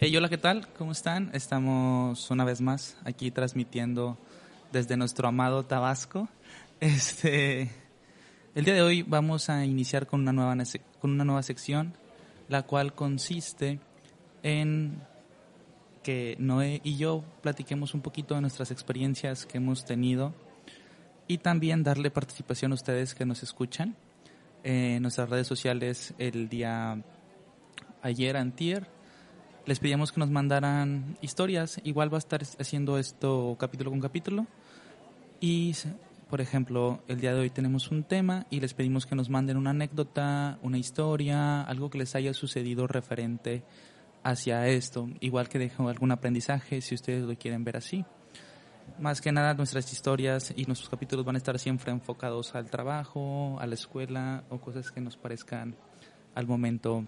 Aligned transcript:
Hola, 0.00 0.28
¿qué 0.28 0.38
tal? 0.38 0.68
¿Cómo 0.74 0.92
están? 0.92 1.28
Estamos 1.32 2.30
una 2.30 2.44
vez 2.44 2.60
más 2.60 2.96
aquí 3.04 3.32
transmitiendo 3.32 4.16
desde 4.70 4.96
nuestro 4.96 5.26
amado 5.26 5.64
Tabasco. 5.64 6.28
Este, 6.78 7.68
el 8.54 8.64
día 8.64 8.74
de 8.74 8.82
hoy 8.82 9.02
vamos 9.02 9.50
a 9.50 9.64
iniciar 9.64 10.06
con 10.06 10.20
una 10.20 10.32
nueva, 10.32 10.56
con 11.00 11.10
una 11.10 11.24
nueva 11.24 11.42
sección, 11.42 11.94
la 12.48 12.62
cual 12.62 12.94
consiste 12.94 13.80
en 14.44 15.02
que 16.04 16.36
Noé 16.38 16.80
y 16.84 16.96
yo 16.96 17.24
platiquemos 17.42 17.92
un 17.92 18.00
poquito 18.00 18.36
de 18.36 18.40
nuestras 18.40 18.70
experiencias 18.70 19.46
que 19.46 19.58
hemos 19.58 19.84
tenido 19.84 20.32
y 21.26 21.38
también 21.38 21.82
darle 21.82 22.12
participación 22.12 22.70
a 22.70 22.76
ustedes 22.76 23.16
que 23.16 23.26
nos 23.26 23.42
escuchan 23.42 23.96
en 24.62 25.02
nuestras 25.02 25.28
redes 25.28 25.48
sociales 25.48 26.14
el 26.18 26.48
día 26.48 27.02
ayer, 28.00 28.36
antier, 28.36 28.97
les 29.68 29.80
pedíamos 29.80 30.12
que 30.12 30.20
nos 30.20 30.30
mandaran 30.30 31.18
historias. 31.20 31.78
Igual 31.84 32.10
va 32.10 32.16
a 32.16 32.24
estar 32.24 32.40
haciendo 32.58 32.96
esto 32.96 33.54
capítulo 33.60 33.90
con 33.90 34.00
capítulo. 34.00 34.46
Y, 35.40 35.74
por 36.30 36.40
ejemplo, 36.40 37.02
el 37.06 37.20
día 37.20 37.34
de 37.34 37.40
hoy 37.40 37.50
tenemos 37.50 37.90
un 37.90 38.02
tema 38.02 38.46
y 38.48 38.60
les 38.60 38.72
pedimos 38.72 39.04
que 39.04 39.14
nos 39.14 39.28
manden 39.28 39.58
una 39.58 39.70
anécdota, 39.70 40.58
una 40.62 40.78
historia, 40.78 41.60
algo 41.60 41.90
que 41.90 41.98
les 41.98 42.14
haya 42.14 42.32
sucedido 42.32 42.86
referente 42.86 43.62
hacia 44.22 44.66
esto. 44.68 45.10
Igual 45.20 45.50
que 45.50 45.58
dejo 45.58 45.90
algún 45.90 46.12
aprendizaje 46.12 46.80
si 46.80 46.94
ustedes 46.94 47.24
lo 47.24 47.36
quieren 47.36 47.62
ver 47.62 47.76
así. 47.76 48.06
Más 48.98 49.20
que 49.20 49.32
nada 49.32 49.52
nuestras 49.52 49.92
historias 49.92 50.54
y 50.56 50.64
nuestros 50.64 50.88
capítulos 50.88 51.26
van 51.26 51.34
a 51.34 51.38
estar 51.38 51.58
siempre 51.58 51.92
enfocados 51.92 52.54
al 52.54 52.70
trabajo, 52.70 53.58
a 53.60 53.66
la 53.66 53.74
escuela 53.74 54.44
o 54.48 54.62
cosas 54.62 54.90
que 54.90 55.02
nos 55.02 55.18
parezcan 55.18 55.76
al 56.34 56.46
momento 56.46 57.06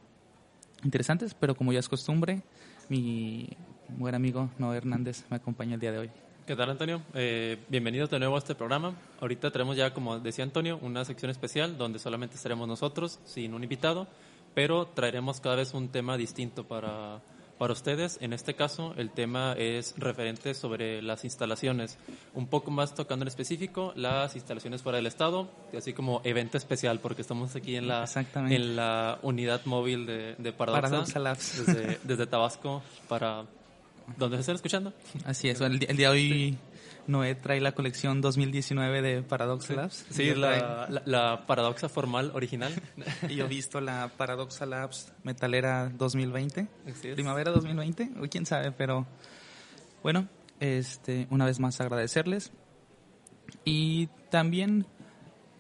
interesantes, 0.85 1.35
pero 1.35 1.55
como 1.55 1.73
ya 1.73 1.81
es 1.81 1.89
costumbre, 1.89 2.43
mi 2.89 3.49
buen 3.89 4.15
amigo 4.15 4.51
Noé 4.59 4.79
Hernández 4.79 5.25
me 5.31 5.37
acompaña 5.37 5.75
el 5.75 5.81
día 5.81 5.93
de 5.93 5.99
hoy. 5.99 6.11
¿Qué 6.47 6.57
tal, 6.57 6.71
Antonio? 6.71 7.03
Eh, 7.15 7.59
bienvenido 7.69 8.07
de 8.07 8.19
nuevo 8.19 8.35
a 8.35 8.39
este 8.39 8.55
programa. 8.55 8.95
Ahorita 9.21 9.51
tenemos 9.51 9.77
ya, 9.77 9.95
como 9.95 10.19
decía 10.19 10.43
Antonio, 10.43 10.79
una 10.83 11.05
sección 11.05 11.31
especial 11.31 11.79
donde 11.79 11.99
solamente 11.99 12.37
estaremos 12.37 12.67
nosotros, 12.67 13.21
sin 13.25 13.55
un 13.55 13.63
invitado, 13.63 14.09
pero 14.55 14.87
traeremos 14.87 15.41
cada 15.41 15.57
vez 15.57 15.75
un 15.75 15.89
tema 15.91 16.17
distinto 16.17 16.67
para, 16.67 17.21
para 17.61 17.75
ustedes. 17.75 18.17
En 18.23 18.33
este 18.33 18.55
caso, 18.55 18.95
el 18.97 19.11
tema 19.11 19.53
es 19.53 19.93
referente 19.99 20.55
sobre 20.55 21.03
las 21.03 21.25
instalaciones, 21.25 21.99
un 22.33 22.47
poco 22.47 22.71
más 22.71 22.95
tocando 22.95 23.25
en 23.25 23.29
específico 23.29 23.93
las 23.97 24.35
instalaciones 24.35 24.81
fuera 24.81 24.97
del 24.97 25.07
estado, 25.07 25.51
así 25.77 25.93
como 25.93 26.23
evento 26.25 26.57
especial, 26.57 27.01
porque 27.01 27.21
estamos 27.21 27.55
aquí 27.55 27.77
en 27.77 27.87
la, 27.87 28.09
en 28.35 28.77
la 28.77 29.19
unidad 29.21 29.61
móvil 29.67 30.07
de, 30.07 30.37
de 30.39 30.53
Paradoxa, 30.55 31.19
Labs. 31.19 31.67
Desde, 31.67 31.99
desde, 32.03 32.27
Tabasco 32.27 32.83
para 33.09 33.45
donde 34.17 34.39
se 34.39 34.41
están 34.41 34.55
escuchando. 34.55 34.95
Así 35.27 35.51
es, 35.51 35.61
el, 35.61 35.79
día 35.79 35.93
de 35.93 36.09
hoy 36.09 36.59
Noé 37.11 37.35
trae 37.35 37.61
la 37.61 37.73
colección 37.73 38.21
2019 38.21 39.03
de 39.03 39.23
Paradox 39.23 39.71
Labs. 39.71 40.07
Sí, 40.11 40.35
la, 40.35 40.89
la, 41.05 41.47
Paradoxa 41.47 41.89
formal 41.89 42.31
original. 42.35 42.73
y 43.29 43.37
yo 43.37 43.45
he 43.45 43.49
visto 43.49 43.81
la 43.81 44.11
Paradoxa 44.17 44.67
Labs 44.67 45.13
Metalera 45.23 45.91
2020. 45.91 46.69
Primavera 47.15 47.51
2020, 47.51 48.13
o 48.23 48.29
quién 48.29 48.47
sabe, 48.47 48.73
pero 48.73 49.07
bueno, 50.03 50.29
este, 50.61 51.27
una 51.31 51.45
vez 51.45 51.59
más 51.61 51.81
agradecerles. 51.81 52.53
Y 53.65 54.07
también, 54.31 54.87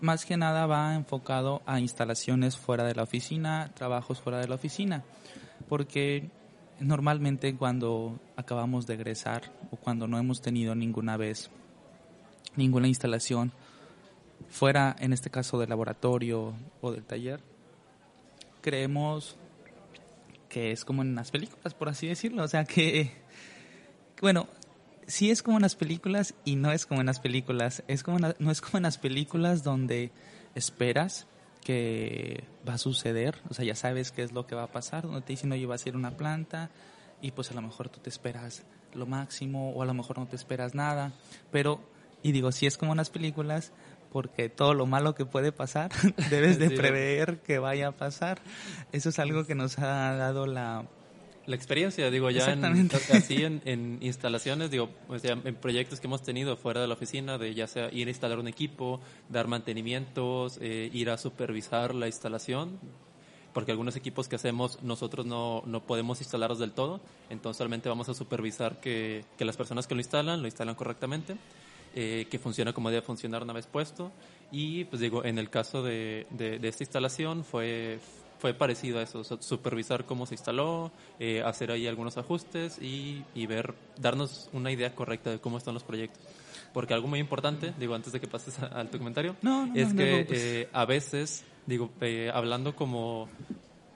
más 0.00 0.24
que 0.24 0.36
nada, 0.36 0.66
va 0.66 0.94
enfocado 0.94 1.62
a 1.66 1.80
instalaciones 1.80 2.56
fuera 2.56 2.84
de 2.84 2.94
la 2.94 3.02
oficina, 3.02 3.72
trabajos 3.74 4.20
fuera 4.20 4.38
de 4.38 4.48
la 4.48 4.54
oficina, 4.54 5.04
porque 5.68 6.30
normalmente 6.80 7.54
cuando 7.54 8.18
acabamos 8.36 8.86
de 8.86 8.94
egresar 8.94 9.52
o 9.70 9.76
cuando 9.76 10.08
no 10.08 10.18
hemos 10.18 10.40
tenido 10.40 10.74
ninguna 10.74 11.16
vez 11.16 11.50
ninguna 12.56 12.88
instalación 12.88 13.52
fuera, 14.48 14.96
en 14.98 15.12
este 15.12 15.30
caso, 15.30 15.58
del 15.58 15.68
laboratorio 15.68 16.54
o 16.80 16.92
del 16.92 17.04
taller, 17.04 17.40
creemos 18.60 19.36
que 20.48 20.72
es 20.72 20.84
como 20.84 21.02
en 21.02 21.14
las 21.14 21.30
películas, 21.30 21.74
por 21.74 21.88
así 21.88 22.06
decirlo. 22.08 22.42
O 22.42 22.48
sea 22.48 22.64
que, 22.64 23.12
bueno, 24.20 24.48
sí 25.06 25.30
es 25.30 25.42
como 25.42 25.58
en 25.58 25.62
las 25.62 25.76
películas 25.76 26.34
y 26.44 26.56
no 26.56 26.72
es 26.72 26.86
como 26.86 27.00
en 27.00 27.06
las 27.06 27.20
películas. 27.20 27.84
Es 27.86 28.02
como 28.02 28.18
no 28.18 28.50
es 28.50 28.60
como 28.60 28.78
en 28.78 28.82
las 28.82 28.98
películas 28.98 29.62
donde 29.62 30.10
esperas 30.54 31.26
que 31.64 32.44
va 32.68 32.74
a 32.74 32.78
suceder, 32.78 33.36
o 33.48 33.54
sea, 33.54 33.64
ya 33.64 33.74
sabes 33.74 34.12
qué 34.12 34.22
es 34.22 34.32
lo 34.32 34.46
que 34.46 34.54
va 34.54 34.64
a 34.64 34.72
pasar, 34.72 35.04
donde 35.04 35.22
te 35.22 35.32
dicen, 35.32 35.52
oye, 35.52 35.66
va 35.66 35.74
a 35.74 35.78
ser 35.78 35.96
una 35.96 36.16
planta 36.16 36.70
y 37.20 37.32
pues 37.32 37.50
a 37.50 37.54
lo 37.54 37.62
mejor 37.62 37.88
tú 37.88 38.00
te 38.00 38.08
esperas 38.08 38.64
lo 38.94 39.06
máximo 39.06 39.72
o 39.72 39.82
a 39.82 39.86
lo 39.86 39.94
mejor 39.94 40.18
no 40.18 40.26
te 40.26 40.36
esperas 40.36 40.74
nada, 40.74 41.12
pero, 41.50 41.80
y 42.22 42.32
digo, 42.32 42.52
si 42.52 42.66
es 42.66 42.76
como 42.76 42.92
en 42.92 42.98
las 42.98 43.10
películas, 43.10 43.72
porque 44.10 44.48
todo 44.48 44.74
lo 44.74 44.86
malo 44.86 45.14
que 45.14 45.24
puede 45.24 45.52
pasar, 45.52 45.90
debes 46.30 46.58
de 46.58 46.70
prever 46.70 47.38
que 47.40 47.58
vaya 47.58 47.88
a 47.88 47.92
pasar. 47.92 48.40
Eso 48.92 49.10
es 49.10 49.18
algo 49.18 49.44
que 49.44 49.54
nos 49.54 49.78
ha 49.78 50.14
dado 50.16 50.46
la 50.46 50.86
la 51.46 51.56
experiencia, 51.56 52.10
digo, 52.10 52.30
ya 52.30 52.52
en, 52.52 52.64
así 53.12 53.44
en, 53.44 53.98
instalaciones, 54.00 54.70
digo, 54.70 54.90
o 55.08 55.18
sea, 55.18 55.38
en 55.42 55.54
proyectos 55.56 56.00
que 56.00 56.06
hemos 56.06 56.22
tenido 56.22 56.56
fuera 56.56 56.80
de 56.80 56.86
la 56.86 56.94
oficina, 56.94 57.38
de 57.38 57.54
ya 57.54 57.66
sea 57.66 57.92
ir 57.92 58.06
a 58.06 58.10
instalar 58.10 58.38
un 58.38 58.48
equipo, 58.48 59.00
dar 59.28 59.46
mantenimientos, 59.48 60.58
eh, 60.60 60.90
ir 60.92 61.10
a 61.10 61.18
supervisar 61.18 61.94
la 61.94 62.06
instalación, 62.06 62.78
porque 63.52 63.72
algunos 63.72 63.96
equipos 63.96 64.28
que 64.28 64.36
hacemos 64.36 64.82
nosotros 64.82 65.26
no, 65.26 65.62
no 65.66 65.82
podemos 65.82 66.20
instalarlos 66.20 66.58
del 66.58 66.72
todo, 66.72 67.00
entonces 67.30 67.58
solamente 67.58 67.88
vamos 67.88 68.08
a 68.08 68.14
supervisar 68.14 68.80
que, 68.80 69.24
que 69.36 69.44
las 69.44 69.56
personas 69.56 69.86
que 69.86 69.94
lo 69.94 70.00
instalan, 70.00 70.40
lo 70.40 70.46
instalan 70.46 70.74
correctamente. 70.74 71.36
Eh, 71.92 72.28
que 72.30 72.38
funciona 72.38 72.72
como 72.72 72.88
debe 72.88 73.02
funcionar 73.02 73.42
una 73.42 73.52
vez 73.52 73.66
puesto. 73.66 74.12
Y 74.52 74.84
pues 74.84 75.00
digo, 75.00 75.24
en 75.24 75.40
el 75.40 75.50
caso 75.50 75.82
de, 75.82 76.28
de, 76.30 76.60
de 76.60 76.68
esta 76.68 76.84
instalación 76.84 77.42
fue, 77.42 77.98
fue 78.40 78.54
parecido 78.54 78.98
a 78.98 79.02
eso, 79.02 79.22
supervisar 79.22 80.06
cómo 80.06 80.24
se 80.24 80.34
instaló, 80.34 80.90
eh, 81.18 81.42
hacer 81.44 81.70
ahí 81.70 81.86
algunos 81.86 82.16
ajustes 82.16 82.78
y, 82.80 83.22
y, 83.34 83.46
ver, 83.46 83.74
darnos 83.98 84.48
una 84.54 84.72
idea 84.72 84.94
correcta 84.94 85.30
de 85.30 85.38
cómo 85.38 85.58
están 85.58 85.74
los 85.74 85.84
proyectos. 85.84 86.20
Porque 86.72 86.94
algo 86.94 87.06
muy 87.06 87.18
importante, 87.18 87.74
digo, 87.78 87.94
antes 87.94 88.12
de 88.12 88.20
que 88.20 88.26
pases 88.26 88.58
al 88.60 88.88
tu 88.88 88.98
comentario, 88.98 89.36
es 89.74 89.92
que 89.92 90.26
eh, 90.30 90.68
a 90.72 90.86
veces, 90.86 91.44
digo, 91.66 91.90
eh, 92.00 92.30
hablando 92.32 92.74
como, 92.74 93.28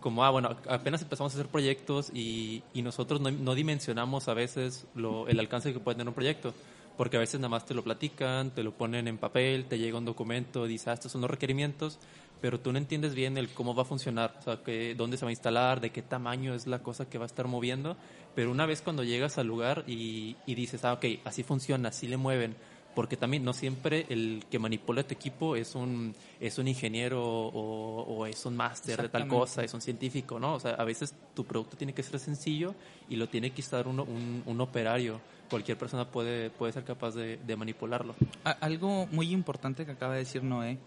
como, 0.01 0.25
ah, 0.25 0.31
bueno, 0.31 0.57
apenas 0.69 1.01
empezamos 1.01 1.33
a 1.33 1.39
hacer 1.39 1.51
proyectos 1.51 2.11
y, 2.13 2.63
y 2.75 2.83
nosotros 2.83 3.21
no, 3.21 3.31
no, 3.31 3.55
dimensionamos 3.55 4.29
a 4.29 4.35
veces 4.35 4.87
lo, 4.95 5.27
el 5.29 5.41
alcance 5.41 5.73
que 5.73 5.81
puede 5.81 5.97
tener 5.97 6.09
un 6.09 6.15
proyecto 6.15 6.53
porque 6.97 7.17
a 7.17 7.21
veces 7.21 7.41
nada 7.41 7.49
más 7.49 7.67
te 7.67 7.75
lo 7.75 7.83
platican, 7.83 8.51
te 8.51 8.63
lo 8.63 8.73
ponen 8.73 9.09
en 9.09 9.19
papel, 9.19 9.65
te 9.67 9.79
llega 9.79 9.99
un 9.99 10.05
documento, 10.05 10.67
dice, 10.67 10.91
ah, 10.91 10.93
estos 10.93 11.13
son 11.13 11.23
los 11.23 11.31
requerimientos, 11.31 11.99
pero 12.45 12.61
tú 12.61 12.73
no 12.73 12.79
entiendes 12.79 13.15
bien 13.15 13.39
el 13.39 13.49
cómo 13.49 13.75
va 13.75 13.85
a 13.85 13.87
funcionar, 13.87 14.37
o 14.39 14.43
sea, 14.43 14.63
que, 14.63 14.95
dónde 14.95 15.17
se 15.17 15.25
va 15.25 15.31
a 15.31 15.33
instalar, 15.33 15.81
de 15.81 15.89
qué 15.89 16.03
tamaño 16.03 16.53
es 16.53 16.67
la 16.67 16.81
cosa 16.81 17.09
que 17.09 17.17
va 17.17 17.25
a 17.25 17.27
estar 17.27 17.49
moviendo, 17.49 17.97
pero 18.35 18.51
una 18.51 18.67
vez 18.67 18.83
cuando 18.83 19.03
llegas 19.03 19.39
al 19.39 19.47
lugar 19.47 19.83
y, 19.87 20.37
y 20.45 20.55
dices, 20.55 20.85
ah, 20.85 20.93
ok, 20.93 21.07
así 21.25 21.43
funciona, 21.43 21.89
así 21.89 22.07
le 22.07 22.19
mueven, 22.19 22.55
porque 22.95 23.17
también 23.17 23.45
no 23.45 23.55
siempre 23.55 24.05
el 24.11 24.45
que 24.51 24.59
manipula 24.59 25.03
tu 25.05 25.15
equipo 25.15 25.57
es 25.57 25.75
un, 25.75 26.15
es 26.39 26.59
un 26.59 26.69
ingeniero 26.69 27.25
o, 27.25 28.03
o 28.03 28.27
es 28.27 28.45
un 28.45 28.57
máster 28.57 29.01
de 29.01 29.09
tal 29.09 29.27
cosa, 29.27 29.65
es 29.65 29.73
un 29.73 29.81
científico, 29.81 30.39
¿no? 30.39 30.57
O 30.57 30.61
sea, 30.61 30.73
a 30.73 30.85
veces 30.85 31.15
tu 31.35 31.47
producto 31.47 31.79
tiene 31.79 31.95
que 31.95 32.03
ser 32.03 32.21
sencillo 32.21 32.75
y 33.09 33.17
lo 33.17 33.27
tiene 33.27 33.53
que 33.53 33.63
estar 33.63 33.89
un, 33.89 34.01
un, 34.01 34.43
un 34.45 34.61
operario. 34.61 35.19
Cualquier 35.49 35.79
persona 35.79 36.11
puede, 36.11 36.51
puede 36.51 36.75
ser 36.75 36.85
capaz 36.85 37.15
de, 37.15 37.39
de 37.39 37.57
manipularlo. 37.57 38.15
Algo 38.61 39.07
muy 39.07 39.31
importante 39.31 39.87
que 39.87 39.93
acaba 39.93 40.13
de 40.13 40.19
decir 40.21 40.43
Noé 40.43 40.79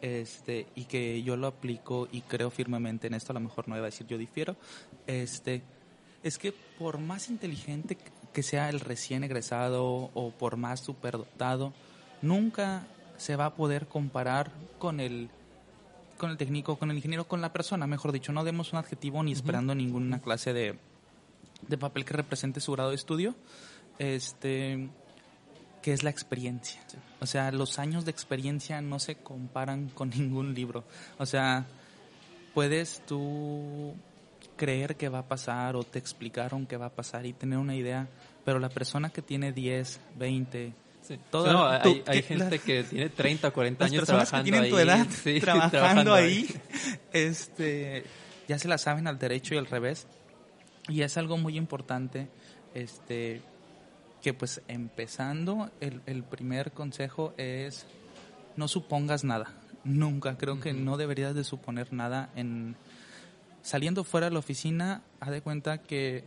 este, 0.00 0.66
y 0.74 0.84
que 0.84 1.22
yo 1.22 1.36
lo 1.36 1.46
aplico 1.46 2.08
y 2.10 2.22
creo 2.22 2.50
firmemente 2.50 3.06
en 3.06 3.14
esto, 3.14 3.32
a 3.32 3.34
lo 3.34 3.40
mejor 3.40 3.68
no 3.68 3.76
iba 3.76 3.86
a 3.86 3.90
decir 3.90 4.06
yo 4.06 4.18
difiero, 4.18 4.56
este, 5.06 5.62
Es 6.22 6.38
que 6.38 6.52
por 6.78 6.98
más 6.98 7.28
inteligente 7.28 7.96
que 8.32 8.42
sea 8.42 8.68
el 8.68 8.80
recién 8.80 9.24
egresado 9.24 10.10
o 10.12 10.30
por 10.30 10.56
más 10.56 10.80
superdotado, 10.80 11.72
nunca 12.20 12.86
se 13.16 13.36
va 13.36 13.46
a 13.46 13.54
poder 13.54 13.86
comparar 13.86 14.50
con 14.78 15.00
el 15.00 15.30
con 16.18 16.30
el 16.30 16.36
técnico, 16.38 16.76
con 16.76 16.90
el 16.90 16.96
ingeniero, 16.96 17.28
con 17.28 17.42
la 17.42 17.52
persona, 17.52 17.86
mejor 17.86 18.10
dicho. 18.10 18.32
No 18.32 18.42
demos 18.42 18.72
un 18.72 18.78
adjetivo 18.78 19.22
ni 19.22 19.32
esperando 19.32 19.74
ninguna 19.74 20.20
clase 20.20 20.52
de, 20.52 20.78
de 21.68 21.78
papel 21.78 22.04
que 22.04 22.14
represente 22.14 22.60
su 22.60 22.72
grado 22.72 22.90
de 22.90 22.96
estudio. 22.96 23.34
Este 23.98 24.88
que 25.86 25.92
es 25.92 26.02
la 26.02 26.10
experiencia. 26.10 26.80
O 27.20 27.26
sea, 27.26 27.50
los 27.50 27.78
años 27.78 28.04
de 28.04 28.10
experiencia 28.10 28.80
no 28.80 28.98
se 28.98 29.16
comparan 29.16 29.88
con 29.88 30.10
ningún 30.16 30.54
libro. 30.54 30.84
O 31.18 31.26
sea, 31.26 31.66
puedes 32.54 33.02
tú 33.06 33.94
creer 34.56 34.96
que 34.96 35.08
va 35.08 35.20
a 35.20 35.28
pasar 35.28 35.76
o 35.76 35.82
te 35.82 35.98
explicaron 35.98 36.66
que 36.66 36.76
va 36.76 36.86
a 36.86 36.94
pasar 36.94 37.26
y 37.26 37.32
tener 37.32 37.58
una 37.58 37.74
idea, 37.74 38.08
pero 38.44 38.58
la 38.58 38.70
persona 38.70 39.10
que 39.10 39.22
tiene 39.22 39.52
10, 39.52 40.00
20, 40.16 40.72
Sí. 41.06 41.20
hay, 42.06 42.22
gente 42.22 42.58
que 42.58 42.82
tiene 42.82 43.08
30, 43.08 43.52
40 43.52 43.84
años 43.84 44.04
trabajando 44.04 44.44
que 44.44 44.50
tienen 44.50 44.70
tu 44.70 44.78
edad 44.78 45.06
trabajando, 45.40 46.12
ahí, 46.12 46.48
este, 47.12 48.04
ya 48.48 48.58
se 48.58 48.66
la 48.66 48.76
saben 48.76 49.06
al 49.06 49.16
derecho 49.16 49.54
y 49.54 49.58
al 49.58 49.66
revés. 49.66 50.08
Y 50.88 51.02
es 51.02 51.16
algo 51.16 51.36
muy 51.36 51.56
importante, 51.56 52.28
este, 52.74 53.40
que 54.26 54.34
pues 54.34 54.60
empezando, 54.66 55.70
el, 55.78 56.00
el 56.06 56.24
primer 56.24 56.72
consejo 56.72 57.32
es 57.36 57.86
no 58.56 58.66
supongas 58.66 59.22
nada. 59.22 59.52
Nunca, 59.84 60.36
creo 60.36 60.58
que 60.58 60.72
no 60.72 60.96
deberías 60.96 61.36
de 61.36 61.44
suponer 61.44 61.92
nada 61.92 62.30
en 62.34 62.74
saliendo 63.62 64.02
fuera 64.02 64.26
de 64.26 64.32
la 64.32 64.40
oficina, 64.40 65.02
haz 65.20 65.30
de 65.30 65.42
cuenta 65.42 65.78
que 65.78 66.24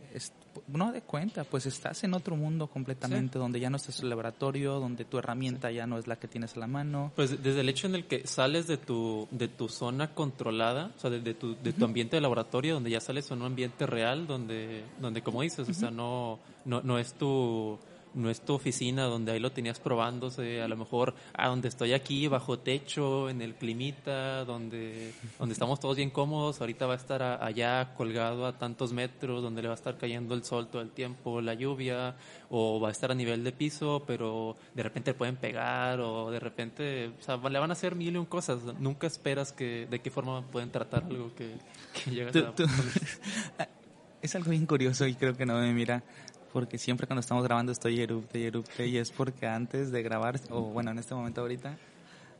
no 0.66 0.92
de 0.92 1.02
cuenta, 1.02 1.44
pues 1.44 1.66
estás 1.66 2.02
en 2.04 2.14
otro 2.14 2.36
mundo 2.36 2.68
completamente, 2.68 3.38
donde 3.38 3.60
ya 3.60 3.68
no 3.68 3.76
estás 3.76 3.98
en 3.98 4.04
el 4.04 4.10
laboratorio, 4.10 4.80
donde 4.80 5.04
tu 5.04 5.18
herramienta 5.18 5.70
ya 5.70 5.86
no 5.86 5.98
es 5.98 6.06
la 6.06 6.16
que 6.16 6.26
tienes 6.26 6.56
a 6.56 6.60
la 6.60 6.66
mano. 6.66 7.12
Pues 7.16 7.42
desde 7.42 7.60
el 7.60 7.68
hecho 7.68 7.86
en 7.86 7.96
el 7.96 8.06
que 8.06 8.26
sales 8.26 8.66
de 8.66 8.78
tu, 8.78 9.28
de 9.30 9.48
tu 9.48 9.68
zona 9.68 10.14
controlada, 10.14 10.90
o 10.96 11.00
sea, 11.00 11.10
de, 11.10 11.34
tu, 11.34 11.54
de 11.62 11.72
tu 11.74 11.84
ambiente 11.84 12.16
de 12.16 12.22
laboratorio, 12.22 12.74
donde 12.74 12.90
ya 12.90 13.00
sales 13.00 13.30
a 13.30 13.34
un 13.34 13.42
ambiente 13.42 13.86
real, 13.86 14.26
donde, 14.26 14.84
donde 14.98 15.22
como 15.22 15.42
dices, 15.42 15.68
o 15.68 15.74
sea, 15.74 15.90
no, 15.90 16.38
no, 16.64 16.80
no 16.82 16.98
es 16.98 17.14
tu 17.14 17.78
no 18.14 18.30
es 18.30 18.40
tu 18.40 18.54
oficina 18.54 19.04
donde 19.04 19.32
ahí 19.32 19.40
lo 19.40 19.52
tenías 19.52 19.78
probándose, 19.78 20.60
a 20.62 20.68
lo 20.68 20.76
mejor 20.76 21.14
a 21.34 21.48
donde 21.48 21.68
estoy 21.68 21.92
aquí 21.92 22.28
bajo 22.28 22.58
techo, 22.58 23.28
en 23.30 23.42
el 23.42 23.54
climita, 23.54 24.44
donde, 24.44 25.12
donde 25.38 25.52
estamos 25.52 25.80
todos 25.80 25.96
bien 25.96 26.10
cómodos, 26.10 26.60
ahorita 26.60 26.86
va 26.86 26.94
a 26.94 26.96
estar 26.96 27.22
allá 27.22 27.94
colgado 27.94 28.46
a 28.46 28.58
tantos 28.58 28.92
metros, 28.92 29.42
donde 29.42 29.62
le 29.62 29.68
va 29.68 29.74
a 29.74 29.76
estar 29.76 29.96
cayendo 29.96 30.34
el 30.34 30.44
sol 30.44 30.68
todo 30.68 30.82
el 30.82 30.90
tiempo, 30.90 31.40
la 31.40 31.54
lluvia, 31.54 32.16
o 32.48 32.80
va 32.80 32.88
a 32.88 32.92
estar 32.92 33.10
a 33.10 33.14
nivel 33.14 33.44
de 33.44 33.52
piso, 33.52 34.02
pero 34.06 34.56
de 34.74 34.82
repente 34.82 35.14
pueden 35.14 35.36
pegar, 35.36 36.00
o 36.00 36.30
de 36.30 36.40
repente, 36.40 37.12
o 37.18 37.22
sea, 37.22 37.36
le 37.36 37.58
van 37.58 37.70
a 37.70 37.74
hacer 37.74 37.94
mil 37.94 38.14
y 38.14 38.18
un 38.18 38.26
cosas, 38.26 38.60
nunca 38.78 39.06
esperas 39.06 39.52
que, 39.52 39.86
de 39.90 40.00
qué 40.00 40.10
forma 40.10 40.42
pueden 40.42 40.70
tratar 40.70 41.04
algo 41.04 41.32
que, 41.34 41.54
que 42.04 42.22
a... 43.58 43.66
Es 44.22 44.34
algo 44.34 44.50
bien 44.50 44.66
curioso 44.66 45.06
y 45.06 45.14
creo 45.14 45.34
que 45.34 45.46
no 45.46 45.58
me 45.58 45.72
mira 45.72 46.02
porque 46.52 46.78
siempre 46.78 47.06
cuando 47.06 47.20
estamos 47.20 47.44
grabando 47.44 47.72
estoy 47.72 48.00
erupte 48.00 48.38
y 48.38 48.44
erupte 48.44 48.86
y 48.86 48.96
es 48.96 49.10
porque 49.10 49.46
antes 49.46 49.90
de 49.92 50.02
grabar, 50.02 50.40
o 50.50 50.62
bueno, 50.62 50.90
en 50.90 50.98
este 50.98 51.14
momento 51.14 51.40
ahorita, 51.40 51.76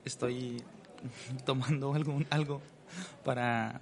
estoy 0.05 0.63
tomando 1.45 1.95
algo, 1.95 2.21
algo 2.31 2.61
para 3.25 3.81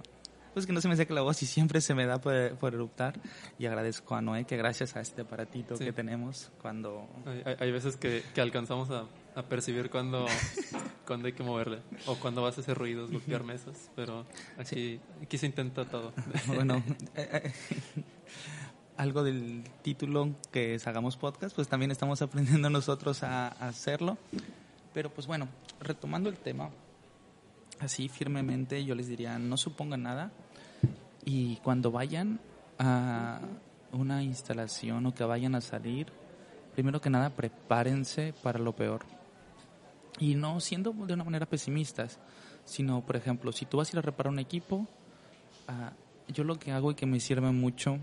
pues 0.53 0.65
que 0.65 0.73
no 0.73 0.81
se 0.81 0.87
me 0.87 0.95
seque 0.95 1.13
la 1.13 1.21
voz 1.21 1.41
y 1.43 1.45
siempre 1.45 1.79
se 1.79 1.93
me 1.93 2.05
da 2.05 2.19
por, 2.19 2.33
eruptar. 2.33 3.19
Y 3.57 3.65
agradezco 3.65 4.15
a 4.15 4.21
Noé 4.21 4.45
que 4.45 4.57
gracias 4.57 4.95
a 4.95 5.01
este 5.01 5.21
aparatito 5.21 5.77
que 5.77 5.93
tenemos 5.93 6.51
cuando... 6.61 7.07
Hay, 7.59 7.71
veces 7.71 7.97
que, 7.97 8.23
que 8.33 8.41
alcanzamos 8.41 8.89
a, 8.89 9.05
a, 9.35 9.43
percibir 9.43 9.89
cuando, 9.89 10.25
cuando 11.07 11.27
hay 11.27 11.33
que 11.33 11.43
moverle 11.43 11.79
o 12.07 12.15
cuando 12.15 12.41
vas 12.41 12.57
a 12.57 12.61
hacer 12.61 12.77
ruidos, 12.77 13.11
golpear 13.11 13.43
mesas, 13.43 13.91
pero 13.95 14.25
aquí, 14.57 14.99
aquí 15.21 15.37
se 15.37 15.45
intenta 15.45 15.85
todo. 15.85 16.13
Bueno, 16.47 16.83
eh, 17.15 17.53
eh, 17.95 18.03
algo 18.99 19.23
del 19.23 19.63
título 19.81 20.35
que 20.51 20.75
es 20.75 20.85
Hagamos 20.85 21.15
Podcast, 21.15 21.55
pues 21.55 21.69
también 21.69 21.89
estamos 21.89 22.21
aprendiendo 22.21 22.69
nosotros 22.69 23.23
a, 23.23 23.47
hacerlo. 23.47 24.17
Pero 24.93 25.09
pues 25.09 25.25
bueno, 25.25 25.47
retomando 25.79 26.29
el 26.29 26.37
tema, 26.37 26.69
así 27.79 28.09
firmemente 28.09 28.83
yo 28.83 28.95
les 28.95 29.07
diría, 29.07 29.39
no 29.39 29.55
supongan 29.55 30.03
nada 30.03 30.31
y 31.23 31.55
cuando 31.57 31.91
vayan 31.91 32.41
a 32.77 33.39
una 33.93 34.21
instalación 34.21 35.05
o 35.05 35.13
que 35.13 35.23
vayan 35.23 35.55
a 35.55 35.61
salir, 35.61 36.07
primero 36.73 36.99
que 36.99 37.09
nada 37.09 37.29
prepárense 37.29 38.33
para 38.43 38.59
lo 38.59 38.75
peor. 38.75 39.05
Y 40.19 40.35
no 40.35 40.59
siendo 40.59 40.91
de 40.91 41.13
una 41.13 41.23
manera 41.23 41.45
pesimistas, 41.45 42.19
sino, 42.65 42.99
por 43.05 43.15
ejemplo, 43.15 43.53
si 43.53 43.65
tú 43.65 43.77
vas 43.77 43.87
a 43.87 43.95
ir 43.95 43.99
a 43.99 44.01
reparar 44.01 44.33
un 44.33 44.39
equipo, 44.39 44.87
ah, 45.69 45.93
yo 46.27 46.43
lo 46.43 46.59
que 46.59 46.73
hago 46.73 46.91
y 46.91 46.95
que 46.95 47.05
me 47.05 47.21
sirve 47.21 47.49
mucho 47.51 47.97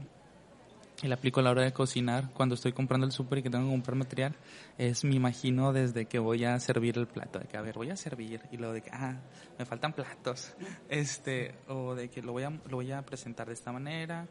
y 1.02 1.08
la 1.08 1.16
aplico 1.16 1.40
a 1.40 1.42
la 1.42 1.50
hora 1.50 1.62
de 1.62 1.72
cocinar. 1.72 2.30
Cuando 2.32 2.54
estoy 2.54 2.72
comprando 2.72 3.06
el 3.06 3.12
súper 3.12 3.38
y 3.38 3.42
que 3.42 3.50
tengo 3.50 3.66
que 3.66 3.72
comprar 3.72 3.96
material 3.96 4.34
es 4.78 5.04
me 5.04 5.14
imagino 5.14 5.72
desde 5.72 6.06
que 6.06 6.18
voy 6.18 6.44
a 6.44 6.58
servir 6.58 6.96
el 6.98 7.06
plato 7.06 7.38
de 7.38 7.46
que 7.46 7.56
a 7.56 7.60
ver 7.60 7.74
voy 7.74 7.90
a 7.90 7.96
servir 7.96 8.40
y 8.50 8.56
luego 8.56 8.74
de 8.74 8.82
que 8.82 8.90
ah 8.92 9.20
me 9.58 9.64
faltan 9.64 9.92
platos 9.92 10.54
este 10.88 11.54
o 11.68 11.94
de 11.94 12.08
que 12.08 12.22
lo 12.22 12.32
voy 12.32 12.44
a 12.44 12.50
lo 12.50 12.76
voy 12.76 12.92
a 12.92 13.02
presentar 13.02 13.46
de 13.46 13.52
esta 13.52 13.72
manera 13.72 14.26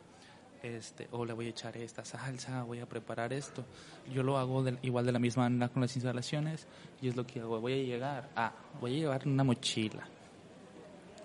este 0.64 1.08
o 1.12 1.26
le 1.26 1.34
voy 1.34 1.48
a 1.48 1.50
echar 1.50 1.78
esta 1.78 2.04
salsa 2.04 2.64
voy 2.64 2.80
a 2.80 2.88
preparar 2.88 3.32
esto. 3.34 3.64
Yo 4.12 4.24
lo 4.24 4.38
hago 4.38 4.66
igual 4.82 5.06
de 5.06 5.12
la 5.12 5.20
misma 5.20 5.44
manera 5.44 5.70
con 5.70 5.82
las 5.82 5.96
instalaciones 5.96 6.68
y 7.02 7.10
es 7.10 7.16
lo 7.16 7.28
que 7.28 7.42
hago. 7.42 7.62
Voy 7.62 7.74
a 7.74 7.84
llegar 7.84 8.30
ah 8.36 8.54
voy 8.82 8.96
a 8.96 8.98
llevar 8.98 9.28
una 9.28 9.44
mochila. 9.44 10.08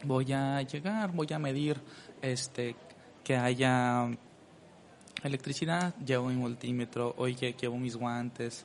Voy 0.04 0.32
a 0.32 0.60
llegar 0.62 1.12
voy 1.12 1.28
a 1.32 1.38
medir 1.38 1.80
este 2.20 2.76
que 3.24 3.36
haya 3.36 4.10
electricidad, 5.28 5.94
llevo 6.04 6.28
mi 6.28 6.36
multímetro, 6.36 7.14
oye, 7.18 7.54
llevo 7.60 7.78
mis 7.78 7.96
guantes, 7.96 8.64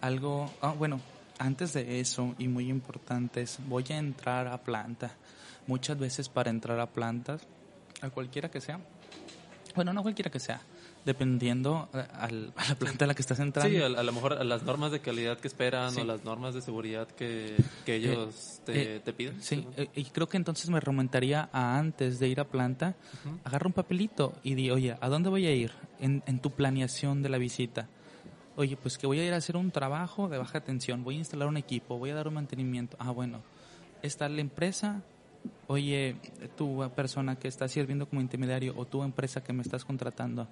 algo, 0.00 0.50
ah, 0.60 0.74
bueno, 0.76 1.00
antes 1.38 1.72
de 1.72 2.00
eso 2.00 2.34
y 2.38 2.48
muy 2.48 2.68
importante 2.68 3.42
es, 3.42 3.58
voy 3.68 3.84
a 3.90 3.98
entrar 3.98 4.48
a 4.48 4.58
planta. 4.58 5.10
Muchas 5.66 5.98
veces 5.98 6.28
para 6.28 6.50
entrar 6.50 6.78
a 6.78 6.86
plantas, 6.86 7.42
a 8.00 8.10
cualquiera 8.10 8.50
que 8.50 8.60
sea, 8.60 8.78
bueno, 9.74 9.92
no 9.92 10.02
cualquiera 10.02 10.30
que 10.30 10.40
sea, 10.40 10.60
dependiendo 11.06 11.88
eh, 11.94 12.04
a 12.12 12.28
la 12.30 12.74
planta 12.74 13.04
a 13.04 13.08
la 13.08 13.14
que 13.14 13.22
estás 13.22 13.38
entrando. 13.38 13.70
Sí, 13.70 13.82
a, 13.82 13.88
lo 13.88 14.12
mejor 14.12 14.34
a 14.34 14.44
las 14.44 14.64
normas 14.64 14.90
de 14.90 15.00
calidad 15.00 15.38
que 15.38 15.46
esperan 15.48 15.96
o 15.96 16.04
las 16.04 16.24
normas 16.24 16.52
de 16.52 16.60
seguridad 16.60 17.06
que, 17.06 17.56
que 17.86 17.94
eh, 17.94 17.96
ellos 17.96 18.60
te, 18.64 18.96
eh, 18.96 19.00
te, 19.00 19.12
piden. 19.12 19.40
Sí, 19.40 19.64
y 19.94 20.04
creo 20.06 20.28
que 20.28 20.36
entonces 20.36 20.68
me 20.68 20.80
remontaría 20.80 21.48
a 21.52 21.78
antes 21.78 22.18
de 22.18 22.28
ir 22.28 22.40
a 22.40 22.44
planta, 22.44 22.96
agarra 23.44 23.68
un 23.68 23.72
papelito 23.72 24.34
y 24.42 24.56
di, 24.56 24.70
oye, 24.70 24.96
¿a 25.00 25.08
dónde 25.08 25.30
voy 25.30 25.46
a 25.46 25.54
ir 25.54 25.70
en, 26.00 26.24
en 26.26 26.40
tu 26.40 26.50
planeación 26.50 27.22
de 27.22 27.28
la 27.28 27.38
visita? 27.38 27.88
Oye, 28.56 28.76
pues 28.76 28.98
que 28.98 29.06
voy 29.06 29.20
a 29.20 29.24
ir 29.24 29.32
a 29.32 29.36
hacer 29.36 29.56
un 29.56 29.70
trabajo 29.70 30.28
de 30.28 30.38
baja 30.38 30.60
tensión, 30.60 31.04
voy 31.04 31.14
a 31.14 31.18
instalar 31.18 31.46
un 31.46 31.56
equipo, 31.56 31.98
voy 31.98 32.10
a 32.10 32.14
dar 32.16 32.26
un 32.26 32.34
mantenimiento. 32.34 32.96
Ah, 32.98 33.12
bueno, 33.12 33.42
está 34.02 34.28
la 34.28 34.40
empresa, 34.40 35.02
oye, 35.68 36.16
tu 36.56 36.90
persona 36.96 37.36
que 37.36 37.46
está 37.46 37.68
sirviendo 37.68 38.08
como 38.08 38.20
intermediario 38.22 38.74
o 38.76 38.86
tu 38.86 39.04
empresa 39.04 39.44
que 39.44 39.52
me 39.52 39.62
estás 39.62 39.84
contratando, 39.84 40.48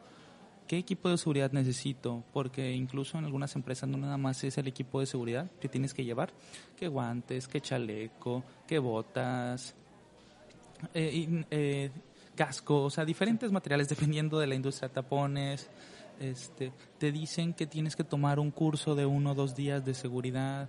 ¿qué 0.66 0.78
equipo 0.78 1.09
de 1.09 1.18
seguridad 1.18 1.52
necesito? 1.52 2.25
Porque 2.33 2.73
incluso 2.73 3.18
en 3.18 3.25
algunas 3.25 3.54
empresas 3.56 3.88
no 3.88 3.99
nada 3.99 4.16
más 4.16 4.42
es 4.44 4.59
el 4.59 4.66
equipo 4.66 5.00
de 5.00 5.06
seguridad 5.06 5.50
que 5.61 5.68
tienes 5.68 5.94
que 5.94 6.04
llevar, 6.04 6.33
qué 6.76 6.88
guantes, 6.88 7.49
qué 7.49 7.61
chaleco, 7.61 8.44
qué 8.66 8.78
botas, 8.78 9.75
eh, 10.92 11.44
eh, 11.50 11.90
casco, 12.35 12.85
o 12.85 12.90
sea, 12.90 13.04
diferentes 13.04 13.50
materiales 13.52 13.88
dependiendo 13.88 14.38
de 14.38 14.47
la 14.47 14.54
industria, 14.54 14.88
tapones, 14.88 15.71
este, 16.21 16.73
te 16.99 17.12
dicen 17.12 17.54
que 17.54 17.66
tienes 17.66 17.97
que 17.97 18.04
tomar 18.04 18.38
un 18.38 18.50
curso 18.50 18.94
de 18.94 19.06
uno 19.06 19.33
o 19.33 19.35
dos 19.35 19.54
días 19.54 19.85
de 19.85 19.94
seguridad 19.94 20.68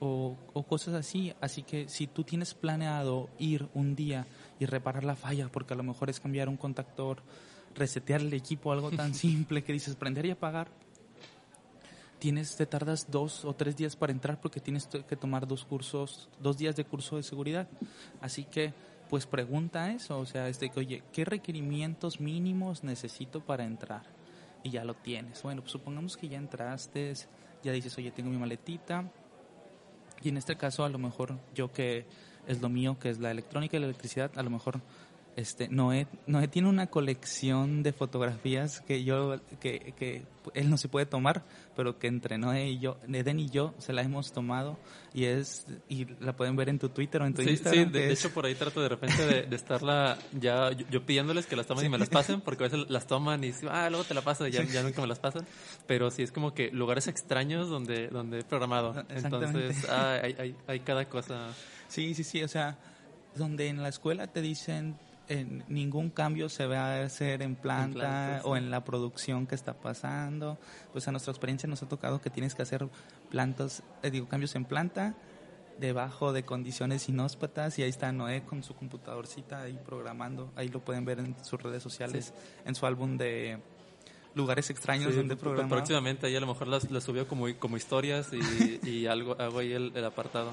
o, 0.00 0.36
o 0.52 0.62
cosas 0.64 0.94
así. 0.94 1.32
Así 1.40 1.62
que 1.62 1.88
si 1.88 2.06
tú 2.06 2.24
tienes 2.24 2.54
planeado 2.54 3.28
ir 3.38 3.68
un 3.74 3.94
día 3.94 4.26
y 4.58 4.66
reparar 4.66 5.04
la 5.04 5.16
falla, 5.16 5.48
porque 5.48 5.74
a 5.74 5.76
lo 5.76 5.82
mejor 5.82 6.10
es 6.10 6.20
cambiar 6.20 6.48
un 6.48 6.56
contactor, 6.56 7.22
resetear 7.76 8.20
el 8.20 8.32
equipo, 8.32 8.72
algo 8.72 8.90
tan 8.90 9.14
simple 9.14 9.62
que 9.62 9.72
dices 9.72 9.94
prender 9.94 10.26
y 10.26 10.30
apagar, 10.30 10.68
tienes, 12.18 12.56
te 12.56 12.66
tardas 12.66 13.10
dos 13.10 13.44
o 13.44 13.54
tres 13.54 13.76
días 13.76 13.96
para 13.96 14.12
entrar 14.12 14.40
porque 14.40 14.60
tienes 14.60 14.86
que 14.86 15.16
tomar 15.16 15.46
dos 15.46 15.64
cursos, 15.64 16.28
dos 16.40 16.58
días 16.58 16.76
de 16.76 16.84
curso 16.84 17.16
de 17.16 17.22
seguridad. 17.22 17.68
Así 18.20 18.44
que, 18.44 18.72
pues 19.08 19.26
pregunta 19.26 19.92
eso, 19.92 20.18
o 20.18 20.26
sea, 20.26 20.48
este 20.48 20.70
que, 20.70 20.80
oye, 20.80 21.02
¿qué 21.12 21.24
requerimientos 21.24 22.20
mínimos 22.20 22.82
necesito 22.82 23.40
para 23.40 23.64
entrar? 23.64 24.02
Y 24.62 24.70
ya 24.70 24.84
lo 24.84 24.94
tienes. 24.94 25.42
Bueno, 25.42 25.60
pues 25.62 25.72
supongamos 25.72 26.16
que 26.16 26.28
ya 26.28 26.38
entraste, 26.38 27.14
ya 27.62 27.72
dices, 27.72 27.96
oye, 27.98 28.10
tengo 28.10 28.30
mi 28.30 28.38
maletita. 28.38 29.10
Y 30.22 30.30
en 30.30 30.38
este 30.38 30.56
caso, 30.56 30.82
a 30.84 30.88
lo 30.88 30.98
mejor 30.98 31.38
yo 31.54 31.72
que 31.72 32.06
es 32.48 32.60
lo 32.60 32.68
mío, 32.68 32.98
que 32.98 33.10
es 33.10 33.18
la 33.18 33.30
electrónica 33.30 33.76
y 33.76 33.80
la 33.80 33.86
electricidad, 33.86 34.30
a 34.36 34.42
lo 34.42 34.50
mejor 34.50 34.80
este, 35.36 35.68
Noé, 35.68 36.06
Noé 36.26 36.48
tiene 36.48 36.68
una 36.68 36.86
colección 36.86 37.82
de 37.82 37.92
fotografías 37.92 38.80
que 38.80 39.04
yo, 39.04 39.36
que, 39.60 39.92
que 39.96 40.22
él 40.54 40.70
no 40.70 40.78
se 40.78 40.88
puede 40.88 41.04
tomar, 41.04 41.44
pero 41.76 41.98
que 41.98 42.06
entre 42.06 42.38
Noé 42.38 42.70
y 42.70 42.78
yo, 42.78 42.96
Eden 43.06 43.38
y 43.38 43.50
yo 43.50 43.74
se 43.76 43.92
la 43.92 44.00
hemos 44.00 44.32
tomado 44.32 44.78
y 45.12 45.24
es, 45.24 45.66
y 45.90 46.06
la 46.20 46.34
pueden 46.34 46.56
ver 46.56 46.70
en 46.70 46.78
tu 46.78 46.88
Twitter 46.88 47.20
o 47.20 47.26
en 47.26 47.34
tu 47.34 47.42
Instagram. 47.42 47.84
Sí, 47.84 47.90
de, 47.90 48.12
hecho 48.12 48.30
por 48.32 48.46
ahí 48.46 48.54
trato 48.54 48.80
de 48.80 48.88
repente 48.88 49.44
de, 49.46 49.54
estarla 49.54 50.16
ya, 50.32 50.72
yo, 50.72 51.04
pidiéndoles 51.04 51.44
que 51.44 51.54
las 51.54 51.66
tomen 51.66 51.84
y 51.84 51.88
me 51.90 51.98
las 51.98 52.08
pasen, 52.10 52.40
porque 52.40 52.64
a 52.64 52.68
veces 52.68 52.88
las 52.88 53.06
toman 53.06 53.44
y 53.44 53.52
ah, 53.68 53.90
luego 53.90 54.04
te 54.04 54.14
la 54.14 54.22
paso 54.22 54.46
y 54.46 54.52
ya, 54.52 54.62
ya 54.62 54.82
nunca 54.82 55.02
me 55.02 55.06
las 55.06 55.18
pasan, 55.18 55.46
pero 55.86 56.10
sí 56.10 56.22
es 56.22 56.32
como 56.32 56.54
que 56.54 56.70
lugares 56.70 57.08
extraños 57.08 57.68
donde, 57.68 58.08
donde 58.08 58.40
he 58.40 58.44
programado, 58.44 59.04
entonces 59.10 59.86
ah, 59.90 60.18
hay, 60.22 60.34
hay, 60.38 60.56
hay 60.66 60.80
cada 60.80 61.04
cosa. 61.10 61.48
Sí, 61.88 62.14
sí, 62.14 62.24
sí, 62.24 62.42
o 62.42 62.48
sea, 62.48 62.78
donde 63.34 63.68
en 63.68 63.82
la 63.82 63.90
escuela 63.90 64.26
te 64.28 64.40
dicen 64.40 64.96
en 65.28 65.64
ningún 65.68 66.10
cambio 66.10 66.48
se 66.48 66.66
va 66.66 66.96
a 66.96 67.02
hacer 67.04 67.42
en 67.42 67.56
planta, 67.56 68.40
o 68.44 68.56
en 68.56 68.70
la 68.70 68.84
producción 68.84 69.46
que 69.46 69.54
está 69.54 69.74
pasando. 69.74 70.58
Pues 70.92 71.08
a 71.08 71.10
nuestra 71.10 71.32
experiencia 71.32 71.68
nos 71.68 71.82
ha 71.82 71.88
tocado 71.88 72.20
que 72.20 72.30
tienes 72.30 72.54
que 72.54 72.62
hacer 72.62 72.88
plantas, 73.30 73.82
eh, 74.02 74.10
digo, 74.10 74.28
cambios 74.28 74.54
en 74.54 74.64
planta 74.64 75.14
debajo 75.78 76.32
de 76.32 76.42
condiciones 76.42 77.06
inhóspitas 77.08 77.78
y 77.78 77.82
ahí 77.82 77.90
está 77.90 78.10
Noé 78.10 78.44
con 78.44 78.62
su 78.62 78.74
computadorcita 78.74 79.62
ahí 79.62 79.78
programando. 79.84 80.50
Ahí 80.56 80.68
lo 80.68 80.80
pueden 80.80 81.04
ver 81.04 81.18
en 81.18 81.36
sus 81.44 81.60
redes 81.60 81.82
sociales, 81.82 82.32
en 82.64 82.74
su 82.74 82.86
álbum 82.86 83.18
de 83.18 83.58
lugares 84.34 84.70
extraños 84.70 85.14
donde 85.14 85.36
programar. 85.36 85.68
Próximamente 85.68 86.26
ahí 86.26 86.36
a 86.36 86.40
lo 86.40 86.46
mejor 86.46 86.68
las, 86.68 86.84
subió 87.02 87.28
como, 87.28 87.46
como 87.58 87.76
historias 87.76 88.30
y, 88.82 89.06
algo 89.06 89.36
hago 89.38 89.58
ahí 89.58 89.72
el 89.72 90.04
apartado. 90.04 90.52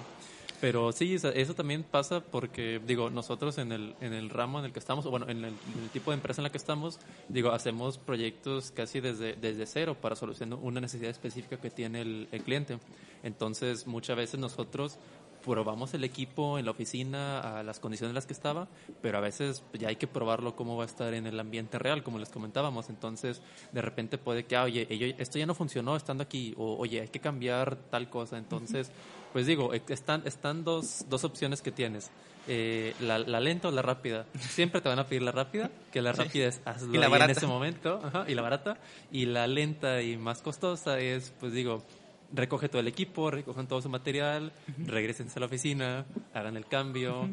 Pero 0.64 0.94
sí, 0.94 1.16
eso 1.16 1.56
también 1.56 1.84
pasa 1.84 2.22
porque, 2.22 2.80
digo, 2.88 3.10
nosotros 3.10 3.58
en 3.58 3.74
el, 3.74 3.98
en 4.00 4.14
el 4.14 4.30
ramo 4.30 4.60
en 4.60 4.64
el 4.64 4.72
que 4.72 4.80
estamos, 4.80 5.06
bueno, 5.06 5.28
en 5.28 5.44
el, 5.44 5.54
tipo 5.92 6.12
de 6.12 6.16
empresa 6.16 6.40
en 6.40 6.44
la 6.44 6.52
que 6.52 6.58
estamos, 6.58 7.02
digo, 7.28 7.52
hacemos 7.52 7.98
proyectos 7.98 8.72
casi 8.72 9.02
desde, 9.02 9.34
desde 9.34 9.66
cero 9.66 9.98
para 10.00 10.16
solucionar 10.16 10.58
una 10.62 10.80
necesidad 10.80 11.12
específica 11.12 11.58
que 11.58 11.70
tiene 11.70 12.00
el, 12.00 12.30
el 12.32 12.44
cliente. 12.44 12.80
Entonces, 13.24 13.88
muchas 13.88 14.16
veces 14.16 14.40
nosotros 14.40 14.98
probamos 15.44 15.94
el 15.94 16.06
equipo 16.06 16.58
en 16.58 16.64
la 16.64 16.72
oficina 16.72 17.60
a 17.60 17.64
las 17.64 17.82
condiciones 17.82 18.12
en 18.12 18.16
las 18.16 18.26
que 18.26 18.32
estaba, 18.32 18.70
pero 19.02 19.18
a 19.18 19.22
veces 19.22 19.64
ya 19.74 19.90
hay 19.90 19.98
que 19.98 20.08
probarlo 20.08 20.56
cómo 20.56 20.78
va 20.78 20.84
a 20.84 20.86
estar 20.86 21.14
en 21.14 21.28
el 21.28 21.40
ambiente 21.42 21.78
real, 21.78 22.04
como 22.04 22.20
les 22.20 22.30
comentábamos. 22.30 22.90
Entonces, 22.90 23.42
de 23.74 23.82
repente 23.82 24.18
puede 24.18 24.46
que, 24.46 24.56
ah, 24.56 24.64
oye, 24.64 24.88
esto 25.18 25.38
ya 25.38 25.46
no 25.46 25.56
funcionó 25.56 25.98
estando 25.98 26.24
aquí, 26.24 26.54
o 26.58 26.78
oye, 26.78 27.02
hay 27.02 27.10
que 27.10 27.20
cambiar 27.20 27.76
tal 27.76 28.10
cosa. 28.10 28.38
Entonces, 28.38 28.92
pues 29.34 29.48
digo, 29.48 29.74
están, 29.74 30.22
están 30.26 30.64
dos, 30.64 31.06
dos 31.10 31.24
opciones 31.24 31.62
que 31.62 31.72
tienes. 31.72 32.12
Eh, 32.48 32.94
la, 33.00 33.18
lenta 33.40 33.70
o 33.70 33.72
la 33.72 33.82
rápida. 33.82 34.26
Siempre 34.40 34.80
te 34.80 34.90
van 34.90 35.00
a 35.00 35.08
pedir 35.08 35.24
la 35.24 35.32
rápida, 35.32 35.72
que 35.92 36.02
la 36.02 36.12
rápida 36.12 36.48
es 36.48 36.62
hazlo 36.66 36.94
en 36.94 37.30
ese 37.30 37.48
momento, 37.48 38.00
y 38.28 38.36
la 38.36 38.42
barata. 38.42 38.78
Y 39.12 39.26
la 39.26 39.48
lenta 39.48 40.02
y 40.02 40.18
más 40.18 40.42
costosa 40.42 41.00
es, 41.00 41.34
pues 41.40 41.52
digo, 41.52 41.84
recoge 42.32 42.70
todo 42.70 42.80
el 42.80 42.88
equipo, 42.88 43.32
recogen 43.32 43.68
todo 43.68 43.82
su 43.82 43.90
material, 43.90 44.52
regresen 44.78 45.28
a 45.36 45.40
la 45.40 45.46
oficina, 45.48 46.06
hagan 46.34 46.56
el 46.56 46.66
cambio, 46.66 47.30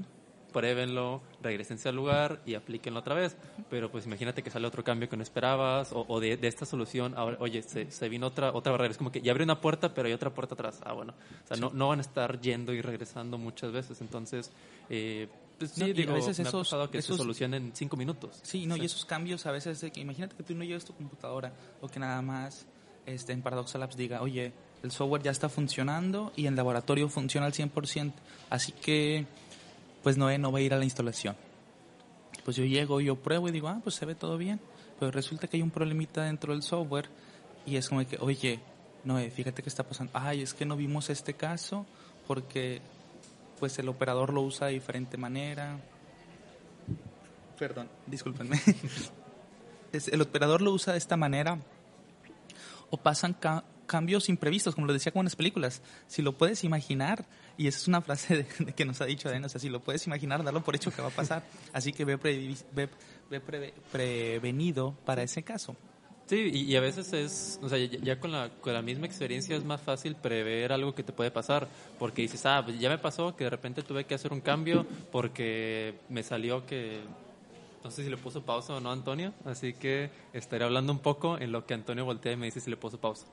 pruébenlo, 0.50 1.22
regresense 1.42 1.88
al 1.88 1.96
lugar 1.96 2.40
y 2.44 2.54
aplíquenlo 2.54 3.00
otra 3.00 3.14
vez. 3.14 3.36
Pero 3.68 3.90
pues 3.90 4.06
imagínate 4.06 4.42
que 4.42 4.50
sale 4.50 4.66
otro 4.66 4.84
cambio 4.84 5.08
que 5.08 5.16
no 5.16 5.22
esperabas 5.22 5.90
o, 5.92 6.20
de, 6.20 6.38
esta 6.42 6.66
solución, 6.66 7.14
ahora, 7.16 7.36
oye, 7.40 7.62
se, 7.62 8.08
vino 8.08 8.26
otra 8.26 8.52
otra 8.52 8.72
barrera. 8.72 8.90
Es 8.90 8.98
como 8.98 9.12
que 9.12 9.20
ya 9.20 9.32
abrió 9.32 9.44
una 9.44 9.60
puerta, 9.60 9.94
pero 9.94 10.08
hay 10.08 10.12
otra 10.12 10.30
puerta 10.30 10.54
atrás. 10.54 10.80
Ah, 10.84 10.92
bueno. 10.92 11.14
O 11.44 11.46
sea, 11.46 11.56
no, 11.56 11.70
no 11.70 11.88
van 11.88 11.98
a 11.98 12.02
estar 12.02 12.40
yendo 12.40 12.72
y 12.72 12.80
regresando 12.80 13.38
muchas 13.38 13.72
veces. 13.72 14.00
Entonces, 14.00 14.50
eh, 14.88 15.28
pues 15.60 15.72
sí, 15.72 15.92
digo, 15.92 16.12
a 16.12 16.14
veces 16.14 16.38
me 16.38 16.48
esos, 16.48 16.72
ha 16.72 16.90
que 16.90 17.02
se 17.02 17.14
solucionen 17.14 17.66
en 17.66 17.76
cinco 17.76 17.94
minutos. 17.96 18.40
Sí, 18.42 18.64
no, 18.64 18.78
y 18.78 18.86
esos 18.86 19.04
cambios 19.04 19.44
a 19.44 19.52
veces, 19.52 19.78
de 19.82 19.90
que, 19.90 20.00
imagínate 20.00 20.34
que 20.34 20.42
tú 20.42 20.54
no 20.54 20.64
lleves 20.64 20.86
tu 20.86 20.94
computadora 20.94 21.52
o 21.82 21.88
que 21.88 22.00
nada 22.00 22.22
más 22.22 22.66
este, 23.04 23.34
en 23.34 23.42
Paradox 23.42 23.74
Labs 23.74 23.94
diga, 23.94 24.22
oye, 24.22 24.54
el 24.82 24.90
software 24.90 25.22
ya 25.22 25.30
está 25.30 25.50
funcionando 25.50 26.32
y 26.34 26.46
en 26.46 26.56
laboratorio 26.56 27.10
funciona 27.10 27.46
al 27.46 27.52
100%, 27.52 28.12
así 28.48 28.72
que 28.72 29.26
pues 30.02 30.16
Noé 30.16 30.38
no 30.38 30.52
va 30.52 30.58
a 30.58 30.62
ir 30.62 30.74
a 30.74 30.78
la 30.78 30.84
instalación. 30.84 31.36
Pues 32.44 32.56
yo 32.56 32.64
llego, 32.64 33.00
yo 33.00 33.16
pruebo 33.16 33.48
y 33.48 33.52
digo, 33.52 33.68
ah, 33.68 33.80
pues 33.82 33.94
se 33.94 34.06
ve 34.06 34.14
todo 34.14 34.38
bien. 34.38 34.60
Pero 34.98 35.10
resulta 35.10 35.46
que 35.46 35.56
hay 35.56 35.62
un 35.62 35.70
problemita 35.70 36.24
dentro 36.24 36.52
del 36.52 36.62
software 36.62 37.08
y 37.66 37.76
es 37.76 37.88
como 37.88 38.06
que, 38.06 38.16
oye, 38.20 38.60
Noé, 39.04 39.30
fíjate 39.30 39.62
qué 39.62 39.68
está 39.68 39.82
pasando. 39.82 40.12
Ay, 40.14 40.42
es 40.42 40.54
que 40.54 40.64
no 40.66 40.76
vimos 40.76 41.10
este 41.10 41.34
caso 41.34 41.86
porque 42.26 42.80
pues 43.58 43.78
el 43.78 43.88
operador 43.88 44.32
lo 44.32 44.42
usa 44.42 44.68
de 44.68 44.74
diferente 44.74 45.16
manera. 45.16 45.78
Perdón, 47.58 47.88
discúlpenme. 48.06 48.60
el 49.92 50.22
operador 50.22 50.62
lo 50.62 50.72
usa 50.72 50.92
de 50.92 50.98
esta 50.98 51.16
manera 51.16 51.58
o 52.90 52.96
pasan 52.96 53.36
cambios 53.86 54.28
imprevistos, 54.28 54.74
como 54.74 54.86
lo 54.86 54.92
decía 54.92 55.12
con 55.12 55.24
las 55.24 55.36
películas. 55.36 55.82
Si 56.06 56.22
lo 56.22 56.36
puedes 56.36 56.64
imaginar, 56.64 57.26
y 57.60 57.66
esa 57.66 57.78
es 57.78 57.88
una 57.88 58.00
frase 58.00 58.38
de, 58.38 58.72
que 58.72 58.86
nos 58.86 59.02
ha 59.02 59.04
dicho 59.04 59.28
Adena, 59.28 59.44
o 59.44 59.50
sea, 59.50 59.60
si 59.60 59.68
lo 59.68 59.80
puedes 59.80 60.06
imaginar, 60.06 60.42
dalo 60.42 60.62
por 60.62 60.74
hecho 60.74 60.90
que 60.90 61.02
va 61.02 61.08
a 61.08 61.10
pasar. 61.10 61.42
Así 61.74 61.92
que 61.92 62.06
ve, 62.06 62.16
prevenido 63.92 64.94
para 65.04 65.22
ese 65.22 65.42
caso. 65.42 65.76
Sí, 66.24 66.50
y, 66.54 66.74
a 66.76 66.80
veces 66.80 67.12
es, 67.12 67.60
o 67.60 67.68
sea, 67.68 67.76
ya, 67.76 68.18
con, 68.18 68.32
la, 68.32 68.48
con 68.48 68.72
la 68.72 68.80
misma 68.80 69.04
experiencia 69.04 69.54
es 69.56 69.64
más 69.64 69.82
fácil 69.82 70.16
prever 70.16 70.72
algo 70.72 70.94
que 70.94 71.02
te 71.02 71.12
puede 71.12 71.30
pasar, 71.30 71.68
porque 71.98 72.22
dices, 72.22 72.46
ah, 72.46 72.62
pues 72.64 72.80
ya 72.80 72.88
me 72.88 72.96
pasó 72.96 73.36
que 73.36 73.44
de 73.44 73.50
repente 73.50 73.82
tuve 73.82 74.06
que 74.06 74.14
hacer 74.14 74.32
un 74.32 74.40
cambio 74.40 74.86
porque 75.12 75.96
me 76.08 76.22
salió 76.22 76.64
que 76.64 77.00
no 77.84 77.90
sé 77.90 78.04
si 78.04 78.08
le 78.08 78.16
puso 78.16 78.42
pausa 78.42 78.74
o 78.74 78.80
no 78.80 78.90
Antonio, 78.90 79.34
así 79.44 79.74
que 79.74 80.08
estaré 80.32 80.64
hablando 80.64 80.92
un 80.92 81.00
poco 81.00 81.36
en 81.36 81.52
lo 81.52 81.66
que 81.66 81.74
Antonio 81.74 82.06
voltea 82.06 82.32
y 82.32 82.36
me 82.36 82.46
dice 82.46 82.60
si 82.60 82.70
le 82.70 82.78
puso 82.78 82.98
pausa. 82.98 83.26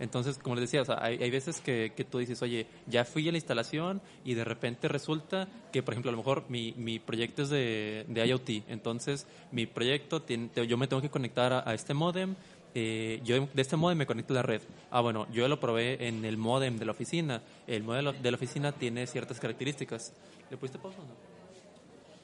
Entonces, 0.00 0.38
como 0.38 0.54
les 0.54 0.62
decía, 0.62 0.82
o 0.82 0.84
sea, 0.84 0.98
hay, 1.00 1.22
hay, 1.22 1.30
veces 1.30 1.60
que, 1.60 1.92
que, 1.96 2.04
tú 2.04 2.18
dices, 2.18 2.40
oye, 2.42 2.66
ya 2.86 3.04
fui 3.04 3.28
a 3.28 3.32
la 3.32 3.38
instalación 3.38 4.00
y 4.24 4.34
de 4.34 4.44
repente 4.44 4.88
resulta 4.88 5.48
que, 5.72 5.82
por 5.82 5.94
ejemplo, 5.94 6.10
a 6.10 6.12
lo 6.12 6.18
mejor 6.18 6.44
mi, 6.48 6.72
mi 6.76 6.98
proyecto 6.98 7.42
es 7.42 7.50
de, 7.50 8.04
de 8.08 8.26
IoT. 8.26 8.64
Entonces, 8.68 9.26
mi 9.50 9.66
proyecto, 9.66 10.22
tiene, 10.22 10.50
yo 10.66 10.76
me 10.76 10.86
tengo 10.86 11.02
que 11.02 11.10
conectar 11.10 11.52
a, 11.52 11.74
este 11.74 11.94
modem. 11.94 12.36
Eh, 12.74 13.20
yo 13.24 13.48
de 13.52 13.62
este 13.62 13.76
modem 13.76 13.98
me 13.98 14.06
conecto 14.06 14.34
a 14.34 14.36
la 14.36 14.42
red. 14.42 14.62
Ah, 14.90 15.00
bueno, 15.00 15.26
yo 15.32 15.48
lo 15.48 15.58
probé 15.58 16.06
en 16.06 16.24
el 16.24 16.36
modem 16.36 16.78
de 16.78 16.84
la 16.84 16.92
oficina. 16.92 17.42
El 17.66 17.82
modem 17.82 18.20
de 18.22 18.30
la 18.30 18.36
oficina 18.36 18.72
tiene 18.72 19.06
ciertas 19.06 19.40
características. 19.40 20.12
¿Le 20.50 20.56
pusiste 20.56 20.78
pausa 20.78 20.98
o 21.00 21.04
no? 21.04 21.38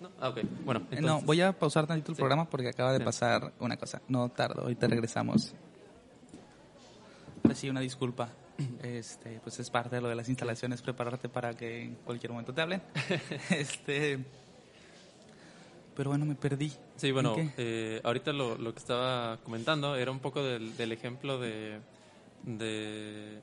No, 0.00 0.10
ah, 0.20 0.28
okay. 0.28 0.44
bueno, 0.64 0.80
entonces... 0.80 1.06
no, 1.06 1.22
voy 1.22 1.40
a 1.40 1.52
pausar 1.52 1.86
tantito 1.86 2.12
el 2.12 2.16
programa 2.18 2.44
porque 2.44 2.68
acaba 2.68 2.92
de 2.92 3.00
pasar 3.00 3.52
una 3.58 3.76
cosa. 3.76 4.02
No 4.08 4.28
tardo, 4.28 4.62
ahorita 4.62 4.86
regresamos. 4.86 5.54
Pues 7.54 7.60
sí, 7.60 7.70
una 7.70 7.78
disculpa. 7.78 8.30
Este, 8.82 9.38
pues 9.40 9.60
es 9.60 9.70
parte 9.70 9.94
de 9.94 10.02
lo 10.02 10.08
de 10.08 10.16
las 10.16 10.28
instalaciones, 10.28 10.82
prepararte 10.82 11.28
para 11.28 11.54
que 11.54 11.82
en 11.82 11.94
cualquier 11.94 12.32
momento 12.32 12.52
te 12.52 12.62
hablen. 12.62 12.82
este, 13.50 14.18
pero 15.94 16.10
bueno, 16.10 16.24
me 16.24 16.34
perdí. 16.34 16.72
Sí, 16.96 17.12
bueno, 17.12 17.36
eh, 17.56 18.00
ahorita 18.02 18.32
lo, 18.32 18.58
lo, 18.58 18.72
que 18.72 18.80
estaba 18.80 19.36
comentando 19.44 19.94
era 19.94 20.10
un 20.10 20.18
poco 20.18 20.42
del, 20.42 20.76
del 20.76 20.90
ejemplo 20.90 21.38
de, 21.38 21.78
de, 22.42 23.38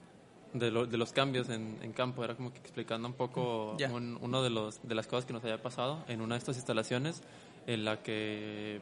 de, 0.53 0.98
los 0.98 1.13
cambios 1.13 1.48
en, 1.48 1.77
en, 1.82 1.94
campo. 1.94 2.25
Era 2.25 2.36
como 2.36 2.51
que 2.51 2.60
explicando 2.60 3.08
un 3.08 3.13
poco 3.13 3.77
uno 4.20 4.44
de, 4.44 4.50
los, 4.50 4.86
de 4.86 4.94
las 4.94 5.08
cosas 5.08 5.24
que 5.24 5.32
nos 5.32 5.41
había 5.44 5.62
pasado 5.62 6.03
en 6.10 6.20
una 6.20 6.36
de 6.36 6.39
estas 6.39 6.58
instalaciones 6.58 7.22
en 7.65 7.86
la 7.86 8.03
que 8.03 8.82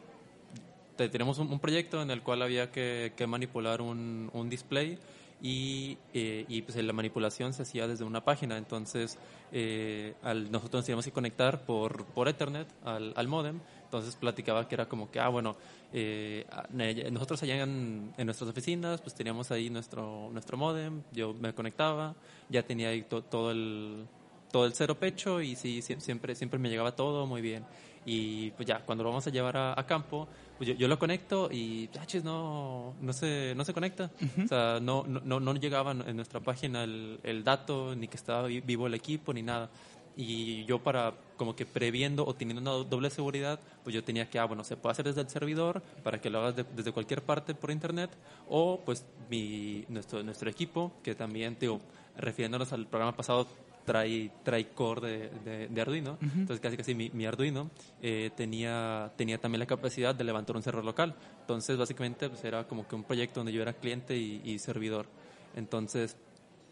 tenemos 1.07 1.39
un, 1.39 1.59
proyecto 1.59 2.01
en 2.01 2.12
el 2.12 2.21
cual 2.21 2.41
había 2.41 2.71
que, 2.71 3.13
manipular 3.25 3.81
un, 3.81 4.48
display 4.50 5.00
y, 5.41 5.98
eh, 6.13 6.46
y 6.48 6.62
pues 6.62 6.75
la 6.84 6.93
manipulación 6.93 7.53
se 7.53 7.63
hacía 7.63 7.88
desde 7.88 8.03
una 8.03 8.24
página. 8.24 8.58
Entonces, 8.58 9.17
eh, 9.51 10.13
al, 10.22 10.51
nosotros 10.51 10.86
teníamos 10.86 11.05
que 11.05 11.12
conectar 11.12 11.65
por, 11.65 12.05
por 12.05 12.27
Ethernet 12.27 12.67
al, 12.84 13.13
al 13.15 13.27
modem. 13.27 13.60
Entonces 13.86 14.15
platicaba 14.15 14.67
que 14.67 14.75
era 14.75 14.88
como 14.88 15.10
que, 15.10 15.19
ah, 15.19 15.29
bueno, 15.29 15.55
eh, 15.93 16.46
nosotros 17.12 17.41
allá 17.41 17.63
en, 17.63 18.13
en, 18.17 18.25
nuestras 18.25 18.50
oficinas, 18.50 19.01
pues 19.01 19.15
teníamos 19.15 19.50
ahí 19.50 19.69
nuestro, 19.69 20.29
nuestro 20.31 20.58
modem, 20.58 21.01
yo 21.12 21.34
me 21.34 21.53
conectaba, 21.53 22.15
ya 22.50 22.62
tenía 22.62 22.89
ahí 22.89 23.01
todo 23.03 23.50
el 23.51 24.05
todo 24.51 24.65
el 24.65 24.74
cero 24.74 25.00
pecho 25.00 25.41
y 25.41 25.55
sí, 25.55 25.81
siempre, 25.81 26.36
siempre 26.36 26.60
me 26.60 26.69
llegaba 26.69 26.96
todo 26.96 27.25
muy 27.25 27.41
bien. 27.41 27.65
Y 28.11 28.49
pues 28.57 28.67
ya, 28.67 28.79
cuando 28.79 29.03
lo 29.03 29.11
vamos 29.11 29.27
a 29.27 29.29
llevar 29.29 29.55
a, 29.55 29.85
campo, 29.85 30.27
pues 30.57 30.75
yo, 30.75 30.87
lo 30.87 30.97
conecto 30.97 31.47
y, 31.51 31.87
no, 32.23 32.95
no, 32.99 33.13
se, 33.13 33.53
no 33.55 33.63
se 33.63 33.71
conecta. 33.71 34.09
O 34.43 34.47
sea, 34.47 34.79
no, 34.81 35.05
no, 35.05 35.39
no 35.39 35.53
llegaba 35.53 35.91
en 35.91 36.15
nuestra 36.15 36.39
página 36.39 36.85
el, 36.85 37.19
el 37.21 37.43
dato, 37.43 37.95
ni 37.95 38.07
que 38.07 38.17
estaba 38.17 38.47
vivo 38.47 38.87
el 38.87 38.95
equipo, 38.95 39.31
ni 39.31 39.43
nada. 39.43 39.69
Y 40.17 40.65
yo 40.65 40.79
para, 40.79 41.13
como 41.37 41.55
que 41.55 41.67
previendo 41.67 42.25
o 42.25 42.33
teniendo 42.33 42.61
una 42.61 42.89
doble 42.89 43.11
seguridad, 43.11 43.59
pues 43.83 43.93
yo 43.93 44.03
tenía 44.03 44.27
que, 44.27 44.39
ah, 44.39 44.45
bueno, 44.45 44.63
se 44.63 44.75
puede 44.75 44.93
hacer 44.93 45.05
desde 45.05 45.21
el 45.21 45.29
servidor 45.29 45.83
para 46.03 46.19
que 46.19 46.31
lo 46.31 46.39
hagas 46.39 46.65
desde 46.75 46.91
cualquier 46.91 47.21
parte 47.21 47.53
por 47.53 47.69
internet, 47.69 48.09
o 48.49 48.79
pues 48.83 49.05
mi, 49.29 49.85
nuestro, 49.87 50.23
nuestro 50.23 50.49
equipo, 50.49 50.91
que 51.03 51.13
también, 51.13 51.57
digo, 51.59 51.79
refiriéndonos 52.17 52.73
al 52.73 52.87
programa 52.87 53.15
pasado, 53.15 53.47
trae, 53.86 54.31
trae 54.43 54.69
core 54.69 55.29
de, 55.43 55.81
Arduino. 55.81 56.17
Entonces, 56.21 56.59
casi 56.59 56.77
casi 56.77 56.95
mi, 56.95 57.09
mi 57.12 57.25
Arduino 57.25 57.69
eh, 58.01 58.31
tenía, 58.36 59.12
tenía 59.15 59.39
también 59.39 59.59
la 59.59 59.65
capacidad 59.65 60.13
de 60.13 60.24
levantar 60.24 60.55
un 60.55 60.63
servidor 60.63 60.86
local. 60.86 61.15
Entonces, 61.41 61.77
básicamente, 61.77 62.29
pues 62.29 62.43
era 62.43 62.67
como 62.67 62.88
que 62.88 62.95
un 62.95 63.03
proyecto 63.03 63.39
donde 63.39 63.53
yo 63.53 63.62
era 63.62 63.74
cliente 63.74 64.15
y, 64.15 64.59
servidor. 64.59 65.07
Entonces, 65.55 66.17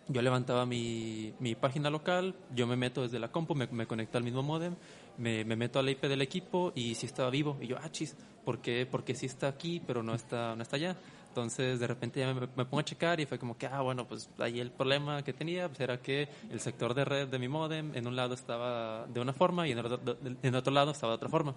yo 0.08 0.22
levantaba 0.22 0.66
mi, 0.66 1.34
mi, 1.40 1.56
página 1.56 1.90
local, 1.90 2.36
yo 2.56 2.68
me 2.68 2.76
meto 2.76 3.02
desde 3.02 3.20
la 3.20 3.32
compu, 3.32 3.56
me, 3.56 3.68
me 3.68 3.88
conecto 3.88 4.18
al 4.18 4.24
mismo 4.24 4.42
modem, 4.42 4.76
me, 5.18 5.44
me, 5.44 5.56
meto 5.56 5.80
a 5.80 5.84
la 5.84 5.92
IP 5.92 6.04
del 6.04 6.22
equipo 6.22 6.72
y 6.76 6.96
si 6.96 7.06
estaba 7.08 7.30
vivo. 7.30 7.58
Y 7.60 7.68
yo, 7.68 7.78
ah, 7.82 7.92
chis, 7.92 8.16
¿por 8.46 8.60
qué? 8.60 8.88
Porque 8.90 9.16
sí 9.16 9.26
está 9.26 9.48
aquí, 9.48 9.82
pero 9.86 10.04
no 10.04 10.14
está, 10.14 10.56
no 10.56 10.62
está 10.62 10.76
allá. 10.78 10.96
Entonces, 11.38 11.80
de 11.80 11.86
repente 11.86 12.20
ya 12.20 12.34
me, 12.34 12.48
pongo 12.48 12.80
a 12.80 12.84
checar 12.84 13.20
y 13.20 13.28
fue 13.28 13.38
como 13.38 13.56
que, 13.56 13.68
ah, 13.68 13.82
bueno, 13.82 14.08
pues 14.08 14.28
ahí 14.40 14.60
el 14.60 14.72
problema 14.72 15.22
que 15.22 15.34
tenía 15.34 15.68
pues, 15.68 15.80
era 15.82 16.02
que 16.02 16.28
el 16.50 16.60
sector 16.60 16.96
de 16.96 17.06
red 17.06 17.28
de 17.28 17.38
mi 17.38 17.48
modem 17.48 17.94
en 17.94 18.08
un 18.08 18.16
lado 18.16 18.34
estaba 18.34 19.06
de 19.06 19.20
una 19.20 19.34
forma 19.34 19.68
y 19.68 19.72
en 19.74 19.78
otro, 19.78 20.18
en 20.42 20.56
otro 20.56 20.74
lado 20.74 20.90
estaba 20.90 21.12
de 21.12 21.18
otra 21.18 21.30
forma 21.30 21.54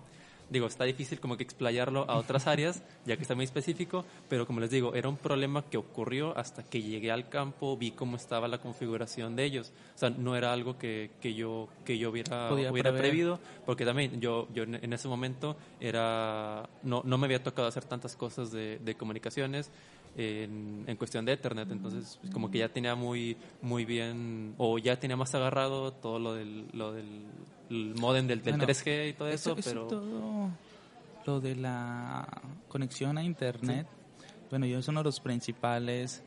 digo, 0.50 0.66
está 0.66 0.84
difícil 0.84 1.20
como 1.20 1.36
que 1.36 1.44
explayarlo 1.44 2.04
a 2.08 2.16
otras 2.16 2.46
áreas, 2.46 2.82
ya 3.06 3.16
que 3.16 3.22
está 3.22 3.34
muy 3.34 3.44
específico, 3.44 4.04
pero 4.28 4.46
como 4.46 4.60
les 4.60 4.70
digo, 4.70 4.94
era 4.94 5.08
un 5.08 5.16
problema 5.16 5.64
que 5.70 5.78
ocurrió 5.78 6.36
hasta 6.36 6.64
que 6.64 6.82
llegué 6.82 7.10
al 7.10 7.28
campo, 7.28 7.76
vi 7.76 7.92
cómo 7.92 8.16
estaba 8.16 8.48
la 8.48 8.58
configuración 8.58 9.36
de 9.36 9.44
ellos. 9.44 9.72
O 9.94 9.98
sea, 9.98 10.10
no 10.10 10.36
era 10.36 10.52
algo 10.52 10.76
que, 10.76 11.12
que 11.20 11.34
yo, 11.34 11.68
que 11.84 11.96
yo 11.96 12.10
hubiera, 12.10 12.52
hubiera 12.52 12.92
previsto, 12.92 13.38
porque 13.64 13.84
también 13.84 14.20
yo, 14.20 14.48
yo 14.52 14.64
en 14.64 14.92
ese 14.92 15.08
momento 15.08 15.56
era, 15.78 16.68
no, 16.82 17.02
no 17.04 17.18
me 17.18 17.26
había 17.26 17.42
tocado 17.42 17.68
hacer 17.68 17.84
tantas 17.84 18.16
cosas 18.16 18.50
de, 18.50 18.78
de 18.78 18.94
comunicaciones, 18.96 19.70
en, 20.16 20.84
en, 20.86 20.96
cuestión 20.96 21.24
de 21.24 21.32
Ethernet. 21.32 21.70
Entonces, 21.70 22.18
como 22.32 22.50
que 22.50 22.58
ya 22.58 22.68
tenía 22.68 22.94
muy, 22.94 23.36
muy 23.62 23.84
bien, 23.84 24.54
o 24.58 24.78
ya 24.78 24.98
tenía 24.98 25.16
más 25.16 25.34
agarrado 25.34 25.92
todo 25.92 26.18
lo 26.18 26.34
del, 26.34 26.66
lo 26.72 26.92
del 26.92 27.26
modem 27.70 28.26
del, 28.26 28.42
3G 28.42 29.10
y 29.10 29.12
todo 29.14 29.28
eso, 29.28 29.56
pero... 29.56 29.86
todo 29.86 30.50
lo 31.26 31.40
de 31.40 31.56
la 31.56 32.26
conexión 32.68 33.18
a 33.18 33.22
Internet, 33.22 33.86
bueno, 34.50 34.66
yo 34.66 34.78
es 34.78 34.88
uno 34.88 35.00
de 35.00 35.04
los 35.04 35.20
principales 35.20 36.22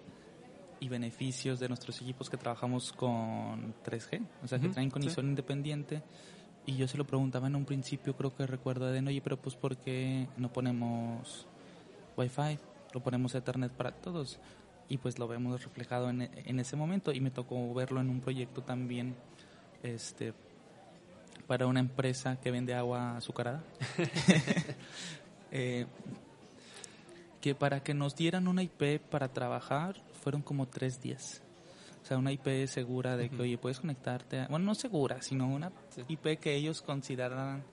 y 0.80 0.90
beneficios 0.90 1.60
de 1.60 1.68
nuestros 1.68 2.02
equipos 2.02 2.30
que 2.30 2.38
trabajamos 2.38 2.94
con 2.94 3.74
3G, 3.86 4.22
o 4.44 4.48
sea, 4.48 4.60
que 4.60 4.70
traen 4.70 4.90
conexión 4.90 5.28
independiente. 5.28 6.02
Y 6.66 6.78
yo 6.78 6.88
se 6.88 6.98
lo 6.98 7.06
preguntaba 7.06 7.48
en 7.48 7.58
un 7.58 7.66
principio, 7.66 8.16
creo 8.16 8.34
que 8.34 8.48
recuerdo 8.48 8.86
de, 8.90 9.00
oye, 9.00 9.22
pero 9.22 9.36
pues 9.36 9.56
¿por 9.56 9.76
qué 9.76 10.28
no 10.38 10.52
ponemos 10.54 11.46
Wi-Fi? 12.16 12.58
lo 12.94 13.02
ponemos 13.02 13.36
Ethernet 13.36 13.72
para 13.72 13.92
todos 13.92 14.40
y 14.88 14.98
pues 14.98 15.18
lo 15.20 15.28
vemos 15.28 15.64
reflejado 15.64 16.10
en, 16.10 16.22
en, 16.22 16.60
ese 16.60 16.76
momento 16.76 17.12
y 17.12 17.20
me 17.20 17.32
tocó 17.32 17.74
verlo 17.74 18.00
en 18.00 18.10
un 18.10 18.22
proyecto 18.22 18.62
también 18.62 19.16
este 19.82 20.34
para 21.48 21.68
una 21.68 21.80
empresa 21.80 22.38
que 22.40 22.52
vende 22.52 22.74
agua 22.74 23.18
azucarada. 23.18 23.64
Eh, 25.56 25.86
que 27.42 27.54
para 27.54 27.84
que 27.84 27.94
nos 27.94 28.16
dieran 28.16 28.48
una 28.48 28.64
IP 28.64 29.00
para 29.00 29.28
trabajar 29.28 30.02
fueron 30.24 30.42
como 30.42 30.68
tres 30.68 31.00
días. 31.00 31.44
O 32.02 32.06
sea 32.08 32.18
una 32.18 32.32
IP 32.32 32.66
segura 32.66 33.18
de 33.18 33.30
que 33.30 33.40
oye 33.40 33.60
puedes 33.60 33.80
conectarte 33.80 34.48
bueno 34.50 34.66
no 34.66 34.74
segura 34.74 35.22
sino 35.22 35.48
una 35.48 35.72
IP 36.08 36.40
que 36.40 36.56
ellos 36.56 36.82
consideraran 36.82 37.64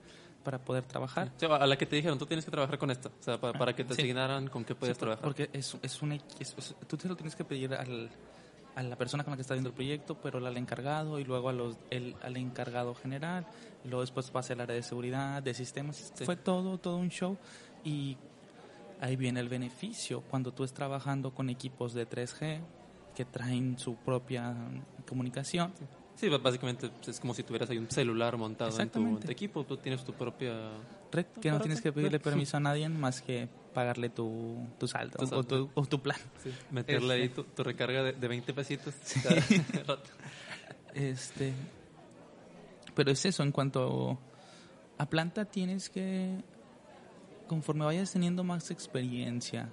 para 0.43 0.59
poder 0.59 0.83
trabajar. 0.83 1.31
a 1.49 1.65
la 1.65 1.77
que 1.77 1.85
te 1.85 1.95
dijeron, 1.95 2.17
tú 2.17 2.25
tienes 2.25 2.45
que 2.45 2.51
trabajar 2.51 2.77
con 2.77 2.91
esto, 2.91 3.11
o 3.19 3.23
sea, 3.23 3.39
para, 3.39 3.73
que 3.73 3.83
te 3.83 3.93
asignaran 3.93 4.47
con 4.47 4.65
qué 4.65 4.75
puedes 4.75 4.97
trabajar. 4.97 5.23
Porque 5.23 5.49
es, 5.53 5.77
es, 5.81 6.01
un, 6.01 6.19
tú 6.87 6.97
te 6.97 7.07
lo 7.07 7.15
tienes 7.15 7.35
que 7.35 7.45
pedir 7.45 7.73
al, 7.73 8.09
a 8.75 8.83
la 8.83 8.95
persona 8.95 9.23
con 9.23 9.31
la 9.31 9.37
que 9.37 9.41
está 9.41 9.53
viendo 9.53 9.69
el 9.69 9.75
proyecto, 9.75 10.15
pero 10.15 10.45
al 10.45 10.57
encargado 10.57 11.19
y 11.19 11.23
luego 11.23 11.49
a 11.49 11.53
los, 11.53 11.77
el, 11.89 12.15
al 12.21 12.37
encargado 12.37 12.95
general, 12.95 13.45
y 13.83 13.89
luego 13.89 14.01
después 14.01 14.29
pasa 14.31 14.53
el 14.53 14.61
área 14.61 14.75
de 14.75 14.83
seguridad, 14.83 15.43
de 15.43 15.53
sistemas, 15.53 16.13
fue 16.23 16.35
todo, 16.35 16.77
todo 16.77 16.97
un 16.97 17.09
show 17.09 17.37
y 17.83 18.17
ahí 19.01 19.15
viene 19.15 19.39
el 19.39 19.49
beneficio. 19.49 20.21
Cuando 20.21 20.53
tú 20.53 20.63
estás 20.63 20.77
trabajando 20.77 21.31
con 21.31 21.49
equipos 21.49 21.93
de 21.93 22.07
3G 22.07 22.59
que 23.15 23.25
traen 23.25 23.77
su 23.77 23.95
propia 23.95 24.55
comunicación. 25.07 25.73
Sí, 26.15 26.29
básicamente 26.29 26.91
es 27.07 27.19
como 27.19 27.33
si 27.33 27.43
tuvieras 27.43 27.69
ahí 27.69 27.77
un 27.77 27.89
celular 27.89 28.37
montado 28.37 28.79
en 28.79 28.89
tu, 28.89 29.31
equipo, 29.31 29.63
tú 29.63 29.77
tienes 29.77 30.03
tu 30.03 30.13
propia 30.13 30.53
red, 31.11 31.25
que 31.41 31.49
no 31.49 31.59
tienes 31.59 31.81
que 31.81 31.91
pedirle 31.91 32.19
permiso 32.19 32.57
a 32.57 32.59
nadie 32.59 32.87
más 32.89 33.21
que 33.21 33.49
pagarle 33.73 34.09
tu, 34.09 34.67
tu 34.79 34.87
saldo, 34.87 35.17
o, 35.19 35.43
tu, 35.43 35.69
o, 35.73 35.85
tu, 35.85 36.01
plan. 36.01 36.17
meterle 36.71 37.13
ahí 37.13 37.23
este. 37.23 37.43
tu, 37.43 37.63
recarga 37.63 38.03
de, 38.03 38.13
de, 38.13 38.27
20 38.27 38.53
pesitos. 38.53 38.93
este, 40.93 41.53
pero 42.95 43.11
es 43.11 43.25
eso, 43.25 43.43
en 43.43 43.51
cuanto 43.51 44.19
a 44.97 45.09
planta 45.09 45.45
tienes 45.45 45.89
que, 45.89 46.43
conforme 47.47 47.85
vayas 47.85 48.11
teniendo 48.11 48.43
más 48.43 48.71
experiencia, 48.71 49.69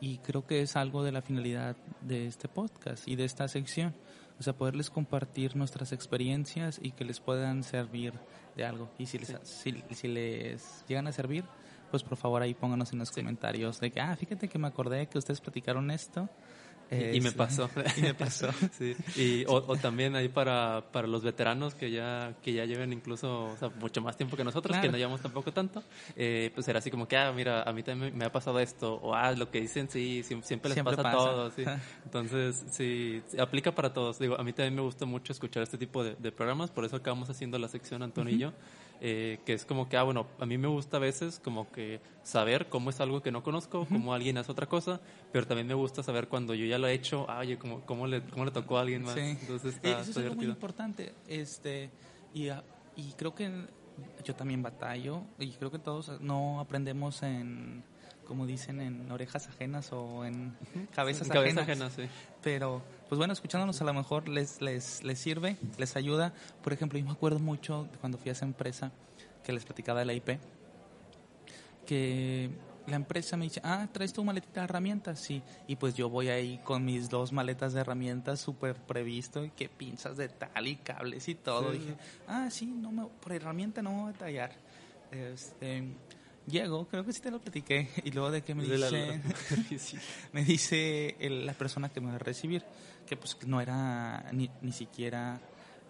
y 0.00 0.18
creo 0.18 0.46
que 0.46 0.62
es 0.62 0.76
algo 0.76 1.02
de 1.02 1.12
la 1.12 1.22
finalidad 1.22 1.76
de 2.02 2.26
este 2.26 2.48
podcast 2.48 3.06
y 3.08 3.16
de 3.16 3.24
esta 3.24 3.48
sección, 3.48 3.94
o 4.38 4.42
sea, 4.42 4.52
poderles 4.52 4.90
compartir 4.90 5.56
nuestras 5.56 5.92
experiencias 5.92 6.78
y 6.82 6.92
que 6.92 7.04
les 7.04 7.20
puedan 7.20 7.62
servir 7.62 8.12
de 8.54 8.64
algo. 8.64 8.90
Y 8.98 9.06
si 9.06 9.18
les, 9.18 9.34
si, 9.42 10.08
les 10.08 10.84
llegan 10.86 11.06
a 11.06 11.12
servir, 11.12 11.44
pues 11.90 12.02
por 12.02 12.16
favor 12.16 12.42
ahí 12.42 12.54
pónganos 12.54 12.92
en 12.92 12.98
los 12.98 13.10
comentarios 13.10 13.80
de 13.80 13.90
que, 13.90 14.00
ah, 14.00 14.14
fíjate 14.16 14.48
que 14.48 14.58
me 14.58 14.68
acordé 14.68 15.06
que 15.08 15.18
ustedes 15.18 15.40
platicaron 15.40 15.90
esto 15.90 16.28
y, 16.90 17.20
me 17.20 17.32
pasó. 17.32 17.68
y 17.96 18.02
me 18.02 18.14
pasó. 18.14 18.48
sí. 18.78 18.94
Y, 19.16 19.44
o, 19.46 19.76
también 19.76 20.14
ahí 20.14 20.28
para, 20.28 20.84
para 20.92 21.08
los 21.08 21.22
veteranos 21.22 21.74
que 21.74 21.90
ya, 21.90 22.34
que 22.42 22.52
ya 22.52 22.64
lleven 22.64 22.92
incluso 22.92 23.46
o 23.46 23.56
sea, 23.56 23.70
mucho 23.80 24.00
más 24.00 24.16
tiempo 24.16 24.36
que 24.36 24.44
nosotros, 24.44 24.76
que 24.78 24.88
no 24.88 24.96
llevamos 24.96 25.20
tampoco 25.20 25.52
tanto, 25.52 25.82
eh, 26.14 26.50
pues 26.54 26.68
era 26.68 26.78
así 26.78 26.90
como 26.90 27.08
que, 27.08 27.16
ah, 27.16 27.32
mira, 27.32 27.62
a 27.62 27.72
mí 27.72 27.82
también 27.82 28.16
me 28.16 28.24
ha 28.24 28.32
pasado 28.32 28.60
esto, 28.60 28.94
o 28.94 29.14
ah, 29.14 29.32
lo 29.32 29.50
que 29.50 29.60
dicen, 29.60 29.88
sí, 29.90 30.22
siempre, 30.22 30.70
les 30.70 30.82
pasa, 30.82 31.08
a 31.08 31.12
todos. 31.12 31.54
¿sí? 31.54 31.64
Entonces, 32.04 32.64
sí, 32.70 33.22
aplica 33.38 33.74
para 33.74 33.92
todos. 33.92 34.18
Digo, 34.18 34.38
a 34.38 34.44
mí 34.44 34.52
también 34.52 34.74
me 34.74 34.82
gusta 34.82 35.06
mucho 35.06 35.32
escuchar 35.32 35.62
este 35.62 35.78
tipo 35.78 36.04
de, 36.04 36.14
de 36.14 36.32
programas, 36.32 36.70
por 36.70 36.84
eso 36.84 36.96
acabamos 36.96 37.28
haciendo 37.30 37.58
la 37.58 37.68
sección 37.68 38.02
Antonio 38.02 38.34
y 38.34 38.38
yo. 38.38 38.52
Eh, 39.00 39.40
que 39.44 39.52
es 39.52 39.66
como 39.66 39.88
que, 39.88 39.96
ah, 39.98 40.04
bueno, 40.04 40.26
a 40.40 40.46
mí 40.46 40.56
me 40.56 40.68
gusta 40.68 40.96
a 40.96 41.00
veces 41.00 41.38
como 41.42 41.70
que 41.70 42.00
saber 42.22 42.68
cómo 42.68 42.88
es 42.90 43.00
algo 43.00 43.22
que 43.22 43.30
no 43.30 43.42
conozco, 43.42 43.86
cómo 43.86 44.14
alguien 44.14 44.38
hace 44.38 44.50
otra 44.50 44.66
cosa, 44.66 45.00
pero 45.32 45.46
también 45.46 45.66
me 45.66 45.74
gusta 45.74 46.02
saber 46.02 46.28
cuando 46.28 46.54
yo 46.54 46.64
ya 46.64 46.78
lo 46.78 46.88
he 46.88 46.94
hecho, 46.94 47.26
ah, 47.28 47.40
oye, 47.40 47.58
¿cómo, 47.58 47.82
cómo, 47.82 48.06
le, 48.06 48.22
cómo 48.22 48.46
le 48.46 48.50
tocó 48.52 48.78
a 48.78 48.80
alguien 48.80 49.02
más? 49.02 49.16
Entonces 49.16 49.74
está, 49.74 50.00
Eso 50.00 50.20
es 50.20 50.34
muy 50.34 50.46
importante, 50.46 51.12
este, 51.28 51.90
y, 52.32 52.48
ah, 52.48 52.64
y 52.96 53.12
creo 53.12 53.34
que 53.34 53.50
yo 54.24 54.34
también 54.34 54.62
batallo, 54.62 55.22
y 55.38 55.50
creo 55.52 55.70
que 55.70 55.78
todos 55.78 56.18
no 56.20 56.60
aprendemos 56.60 57.22
en 57.22 57.84
como 58.26 58.44
dicen, 58.44 58.80
en 58.80 59.10
orejas 59.10 59.48
ajenas 59.48 59.92
o 59.92 60.24
en 60.24 60.54
cabezas 60.94 61.30
ajenas. 61.30 61.92
sí. 61.92 62.08
Pero, 62.42 62.82
pues 63.08 63.18
bueno, 63.18 63.32
escuchándonos 63.32 63.80
a 63.80 63.84
lo 63.84 63.94
mejor 63.94 64.28
les, 64.28 64.60
les, 64.60 65.02
les 65.04 65.18
sirve, 65.18 65.56
les 65.78 65.96
ayuda. 65.96 66.32
Por 66.62 66.72
ejemplo, 66.72 66.98
yo 66.98 67.04
me 67.04 67.12
acuerdo 67.12 67.38
mucho 67.38 67.88
cuando 68.00 68.18
fui 68.18 68.30
a 68.30 68.32
esa 68.32 68.44
empresa 68.44 68.92
que 69.44 69.52
les 69.52 69.64
platicaba 69.64 70.00
de 70.00 70.06
la 70.06 70.14
IP, 70.14 70.38
que 71.86 72.50
la 72.86 72.96
empresa 72.96 73.36
me 73.36 73.44
dice, 73.44 73.60
ah, 73.64 73.88
¿traes 73.92 74.12
tu 74.12 74.24
maletita 74.24 74.60
de 74.60 74.64
herramientas? 74.64 75.20
Sí. 75.20 75.42
Y 75.66 75.76
pues 75.76 75.94
yo 75.94 76.08
voy 76.08 76.28
ahí 76.28 76.58
con 76.64 76.84
mis 76.84 77.08
dos 77.08 77.32
maletas 77.32 77.72
de 77.72 77.80
herramientas 77.80 78.40
súper 78.40 78.76
previsto, 78.76 79.44
y 79.44 79.50
que 79.50 79.68
pinzas 79.68 80.16
de 80.16 80.28
tal 80.28 80.66
y 80.66 80.76
cables 80.76 81.28
y 81.28 81.34
todo. 81.34 81.72
Dije, 81.72 81.96
ah, 82.26 82.48
sí, 82.50 82.66
no 82.66 82.92
me, 82.92 83.06
por 83.06 83.32
herramienta 83.32 83.82
no 83.82 83.92
me 83.92 84.02
voy 84.02 84.10
a 84.10 84.18
tallar. 84.18 84.52
Este, 85.10 85.84
Llego, 86.46 86.86
creo 86.86 87.04
que 87.04 87.12
sí 87.12 87.20
te 87.20 87.30
lo 87.30 87.40
platiqué, 87.40 87.88
y 88.04 88.12
luego 88.12 88.30
de 88.30 88.42
que 88.42 88.54
me 88.54 88.64
dice, 88.64 89.20
me 90.32 90.44
dice 90.44 91.16
la 91.20 91.52
persona 91.54 91.88
que 91.88 92.00
me 92.00 92.08
va 92.08 92.16
a 92.16 92.18
recibir, 92.18 92.62
que 93.06 93.16
pues 93.16 93.36
no 93.46 93.60
era 93.60 94.30
ni, 94.32 94.48
ni 94.62 94.72
siquiera 94.72 95.40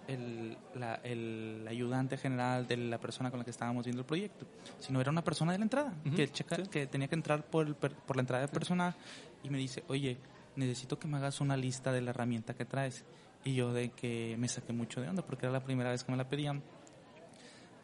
el, 0.09 0.57
el, 1.05 1.67
ayudante 1.69 2.17
general 2.17 2.67
de 2.67 2.77
la 2.77 2.99
persona 2.99 3.31
con 3.31 3.39
la 3.39 3.45
que 3.45 3.51
estábamos 3.51 3.85
viendo 3.85 4.01
el 4.01 4.07
proyecto, 4.07 4.47
sino 4.81 5.01
era 5.01 5.11
una 5.11 5.23
persona 5.23 5.53
de 5.53 5.59
la 5.59 5.65
entrada, 5.65 5.95
que, 6.15 6.31
checa, 6.31 6.57
que 6.65 6.87
tenía 6.87 7.09
que 7.09 7.17
entrar 7.17 7.45
por, 7.45 7.75
por 7.75 8.17
la 8.17 8.21
entrada 8.21 8.47
de 8.47 8.49
personal 8.49 8.95
y 9.43 9.51
me 9.51 9.59
dice, 9.59 9.85
oye, 9.89 10.19
necesito 10.57 10.99
que 10.99 11.07
me 11.07 11.19
hagas 11.19 11.41
una 11.41 11.57
lista 11.57 11.93
de 11.93 12.01
la 12.01 12.11
herramienta 12.11 12.55
que 12.55 12.65
traes. 12.65 13.05
Y 13.45 13.55
yo 13.55 13.73
de 13.73 13.91
que 13.91 14.37
me 14.39 14.49
saqué 14.49 14.73
mucho 14.73 15.01
de 15.01 15.09
onda 15.09 15.25
porque 15.25 15.47
era 15.47 15.53
la 15.53 15.63
primera 15.63 15.91
vez 15.91 16.03
que 16.03 16.11
me 16.11 16.19
la 16.19 16.29
pedían. 16.29 16.63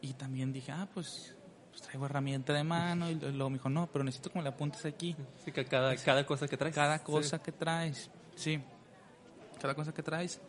Y 0.00 0.14
también 0.14 0.52
dije, 0.52 0.72
ah, 0.72 0.88
pues 0.92 1.36
pues 1.72 1.82
traigo 1.82 2.04
herramienta 2.04 2.52
de 2.52 2.62
mano 2.62 3.10
y 3.10 3.14
luego 3.14 3.48
me 3.48 3.56
dijo, 3.56 3.70
no, 3.70 3.88
pero 3.90 4.04
necesito 4.04 4.30
que 4.30 4.38
me 4.38 4.44
la 4.44 4.50
apuntes 4.50 4.84
aquí. 4.84 5.16
Sí, 5.42 5.52
que 5.52 5.64
cada, 5.64 5.96
cada 5.96 6.24
cosa 6.26 6.46
que 6.46 6.56
traes. 6.56 6.74
Cada 6.74 7.02
cosa 7.02 7.42
que 7.42 7.50
traes, 7.50 8.10
sí. 8.36 8.60
Cada 9.60 9.74
cosa 9.74 9.92
que 9.92 10.02
traes. 10.02 10.40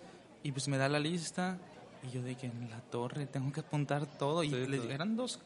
Y 0.44 0.52
pues 0.52 0.68
me 0.68 0.78
da 0.78 0.90
la 0.90 1.00
lista 1.00 1.58
y 2.04 2.12
yo 2.12 2.22
dije, 2.22 2.48
en 2.48 2.70
la 2.70 2.82
torre 2.82 3.26
tengo 3.26 3.52
que 3.54 3.62
apuntar 3.62 4.06
todo. 4.06 4.44
Y 4.44 4.50
les, 4.50 4.84
eran 4.86 5.16
dos... 5.16 5.40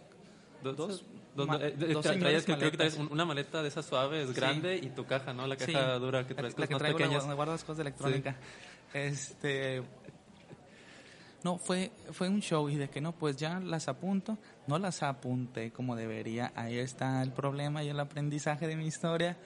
Dos, 0.64 0.76
dos, 0.76 1.06
dos, 1.36 1.48
eh, 1.62 2.18
traías, 2.20 2.44
creo 2.44 2.72
que 2.72 2.78
traes 2.78 2.98
una 2.98 3.26
maleta 3.26 3.62
de 3.62 3.68
esas 3.68 3.86
suaves, 3.86 4.34
grande, 4.34 4.76
y 4.76 4.90
tu 4.90 5.06
caja, 5.06 5.32
¿no? 5.32 5.46
La 5.46 5.56
caja 5.56 6.00
dura 6.00 6.26
que 6.26 6.34
traes. 6.34 6.58
La, 6.58 6.66
que 6.66 6.76
traigo 6.76 6.98
donde 6.98 7.36
guardas 7.36 7.62
cosas 7.62 7.78
de 7.78 7.82
electrónica. 7.84 8.36
Este, 8.92 9.84
No, 11.44 11.58
fue, 11.58 11.92
fue 12.12 12.30
un 12.30 12.42
show 12.42 12.68
y 12.70 12.76
de 12.76 12.90
que 12.90 13.00
no, 13.00 13.14
pues 13.14 13.38
ya 13.38 13.60
las 13.60 13.88
apunto. 13.88 14.38
No 14.66 14.80
las 14.80 15.04
apunté 15.04 15.72
como 15.72 15.96
debería. 15.96 16.52
Ahí 16.56 16.78
está 16.78 17.22
el 17.22 17.32
problema 17.32 17.84
y 17.84 17.90
el 17.90 18.00
aprendizaje 18.00 18.68
de 18.68 18.76
mi 18.76 18.88
historia. 18.88 19.38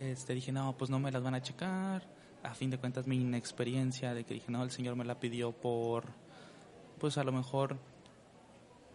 Este, 0.00 0.34
dije, 0.34 0.52
no, 0.52 0.76
pues 0.76 0.90
no 0.90 0.98
me 0.98 1.10
las 1.10 1.22
van 1.22 1.34
a 1.34 1.42
checar. 1.42 2.06
A 2.42 2.54
fin 2.54 2.70
de 2.70 2.78
cuentas, 2.78 3.06
mi 3.06 3.16
inexperiencia 3.16 4.14
de 4.14 4.24
que 4.24 4.34
dije, 4.34 4.50
no, 4.50 4.62
el 4.62 4.70
Señor 4.70 4.96
me 4.96 5.04
la 5.04 5.20
pidió 5.20 5.52
por, 5.52 6.06
pues 6.98 7.18
a 7.18 7.24
lo 7.24 7.32
mejor, 7.32 7.78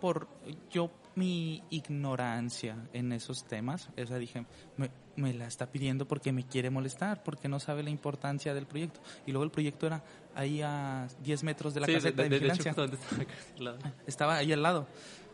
por 0.02 0.28
yo 0.70 0.92
mi 1.16 1.64
ignorancia 1.70 2.76
en 2.94 3.12
esos 3.12 3.46
temas. 3.46 3.90
O 4.02 4.06
sea, 4.06 4.18
dije, 4.18 4.46
me, 4.78 4.92
me, 5.16 5.34
la 5.34 5.48
está 5.48 5.72
pidiendo 5.72 6.08
porque 6.08 6.32
me 6.32 6.46
quiere 6.46 6.70
molestar, 6.70 7.24
porque 7.24 7.48
no 7.48 7.60
sabe 7.60 7.84
la 7.84 7.90
importancia 7.90 8.54
del 8.54 8.68
proyecto. 8.68 9.00
Y 9.26 9.32
luego 9.32 9.44
el 9.44 9.52
proyecto 9.52 9.88
era 9.88 10.04
ahí 10.38 10.62
a 10.62 11.08
10 11.24 11.44
metros 11.44 11.74
de 11.74 11.82
la 11.82 11.88
caseta 11.88 12.24
de, 12.24 12.30
vigilancia. 12.30 12.76
estaba 14.08 14.38
ahí 14.38 14.54
al 14.54 14.62
lado. 14.62 14.88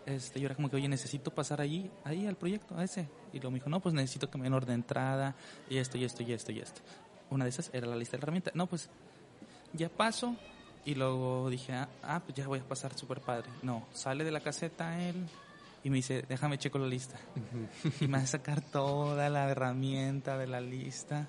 Este, 0.06 0.40
yo 0.40 0.48
era 0.48 0.56
como 0.56 0.70
que, 0.70 0.76
oye, 0.76 0.88
necesito 0.88 1.32
pasar 1.32 1.62
allí, 1.62 1.90
ahí 2.04 2.26
al 2.26 2.36
proyecto, 2.36 2.78
a 2.78 2.84
ese. 2.84 3.08
Y 3.32 3.38
luego 3.38 3.52
me 3.52 3.60
dijo, 3.60 3.70
no, 3.70 3.80
pues 3.80 3.94
necesito 3.94 4.30
que 4.30 4.38
me 4.38 4.46
den 4.46 4.54
orden 4.54 4.68
de 4.68 4.74
entrada, 4.76 5.36
y 5.70 5.78
esto, 5.78 5.98
y 5.98 6.04
esto, 6.04 6.24
y 6.24 6.34
esto, 6.34 6.52
y 6.52 6.60
esto. 6.60 6.82
Una 7.30 7.46
de 7.46 7.50
esas 7.50 7.70
era 7.74 7.88
la 7.88 7.96
lista 7.96 8.18
de 8.18 8.24
herramientas. 8.24 8.56
No, 8.56 8.68
pues 8.68 8.90
ya 9.74 9.90
paso, 9.90 10.36
y 10.86 10.96
luego 10.96 11.50
dije, 11.50 11.74
ah, 11.74 11.88
ah 12.04 12.22
pues 12.24 12.36
ya 12.36 12.48
voy 12.48 12.60
a 12.60 12.64
pasar 12.64 12.98
súper 12.98 13.22
padre. 13.22 13.50
No, 13.62 13.88
sale 13.94 14.24
de 14.24 14.32
la 14.32 14.42
caseta 14.42 15.02
él, 15.02 15.26
y 15.84 15.90
me 15.90 15.98
dice, 15.98 16.26
déjame 16.28 16.58
checo 16.58 16.80
la 16.80 16.88
lista. 16.88 17.18
y 18.02 18.08
me 18.08 18.18
va 18.18 18.24
a 18.24 18.28
sacar 18.28 18.62
toda 18.62 19.30
la 19.30 19.50
herramienta 19.50 20.38
de 20.38 20.48
la 20.48 20.60
lista 20.60 21.28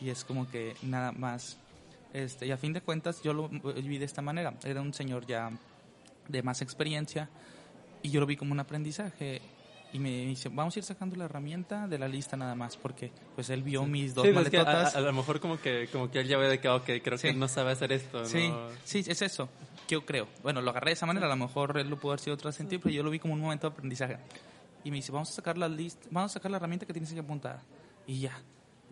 y 0.00 0.10
es 0.10 0.24
como 0.24 0.48
que 0.48 0.74
nada 0.82 1.12
más. 1.12 1.58
Este, 2.16 2.46
y 2.46 2.50
a 2.50 2.56
fin 2.56 2.72
de 2.72 2.80
cuentas 2.80 3.20
yo 3.22 3.34
lo 3.34 3.50
vi 3.50 3.98
de 3.98 4.06
esta 4.06 4.22
manera. 4.22 4.54
Era 4.64 4.80
un 4.80 4.94
señor 4.94 5.26
ya 5.26 5.50
de 6.28 6.42
más 6.42 6.62
experiencia 6.62 7.28
y 8.02 8.08
yo 8.08 8.20
lo 8.20 8.26
vi 8.26 8.36
como 8.36 8.52
un 8.52 8.60
aprendizaje 8.60 9.42
y 9.92 9.98
me 9.98 10.24
dice, 10.24 10.48
vamos 10.48 10.74
a 10.74 10.78
ir 10.78 10.84
sacando 10.84 11.14
la 11.16 11.26
herramienta 11.26 11.86
de 11.86 11.98
la 11.98 12.08
lista 12.08 12.34
nada 12.34 12.54
más, 12.54 12.78
porque 12.78 13.12
pues 13.34 13.50
él 13.50 13.62
vio 13.62 13.84
mis 13.84 14.14
dos 14.14 14.24
sí, 14.24 14.56
a, 14.56 15.00
lo 15.00 15.12
mejor 15.12 15.40
como 15.40 15.60
que, 15.60 15.90
como 15.92 16.10
que 16.10 16.20
él 16.20 16.26
ya 16.26 16.38
ve 16.38 16.48
de 16.48 16.58
que, 16.58 16.70
ok, 16.70 16.86
creo 17.04 17.18
que 17.18 17.34
no 17.34 17.48
sabe 17.48 17.72
hacer 17.72 17.92
esto. 17.92 18.24
Sí, 18.24 18.50
sí, 18.84 19.04
es 19.06 19.20
eso, 19.20 19.50
yo 19.86 20.06
creo. 20.06 20.26
Bueno, 20.42 20.62
lo 20.62 20.70
agarré 20.70 20.90
de 20.90 20.94
esa 20.94 21.04
manera, 21.04 21.26
a 21.26 21.28
lo 21.28 21.36
mejor 21.36 21.76
él 21.76 21.90
lo 21.90 21.98
pudo 21.98 22.12
haber 22.12 22.20
sido 22.20 22.32
otro 22.32 22.50
sentido, 22.50 22.80
pero 22.82 22.94
yo 22.94 23.02
lo 23.02 23.10
vi 23.10 23.18
como 23.18 23.34
un 23.34 23.40
momento 23.40 23.68
de 23.68 23.74
aprendizaje. 23.74 24.16
Y 24.84 24.90
me 24.90 24.96
dice, 24.96 25.12
vamos 25.12 25.30
a 25.30 25.34
sacar 25.34 25.58
la 25.58 25.68
lista, 25.68 26.08
vamos 26.10 26.32
a 26.32 26.34
sacar 26.34 26.50
la 26.50 26.56
herramienta 26.56 26.86
que 26.86 26.94
tienes 26.94 27.12
que 27.12 27.20
apuntar. 27.20 27.60
Y 28.06 28.20
ya, 28.20 28.40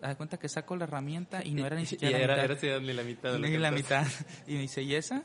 da 0.08 0.16
cuenta 0.16 0.38
que 0.38 0.48
saco 0.48 0.76
la 0.76 0.84
herramienta 0.84 1.44
y 1.44 1.52
no 1.52 1.66
era 1.66 1.76
ni 1.76 1.86
siquiera 1.86 2.18
y 2.18 2.26
la 2.26 2.46
mitad. 2.46 2.80
ni 2.80 2.92
la 2.92 3.02
mitad. 3.02 3.38
ni 3.38 3.58
la 3.58 3.70
mitad. 3.70 4.06
Y 4.46 4.54
me 4.54 4.60
dice, 4.60 4.82
¿y 4.82 4.94
esa? 4.94 5.22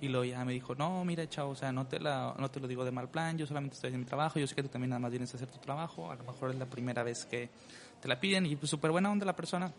Y 0.00 0.08
luego 0.08 0.24
ya 0.24 0.44
me 0.44 0.52
dijo, 0.52 0.74
no, 0.74 1.04
mira, 1.04 1.28
chao, 1.28 1.50
o 1.50 1.54
sea, 1.56 1.72
no 1.72 1.86
te, 1.86 1.98
la, 1.98 2.34
no 2.38 2.50
te 2.50 2.60
lo 2.60 2.68
digo 2.68 2.84
de 2.84 2.92
mal 2.92 3.08
plan, 3.08 3.36
yo 3.36 3.46
solamente 3.46 3.74
estoy 3.74 3.92
en 3.92 3.98
mi 3.98 4.06
trabajo, 4.06 4.38
yo 4.38 4.46
sé 4.46 4.54
que 4.54 4.62
tú 4.62 4.68
también 4.68 4.90
nada 4.90 5.00
más 5.00 5.10
vienes 5.10 5.32
a 5.34 5.36
hacer 5.36 5.48
tu 5.48 5.58
trabajo, 5.58 6.12
a 6.12 6.14
lo 6.14 6.22
mejor 6.22 6.50
es 6.50 6.56
la 6.56 6.66
primera 6.66 7.02
vez 7.02 7.24
que 7.24 7.50
te 8.00 8.06
la 8.06 8.20
piden 8.20 8.46
y 8.46 8.54
pues 8.54 8.70
súper 8.70 8.92
buena 8.92 9.10
onda 9.10 9.26
la 9.26 9.34
persona. 9.34 9.72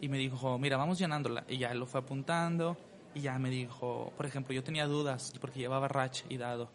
Y 0.00 0.08
me 0.08 0.18
dijo, 0.18 0.58
mira, 0.58 0.76
vamos 0.76 0.98
llenándola. 0.98 1.44
Y 1.48 1.58
ya 1.58 1.72
lo 1.72 1.86
fue 1.86 2.00
apuntando 2.00 2.76
y 3.14 3.20
ya 3.20 3.38
me 3.38 3.48
dijo, 3.48 4.12
por 4.16 4.26
ejemplo, 4.26 4.52
yo 4.54 4.62
tenía 4.62 4.86
dudas 4.86 5.32
porque 5.40 5.60
llevaba 5.60 5.88
rach 5.88 6.22
y 6.28 6.36
dados. 6.36 6.68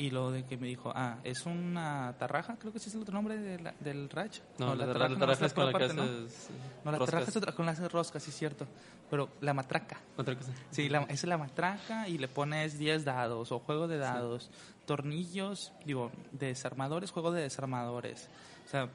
Y 0.00 0.08
lo 0.08 0.30
de 0.30 0.46
que 0.46 0.56
me 0.56 0.66
dijo, 0.66 0.90
ah, 0.94 1.18
¿es 1.24 1.44
una 1.44 2.14
tarraja? 2.18 2.56
Creo 2.58 2.72
que 2.72 2.78
ese 2.78 2.88
es 2.88 2.94
el 2.94 3.02
otro 3.02 3.12
nombre 3.12 3.36
del 3.36 4.08
Rach. 4.08 4.38
No, 4.56 4.74
la, 4.74 4.86
tarraja, 4.86 5.44
es 5.44 5.52
con 5.52 5.66
la 5.66 5.78
que 5.78 5.84
haces 5.84 5.94
¿no? 5.94 6.90
la 6.90 6.98
tarraja 6.98 7.28
es 7.28 7.36
otra, 7.36 7.52
con 7.52 7.66
las 7.66 7.92
roscas, 7.92 8.22
sí 8.22 8.30
es 8.30 8.36
cierto. 8.38 8.66
Pero 9.10 9.28
la 9.42 9.52
matraca. 9.52 10.00
Otra 10.16 10.34
cosa. 10.34 10.52
Sí, 10.70 10.88
la, 10.88 11.02
es 11.02 11.22
la 11.24 11.36
matraca 11.36 12.08
y 12.08 12.16
le 12.16 12.28
pones 12.28 12.78
10 12.78 13.04
dados 13.04 13.52
o 13.52 13.58
juego 13.58 13.88
de 13.88 13.98
dados. 13.98 14.50
Tornillos, 14.86 15.74
digo, 15.84 16.10
desarmadores, 16.32 17.10
juego 17.10 17.30
de 17.30 17.42
desarmadores. 17.42 18.30
O 18.64 18.70
sea, 18.70 18.88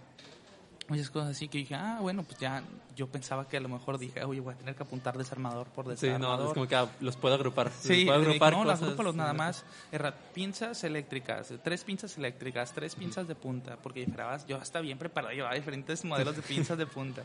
muchas 0.88 1.10
cosas 1.10 1.32
así 1.32 1.48
que 1.48 1.58
dije, 1.60 1.76
ah, 1.76 2.00
bueno, 2.02 2.24
pues 2.24 2.38
ya 2.40 2.64
yo 2.96 3.08
pensaba 3.08 3.48
que 3.48 3.58
a 3.58 3.60
lo 3.60 3.70
mejor 3.70 3.98
dije, 3.98 4.24
oye, 4.24 4.40
voy 4.40 4.54
a 4.54 4.58
tener 4.58 4.76
que 4.76 4.84
apuntar 4.84 5.18
desarmador 5.18 5.68
por 5.68 5.88
desarmador. 5.88 6.38
Sí, 6.38 6.44
no, 6.44 6.48
es 6.48 6.54
como 6.54 6.68
que 6.68 6.76
ah, 6.76 6.88
los 7.02 7.16
puedo 7.18 7.36
agrupar. 7.36 7.72
Sí, 7.72 8.06
puedo 8.06 8.20
agrupar 8.20 8.54
no, 8.54 8.66
las 8.66 8.82
agrúpalos 8.82 9.16
nada 9.16 9.34
más. 9.34 9.66
Era 9.92 10.16
pinzas 10.16 10.84
eléctricas, 10.84 11.54
tres 11.64 11.84
pinzas 11.84 12.18
eléctricas, 12.18 12.74
tres 12.74 12.96
pinzas 12.96 13.28
de 13.28 13.36
punta, 13.36 13.78
porque 13.78 14.04
esperabas, 14.04 14.46
yo 14.48 14.58
estaba 14.58 14.84
bien 14.84 14.98
preparado, 14.98 15.34
llevaba 15.34 15.56
diferentes 15.56 16.06
modelos 16.06 16.36
de 16.36 16.42
pinzas 16.42 16.78
de 16.78 16.86
punta. 16.86 17.24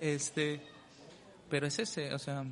Este, 0.00 0.60
pero 1.48 1.66
es 1.66 1.78
ese, 1.78 2.12
o 2.12 2.18
sea, 2.18 2.44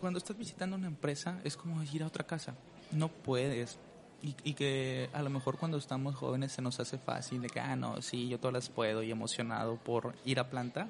cuando 0.00 0.18
estás 0.18 0.36
visitando 0.36 0.76
una 0.76 0.86
empresa 0.86 1.40
es 1.44 1.56
como 1.56 1.82
ir 1.82 2.02
a 2.02 2.06
otra 2.06 2.24
casa. 2.24 2.54
No 2.92 3.08
puedes 3.08 3.78
y, 4.22 4.54
que 4.54 5.08
a 5.12 5.22
lo 5.22 5.30
mejor 5.30 5.56
cuando 5.56 5.78
estamos 5.78 6.14
jóvenes 6.14 6.52
se 6.52 6.62
nos 6.62 6.78
hace 6.80 6.98
fácil 6.98 7.42
de 7.42 7.48
que, 7.48 7.60
ah, 7.60 7.76
no, 7.76 8.02
sí, 8.02 8.28
yo 8.28 8.38
todas 8.38 8.52
las 8.52 8.68
puedo 8.68 9.02
y 9.02 9.10
emocionado 9.10 9.76
por 9.76 10.14
ir 10.24 10.38
a 10.38 10.50
planta. 10.50 10.88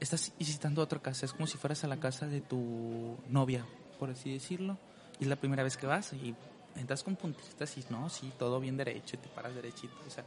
Estás 0.00 0.32
visitando 0.38 0.82
otra 0.82 1.00
casa, 1.00 1.26
es 1.26 1.32
como 1.32 1.46
si 1.46 1.58
fueras 1.58 1.84
a 1.84 1.88
la 1.88 1.98
casa 1.98 2.26
de 2.26 2.40
tu 2.40 3.16
novia, 3.28 3.64
por 3.98 4.10
así 4.10 4.32
decirlo, 4.32 4.78
y 5.18 5.24
es 5.24 5.28
la 5.28 5.36
primera 5.36 5.62
vez 5.62 5.76
que 5.76 5.86
vas 5.86 6.12
y 6.12 6.34
entras 6.76 7.02
con 7.02 7.16
puntistas 7.16 7.76
y 7.76 7.84
no, 7.90 8.08
sí, 8.08 8.32
todo 8.38 8.60
bien 8.60 8.76
derecho 8.76 9.18
te 9.18 9.28
paras 9.28 9.54
derechito. 9.54 9.94
O 10.06 10.10
sea, 10.10 10.24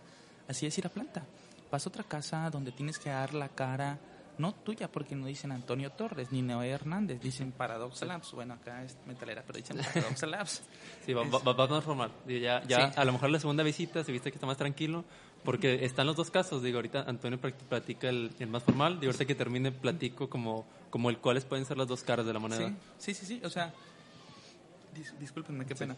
así 0.47 0.65
es 0.65 0.77
ir 0.77 0.85
a 0.85 0.89
planta. 0.89 1.23
Vas 1.71 1.85
a 1.85 1.89
otra 1.89 2.03
casa 2.03 2.49
donde 2.49 2.71
tienes 2.71 2.99
que 2.99 3.09
dar 3.09 3.33
la 3.33 3.49
cara 3.49 3.97
no 4.37 4.53
tuya, 4.53 4.91
porque 4.91 5.15
no 5.15 5.25
dicen 5.27 5.51
Antonio 5.51 5.91
Torres 5.91 6.31
ni 6.31 6.41
Noé 6.41 6.69
Hernández, 6.69 7.21
dicen 7.21 7.51
Paradox 7.51 8.01
Labs. 8.01 8.31
Bueno, 8.31 8.55
acá 8.55 8.83
es 8.83 8.97
metalera, 9.05 9.43
pero 9.45 9.57
dicen 9.57 9.77
Paradox 9.93 10.23
Labs. 10.23 10.63
sí, 11.05 11.13
va, 11.13 11.23
va, 11.23 11.77
a 11.77 11.81
formal. 11.81 12.11
Ya, 12.27 12.63
ya 12.63 12.85
a 12.95 13.05
lo 13.05 13.13
mejor 13.13 13.29
la 13.29 13.39
segunda 13.39 13.63
visita 13.63 14.03
se 14.03 14.11
viste 14.11 14.31
que 14.31 14.37
está 14.37 14.47
más 14.47 14.57
tranquilo, 14.57 15.05
porque 15.43 15.85
están 15.85 16.07
los 16.07 16.15
dos 16.15 16.31
casos. 16.31 16.63
Digo, 16.63 16.77
ahorita 16.77 17.03
Antonio 17.07 17.39
platica 17.39 18.09
el, 18.09 18.31
más 18.47 18.63
formal, 18.63 18.99
digo, 18.99 19.11
ahorita 19.11 19.25
que 19.25 19.35
termine 19.35 19.71
platico 19.71 20.29
como, 20.29 20.65
como 20.89 21.09
el 21.09 21.19
cuáles 21.19 21.45
pueden 21.45 21.65
ser 21.65 21.77
las 21.77 21.87
dos 21.87 22.03
caras 22.03 22.25
de 22.25 22.33
la 22.33 22.39
moneda. 22.39 22.73
Sí, 22.97 23.13
sí, 23.13 23.25
sí, 23.25 23.41
o 23.43 23.49
sea, 23.49 23.73
discúlpenme, 25.19 25.65
qué 25.65 25.75
pena. 25.75 25.95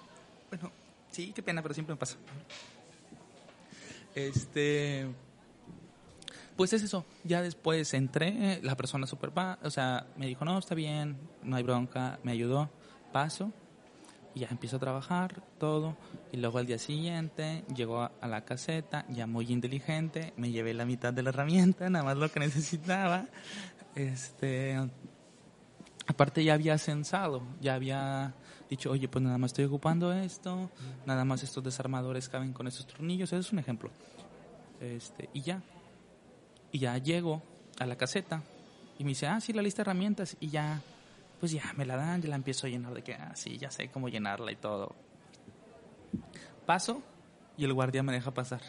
bueno, 0.50 0.70
sí, 1.10 1.32
qué 1.34 1.42
pena, 1.42 1.62
pero 1.62 1.74
siempre 1.74 1.94
me 1.94 1.98
pasa. 1.98 2.16
Este 4.14 5.08
pues 6.56 6.72
es 6.72 6.82
eso, 6.82 7.04
ya 7.24 7.42
después 7.42 7.94
entré, 7.94 8.60
la 8.62 8.76
persona 8.76 9.06
super 9.06 9.32
o 9.62 9.70
sea, 9.70 10.06
me 10.16 10.26
dijo, 10.26 10.44
no, 10.44 10.58
está 10.58 10.74
bien, 10.74 11.16
no 11.42 11.56
hay 11.56 11.62
bronca, 11.62 12.18
me 12.22 12.32
ayudó, 12.32 12.70
paso, 13.12 13.52
y 14.34 14.40
ya 14.40 14.48
empiezo 14.50 14.76
a 14.76 14.80
trabajar, 14.80 15.42
todo, 15.58 15.96
y 16.30 16.36
luego 16.38 16.58
al 16.58 16.66
día 16.66 16.78
siguiente 16.78 17.64
llegó 17.74 18.02
a, 18.02 18.12
la 18.26 18.44
caseta, 18.44 19.06
ya 19.08 19.26
muy 19.26 19.50
inteligente, 19.52 20.32
me 20.36 20.50
llevé 20.50 20.74
la 20.74 20.84
mitad 20.84 21.12
de 21.12 21.22
la 21.22 21.30
herramienta, 21.30 21.88
nada 21.90 22.04
más 22.04 22.16
lo 22.16 22.30
que 22.30 22.40
necesitaba, 22.40 23.26
este, 23.94 24.78
aparte 26.06 26.44
ya 26.44 26.54
había 26.54 26.78
censado, 26.78 27.42
ya 27.60 27.74
había 27.74 28.34
dicho, 28.70 28.90
oye, 28.90 29.08
pues 29.08 29.22
nada 29.22 29.38
más 29.38 29.50
estoy 29.50 29.66
ocupando 29.66 30.12
esto, 30.12 30.70
nada 31.06 31.24
más 31.24 31.42
estos 31.42 31.62
desarmadores 31.62 32.28
caben 32.28 32.52
con 32.52 32.66
estos 32.66 32.86
tornillos, 32.86 33.32
ese 33.32 33.40
es 33.40 33.52
un 33.52 33.58
ejemplo, 33.58 33.90
este, 34.80 35.28
y 35.34 35.42
ya, 35.42 35.62
y 36.72 36.78
ya 36.78 36.96
llego 36.98 37.42
a 37.78 37.86
la 37.86 37.96
caseta 37.96 38.42
y 38.98 39.04
me 39.04 39.10
dice, 39.10 39.26
ah, 39.26 39.40
sí, 39.40 39.52
la 39.52 39.62
lista 39.62 39.82
de 39.82 39.90
herramientas. 39.90 40.36
Y 40.40 40.48
ya, 40.48 40.80
pues 41.38 41.52
ya 41.52 41.72
me 41.76 41.84
la 41.84 41.96
dan, 41.96 42.22
ya 42.22 42.28
la 42.28 42.36
empiezo 42.36 42.66
a 42.66 42.70
llenar 42.70 42.94
de 42.94 43.02
que, 43.02 43.14
ah, 43.14 43.32
sí, 43.34 43.58
ya 43.58 43.70
sé 43.70 43.88
cómo 43.90 44.08
llenarla 44.08 44.52
y 44.52 44.56
todo. 44.56 44.94
Paso 46.66 47.02
y 47.56 47.64
el 47.64 47.72
guardia 47.72 48.02
me 48.02 48.12
deja 48.12 48.32
pasar. 48.32 48.60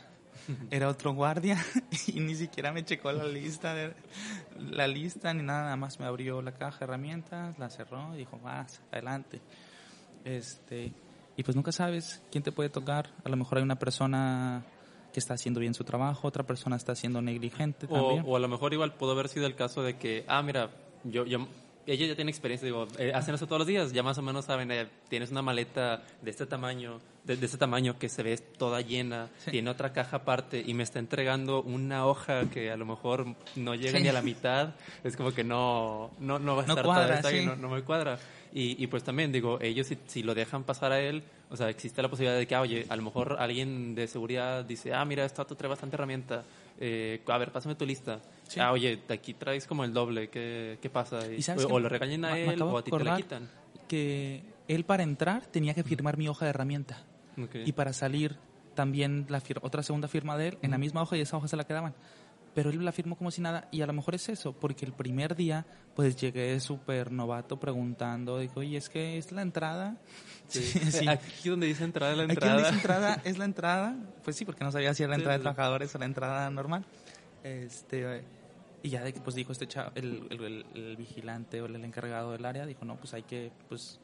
Era 0.71 0.89
otro 0.89 1.13
guardia 1.13 1.63
y 2.07 2.19
ni 2.19 2.35
siquiera 2.35 2.73
me 2.73 2.83
checó 2.83 3.11
la 3.11 3.25
lista, 3.25 3.73
de, 3.73 3.93
la 4.57 4.87
lista 4.87 5.33
ni 5.33 5.43
nada, 5.43 5.63
nada 5.63 5.75
más 5.75 5.99
me 5.99 6.05
abrió 6.05 6.41
la 6.41 6.53
caja 6.53 6.79
de 6.79 6.85
herramientas, 6.85 7.57
la 7.59 7.69
cerró 7.69 8.13
y 8.15 8.17
dijo, 8.17 8.39
vas, 8.39 8.81
adelante. 8.91 9.41
Este, 10.25 10.91
y 11.37 11.43
pues 11.43 11.55
nunca 11.55 11.71
sabes 11.71 12.21
quién 12.31 12.43
te 12.43 12.51
puede 12.51 12.69
tocar. 12.69 13.09
A 13.23 13.29
lo 13.29 13.37
mejor 13.37 13.59
hay 13.59 13.63
una 13.63 13.77
persona 13.77 14.63
que 15.13 15.19
está 15.19 15.35
haciendo 15.35 15.59
bien 15.59 15.73
su 15.73 15.83
trabajo, 15.83 16.27
otra 16.27 16.43
persona 16.43 16.75
está 16.75 16.95
siendo 16.95 17.21
negligente 17.21 17.87
también. 17.87 18.23
O 18.27 18.35
a 18.35 18.39
lo 18.39 18.47
mejor 18.47 18.73
igual 18.73 18.93
pudo 18.93 19.11
haber 19.11 19.29
sido 19.29 19.45
el 19.45 19.55
caso 19.55 19.83
de 19.83 19.97
que, 19.97 20.25
ah, 20.27 20.41
mira, 20.41 20.71
yo, 21.05 21.25
yo 21.25 21.47
ella 21.85 22.07
ya 22.07 22.15
tiene 22.15 22.31
experiencia, 22.31 22.65
digo, 22.65 22.87
eh, 22.97 23.11
hacen 23.13 23.35
eso 23.35 23.45
todos 23.45 23.59
los 23.59 23.67
días, 23.67 23.91
ya 23.91 24.03
más 24.03 24.17
o 24.17 24.21
menos 24.21 24.45
saben, 24.45 24.71
eh, 24.71 24.87
tienes 25.09 25.31
una 25.31 25.41
maleta 25.41 26.01
de 26.21 26.31
este 26.31 26.45
tamaño, 26.45 26.99
de, 27.25 27.33
este 27.33 27.57
tamaño 27.57 27.99
que 27.99 28.09
se 28.09 28.23
ve 28.23 28.37
toda 28.37 28.81
llena, 28.81 29.29
tiene 29.49 29.69
otra 29.69 29.91
caja 29.91 30.17
aparte 30.17 30.63
y 30.65 30.73
me 30.73 30.83
está 30.83 30.99
entregando 30.99 31.61
una 31.61 32.05
hoja 32.05 32.49
que 32.49 32.71
a 32.71 32.77
lo 32.77 32.85
mejor 32.85 33.35
no 33.55 33.75
llega 33.75 33.99
ni 33.99 34.07
a 34.07 34.13
la 34.13 34.21
mitad, 34.21 34.75
es 35.03 35.17
como 35.17 35.33
que 35.33 35.43
no, 35.43 36.11
no, 36.19 36.39
no 36.39 36.55
va 36.55 36.63
a 36.63 36.65
estar 36.65 36.85
cuadra, 36.85 37.21
ahí, 37.23 37.45
no, 37.45 37.55
no 37.55 37.69
me 37.69 37.81
cuadra. 37.83 38.17
Y, 38.55 38.85
pues 38.85 39.03
también, 39.03 39.31
digo, 39.31 39.57
ellos 39.61 39.87
si, 39.87 39.97
si, 40.05 40.21
lo 40.21 40.35
dejan 40.35 40.63
pasar 40.63 40.91
a 40.91 40.99
él, 41.01 41.23
o 41.53 41.55
sea, 41.55 41.69
existe 41.69 42.01
la 42.01 42.09
posibilidad 42.09 42.35
de 42.35 42.47
que, 42.47 42.55
ah, 42.55 42.61
oye, 42.61 42.87
a 42.89 42.95
lo 42.95 43.03
mejor 43.03 43.37
alguien 43.39 43.93
de 43.93 44.07
seguridad 44.07 44.65
dice, 44.65 44.91
ah, 44.91 45.05
mira, 45.05 45.23
esta 45.23 45.45
trae 45.45 45.69
bastante 45.69 45.95
herramienta, 45.95 46.43
eh, 46.79 47.21
a 47.27 47.37
ver, 47.37 47.51
pásame 47.51 47.75
tu 47.75 47.85
lista. 47.85 48.19
Ah, 48.57 48.71
oye, 48.71 48.99
aquí 49.07 49.35
traes 49.35 49.67
como 49.67 49.83
el 49.83 49.93
doble, 49.93 50.29
¿qué, 50.29 50.79
qué 50.81 50.89
pasa? 50.89 51.19
o, 51.69 51.79
lo 51.79 51.89
regañan 51.89 52.25
a 52.25 52.39
él 52.39 52.59
o 52.59 52.75
a 52.75 52.83
ti 52.83 52.89
te 52.89 53.03
la 53.03 53.17
quitan. 53.17 53.47
Que 53.87 54.41
él 54.67 54.83
para 54.83 55.03
entrar 55.03 55.45
tenía 55.45 55.75
que 55.75 55.83
firmar 55.83 56.17
mi 56.17 56.27
hoja 56.27 56.45
de 56.45 56.49
herramienta. 56.49 57.03
Y 57.53 57.71
para 57.73 57.93
salir 57.93 58.35
también 58.73 59.27
la 59.29 59.39
otra 59.61 59.83
segunda 59.83 60.07
firma 60.07 60.35
de 60.37 60.47
él 60.47 60.57
en 60.63 60.71
la 60.71 60.79
misma 60.79 61.03
hoja 61.03 61.17
y 61.17 61.21
esa 61.21 61.37
hoja 61.37 61.47
se 61.47 61.55
la 61.55 61.65
quedaban 61.65 61.93
pero 62.53 62.69
él 62.69 62.83
la 62.83 62.91
firmó 62.91 63.15
como 63.15 63.31
si 63.31 63.41
nada 63.41 63.67
y 63.71 63.81
a 63.81 63.87
lo 63.87 63.93
mejor 63.93 64.15
es 64.15 64.29
eso, 64.29 64.53
porque 64.53 64.85
el 64.85 64.93
primer 64.93 65.35
día 65.35 65.65
pues 65.95 66.15
llegué 66.15 66.59
súper 66.59 67.11
novato 67.11 67.59
preguntando, 67.59 68.39
digo, 68.39 68.53
oye, 68.57 68.77
es 68.77 68.89
que 68.89 69.17
es 69.17 69.31
la 69.31 69.41
entrada. 69.41 69.97
Sí. 70.47 71.07
Aquí 71.07 71.49
donde 71.49 71.67
dice 71.67 71.83
entrada, 71.83 72.15
la 72.15 72.23
entrada. 72.23 72.53
Aquí 72.53 72.61
donde 72.61 72.63
dice 72.63 72.75
entrada 72.75 73.21
es 73.25 73.37
la 73.37 73.45
entrada, 73.45 73.95
pues 74.23 74.35
sí, 74.35 74.45
porque 74.45 74.63
no 74.63 74.71
sabía 74.71 74.93
si 74.93 75.03
era 75.03 75.11
la 75.11 75.15
entrada 75.15 75.37
de 75.37 75.41
trabajadores 75.41 75.93
o 75.95 75.99
la 75.99 76.05
entrada 76.05 76.49
normal. 76.49 76.85
Este, 77.43 78.23
y 78.83 78.89
ya 78.89 79.03
de 79.03 79.13
que 79.13 79.19
pues 79.19 79.35
dijo 79.35 79.51
este 79.51 79.67
chavo, 79.67 79.91
el, 79.95 80.27
el, 80.29 80.65
el, 80.75 80.95
vigilante 80.95 81.61
o 81.61 81.65
el 81.65 81.75
encargado 81.83 82.31
del 82.31 82.45
área, 82.45 82.65
dijo, 82.65 82.85
no, 82.85 82.95
pues 82.97 83.13
hay 83.13 83.23
que 83.23 83.51
pues 83.69 83.99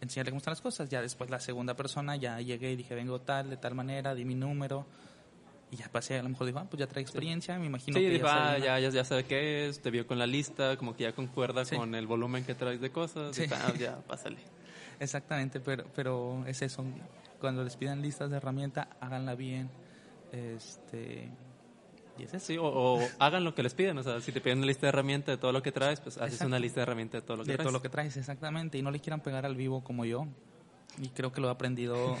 enseñarle 0.00 0.30
cómo 0.30 0.38
están 0.38 0.52
las 0.52 0.60
cosas. 0.60 0.88
Ya 0.88 1.00
después 1.00 1.30
la 1.30 1.40
segunda 1.40 1.74
persona, 1.74 2.16
ya 2.16 2.40
llegué 2.40 2.72
y 2.72 2.76
dije, 2.76 2.94
vengo 2.94 3.20
tal, 3.20 3.50
de 3.50 3.56
tal 3.56 3.74
manera, 3.74 4.14
di 4.14 4.24
mi 4.24 4.34
número 4.34 4.86
y 5.70 5.76
ya 5.76 5.88
pasé, 5.88 6.18
a 6.18 6.22
lo 6.22 6.28
mejor 6.30 6.46
dijo, 6.46 6.58
ah, 6.58 6.66
pues 6.68 6.80
ya 6.80 6.86
trae 6.86 7.02
experiencia, 7.02 7.58
me 7.58 7.66
imagino 7.66 7.98
sí, 7.98 8.04
que 8.04 8.10
dijo, 8.10 8.26
ya, 8.26 8.52
ah, 8.52 8.58
ya, 8.58 8.78
ya, 8.78 9.04
sabe 9.04 9.24
qué 9.24 9.68
es, 9.68 9.80
te 9.80 9.90
vio 9.90 10.06
con 10.06 10.18
la 10.18 10.26
lista, 10.26 10.76
como 10.76 10.96
que 10.96 11.04
ya 11.04 11.12
concuerda 11.12 11.64
con 11.64 11.94
el 11.94 12.06
volumen 12.06 12.44
que 12.44 12.54
traes 12.54 12.80
de 12.80 12.90
cosas, 12.90 13.36
sí. 13.36 13.44
Ah, 13.50 13.72
ya, 13.78 13.96
pásale. 14.06 14.38
Exactamente, 14.98 15.60
pero, 15.60 15.84
pero 15.94 16.44
es 16.46 16.62
eso, 16.62 16.84
cuando 17.40 17.64
les 17.64 17.76
pidan 17.76 18.00
listas 18.00 18.30
de 18.30 18.36
herramienta, 18.38 18.88
háganla 19.00 19.34
bien, 19.34 19.70
este... 20.32 21.30
Y 22.18 22.24
es 22.24 22.34
eso. 22.34 22.46
Sí, 22.46 22.56
o, 22.60 22.98
hagan 23.20 23.44
lo 23.44 23.54
que 23.54 23.62
les 23.62 23.74
piden, 23.74 23.96
o 23.98 24.02
sea, 24.02 24.20
si 24.20 24.32
te 24.32 24.40
piden 24.40 24.58
una 24.58 24.66
lista 24.66 24.86
de 24.86 24.88
herramientas 24.88 25.34
de 25.34 25.40
todo 25.40 25.52
lo 25.52 25.62
que 25.62 25.70
traes, 25.70 26.00
pues 26.00 26.18
haces 26.18 26.40
una 26.40 26.58
lista 26.58 26.80
de 26.80 26.82
herramientas 26.82 27.20
de 27.20 27.26
todo 27.26 27.36
lo 27.36 27.44
que 27.44 27.52
de 27.52 27.56
traes. 27.56 27.64
todo 27.64 27.72
lo 27.72 27.82
que 27.82 27.88
traes, 27.88 28.16
exactamente, 28.16 28.76
y 28.76 28.82
no 28.82 28.90
le 28.90 28.98
quieran 28.98 29.20
pegar 29.20 29.46
al 29.46 29.54
vivo 29.54 29.84
como 29.84 30.04
yo, 30.04 30.26
y 30.96 31.08
creo 31.10 31.32
que 31.32 31.40
lo 31.40 31.48
he 31.48 31.50
aprendido 31.50 32.16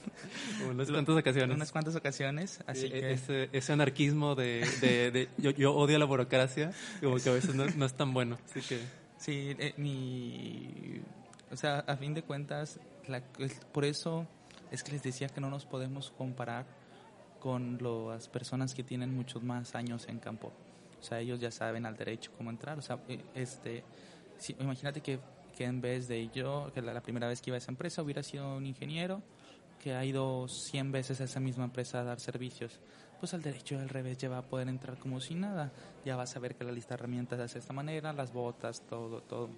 unas 0.70 0.90
cuantas 0.90 1.16
ocasiones. 1.16 1.56
unas 1.56 1.72
cuantas 1.72 1.96
ocasiones, 1.96 2.60
así 2.66 2.90
que... 2.90 3.12
Ese, 3.12 3.48
ese 3.52 3.72
anarquismo 3.72 4.34
de, 4.34 4.60
de, 4.80 5.28
yo, 5.38 5.50
yo, 5.50 5.74
odio 5.74 5.98
la 5.98 6.04
burocracia, 6.04 6.72
como 7.00 7.16
que 7.16 7.28
a 7.28 7.32
veces 7.32 7.54
no, 7.54 7.66
no 7.66 7.86
es 7.86 7.94
tan 7.94 8.12
bueno, 8.12 8.38
así 8.48 8.60
que... 8.60 8.80
Sí, 9.18 9.54
eh, 9.58 9.74
mi... 9.76 11.00
O 11.50 11.56
sea, 11.56 11.80
a 11.80 11.96
fin 11.96 12.12
de 12.14 12.22
cuentas, 12.22 12.80
la, 13.06 13.22
por 13.72 13.84
eso 13.84 14.26
es 14.70 14.82
que 14.82 14.92
les 14.92 15.02
decía 15.02 15.28
que 15.28 15.40
no 15.40 15.50
nos 15.50 15.66
podemos 15.66 16.10
comparar 16.10 16.66
con 17.38 17.78
las 17.80 18.28
personas 18.28 18.74
que 18.74 18.82
tienen 18.82 19.14
muchos 19.14 19.42
más 19.42 19.74
años 19.74 20.06
en 20.08 20.18
campo. 20.18 20.52
O 21.00 21.02
sea, 21.04 21.20
ellos 21.20 21.40
ya 21.40 21.50
saben 21.50 21.84
al 21.86 21.96
derecho 21.96 22.30
cómo 22.38 22.50
entrar. 22.50 22.78
O 22.78 22.82
sea, 22.82 22.98
eh, 23.08 23.20
este, 23.34 23.84
imagínate 24.60 25.00
que 25.00 25.18
que 25.56 25.64
en 25.64 25.80
vez 25.80 26.08
de 26.08 26.28
yo, 26.28 26.70
que 26.74 26.82
la, 26.82 27.00
primera 27.00 27.28
vez 27.28 27.40
que 27.40 27.50
iba 27.50 27.56
a 27.56 27.58
esa 27.58 27.70
empresa 27.70 28.02
hubiera 28.02 28.22
sido 28.22 28.56
un 28.56 28.66
ingeniero 28.66 29.22
que 29.80 29.94
ha 29.94 30.04
ido 30.04 30.46
100 30.48 30.92
veces 30.92 31.20
a 31.20 31.24
esa 31.24 31.40
misma 31.40 31.64
empresa 31.64 32.00
a 32.00 32.04
dar 32.04 32.20
servicios, 32.20 32.78
pues 33.18 33.34
al 33.34 33.42
derecho 33.42 33.78
al 33.78 33.88
revés 33.88 34.18
ya 34.18 34.28
va 34.28 34.38
a 34.38 34.42
poder 34.42 34.68
entrar 34.68 34.98
como 34.98 35.20
si 35.20 35.34
nada. 35.34 35.72
Ya 36.04 36.16
va 36.16 36.22
a 36.22 36.26
saber 36.26 36.54
que 36.54 36.64
la 36.64 36.72
lista 36.72 36.90
de 36.90 37.00
herramientas 37.00 37.40
es 37.40 37.54
de 37.54 37.60
esta 37.60 37.72
manera, 37.72 38.12
las 38.12 38.32
botas, 38.32 38.80
todo, 38.88 39.20
todo. 39.22 39.50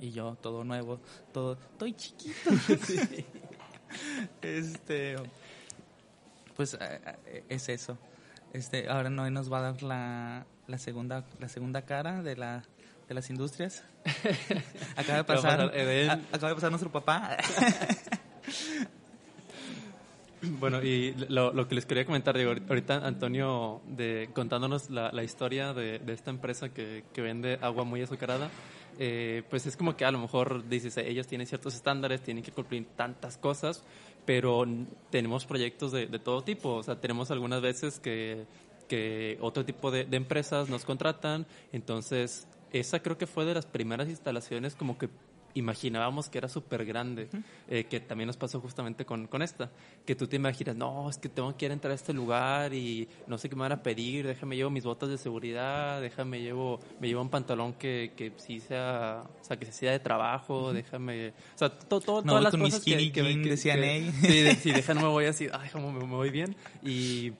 Y 0.00 0.10
yo, 0.10 0.36
todo 0.36 0.64
nuevo, 0.64 1.00
todo, 1.32 1.54
estoy 1.54 1.94
chiquito. 1.94 2.50
Este, 4.42 5.14
pues 6.56 6.74
eh, 6.74 7.00
eh, 7.26 7.44
es 7.48 7.68
eso. 7.68 7.96
Este, 8.52 8.88
ahora 8.88 9.08
no 9.08 9.28
nos 9.30 9.52
va 9.52 9.58
a 9.58 9.62
dar 9.62 9.82
la, 9.84 10.46
la 10.66 10.78
segunda, 10.78 11.24
la 11.38 11.48
segunda 11.48 11.82
cara 11.82 12.22
de 12.22 12.36
la 12.36 12.64
de 13.08 13.14
las 13.14 13.30
industrias. 13.30 13.84
acaba 14.96 15.18
de 15.18 15.24
pasar, 15.24 15.60
acaba 16.32 16.48
de 16.48 16.54
pasar 16.54 16.70
nuestro 16.70 16.90
papá. 16.90 17.36
bueno, 20.42 20.82
y 20.82 21.14
lo, 21.28 21.52
lo, 21.52 21.68
que 21.68 21.74
les 21.74 21.86
quería 21.86 22.04
comentar, 22.04 22.36
digo, 22.36 22.52
ahorita 22.68 23.06
Antonio 23.06 23.82
de, 23.86 24.30
contándonos 24.32 24.90
la, 24.90 25.12
la 25.12 25.22
historia 25.22 25.72
de, 25.72 25.98
de, 25.98 26.12
esta 26.12 26.30
empresa 26.30 26.68
que, 26.68 27.04
que, 27.12 27.22
vende 27.22 27.58
agua 27.60 27.84
muy 27.84 28.02
azucarada, 28.02 28.50
eh, 28.98 29.42
pues 29.50 29.66
es 29.66 29.76
como 29.76 29.96
que 29.96 30.04
a 30.04 30.10
lo 30.10 30.18
mejor 30.18 30.68
dices, 30.68 30.96
ellos 30.98 31.26
tienen 31.26 31.46
ciertos 31.46 31.74
estándares, 31.74 32.20
tienen 32.22 32.42
que 32.42 32.52
cumplir 32.52 32.86
tantas 32.96 33.38
cosas, 33.38 33.84
pero 34.24 34.64
tenemos 35.10 35.44
proyectos 35.46 35.92
de, 35.92 36.06
de 36.06 36.18
todo 36.18 36.42
tipo, 36.42 36.74
o 36.74 36.82
sea, 36.82 37.00
tenemos 37.00 37.30
algunas 37.30 37.60
veces 37.60 37.98
que 38.00 38.46
que 38.84 39.38
otro 39.40 39.64
tipo 39.64 39.90
de, 39.90 40.04
de, 40.04 40.16
empresas 40.18 40.68
nos 40.68 40.84
contratan, 40.84 41.46
entonces 41.72 42.46
esa 42.80 43.00
creo 43.00 43.16
que 43.16 43.26
fue 43.26 43.44
de 43.44 43.54
las 43.54 43.66
primeras 43.66 44.08
instalaciones 44.08 44.74
como 44.74 44.98
que 44.98 45.08
imaginábamos 45.54 46.28
que 46.28 46.38
era 46.38 46.48
súper 46.48 46.84
grande, 46.84 47.28
eh, 47.68 47.84
que 47.84 48.00
también 48.00 48.26
nos 48.26 48.36
pasó 48.36 48.60
justamente 48.60 49.04
con, 49.04 49.28
con, 49.28 49.40
esta, 49.40 49.70
que 50.04 50.14
tú 50.14 50.26
te 50.26 50.36
imaginas, 50.36 50.76
no, 50.76 51.08
es 51.08 51.16
que 51.16 51.28
tengo 51.28 51.56
que 51.56 51.66
ir 51.66 51.70
a 51.70 51.74
entrar 51.74 51.92
a 51.92 51.94
este 51.94 52.12
lugar 52.12 52.74
y 52.74 53.08
no 53.26 53.38
sé 53.38 53.48
qué 53.48 53.54
me 53.54 53.62
van 53.62 53.72
a 53.72 53.82
pedir, 53.82 54.26
déjame 54.26 54.56
llevo 54.56 54.70
mis 54.70 54.84
botas 54.84 55.08
de 55.08 55.16
seguridad, 55.16 56.00
déjame 56.00 56.40
llevo, 56.40 56.80
me 57.00 57.08
llevo 57.08 57.22
un 57.22 57.30
pantalón 57.30 57.74
que, 57.74 58.12
que 58.16 58.32
sí 58.36 58.60
sea, 58.60 59.24
o 59.40 59.44
sea, 59.44 59.56
que 59.56 59.70
sea 59.70 59.92
de 59.92 60.00
trabajo, 60.00 60.72
déjame, 60.72 61.28
o 61.28 61.58
sea, 61.58 61.70
todo, 61.70 62.00
todas 62.00 62.42
las 62.42 62.56
cosas 62.56 62.80
que, 62.80 63.12
que, 63.12 63.22
decían 63.22 63.80
sí, 63.80 64.56
sí, 64.60 64.72
déjame, 64.72 65.02
me 65.02 65.08
voy 65.08 65.26
así, 65.26 65.46
ay, 65.52 65.64
déjame, 65.64 65.92
me 65.92 66.04
voy 66.04 66.30
bien 66.30 66.56
y 66.82 67.32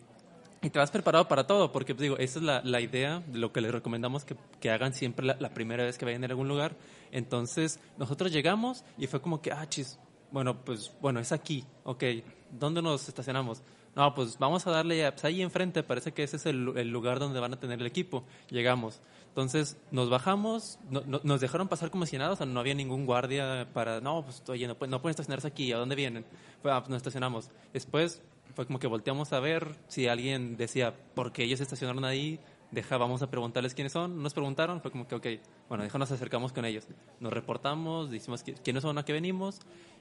y 0.64 0.70
te 0.70 0.78
vas 0.78 0.90
preparado 0.90 1.28
para 1.28 1.46
todo, 1.46 1.70
porque 1.72 1.94
pues, 1.94 2.02
digo, 2.02 2.16
esa 2.16 2.38
es 2.38 2.44
la, 2.44 2.62
la 2.64 2.80
idea, 2.80 3.22
de 3.26 3.38
lo 3.38 3.52
que 3.52 3.60
les 3.60 3.70
recomendamos 3.70 4.24
que, 4.24 4.34
que 4.60 4.70
hagan 4.70 4.94
siempre 4.94 5.26
la, 5.26 5.52
primera 5.52 5.84
vez 5.84 5.98
que 5.98 6.06
vayan 6.06 6.24
a 6.24 6.26
algún 6.26 6.48
lugar. 6.48 6.74
Entonces, 7.12 7.78
nosotros 7.98 8.32
llegamos 8.32 8.82
y 8.96 9.06
fue 9.06 9.20
como 9.20 9.42
que, 9.42 9.52
ah, 9.52 9.68
chis, 9.68 9.98
bueno, 10.30 10.64
pues, 10.64 10.90
bueno, 11.02 11.20
es 11.20 11.32
aquí, 11.32 11.64
ok, 11.84 12.02
¿dónde 12.50 12.80
nos 12.80 13.08
estacionamos? 13.08 13.62
No, 13.94 14.14
pues 14.14 14.38
vamos 14.38 14.66
a 14.66 14.70
darle, 14.70 15.12
pues 15.12 15.24
ahí 15.26 15.42
enfrente, 15.42 15.82
parece 15.82 16.12
que 16.12 16.22
ese 16.22 16.36
es 16.36 16.46
el, 16.46 16.72
el, 16.76 16.88
lugar 16.88 17.18
donde 17.18 17.38
van 17.38 17.52
a 17.52 17.60
tener 17.60 17.78
el 17.80 17.86
equipo. 17.86 18.24
Llegamos. 18.48 19.00
Entonces, 19.28 19.76
nos 19.90 20.08
bajamos, 20.08 20.78
no, 20.90 21.02
nos 21.22 21.40
dejaron 21.40 21.68
pasar 21.68 21.90
como 21.90 22.06
si 22.06 22.16
nada, 22.16 22.32
o 22.32 22.36
sea, 22.36 22.46
no 22.46 22.58
había 22.58 22.74
ningún 22.74 23.04
guardia 23.04 23.68
para, 23.74 24.00
no, 24.00 24.24
pues, 24.24 24.42
oye, 24.48 24.66
no, 24.66 24.76
no 24.88 25.02
pueden 25.02 25.10
estacionarse 25.10 25.46
aquí, 25.46 25.72
¿a 25.72 25.76
dónde 25.76 25.94
vienen? 25.94 26.24
Fue, 26.62 26.72
ah, 26.72 26.80
pues 26.80 26.88
nos 26.88 26.96
estacionamos. 26.96 27.50
Después, 27.72 28.22
fue 28.54 28.66
como 28.66 28.78
que 28.78 28.86
volteamos 28.86 29.32
a 29.32 29.40
ver 29.40 29.76
si 29.88 30.08
alguien 30.08 30.56
decía, 30.56 30.94
¿por 31.14 31.32
qué 31.32 31.44
ellos 31.44 31.58
se 31.58 31.64
estacionaron 31.64 32.04
ahí? 32.04 32.38
Deja, 32.70 32.96
vamos 32.96 33.22
a 33.22 33.30
preguntarles 33.30 33.74
quiénes 33.74 33.92
son. 33.92 34.22
Nos 34.22 34.34
preguntaron, 34.34 34.80
fue 34.80 34.90
como 34.90 35.06
que, 35.06 35.14
ok, 35.14 35.26
bueno, 35.68 35.84
deja, 35.84 35.96
nos 35.98 36.10
acercamos 36.10 36.52
con 36.52 36.64
ellos. 36.64 36.86
Nos 37.20 37.32
reportamos, 37.32 38.10
decimos 38.10 38.42
quiénes 38.42 38.82
son 38.82 38.98
a 38.98 39.04
qué 39.04 39.12
venimos. 39.12 39.60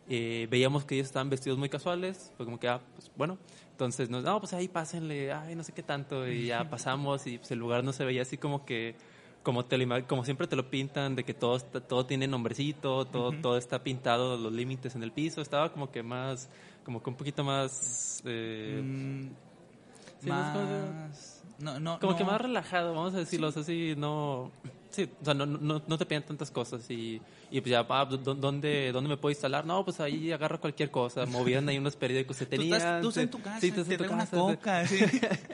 Eh, 0.10 0.48
veíamos 0.50 0.84
que 0.84 0.96
ellos 0.96 1.08
estaban 1.08 1.30
vestidos 1.30 1.60
muy 1.60 1.70
casuales. 1.70 2.32
Fue 2.36 2.46
como 2.46 2.60
que, 2.60 2.68
ah, 2.68 2.82
pues 2.96 3.12
bueno. 3.16 3.38
Entonces, 3.72 4.10
nos, 4.10 4.24
no, 4.24 4.40
pues 4.40 4.54
ahí 4.54 4.68
pásenle, 4.68 5.32
ay, 5.32 5.56
no 5.56 5.64
sé 5.64 5.72
qué 5.72 5.84
tanto. 5.84 6.28
Y 6.28 6.48
ya 6.48 6.68
pasamos 6.70 7.28
y 7.28 7.38
pues, 7.38 7.52
el 7.52 7.60
lugar 7.60 7.84
no 7.84 7.94
se 7.94 8.06
veía 8.06 8.24
así 8.24 8.38
como 8.38 8.66
que 8.66 8.96
como 9.44 9.66
te 9.66 10.04
como 10.08 10.24
siempre 10.24 10.48
te 10.48 10.56
lo 10.56 10.70
pintan 10.70 11.16
de 11.16 11.26
que 11.26 11.34
todo 11.34 11.60
todo 11.60 12.06
tiene 12.06 12.28
nombrecito 12.28 13.04
todo 13.04 13.34
todo 13.34 13.58
está 13.58 13.84
pintado 13.84 14.38
los 14.38 14.54
límites 14.54 14.96
en 14.96 15.04
el 15.04 15.12
piso 15.12 15.42
estaba 15.42 15.74
como 15.74 15.92
que 15.92 16.02
más 16.02 16.50
como 16.84 17.02
que 17.02 17.10
un 17.10 17.16
poquito 17.16 17.44
más... 17.44 18.22
Eh, 18.26 18.82
mm, 18.84 20.28
más... 20.28 21.44
no, 21.60 21.80
no, 21.80 22.00
como 22.00 22.16
que 22.16 22.24
más 22.24 22.40
relajado, 22.42 22.94
vamos 22.94 23.14
a 23.14 23.20
decirlo 23.20 23.48
así, 23.48 23.96
no... 23.98 24.52
Sí, 24.90 25.10
o 25.22 25.26
sea, 25.26 25.34
no, 25.34 25.48
no, 25.48 25.82
no 25.88 25.98
te 25.98 26.06
piden 26.06 26.22
tantas 26.22 26.52
cosas 26.52 26.88
y, 26.92 27.20
y 27.50 27.62
pues 27.62 27.72
ya, 27.72 27.84
ah, 27.90 28.06
¿dónde, 28.06 28.92
¿dónde 28.92 29.10
me 29.10 29.18
puedo 29.18 29.32
instalar? 29.32 29.66
No, 29.66 29.84
pues 29.84 30.00
ahí 30.00 30.32
agarra 30.32 30.60
cualquier 30.60 30.92
cosa. 30.92 31.26
Movían 31.26 31.68
ahí 31.68 31.80
unos 31.80 31.96
periódicos 31.96 32.38
que 32.38 32.46
tenían. 32.46 33.02
Tú 33.02 33.10
estás, 33.10 33.24
en 33.24 33.30
tu 33.32 33.42
casa, 33.42 33.60
sí, 33.60 33.72
te, 33.72 33.94
en 33.96 34.14
una 34.14 34.28
coca. 34.28 34.86
Sí. 34.86 35.04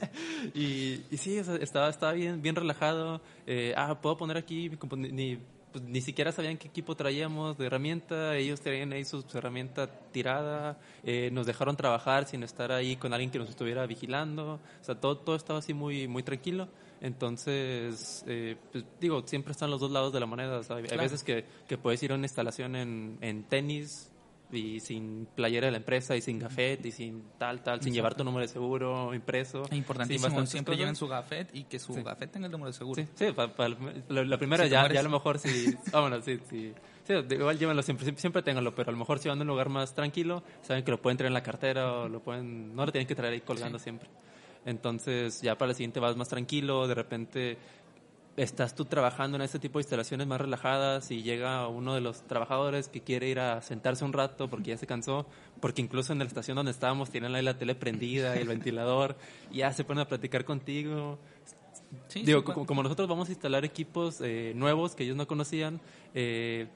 y, 0.53 1.05
y 1.09 1.17
sí, 1.17 1.37
estaba, 1.37 1.89
estaba 1.89 2.11
bien, 2.11 2.41
bien 2.41 2.55
relajado. 2.55 3.21
Eh, 3.47 3.73
ah, 3.77 3.97
puedo 4.01 4.17
poner 4.17 4.35
aquí 4.35 4.69
ni, 4.97 5.39
pues, 5.71 5.83
ni 5.83 6.01
siquiera 6.01 6.31
sabían 6.31 6.57
qué 6.57 6.67
equipo 6.67 6.95
traíamos 6.95 7.57
de 7.57 7.67
herramienta, 7.67 8.35
ellos 8.35 8.61
tenían 8.61 8.91
ahí 8.93 9.05
su, 9.05 9.23
herramienta 9.33 9.87
tirada, 10.11 10.79
eh, 11.03 11.29
nos 11.31 11.45
dejaron 11.45 11.75
trabajar 11.75 12.27
sin 12.27 12.43
estar 12.43 12.71
ahí 12.71 12.95
con 12.95 13.13
alguien 13.13 13.31
que 13.31 13.39
nos 13.39 13.49
estuviera 13.49 13.85
vigilando, 13.85 14.53
o 14.53 14.83
sea, 14.83 14.95
todo, 14.95 15.17
todo 15.17 15.35
estaba 15.35 15.59
así 15.59 15.73
muy, 15.73 16.07
muy 16.07 16.23
tranquilo. 16.23 16.67
Entonces, 17.01 18.25
eh, 18.27 18.57
pues, 18.71 18.83
digo, 18.99 19.23
siempre 19.25 19.51
están 19.51 19.71
los 19.71 19.79
dos 19.79 19.91
lados 19.91 20.11
de 20.11 20.19
la 20.19 20.25
moneda. 20.25 20.61
Hay 20.69 20.97
veces 20.97 21.23
que, 21.23 21.45
que, 21.67 21.77
puedes 21.77 22.03
ir 22.03 22.11
a 22.11 22.15
una 22.15 22.25
instalación 22.25 22.75
en, 22.75 23.17
en 23.21 23.43
tenis 23.43 24.11
y 24.51 24.79
sin 24.79 25.27
playera 25.35 25.67
de 25.67 25.71
la 25.71 25.77
empresa 25.77 26.15
y 26.15 26.21
sin 26.21 26.39
gafet 26.39 26.83
y 26.85 26.91
sin 26.91 27.23
tal, 27.37 27.61
tal, 27.61 27.81
sin 27.81 27.93
llevar 27.93 28.15
tu 28.15 28.23
número 28.23 28.41
de 28.41 28.47
seguro 28.47 29.13
impreso. 29.13 29.63
Es 29.63 29.73
importantísimo, 29.73 30.45
siempre 30.45 30.75
lleven 30.75 30.95
su 30.95 31.07
gafet 31.07 31.55
y 31.55 31.65
que 31.65 31.79
su 31.79 31.93
gafet 32.03 32.31
tenga 32.31 32.47
el 32.47 32.51
número 32.51 32.67
de 32.67 32.73
seguro. 32.73 33.01
Sí, 33.01 33.07
sí 33.15 33.25
la, 34.07 34.37
primera 34.37 34.65
ya, 34.65 34.91
ya 34.91 34.99
a 34.99 35.03
lo 35.03 35.09
mejor 35.09 35.39
sí, 35.39 35.75
vámonos, 35.91 36.25
sí, 36.25 36.39
sí, 36.49 36.73
Sí, 37.09 37.15
igual 37.31 37.57
llévenlo 37.57 37.81
siempre, 37.81 38.13
siempre 38.17 38.43
ténganlo, 38.43 38.75
pero 38.75 38.89
a 38.89 38.91
lo 38.91 38.97
mejor 38.99 39.17
si 39.17 39.29
van 39.29 39.39
a 39.39 39.41
un 39.41 39.47
lugar 39.47 39.69
más 39.69 39.95
tranquilo, 39.95 40.43
saben 40.61 40.83
que 40.83 40.91
lo 40.91 41.01
pueden 41.01 41.17
traer 41.17 41.29
en 41.29 41.33
la 41.33 41.41
cartera 41.41 41.91
o 41.91 42.07
lo 42.07 42.19
pueden, 42.19 42.75
no 42.75 42.85
lo 42.85 42.91
tienen 42.91 43.07
que 43.07 43.15
traer 43.15 43.33
ahí 43.33 43.41
colgando 43.41 43.79
siempre. 43.79 44.07
Entonces, 44.65 45.41
ya 45.41 45.57
para 45.57 45.71
el 45.71 45.75
siguiente 45.75 45.99
vas 45.99 46.15
más 46.15 46.29
tranquilo, 46.29 46.87
de 46.87 46.93
repente 46.93 47.57
estás 48.43 48.73
tú 48.73 48.85
trabajando 48.85 49.35
en 49.35 49.41
este 49.41 49.59
tipo 49.59 49.79
de 49.79 49.83
instalaciones 49.83 50.25
más 50.25 50.39
relajadas 50.39 51.11
y 51.11 51.23
llega 51.23 51.67
uno 51.67 51.93
de 51.93 52.01
los 52.01 52.21
trabajadores 52.21 52.87
que 52.87 53.01
quiere 53.01 53.27
ir 53.27 53.39
a 53.39 53.61
sentarse 53.61 54.05
un 54.05 54.13
rato 54.13 54.47
porque 54.47 54.69
ya 54.69 54.77
se 54.77 54.87
cansó, 54.87 55.25
porque 55.59 55.81
incluso 55.81 56.13
en 56.13 56.19
la 56.19 56.25
estación 56.25 56.55
donde 56.55 56.71
estábamos 56.71 57.09
tienen 57.09 57.35
ahí 57.35 57.43
la 57.43 57.57
tele 57.57 57.75
prendida 57.75 58.37
y 58.37 58.39
el 58.39 58.47
ventilador, 58.47 59.17
y 59.51 59.57
ya 59.57 59.73
se 59.73 59.83
ponen 59.83 60.03
a 60.03 60.07
platicar 60.07 60.45
contigo. 60.45 61.19
Digo, 62.13 62.43
como, 62.43 62.81
nosotros 62.81 63.09
vamos 63.09 63.27
a 63.29 63.31
instalar 63.31 63.65
equipos 63.65 64.21
eh, 64.21 64.53
nuevos 64.55 64.95
que 64.95 65.03
ellos 65.03 65.17
no 65.17 65.27
conocían, 65.27 65.81
eh, 66.13 66.67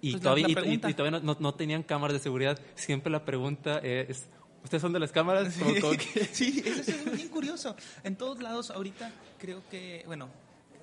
y, 0.00 0.12
pues 0.12 0.22
todavía, 0.22 0.46
y, 0.48 0.94
todavía 0.94 1.20
no, 1.20 1.36
no, 1.38 1.54
tenían 1.54 1.82
cámaras 1.82 2.14
de 2.14 2.20
seguridad, 2.20 2.58
siempre 2.74 3.10
la 3.10 3.24
pregunta 3.24 3.78
es, 3.78 4.28
¿Ustedes 4.64 4.82
son 4.82 4.92
de 4.92 4.98
las 4.98 5.12
cámaras? 5.12 5.54
Sí, 6.32 6.60
eso 6.66 6.90
es 6.90 7.16
bien 7.16 7.28
curioso. 7.28 7.76
En 8.02 8.16
todos 8.16 8.42
lados 8.42 8.70
ahorita 8.72 9.12
creo 9.38 9.62
que, 9.70 10.02
bueno, 10.06 10.28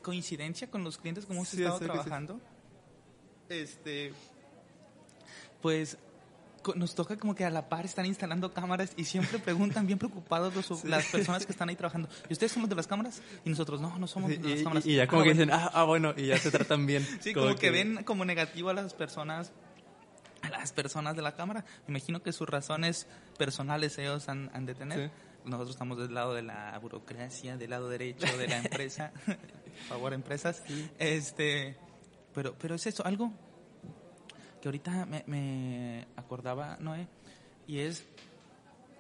coincidencia 0.04 0.70
con 0.70 0.84
los 0.84 1.00
clientes 1.00 1.26
como 1.26 1.40
hemos 1.40 1.54
estado 1.54 1.80
trabajando. 1.80 2.40
Este, 3.50 4.14
pues 5.62 5.98
nos 6.76 6.96
toca 6.96 7.18
como 7.18 7.36
que 7.36 7.44
a 7.44 7.50
la 7.50 7.68
par 7.68 7.86
están 7.86 8.06
instalando 8.06 8.54
cámaras 8.54 8.94
y 8.96 9.06
siempre 9.06 9.40
preguntan 9.40 9.86
bien 9.86 10.00
preocupados 10.00 10.54
las 10.86 11.06
personas 11.08 11.46
que 11.46 11.52
están 11.52 11.70
ahí 11.70 11.76
trabajando. 11.76 12.10
¿Y 12.30 12.34
ustedes 12.34 12.52
somos 12.52 12.70
de 12.70 12.76
las 12.76 12.88
cámaras? 12.88 13.22
Y 13.44 13.50
nosotros, 13.50 13.82
no, 13.82 13.98
no 13.98 14.08
somos 14.08 14.30
de 14.30 14.38
las 14.38 14.62
cámaras. 14.62 14.86
Y, 14.86 14.96
ya 14.96 15.08
como 15.08 15.22
ah, 15.22 15.26
que 15.26 15.32
dicen, 15.32 15.52
ah, 15.52 15.72
ah, 15.74 15.84
bueno, 15.84 16.14
y 16.16 16.28
ya 16.28 16.38
se 16.38 16.52
tratan 16.52 16.86
bien. 16.86 17.06
sí, 17.20 17.34
como, 17.34 17.56
que... 17.56 17.72
ven 17.72 18.04
como 18.04 18.26
negativo 18.26 18.70
a 18.70 18.74
las 18.74 18.94
personas 18.94 19.52
a 20.42 20.50
las 20.50 20.74
personas 20.74 21.16
de 21.16 21.22
la 21.22 21.36
cámara. 21.36 21.64
Me 21.88 21.94
imagino 21.94 22.22
que 22.22 22.34
sus 22.34 22.48
razones 22.50 23.08
personales 23.38 23.98
ellos 23.98 24.28
han, 24.28 24.66
de 24.66 24.76
tener. 24.76 25.12
Nosotros 25.46 25.72
estamos 25.72 25.98
del 25.98 26.14
lado 26.14 26.34
de 26.34 26.42
la 26.42 26.78
burocracia, 26.80 27.58
del 27.58 27.72
lado 27.72 27.90
derecho 27.90 28.26
de 28.38 28.48
la 28.48 28.58
empresa. 28.58 29.12
favor, 29.88 30.14
empresas. 30.14 30.64
Este, 30.98 31.76
pero, 32.34 32.56
pero 32.58 32.76
es 32.76 32.88
eso, 32.88 33.06
algo 33.06 33.32
que 34.62 34.68
ahorita 34.70 35.06
me, 35.06 35.24
me 35.28 36.08
acordaba, 36.16 36.78
Noé, 36.80 37.08
y 37.68 37.80
es, 37.80 38.06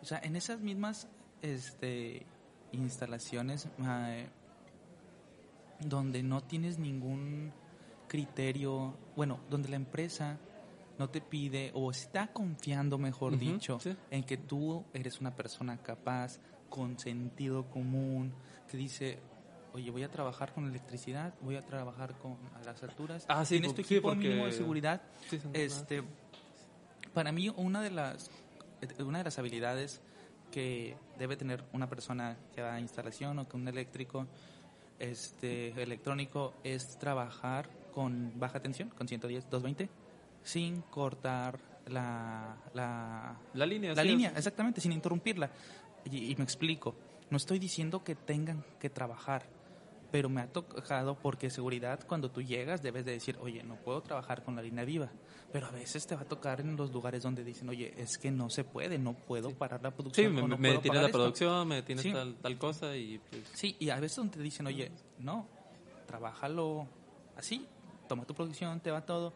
o 0.01 0.05
sea, 0.05 0.19
en 0.21 0.35
esas 0.35 0.59
mismas 0.59 1.07
este, 1.41 2.25
instalaciones 2.71 3.67
donde 5.79 6.23
no 6.23 6.41
tienes 6.43 6.79
ningún 6.79 7.53
criterio, 8.07 8.97
bueno, 9.15 9.39
donde 9.49 9.69
la 9.69 9.75
empresa 9.75 10.37
no 10.97 11.09
te 11.09 11.21
pide 11.21 11.71
o 11.73 11.91
está 11.91 12.27
confiando, 12.27 12.97
mejor 12.97 13.37
dicho, 13.37 13.79
en 14.11 14.23
que 14.23 14.37
tú 14.37 14.85
eres 14.93 15.19
una 15.19 15.35
persona 15.35 15.77
capaz, 15.77 16.39
con 16.69 16.97
sentido 16.97 17.69
común, 17.69 18.33
que 18.67 18.77
dice, 18.77 19.19
oye, 19.73 19.91
voy 19.91 20.03
a 20.03 20.09
trabajar 20.09 20.53
con 20.53 20.67
electricidad, 20.67 21.33
voy 21.41 21.55
a 21.55 21.65
trabajar 21.65 22.17
con 22.17 22.37
a 22.55 22.63
las 22.63 22.81
alturas, 22.83 23.25
ah, 23.27 23.45
sí, 23.45 23.55
tienes 23.55 23.75
tu 23.75 23.81
equipo 23.81 24.13
mínimo 24.15 24.45
de 24.45 24.51
seguridad. 24.51 25.01
este, 25.53 26.03
para 27.13 27.31
mí 27.31 27.49
una 27.55 27.81
de 27.81 27.91
las 27.91 28.31
una 28.99 29.19
de 29.19 29.23
las 29.23 29.39
habilidades 29.39 30.01
que 30.51 30.97
debe 31.17 31.37
tener 31.37 31.63
una 31.73 31.87
persona 31.87 32.37
que 32.53 32.61
haga 32.61 32.79
instalación 32.79 33.39
o 33.39 33.47
que 33.47 33.55
un 33.55 33.67
eléctrico 33.67 34.27
este 34.99 35.69
electrónico 35.81 36.53
es 36.63 36.97
trabajar 36.97 37.69
con 37.93 38.39
baja 38.39 38.59
tensión, 38.59 38.89
con 38.89 39.07
110, 39.07 39.49
220 39.49 40.02
sin 40.43 40.81
cortar 40.81 41.59
la, 41.87 42.57
la, 42.73 43.37
la 43.53 43.65
línea. 43.65 43.93
La 43.93 44.03
línea, 44.03 44.33
exactamente, 44.35 44.81
sin 44.81 44.91
interrumpirla. 44.91 45.49
Y, 46.11 46.35
me 46.35 46.43
explico, 46.43 46.95
no 47.29 47.37
estoy 47.37 47.59
diciendo 47.59 48.03
que 48.03 48.15
tengan 48.15 48.63
que 48.79 48.89
trabajar, 48.89 49.45
pero 50.11 50.29
me 50.29 50.41
ha 50.41 50.47
tocado 50.47 51.15
porque 51.15 51.49
seguridad 51.49 52.05
cuando 52.05 52.29
tú 52.29 52.41
llegas 52.41 52.83
debes 52.83 53.05
de 53.05 53.13
decir, 53.13 53.37
oye, 53.41 53.63
no 53.63 53.75
puedo 53.75 54.01
trabajar 54.01 54.43
con 54.43 54.55
la 54.55 54.61
línea 54.61 54.83
viva, 54.83 55.09
pero 55.51 55.67
a 55.67 55.71
veces 55.71 56.05
te 56.05 56.15
va 56.15 56.21
a 56.21 56.25
tocar 56.25 56.59
en 56.59 56.75
los 56.75 56.91
lugares 56.91 57.23
donde 57.23 57.43
dicen, 57.43 57.69
oye, 57.69 57.93
es 57.97 58.17
que 58.17 58.31
no 58.31 58.49
se 58.49 58.63
puede, 58.63 58.97
no 58.99 59.13
puedo 59.13 59.51
parar 59.51 59.81
la 59.81 59.91
producción. 59.91 60.35
Sí, 60.35 60.41
me, 60.41 60.57
me 60.57 60.71
detiene 60.73 61.01
la 61.01 61.09
producción, 61.09 61.67
me 61.67 61.75
detiene 61.75 62.03
tal, 62.11 62.35
tal, 62.35 62.57
cosa 62.57 62.95
y 62.95 63.19
pues... 63.29 63.43
Sí, 63.53 63.75
y 63.79 63.89
a 63.89 63.99
veces 63.99 64.17
donde 64.17 64.37
te 64.37 64.43
dicen, 64.43 64.67
oye, 64.67 64.91
no, 65.19 65.47
trabájalo 66.05 66.85
así, 67.37 67.65
toma 68.07 68.25
tu 68.25 68.35
producción, 68.35 68.81
te 68.81 68.91
va 68.91 69.05
todo 69.05 69.33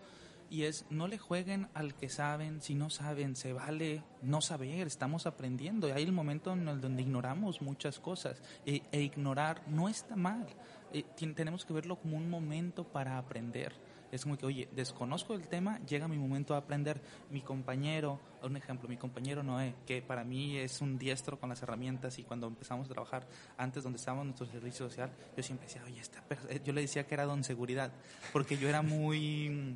y 0.49 0.63
es 0.63 0.86
no 0.89 1.07
le 1.07 1.17
jueguen 1.17 1.67
al 1.73 1.95
que 1.95 2.10
saben, 2.10 2.62
si 2.62 2.75
no 2.75 2.89
saben, 2.89 3.36
se 3.36 3.53
vale 3.53 4.03
no 4.21 4.41
saber, 4.41 4.88
estamos 4.88 5.25
aprendiendo. 5.25 5.93
Hay 5.93 6.03
el 6.03 6.12
momento 6.12 6.53
en 6.53 6.67
el 6.67 6.81
donde 6.81 7.01
ignoramos 7.01 7.62
muchas 7.62 7.99
cosas 7.99 8.41
e, 8.65 8.81
e 8.91 9.01
ignorar 9.01 9.62
no 9.67 9.89
está 9.89 10.15
mal. 10.15 10.47
Eh, 10.93 11.03
tenemos 11.36 11.65
que 11.65 11.73
verlo 11.73 11.97
como 11.97 12.17
un 12.17 12.29
momento 12.29 12.86
para 12.86 13.17
aprender. 13.17 13.73
Es 14.12 14.23
como 14.23 14.38
que, 14.38 14.45
oye, 14.45 14.69
desconozco 14.71 15.33
el 15.33 15.47
tema, 15.47 15.79
llega 15.86 16.07
mi 16.07 16.17
momento 16.17 16.53
de 16.53 16.60
aprender. 16.60 17.01
Mi 17.29 17.41
compañero, 17.41 18.19
un 18.41 18.55
ejemplo, 18.55 18.88
mi 18.88 18.95
compañero 18.95 19.43
Noé, 19.43 19.75
que 19.86 20.01
para 20.01 20.23
mí 20.23 20.57
es 20.57 20.79
un 20.79 20.97
diestro 20.97 21.38
con 21.38 21.49
las 21.49 21.62
herramientas 21.62 22.17
y 22.17 22.23
cuando 22.23 22.47
empezamos 22.47 22.86
a 22.86 22.93
trabajar, 22.93 23.27
antes 23.57 23.83
donde 23.83 23.97
estábamos 23.97 24.23
en 24.23 24.27
nuestro 24.29 24.47
servicio 24.47 24.88
social, 24.88 25.12
yo 25.36 25.43
siempre 25.43 25.67
decía, 25.67 25.83
oye, 25.83 25.99
esta 25.99 26.23
yo 26.63 26.71
le 26.71 26.81
decía 26.81 27.05
que 27.05 27.15
era 27.15 27.25
don 27.25 27.43
seguridad, 27.43 27.91
porque 28.31 28.57
yo 28.57 28.69
era 28.69 28.81
muy 28.81 29.75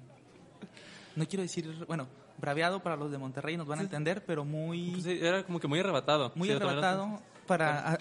no 1.15 1.27
quiero 1.27 1.43
decir, 1.43 1.85
bueno, 1.87 2.07
braviado 2.37 2.81
para 2.81 2.95
los 2.95 3.11
de 3.11 3.17
Monterrey, 3.17 3.55
nos 3.55 3.67
van 3.67 3.79
a 3.79 3.81
entender, 3.83 4.25
pero 4.25 4.43
muy... 4.43 4.91
Pues 4.91 5.05
era 5.05 5.43
como 5.43 5.59
que 5.59 5.67
muy 5.67 5.79
arrebatado. 5.79 6.31
Muy 6.35 6.51
arrebatado 6.51 7.21
para 7.47 7.99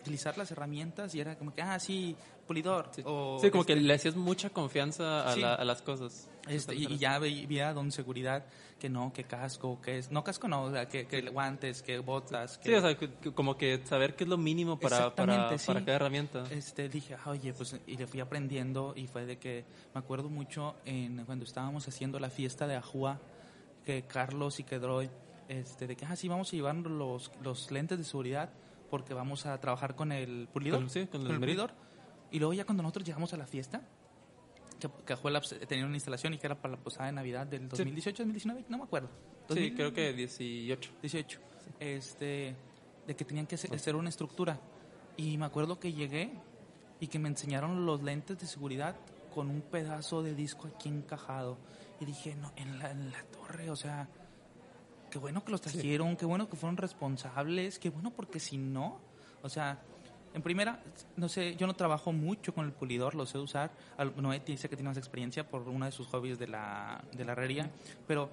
utilizar 0.00 0.38
las 0.38 0.50
herramientas 0.50 1.14
y 1.14 1.20
era 1.20 1.36
como 1.36 1.54
que, 1.54 1.62
ah, 1.62 1.78
sí, 1.78 2.16
pulidor. 2.46 2.90
Sí, 2.94 3.02
como 3.02 3.64
que 3.64 3.72
este 3.72 3.76
le 3.76 3.94
hacías 3.94 4.16
mucha 4.16 4.50
confianza 4.50 5.30
a, 5.30 5.64
las 5.64 5.82
cosas. 5.82 6.28
Este, 6.48 6.74
y, 6.74 6.98
ya 6.98 7.18
veía 7.18 7.72
don 7.72 7.92
seguridad 7.92 8.44
que 8.78 8.88
no, 8.88 9.12
que 9.12 9.24
casco, 9.24 9.80
que 9.80 9.98
es, 9.98 10.10
no 10.10 10.24
casco 10.24 10.48
no, 10.48 10.64
o 10.64 10.70
sea, 10.70 10.88
que, 10.88 11.04
guantes, 11.30 11.82
que 11.82 11.98
botas. 11.98 12.58
Que, 12.58 12.70
sí, 12.70 12.74
o 12.74 12.80
sea, 12.80 12.96
como 13.34 13.56
que 13.56 13.80
saber 13.84 14.16
qué 14.16 14.24
es 14.24 14.30
lo 14.30 14.38
mínimo 14.38 14.78
para, 14.78 15.14
para, 15.14 15.50
para, 15.50 15.84
cada 15.84 15.96
herramienta. 15.96 16.44
Este, 16.50 16.88
dije, 16.88 17.14
ah, 17.14 17.30
oye, 17.30 17.52
pues, 17.52 17.78
y 17.86 17.96
le 17.96 18.06
fui 18.06 18.20
aprendiendo 18.20 18.94
y 18.96 19.06
fue 19.06 19.26
de 19.26 19.38
que, 19.38 19.64
me 19.94 20.00
acuerdo 20.00 20.30
mucho 20.30 20.76
en 20.84 21.24
cuando 21.26 21.44
estábamos 21.44 21.86
haciendo 21.86 22.18
la 22.18 22.30
fiesta 22.30 22.66
de 22.66 22.76
Ajua, 22.76 23.20
que 23.84 24.02
Carlos 24.02 24.60
y 24.60 24.64
que 24.64 24.78
Droy, 24.78 25.10
este, 25.48 25.86
de 25.86 25.96
que, 25.96 26.06
ah, 26.06 26.16
sí, 26.16 26.28
vamos 26.28 26.48
a 26.48 26.56
llevar 26.56 26.76
los, 26.76 27.30
los 27.42 27.70
lentes 27.70 27.98
de 27.98 28.04
seguridad 28.04 28.50
porque 28.90 29.14
vamos 29.14 29.46
a 29.46 29.58
trabajar 29.60 29.94
con 29.94 30.10
el 30.12 30.48
pulidor. 30.52 30.90
Sí, 30.90 31.06
con 31.06 31.26
el, 31.26 31.38
pulidor. 31.38 31.72
Y 32.30 32.38
luego 32.38 32.52
ya 32.52 32.64
cuando 32.64 32.82
nosotros 32.82 33.06
llegamos 33.06 33.32
a 33.32 33.36
la 33.36 33.46
fiesta, 33.46 33.80
que 33.80 33.99
Cajuela 35.04 35.40
tenía 35.68 35.84
una 35.84 35.96
instalación 35.96 36.34
y 36.34 36.38
que 36.38 36.46
era 36.46 36.60
para 36.60 36.76
la 36.76 36.80
posada 36.80 37.06
de 37.06 37.12
Navidad 37.12 37.46
del 37.46 37.68
2018, 37.68 38.22
2019, 38.22 38.64
no 38.68 38.78
me 38.78 38.84
acuerdo. 38.84 39.08
Sí, 39.48 39.72
creo 39.72 39.92
que 39.92 40.12
18. 40.12 40.90
18. 41.02 41.40
Este, 41.80 42.54
de 43.06 43.16
que 43.16 43.24
tenían 43.24 43.46
que 43.46 43.56
hacer, 43.56 43.96
una 43.96 44.08
estructura. 44.08 44.58
Y 45.16 45.36
me 45.38 45.46
acuerdo 45.46 45.78
que 45.78 45.92
llegué 45.92 46.30
y 47.00 47.08
que 47.08 47.18
me 47.18 47.28
enseñaron 47.28 47.84
los 47.86 48.02
lentes 48.02 48.38
de 48.38 48.46
seguridad 48.46 48.96
con 49.34 49.50
un 49.50 49.62
pedazo 49.62 50.22
de 50.22 50.34
disco 50.34 50.68
aquí 50.68 50.88
encajado. 50.88 51.58
Y 52.00 52.04
dije, 52.04 52.34
no, 52.36 52.52
en 52.56 52.78
la, 52.78 52.90
en 52.90 53.10
la 53.10 53.22
torre, 53.24 53.70
o 53.70 53.76
sea, 53.76 54.08
qué 55.10 55.18
bueno 55.18 55.44
que 55.44 55.52
los 55.52 55.60
trajeron, 55.60 56.16
qué 56.16 56.24
bueno 56.24 56.48
que 56.48 56.56
fueron 56.56 56.76
responsables, 56.76 57.78
qué 57.78 57.90
bueno 57.90 58.10
porque 58.10 58.40
si 58.40 58.56
no, 58.56 59.00
o 59.42 59.48
sea, 59.48 59.82
en 60.32 60.42
primera, 60.42 60.82
no 61.16 61.28
sé, 61.28 61.56
yo 61.56 61.66
no 61.66 61.74
trabajo 61.74 62.12
mucho 62.12 62.54
con 62.54 62.64
el 62.64 62.72
pulidor, 62.72 63.14
lo 63.14 63.26
sé 63.26 63.38
usar. 63.38 63.70
Noé 64.16 64.40
dice 64.46 64.68
que 64.68 64.76
tiene 64.76 64.88
más 64.88 64.98
experiencia 64.98 65.48
por 65.48 65.62
uno 65.68 65.86
de 65.86 65.92
sus 65.92 66.06
hobbies 66.08 66.38
de 66.38 66.46
la, 66.46 67.02
de 67.12 67.24
la 67.24 67.32
herrería, 67.32 67.70
pero 68.06 68.30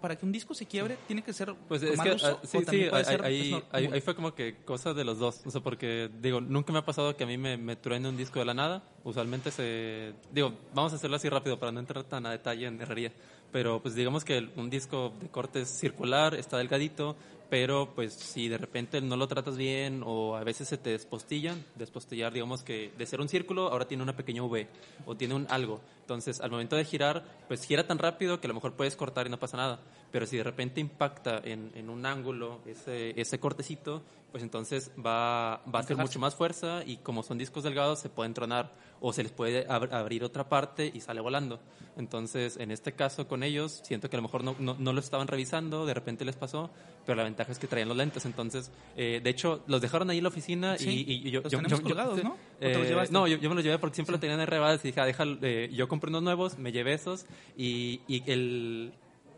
para 0.00 0.16
que 0.16 0.24
un 0.24 0.32
disco 0.32 0.54
se 0.54 0.66
quiebre 0.66 0.96
tiene 1.06 1.22
que 1.22 1.32
ser 1.32 1.54
pues 1.68 1.82
es 1.82 2.00
que 2.00 2.10
ah, 2.10 2.38
sí, 2.42 2.58
sí 2.68 2.88
ahí, 3.22 3.62
ahí, 3.70 4.00
fue 4.00 4.14
como 4.14 4.34
que 4.34 4.56
cosa 4.64 4.94
de 4.94 5.04
los 5.04 5.18
dos. 5.18 5.42
O 5.44 5.50
sea 5.50 5.60
porque 5.60 6.10
digo 6.20 6.40
nunca 6.40 6.72
me 6.72 6.78
ha 6.78 6.84
pasado 6.84 7.16
que 7.16 7.24
a 7.24 7.26
mí 7.26 7.36
me, 7.36 7.56
me 7.56 7.76
truene 7.76 8.08
un 8.08 8.16
disco 8.16 8.38
de 8.38 8.46
la 8.46 8.54
nada. 8.54 8.82
Usualmente 9.04 9.50
se 9.50 10.14
digo 10.32 10.54
vamos 10.74 10.92
a 10.92 10.96
hacerlo 10.96 11.16
así 11.16 11.28
rápido 11.28 11.58
para 11.58 11.72
no 11.72 11.80
entrar 11.80 12.04
tan 12.04 12.26
a 12.26 12.30
detalle 12.30 12.66
en 12.66 12.80
herrería. 12.80 13.12
Pero 13.52 13.82
pues 13.82 13.94
digamos 13.94 14.24
que 14.24 14.48
un 14.56 14.70
disco 14.70 15.12
de 15.20 15.28
corte 15.28 15.64
circular 15.64 16.34
está 16.34 16.56
delgadito 16.56 17.16
pero 17.50 17.92
pues 17.94 18.14
si 18.14 18.48
de 18.48 18.56
repente 18.56 19.00
no 19.00 19.16
lo 19.16 19.26
tratas 19.26 19.56
bien 19.56 20.02
o 20.04 20.36
a 20.36 20.44
veces 20.44 20.68
se 20.68 20.78
te 20.78 20.90
despostillan, 20.90 21.64
despostillar 21.74 22.32
digamos 22.32 22.62
que 22.62 22.92
de 22.96 23.06
ser 23.06 23.20
un 23.20 23.28
círculo 23.28 23.68
ahora 23.68 23.86
tiene 23.86 24.02
una 24.02 24.16
pequeña 24.16 24.42
V 24.44 24.68
o 25.04 25.16
tiene 25.16 25.34
un 25.34 25.46
algo. 25.50 25.80
Entonces 26.10 26.40
al 26.40 26.50
momento 26.50 26.74
de 26.74 26.84
girar, 26.84 27.22
pues 27.46 27.62
gira 27.62 27.86
tan 27.86 27.96
rápido 27.96 28.40
que 28.40 28.48
a 28.48 28.48
lo 28.48 28.54
mejor 28.54 28.74
puedes 28.74 28.96
cortar 28.96 29.28
y 29.28 29.30
no 29.30 29.38
pasa 29.38 29.56
nada. 29.56 29.78
Pero 30.10 30.26
si 30.26 30.36
de 30.36 30.42
repente 30.42 30.80
impacta 30.80 31.40
en, 31.44 31.70
en 31.76 31.88
un 31.88 32.04
ángulo 32.04 32.58
ese, 32.66 33.14
ese 33.20 33.38
cortecito, 33.38 34.02
pues 34.32 34.42
entonces 34.42 34.90
va, 34.98 35.62
va 35.72 35.78
a 35.78 35.82
hacer 35.82 35.96
mucho 35.96 36.18
más 36.18 36.34
fuerza 36.34 36.82
y 36.84 36.96
como 36.96 37.22
son 37.22 37.38
discos 37.38 37.62
delgados 37.62 38.00
se 38.00 38.08
pueden 38.08 38.34
tronar 38.34 38.72
o 39.00 39.12
se 39.12 39.22
les 39.22 39.32
puede 39.32 39.66
abrir 39.68 40.24
otra 40.24 40.48
parte 40.48 40.90
y 40.92 41.00
sale 41.00 41.20
volando. 41.20 41.58
Entonces, 41.96 42.56
en 42.58 42.70
este 42.70 42.92
caso 42.92 43.26
con 43.26 43.42
ellos, 43.42 43.80
siento 43.84 44.08
que 44.08 44.16
a 44.16 44.18
lo 44.18 44.22
mejor 44.22 44.44
no, 44.44 44.54
no, 44.58 44.92
lo 44.92 45.00
estaban 45.00 45.26
revisando, 45.26 45.86
de 45.86 45.94
repente 45.94 46.24
les 46.24 46.36
pasó, 46.36 46.70
pero 47.04 47.16
la 47.16 47.24
ventaja 47.24 47.50
es 47.50 47.58
que 47.58 47.66
traían 47.66 47.88
los 47.88 47.96
lentes. 47.96 48.24
Entonces, 48.26 48.70
eh, 48.96 49.20
de 49.22 49.30
hecho, 49.30 49.62
los 49.66 49.80
dejaron 49.80 50.10
ahí 50.10 50.18
en 50.18 50.24
la 50.24 50.28
oficina 50.28 50.76
y, 50.78 51.30
yo... 51.30 51.42
yo, 51.48 51.60
yo 51.62 51.82
colgados, 51.82 52.22
¿no? 52.22 52.36
Eh, 52.60 53.08
no, 53.10 53.26
yo, 53.26 53.48
me 53.48 53.54
los 53.54 53.64
llevé 53.64 53.78
porque 53.78 53.94
siempre 53.94 54.12
lo 54.12 54.20
tenían 54.20 54.40
en 54.40 54.46
rebadas 54.46 54.84
y 54.84 54.88
dije, 54.88 55.00
ah, 55.00 55.06
déjalo, 55.06 55.38
eh, 55.42 55.70
yo 55.72 55.88
compré 55.88 55.99
unos 56.08 56.22
nuevos, 56.22 56.58
me 56.58 56.72
llevé 56.72 56.94
esos 56.94 57.26
y, 57.56 58.00
y 58.08 58.22
el 58.30 58.94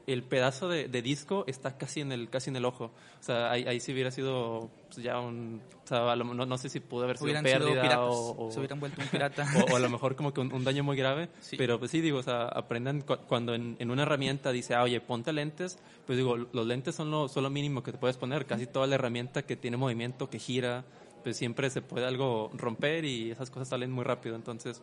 el 0.07 0.23
pedazo 0.23 0.69
de, 0.69 1.03
disco 1.03 1.45
está 1.47 1.77
casi 1.77 2.01
en 2.01 2.13
el 2.13 2.29
casi 2.29 2.51
en 2.51 2.57
el 2.57 2.65
ojo. 2.65 2.87
O 3.21 3.23
sea, 3.23 3.51
ahí, 3.51 3.65
ahí 3.65 3.81
sí 3.81 3.93
hubiera 3.93 4.11
sido 4.11 4.71
pues, 4.87 5.05
ya 5.05 5.19
un... 5.21 5.61
O 5.85 5.87
sea, 5.87 6.17
no, 6.17 6.59
sé 6.59 6.69
si 6.69 6.81
pudo 6.81 7.05
haber 7.05 7.19
sido 7.19 7.43
pérdida 7.43 8.01
o, 8.03 8.51
Se 8.51 8.59
hubieran 8.59 8.81
vuelto 8.81 9.01
un 9.03 9.09
pirata. 9.09 9.47
O, 9.73 9.77
a 9.77 9.81
lo 9.81 9.91
mejor 9.91 10.17
como 10.17 10.33
que 10.33 10.41
un, 10.41 10.65
daño 10.65 10.85
muy 10.85 10.97
grave. 10.97 11.29
Pero 11.57 11.79
pues 11.79 11.91
sí, 11.91 12.01
digo, 12.01 12.19
o 12.19 12.23
sea, 12.23 12.45
aprendan 12.45 13.03
cuando 13.03 13.55
en, 13.55 13.91
una 13.91 14.03
herramienta 14.03 14.53
dice, 14.53 14.75
ah, 14.75 14.83
oye, 14.83 15.01
ponte 15.01 15.33
lentes, 15.33 15.79
pues 16.07 16.17
digo, 16.17 16.37
los 16.37 16.67
lentes 16.67 16.95
son 16.95 17.11
lo, 17.11 17.29
son 17.29 17.43
lo 17.43 17.51
mínimo 17.51 17.83
que 17.83 17.93
te 17.93 17.99
puedes 17.99 18.17
poner. 18.17 18.47
Casi 18.47 18.67
toda 18.67 18.87
la 18.87 18.95
herramienta 18.95 19.43
que 19.43 19.57
tiene 19.57 19.77
movimiento, 19.77 20.31
que 20.31 20.39
gira, 20.39 20.85
pues 21.23 21.37
siempre 21.37 21.71
se 21.71 21.83
puede 21.83 22.07
algo 22.07 22.51
romper 22.55 23.05
y 23.05 23.31
esas 23.31 23.51
cosas 23.51 23.69
salen 23.69 23.91
muy 23.91 24.05
rápido. 24.05 24.37
Entonces, 24.37 24.83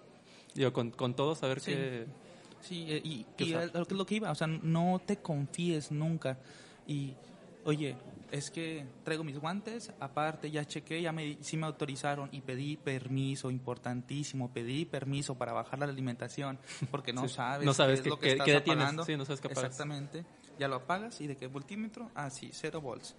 digo, 0.54 0.74
con, 0.74 0.92
con 0.92 1.14
todo 1.16 1.36
saber 1.36 1.62
que 1.62 2.08
Sí, 2.62 2.86
eh, 2.90 3.02
y, 3.04 3.26
y 3.38 3.54
es 3.54 3.92
lo 3.92 4.06
que 4.06 4.16
iba, 4.16 4.32
o 4.32 4.36
sea, 4.36 4.48
no 4.48 5.02
te 5.06 5.18
confíes 5.18 5.92
nunca. 5.92 6.38
Y, 6.86 7.14
oye, 7.64 7.96
es 8.32 8.52
que 8.52 8.86
traigo 9.04 9.24
mis 9.24 9.40
guantes, 9.40 9.92
aparte 10.00 10.52
ya 10.52 10.66
chequé, 10.66 11.02
ya 11.02 11.12
me, 11.12 11.38
sí 11.42 11.58
me 11.58 11.66
autorizaron 11.66 12.30
y 12.32 12.42
pedí 12.42 12.78
permiso, 12.78 13.50
importantísimo, 13.50 14.52
pedí 14.52 14.86
permiso 14.86 15.36
para 15.36 15.54
bajar 15.54 15.80
la 15.80 15.86
alimentación, 15.86 16.60
porque 16.92 17.14
no 17.14 17.28
sabes, 17.28 17.66
no 17.66 17.74
sabes 17.74 18.02
qué, 18.02 18.10
es 18.10 18.10
lo 18.10 18.20
que, 18.20 18.32
estás 18.32 18.50
apagando. 18.50 19.06
Sí, 19.06 19.16
no 19.16 19.26
sabes 19.26 19.42
qué 19.42 19.48
Exactamente, 19.48 20.26
ya 20.58 20.68
lo 20.68 20.76
apagas 20.76 21.22
y 21.22 21.28
de 21.28 21.38
qué 21.38 21.48
voltímetro, 21.48 22.12
ah, 22.16 22.30
sí, 22.30 22.50
cero 22.54 22.82
volts. 22.82 23.16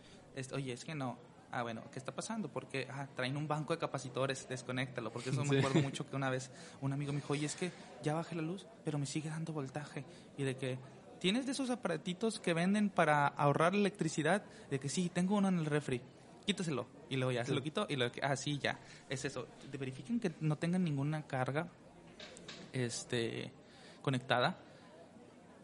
oye, 0.53 0.73
es 0.73 0.85
que 0.85 0.95
no, 0.95 1.19
ah, 1.53 1.63
bueno, 1.63 1.83
¿qué 1.93 1.99
está 1.99 2.13
pasando? 2.13 2.49
Porque 2.49 2.87
ah, 2.91 3.07
traen 3.15 3.37
un 3.37 3.47
banco 3.49 3.73
de 3.73 3.79
capacitores, 3.79 4.49
desconéctalo, 4.49 5.13
porque 5.13 5.31
eso 5.31 5.45
me 5.45 5.59
acuerdo 5.59 5.81
mucho 5.81 6.07
que 6.11 6.17
una 6.17 6.31
vez 6.31 6.51
un 6.81 6.93
amigo 6.93 7.13
me 7.13 7.21
dijo, 7.21 7.33
oye, 7.33 7.47
es 7.47 7.55
que 7.55 7.71
ya 8.03 8.15
bajé 8.15 8.35
la 8.35 8.43
luz, 8.43 8.67
pero 8.85 8.99
me 8.99 9.07
sigue 9.07 9.29
dando 9.29 9.53
voltaje. 9.53 10.05
Y 10.37 10.45
de 10.45 10.57
que, 10.57 10.79
¿tienes 11.19 11.47
de 11.47 11.53
esos 11.53 11.71
aparatitos 11.71 12.41
que 12.41 12.55
venden 12.55 12.91
para 12.91 13.27
ahorrar 13.27 13.75
electricidad? 13.75 14.43
De 14.71 14.79
que 14.79 14.89
sí, 14.89 15.11
tengo 15.13 15.37
uno 15.37 15.49
en 15.49 15.59
el 15.59 15.67
refri. 15.67 16.01
Quítaselo. 16.47 16.87
Y 17.09 17.17
luego 17.17 17.33
ya 17.33 17.45
se 17.45 17.55
lo 17.55 17.63
quito 17.63 17.87
y 17.89 17.97
lo 17.97 18.11
ah, 18.23 18.37
sí, 18.37 18.59
ya. 18.59 18.79
Es 19.09 19.25
eso. 19.25 19.47
Verifiquen 19.79 20.19
que 20.19 20.33
no 20.41 20.57
tengan 20.57 20.83
ninguna 20.83 21.27
carga 21.27 21.69
este, 22.73 23.53
conectada 24.03 24.57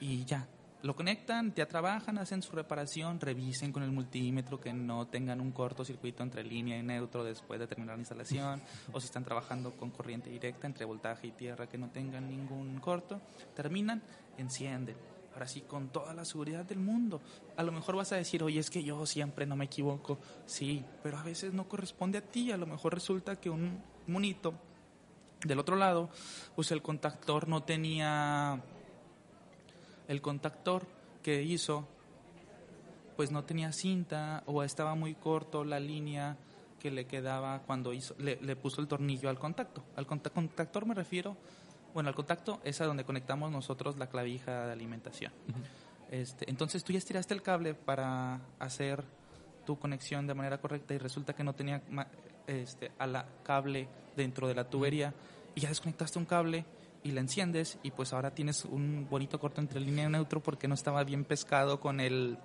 y 0.00 0.24
ya, 0.24 0.46
lo 0.86 0.94
conectan, 0.94 1.52
ya 1.54 1.66
trabajan, 1.66 2.16
hacen 2.18 2.42
su 2.42 2.52
reparación, 2.52 3.20
revisen 3.20 3.72
con 3.72 3.82
el 3.82 3.90
multímetro 3.90 4.60
que 4.60 4.72
no 4.72 5.08
tengan 5.08 5.40
un 5.40 5.50
cortocircuito 5.50 6.22
entre 6.22 6.44
línea 6.44 6.78
y 6.78 6.82
neutro 6.82 7.24
después 7.24 7.58
de 7.58 7.66
terminar 7.66 7.96
la 7.96 8.02
instalación, 8.02 8.62
o 8.92 9.00
si 9.00 9.06
están 9.06 9.24
trabajando 9.24 9.72
con 9.72 9.90
corriente 9.90 10.30
directa 10.30 10.66
entre 10.66 10.84
voltaje 10.84 11.26
y 11.26 11.32
tierra 11.32 11.68
que 11.68 11.76
no 11.76 11.90
tengan 11.90 12.28
ningún 12.28 12.78
corto, 12.78 13.20
terminan, 13.54 14.00
encienden. 14.38 14.96
Ahora 15.34 15.48
sí, 15.48 15.62
con 15.62 15.88
toda 15.88 16.14
la 16.14 16.24
seguridad 16.24 16.64
del 16.64 16.78
mundo. 16.78 17.20
A 17.56 17.62
lo 17.62 17.70
mejor 17.70 17.96
vas 17.96 18.10
a 18.12 18.16
decir, 18.16 18.42
oye, 18.42 18.58
es 18.58 18.70
que 18.70 18.82
yo 18.82 19.04
siempre 19.04 19.44
no 19.44 19.54
me 19.54 19.66
equivoco. 19.66 20.18
Sí, 20.46 20.82
pero 21.02 21.18
a 21.18 21.22
veces 21.22 21.52
no 21.52 21.68
corresponde 21.68 22.16
a 22.16 22.22
ti. 22.22 22.52
A 22.52 22.56
lo 22.56 22.66
mejor 22.66 22.94
resulta 22.94 23.36
que 23.36 23.50
un 23.50 23.82
monito 24.06 24.54
del 25.44 25.58
otro 25.58 25.76
lado, 25.76 26.08
pues 26.54 26.70
el 26.70 26.80
contactor 26.80 27.48
no 27.48 27.64
tenía 27.64 28.62
el 30.08 30.20
contactor 30.20 30.86
que 31.22 31.42
hizo 31.42 31.86
pues 33.16 33.30
no 33.30 33.44
tenía 33.44 33.72
cinta 33.72 34.42
o 34.46 34.62
estaba 34.62 34.94
muy 34.94 35.14
corto 35.14 35.64
la 35.64 35.80
línea 35.80 36.36
que 36.78 36.90
le 36.90 37.06
quedaba 37.06 37.62
cuando 37.62 37.92
hizo, 37.92 38.14
le, 38.18 38.56
puso 38.56 38.80
el 38.80 38.86
tornillo 38.86 39.30
al 39.30 39.38
contacto. 39.38 39.82
Al 39.96 40.06
contactor 40.06 40.86
me 40.86 40.94
refiero, 40.94 41.36
bueno, 41.94 42.10
al 42.10 42.14
contacto 42.14 42.60
es 42.62 42.80
a 42.80 42.84
donde 42.84 43.04
conectamos 43.04 43.50
nosotros 43.50 43.96
la 43.96 44.08
clavija 44.08 44.66
de 44.66 44.72
alimentación. 44.72 45.32
este, 46.10 46.48
entonces 46.50 46.84
tú 46.84 46.92
ya 46.92 46.98
estiraste 46.98 47.32
el 47.32 47.42
cable 47.42 47.74
para 47.74 48.40
hacer 48.58 49.02
tu 49.64 49.78
conexión 49.78 50.26
de 50.26 50.34
manera 50.34 50.58
correcta 50.58 50.94
y 50.94 50.98
resulta 50.98 51.34
que 51.34 51.42
no 51.42 51.54
tenía 51.54 51.82
este, 52.46 52.92
a 52.98 53.06
la 53.06 53.26
cable 53.42 53.88
dentro 54.14 54.46
de 54.46 54.54
la 54.54 54.68
tubería 54.68 55.12
y 55.54 55.62
ya 55.62 55.70
desconectaste 55.70 56.18
un 56.18 56.26
cable 56.26 56.64
y 57.06 57.12
la 57.12 57.20
enciendes 57.20 57.78
y 57.82 57.92
pues 57.92 58.12
ahora 58.12 58.32
tienes 58.32 58.64
un 58.64 59.06
bonito 59.08 59.38
corto 59.38 59.60
entre 59.60 59.80
línea 59.80 60.06
y 60.06 60.10
neutro 60.10 60.42
porque 60.42 60.68
no 60.68 60.74
estaba 60.74 61.04
bien 61.04 61.24
pescado 61.24 61.80
con 61.80 62.00
el 62.00 62.38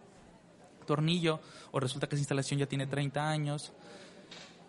tornillo 0.85 1.39
o 1.71 1.79
resulta 1.79 2.07
que 2.07 2.15
esa 2.15 2.21
instalación 2.21 2.59
ya 2.59 2.67
tiene 2.67 2.87
30 2.87 3.29
años. 3.29 3.73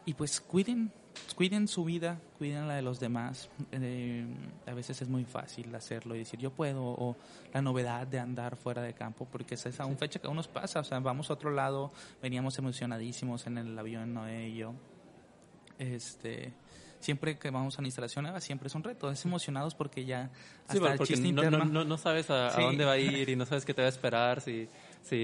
Y 0.04 0.14
pues 0.14 0.40
cuiden 0.40 0.92
cuiden 1.36 1.68
su 1.68 1.84
vida 1.84 2.18
cuiden 2.38 2.66
la 2.66 2.74
de 2.74 2.82
los 2.82 2.98
demás. 2.98 3.50
Eh, 3.70 4.26
a 4.66 4.72
veces 4.72 5.02
es 5.02 5.08
muy 5.08 5.24
fácil 5.24 5.72
hacerlo 5.74 6.14
y 6.14 6.20
decir 6.20 6.40
yo 6.40 6.50
puedo 6.50 6.82
o 6.84 7.16
la 7.52 7.60
novedad 7.60 8.06
de 8.06 8.18
andar 8.18 8.56
fuera 8.56 8.82
de 8.82 8.94
campo 8.94 9.28
porque 9.30 9.54
esa 9.54 9.68
es 9.68 9.78
aún 9.78 9.98
fecha 9.98 10.18
que 10.18 10.26
aún 10.26 10.36
nos 10.36 10.48
pasa. 10.48 10.80
O 10.80 10.84
sea 10.84 10.98
vamos 11.00 11.30
a 11.30 11.34
otro 11.34 11.50
lado 11.50 11.92
veníamos 12.22 12.58
emocionadísimos 12.58 13.46
en 13.46 13.58
el 13.58 13.78
avión 13.78 14.14
Noé 14.14 14.48
y 14.48 14.56
yo. 14.56 14.72
Este 15.78 16.52
siempre 17.02 17.38
que 17.38 17.50
vamos 17.50 17.76
a 17.76 17.80
una 17.80 17.88
instalación 17.88 18.22
nueva, 18.22 18.40
siempre 18.40 18.68
es 18.68 18.74
un 18.74 18.82
reto. 18.82 19.10
Es 19.10 19.24
emocionados 19.24 19.74
porque 19.74 20.04
ya 20.04 20.30
hasta 20.66 20.72
sí, 20.74 20.80
porque 20.96 21.16
no, 21.32 21.50
no, 21.50 21.84
no, 21.84 21.98
sabes 21.98 22.30
a, 22.30 22.50
dónde 22.50 22.84
va 22.84 22.92
a 22.92 22.98
ir 22.98 23.28
y 23.28 23.36
no 23.36 23.44
sabes 23.44 23.64
qué 23.64 23.74
te 23.74 23.82
va 23.82 23.86
a 23.86 23.90
esperar. 23.90 24.40
Si, 24.40 24.68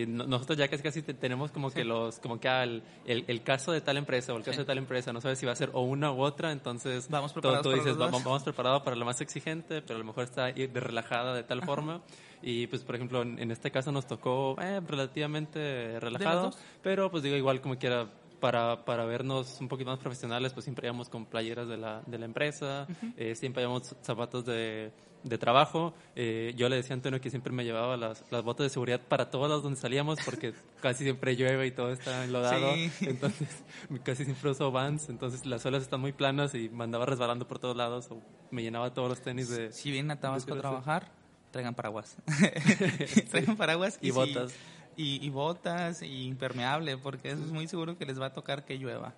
nosotros 0.06 0.58
ya 0.58 0.68
casi, 0.68 0.82
casi 0.82 1.02
tenemos 1.02 1.52
como 1.52 1.70
que 1.70 1.84
los 1.84 2.18
como 2.18 2.40
que 2.40 2.48
el, 2.48 2.82
el, 3.06 3.42
caso 3.42 3.70
de 3.70 3.80
tal 3.80 3.96
empresa 3.96 4.34
o 4.34 4.36
el 4.36 4.42
caso 4.42 4.58
de 4.58 4.64
tal 4.64 4.78
empresa, 4.78 5.12
no 5.12 5.20
sabes 5.20 5.38
si 5.38 5.46
va 5.46 5.52
a 5.52 5.56
ser 5.56 5.70
o 5.72 5.82
una 5.82 6.10
u 6.12 6.20
otra, 6.20 6.50
entonces 6.50 7.08
vamos 7.08 7.32
preparados 7.32 7.62
tú, 7.62 7.70
dices, 7.72 7.96
vamos, 7.96 8.24
vamos 8.24 8.42
preparados 8.42 8.82
para 8.82 8.96
lo 8.96 9.04
más 9.04 9.20
exigente, 9.20 9.80
pero 9.80 9.94
a 9.94 9.98
lo 9.98 10.04
mejor 10.04 10.24
está 10.24 10.46
de 10.52 10.80
relajada 10.80 11.34
de 11.34 11.44
tal 11.44 11.62
forma. 11.62 12.02
Y 12.42 12.66
pues, 12.68 12.82
por 12.84 12.94
ejemplo, 12.94 13.22
en, 13.22 13.50
este 13.50 13.70
caso 13.70 13.90
nos 13.90 14.06
tocó 14.06 14.56
eh, 14.60 14.80
relativamente 14.86 15.98
relajado, 15.98 16.52
pero 16.82 17.10
pues 17.10 17.22
digo, 17.22 17.36
igual 17.36 17.60
como 17.60 17.78
quiera 17.78 18.08
para, 18.40 18.84
para 18.84 19.04
vernos 19.04 19.60
un 19.60 19.68
poquito 19.68 19.90
más 19.90 19.98
profesionales, 19.98 20.52
pues 20.52 20.64
siempre 20.64 20.86
íbamos 20.86 21.08
con 21.08 21.26
playeras 21.26 21.68
de 21.68 21.76
la, 21.76 22.02
de 22.06 22.18
la 22.18 22.24
empresa, 22.24 22.86
eh, 23.16 23.34
siempre 23.34 23.62
íbamos 23.62 23.94
zapatos 24.02 24.44
de, 24.44 24.92
de 25.22 25.38
trabajo. 25.38 25.94
Eh, 26.16 26.54
yo 26.56 26.68
le 26.68 26.76
decía 26.76 26.94
a 26.94 26.96
Antonio 26.96 27.20
que 27.20 27.30
siempre 27.30 27.52
me 27.52 27.64
llevaba 27.64 27.96
las, 27.96 28.24
las 28.30 28.42
botas 28.42 28.64
de 28.64 28.70
seguridad 28.70 29.00
para 29.00 29.30
todos 29.30 29.48
los 29.48 29.62
donde 29.62 29.78
salíamos, 29.80 30.18
porque 30.24 30.54
casi 30.80 31.04
siempre 31.04 31.36
llueve 31.36 31.66
y 31.66 31.70
todo 31.70 31.92
está 31.92 32.24
enlodado. 32.24 32.74
Entonces, 33.00 33.48
casi 34.04 34.24
siempre 34.24 34.50
uso 34.50 34.70
Vans, 34.70 35.08
entonces 35.08 35.46
las 35.46 35.62
suelas 35.62 35.82
están 35.82 36.00
muy 36.00 36.12
planas 36.12 36.54
y 36.54 36.68
me 36.68 36.84
andaba 36.84 37.06
resbalando 37.06 37.46
por 37.46 37.58
todos 37.58 37.76
lados 37.76 38.08
o 38.10 38.20
me 38.50 38.62
llenaba 38.62 38.92
todos 38.94 39.08
los 39.08 39.20
tenis 39.20 39.48
de... 39.48 39.72
Si 39.72 39.90
vienen 39.90 40.12
a 40.12 40.20
Tabasco 40.20 40.54
a 40.54 40.58
trabajar, 40.58 41.10
traigan 41.50 41.74
paraguas. 41.74 42.16
traigan 43.30 43.56
paraguas 43.56 43.98
y, 44.00 44.10
botas 44.10 44.52
y, 45.00 45.30
botas 45.30 46.02
y 46.02 46.24
impermeable, 46.24 46.98
porque 46.98 47.30
es 47.30 47.38
muy 47.38 47.68
seguro 47.68 47.96
que 47.96 48.04
les 48.04 48.20
va 48.20 48.26
a 48.26 48.32
tocar 48.32 48.64
que 48.64 48.76
llueva. 48.76 49.14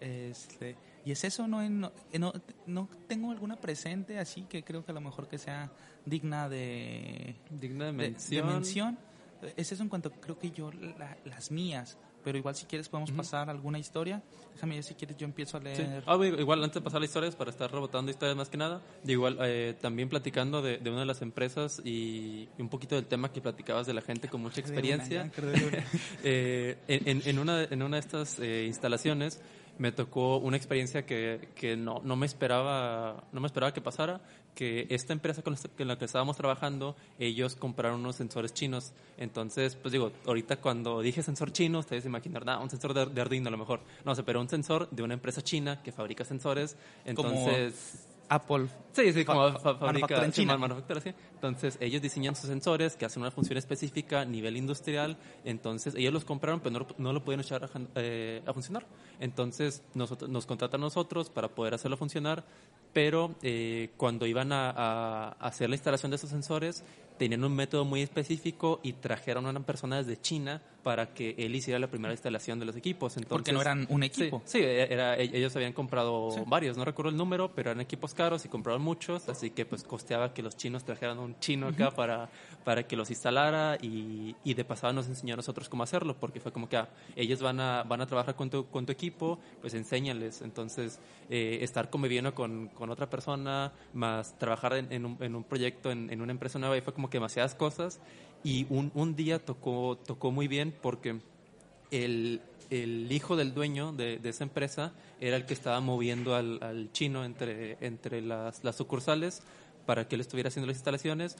Este, 0.00 0.76
y 1.04 1.12
es 1.12 1.24
eso, 1.24 1.46
no, 1.46 1.60
no, 1.68 1.92
no, 2.66 2.88
tengo 3.06 3.30
alguna 3.30 3.56
presente 3.56 4.18
así 4.18 4.42
que 4.42 4.64
creo 4.64 4.82
que 4.82 4.92
a 4.92 4.94
lo 4.94 5.02
mejor 5.02 5.28
que 5.28 5.36
sea 5.36 5.70
digna 6.06 6.48
de, 6.48 7.36
digna 7.50 7.86
de 7.86 7.92
mención. 7.92 8.46
mención. 8.46 8.98
Es 9.56 9.72
eso 9.72 9.82
en 9.82 9.90
cuanto 9.90 10.10
creo 10.10 10.38
que 10.38 10.50
yo, 10.52 10.70
las 11.24 11.50
mías, 11.50 11.98
pero 12.22 12.38
igual 12.38 12.54
si 12.54 12.66
quieres 12.66 12.88
podemos 12.88 13.10
pasar 13.12 13.50
alguna 13.50 13.78
historia. 13.78 14.22
Déjame 14.54 14.74
ver 14.74 14.84
si 14.84 14.94
quieres 14.94 15.16
yo 15.16 15.24
empiezo 15.24 15.56
a 15.56 15.60
leer. 15.60 16.02
Ah, 16.06 16.18
igual 16.24 16.62
antes 16.62 16.74
de 16.74 16.80
pasar 16.80 17.00
las 17.00 17.10
historias, 17.10 17.34
para 17.34 17.50
estar 17.50 17.70
rebotando 17.70 18.10
historias 18.10 18.36
más 18.36 18.48
que 18.48 18.56
nada, 18.56 18.80
igual 19.06 19.38
eh, 19.40 19.74
también 19.80 20.08
platicando 20.08 20.62
de, 20.62 20.78
una 20.90 21.00
de 21.00 21.06
las 21.06 21.22
empresas 21.22 21.80
y, 21.84 22.48
un 22.58 22.68
poquito 22.68 22.94
del 22.94 23.06
tema 23.06 23.32
que 23.32 23.40
platicabas 23.40 23.86
de 23.86 23.94
la 23.94 24.02
gente 24.02 24.28
con 24.28 24.42
mucha 24.42 24.60
experiencia. 24.60 25.30
Eh, 26.22 26.76
en, 26.88 27.22
en, 27.24 27.38
una, 27.38 27.64
en 27.64 27.82
una 27.82 27.96
de 27.96 28.00
estas 28.00 28.38
eh, 28.38 28.64
instalaciones 28.66 29.40
me 29.80 29.92
tocó 29.92 30.36
una 30.36 30.58
experiencia 30.58 31.06
que, 31.06 31.48
que 31.54 31.74
no, 31.74 32.02
no, 32.04 32.14
me 32.14 32.26
esperaba, 32.26 33.24
no 33.32 33.40
me 33.40 33.46
esperaba 33.46 33.72
que 33.72 33.80
pasara, 33.80 34.20
que 34.54 34.86
esta 34.90 35.12
empresa 35.12 35.42
con 35.42 35.56
la 35.78 35.98
que 35.98 36.04
estábamos 36.04 36.36
trabajando, 36.36 36.96
ellos 37.18 37.56
compraron 37.56 38.00
unos 38.00 38.16
sensores 38.16 38.52
chinos. 38.52 38.92
Entonces, 39.16 39.76
pues 39.76 39.92
digo, 39.92 40.12
ahorita 40.26 40.56
cuando 40.60 41.00
dije 41.00 41.22
sensor 41.22 41.52
chino, 41.52 41.78
ustedes 41.78 42.02
se 42.02 42.08
imaginan, 42.08 42.44
nada, 42.44 42.58
un 42.58 42.70
sensor 42.70 42.94
de, 42.94 43.20
Arduino 43.20 43.48
a 43.48 43.50
lo 43.50 43.58
mejor. 43.58 43.80
No 44.04 44.14
sé, 44.14 44.22
pero 44.22 44.40
un 44.40 44.48
sensor 44.48 44.88
de 44.90 45.02
una 45.02 45.14
empresa 45.14 45.42
china 45.42 45.82
que 45.82 45.92
fabrica 45.92 46.24
sensores. 46.24 46.76
Entonces... 47.04 48.06
Apple. 48.30 48.68
Sí, 48.92 49.12
sí, 49.12 49.24
como 49.24 49.52
fabrica, 49.58 50.24
en 50.24 50.30
China. 50.30 50.56
manufactura, 50.56 51.00
sí. 51.00 51.12
Entonces, 51.34 51.76
ellos 51.80 52.00
diseñan 52.00 52.36
sus 52.36 52.48
sensores 52.48 52.96
que 52.96 53.04
hacen 53.04 53.22
una 53.22 53.32
función 53.32 53.58
específica 53.58 54.20
a 54.20 54.24
nivel 54.24 54.56
industrial. 54.56 55.18
Entonces, 55.44 55.96
ellos 55.96 56.12
los 56.12 56.24
compraron, 56.24 56.60
pero 56.60 56.86
no, 56.96 57.12
lo 57.12 57.24
pudieron 57.24 57.44
echar 57.44 57.64
a, 57.64 57.70
eh, 57.96 58.40
a, 58.46 58.52
funcionar. 58.52 58.86
Entonces, 59.18 59.82
nosotros, 59.94 60.30
nos 60.30 60.46
contratan 60.46 60.80
a 60.80 60.84
nosotros 60.84 61.28
para 61.28 61.48
poder 61.48 61.74
hacerlo 61.74 61.96
funcionar. 61.96 62.44
Pero 62.92 63.34
eh, 63.42 63.90
cuando 63.96 64.26
iban 64.26 64.52
a, 64.52 64.70
a 64.70 65.28
hacer 65.40 65.68
la 65.68 65.74
instalación 65.74 66.10
de 66.10 66.16
esos 66.16 66.30
sensores, 66.30 66.84
tenían 67.20 67.44
un 67.44 67.54
método 67.54 67.84
muy 67.84 68.00
específico 68.00 68.80
y 68.82 68.94
trajeron 68.94 69.44
a 69.44 69.50
una 69.50 69.60
persona 69.60 69.98
desde 69.98 70.18
China 70.18 70.62
para 70.82 71.12
que 71.12 71.34
él 71.36 71.54
hiciera 71.54 71.78
la 71.78 71.88
primera 71.88 72.14
instalación 72.14 72.58
de 72.58 72.64
los 72.64 72.74
equipos. 72.76 73.14
Entonces, 73.18 73.28
Porque 73.28 73.52
no 73.52 73.60
eran 73.60 73.86
un 73.90 74.02
equipo. 74.02 74.40
Sí, 74.46 74.60
era, 74.62 75.18
e, 75.18 75.24
ellos 75.24 75.54
habían 75.54 75.74
comprado 75.74 76.46
varios, 76.46 76.78
no 76.78 76.84
recuerdo 76.86 77.10
el 77.10 77.18
número, 77.18 77.52
pero 77.54 77.72
eran 77.72 77.82
equipos 77.82 78.14
caros 78.14 78.46
y 78.46 78.48
compraron 78.48 78.80
muchos, 78.80 79.28
así 79.28 79.50
que 79.50 79.66
pues 79.66 79.84
costeaba 79.84 80.32
que 80.32 80.42
los 80.42 80.56
chinos 80.56 80.82
trajeran 80.84 81.18
un 81.18 81.38
chino 81.40 81.68
acá 81.68 81.90
para, 81.90 82.30
para 82.64 82.86
que 82.86 82.96
los 82.96 83.10
instalara 83.10 83.78
y, 83.80 84.34
de 84.44 84.64
pasada 84.64 84.92
nos 84.92 85.06
enseñó 85.06 85.34
a 85.34 85.36
nosotros 85.36 85.68
cómo 85.68 85.82
hacerlo, 85.82 86.16
porque 86.18 86.40
fue 86.40 86.52
como 86.52 86.68
que 86.68 86.76
ah, 86.76 86.88
ellos 87.16 87.40
van 87.40 87.60
a, 87.60 87.82
van 87.84 88.00
a 88.00 88.06
trabajar 88.06 88.34
con 88.34 88.50
tu, 88.50 88.66
con 88.66 88.86
tu 88.86 88.92
equipo, 88.92 89.38
pues 89.60 89.74
enséñales. 89.74 90.42
Entonces, 90.42 90.98
eh, 91.30 91.58
estar 91.62 91.90
conviviendo 91.90 92.34
con, 92.34 92.68
con 92.68 92.90
otra 92.90 93.08
persona, 93.08 93.72
más 93.94 94.38
trabajar 94.38 94.74
en, 94.74 95.04
un, 95.04 95.16
en 95.20 95.34
un, 95.34 95.44
proyecto, 95.44 95.90
en, 95.90 96.20
una 96.20 96.32
empresa 96.32 96.58
nueva, 96.58 96.76
y 96.76 96.80
fue 96.80 96.92
como 96.92 97.08
que 97.08 97.16
demasiadas 97.18 97.54
cosas. 97.54 98.00
Y 98.42 98.66
un, 98.70 98.90
un 98.94 99.16
día 99.16 99.38
tocó, 99.38 99.98
tocó 100.06 100.30
muy 100.30 100.48
bien 100.48 100.74
porque 100.80 101.20
el, 101.90 102.40
el 102.70 103.10
hijo 103.10 103.36
del 103.36 103.52
dueño 103.52 103.92
de, 103.92 104.18
de, 104.18 104.28
esa 104.28 104.44
empresa 104.44 104.92
era 105.20 105.36
el 105.36 105.44
que 105.44 105.54
estaba 105.54 105.80
moviendo 105.80 106.34
al, 106.34 106.62
al 106.62 106.90
chino 106.92 107.24
entre, 107.24 107.76
entre 107.80 108.22
las, 108.22 108.64
las, 108.64 108.76
sucursales 108.76 109.42
para 109.86 110.06
que 110.06 110.14
él 110.14 110.20
estuviera 110.20 110.48
haciendo 110.48 110.68
las 110.68 110.76
instalaciones, 110.76 111.36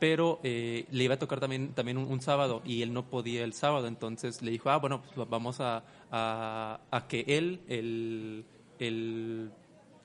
pero 0.00 0.40
eh, 0.42 0.86
le 0.90 1.04
iba 1.04 1.14
a 1.14 1.18
tocar 1.18 1.38
también, 1.38 1.72
también 1.74 1.98
un, 1.98 2.20
sábado 2.20 2.62
y 2.64 2.82
él 2.82 2.92
no 2.92 3.08
podía 3.08 3.44
el 3.44 3.52
sábado, 3.52 3.86
entonces 3.86 4.42
le 4.42 4.50
dijo, 4.50 4.70
ah, 4.70 4.78
bueno, 4.78 5.02
pues 5.14 5.28
vamos 5.28 5.60
a, 5.60 5.84
a, 6.10 7.06
que 7.08 7.24
él, 7.28 7.60
el, 7.68 8.44
el 8.78 9.52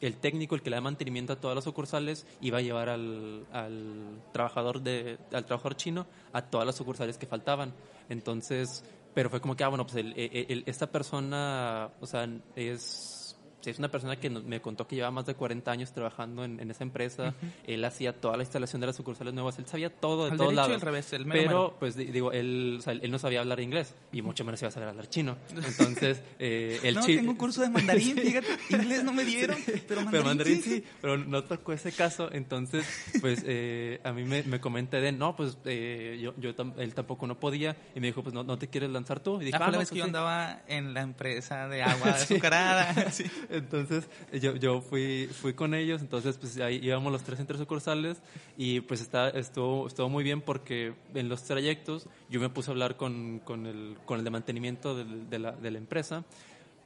el 0.02 0.18
técnico, 0.18 0.56
el 0.56 0.62
que 0.62 0.70
le 0.70 0.76
da 0.76 0.82
mantenimiento 0.82 1.34
a 1.34 1.36
todas 1.38 1.56
las 1.56 1.64
sucursales, 1.64 2.28
iba 2.42 2.60
a 2.60 2.62
llevar 2.62 2.90
al, 2.90 3.46
al, 3.52 4.22
trabajador 4.34 4.82
de, 4.82 5.18
al 5.32 5.46
trabajador 5.46 5.78
chino 5.78 6.06
a 6.34 6.44
todas 6.44 6.68
las 6.68 6.76
sucursales 6.76 7.18
que 7.18 7.26
faltaban. 7.26 7.74
Entonces, 8.10 8.84
pero 9.14 9.30
fue 9.30 9.42
como 9.42 9.56
que, 9.56 9.64
ah, 9.64 9.70
bueno, 9.70 9.88
pues 9.88 10.06
esta 10.66 10.92
persona, 10.92 11.90
o 12.02 12.06
sea, 12.06 12.30
es 12.56 13.15
es 13.72 13.80
una 13.80 13.90
persona 13.90 14.16
que 14.18 14.30
me 14.30 14.62
contó 14.62 14.88
que 14.88 14.96
llevaba 14.96 15.12
más 15.12 15.26
de 15.26 15.36
40 15.36 15.72
años 15.72 15.92
trabajando 15.92 16.44
en, 16.44 16.70
esa 16.70 16.84
empresa. 16.84 17.34
Él 17.66 17.84
hacía 17.86 18.14
toda 18.14 18.38
la 18.38 18.44
instalación 18.44 18.82
de 18.82 18.88
las 18.88 18.96
sucursales 18.96 19.34
nuevas. 19.34 19.58
Él 19.60 19.66
sabía 19.66 19.90
todo 19.90 20.26
de 20.26 20.32
Al 20.32 20.38
todos 20.38 20.54
lados. 20.54 20.74
al 20.74 20.82
revés, 20.82 21.14
el 21.14 21.26
pero, 21.26 21.76
pues 21.80 21.96
digo, 21.96 22.32
él, 22.32 22.82
él 22.86 23.12
no 23.12 23.20
sabía 23.20 23.40
hablar 23.40 23.60
inglés 23.60 23.96
y 24.12 24.22
mucho 24.22 24.44
menos 24.44 24.62
iba 24.62 24.70
a 24.70 24.72
saber 24.72 24.90
hablar 24.90 25.10
chino. 25.10 25.38
Entonces, 25.56 26.22
eh, 26.40 26.80
el 26.84 26.96
No, 26.96 27.06
tengo 27.06 27.32
un 27.32 27.38
curso 27.38 27.62
de 27.62 27.70
mandarín, 27.70 28.18
fíjate. 28.22 28.48
Inglés 28.70 29.04
no 29.04 29.14
me 29.14 29.26
dieron, 29.26 29.58
pero 29.66 30.02
mandarín, 30.02 30.12
pero 30.12 30.24
mandarín 30.24 30.62
sí. 30.62 30.84
Pero 31.02 31.18
no 31.18 31.44
tocó 31.44 31.74
ese 31.74 31.92
caso. 31.92 32.32
Entonces, 32.32 32.86
pues 33.22 33.44
eh, 33.46 34.00
a 34.04 34.12
mí 34.12 34.24
me, 34.24 34.44
me 34.44 34.60
comenté 34.60 35.02
de, 35.02 35.12
no, 35.12 35.36
pues 35.36 35.58
eh, 35.66 36.20
yo, 36.22 36.34
yo 36.38 36.54
él 36.78 36.94
tampoco 36.94 37.28
no 37.28 37.40
podía. 37.40 37.76
Y 37.96 38.00
me 38.00 38.08
dijo, 38.08 38.24
pues 38.24 38.34
no, 38.34 38.44
no 38.44 38.58
te 38.58 38.70
quieres 38.70 38.90
lanzar 38.90 39.20
tú. 39.20 39.42
Y 39.42 39.46
dije, 39.46 39.58
ah, 39.58 39.72
la 39.72 39.78
vez 39.78 39.78
pues 39.78 39.90
que 39.92 39.98
yo 39.98 40.06
andaba 40.06 40.62
en 40.68 40.94
la 40.94 41.02
empresa 41.02 41.68
de 41.68 41.84
agua 41.84 42.10
azucarada. 42.16 43.12
sí. 43.12 43.26
Entonces, 43.58 44.10
yo, 44.42 44.56
yo 44.56 44.82
fui, 44.82 45.28
fui 45.28 45.54
con 45.54 45.74
ellos, 45.74 46.02
entonces 46.02 46.38
pues 46.38 46.58
ahí 46.60 46.80
íbamos 46.82 47.12
los 47.12 47.24
tres 47.24 47.40
entre 47.40 47.58
sucursales 47.58 48.22
y 48.58 48.82
pues 48.82 49.02
está, 49.02 49.30
estuvo, 49.30 49.88
estuvo 49.88 50.10
muy 50.10 50.24
bien 50.24 50.42
porque 50.42 50.94
en 51.14 51.30
los 51.30 51.44
trayectos 51.44 52.08
yo 52.30 52.40
me 52.40 52.50
puse 52.50 52.70
a 52.70 52.74
hablar 52.74 52.98
con, 52.98 53.40
con, 53.40 53.66
el, 53.66 53.98
con 54.06 54.20
el 54.20 54.26
de 54.26 54.30
mantenimiento 54.30 54.96
de, 54.96 55.06
de, 55.06 55.40
la, 55.40 55.52
de 55.54 55.72
la 55.72 55.78
empresa 55.78 56.24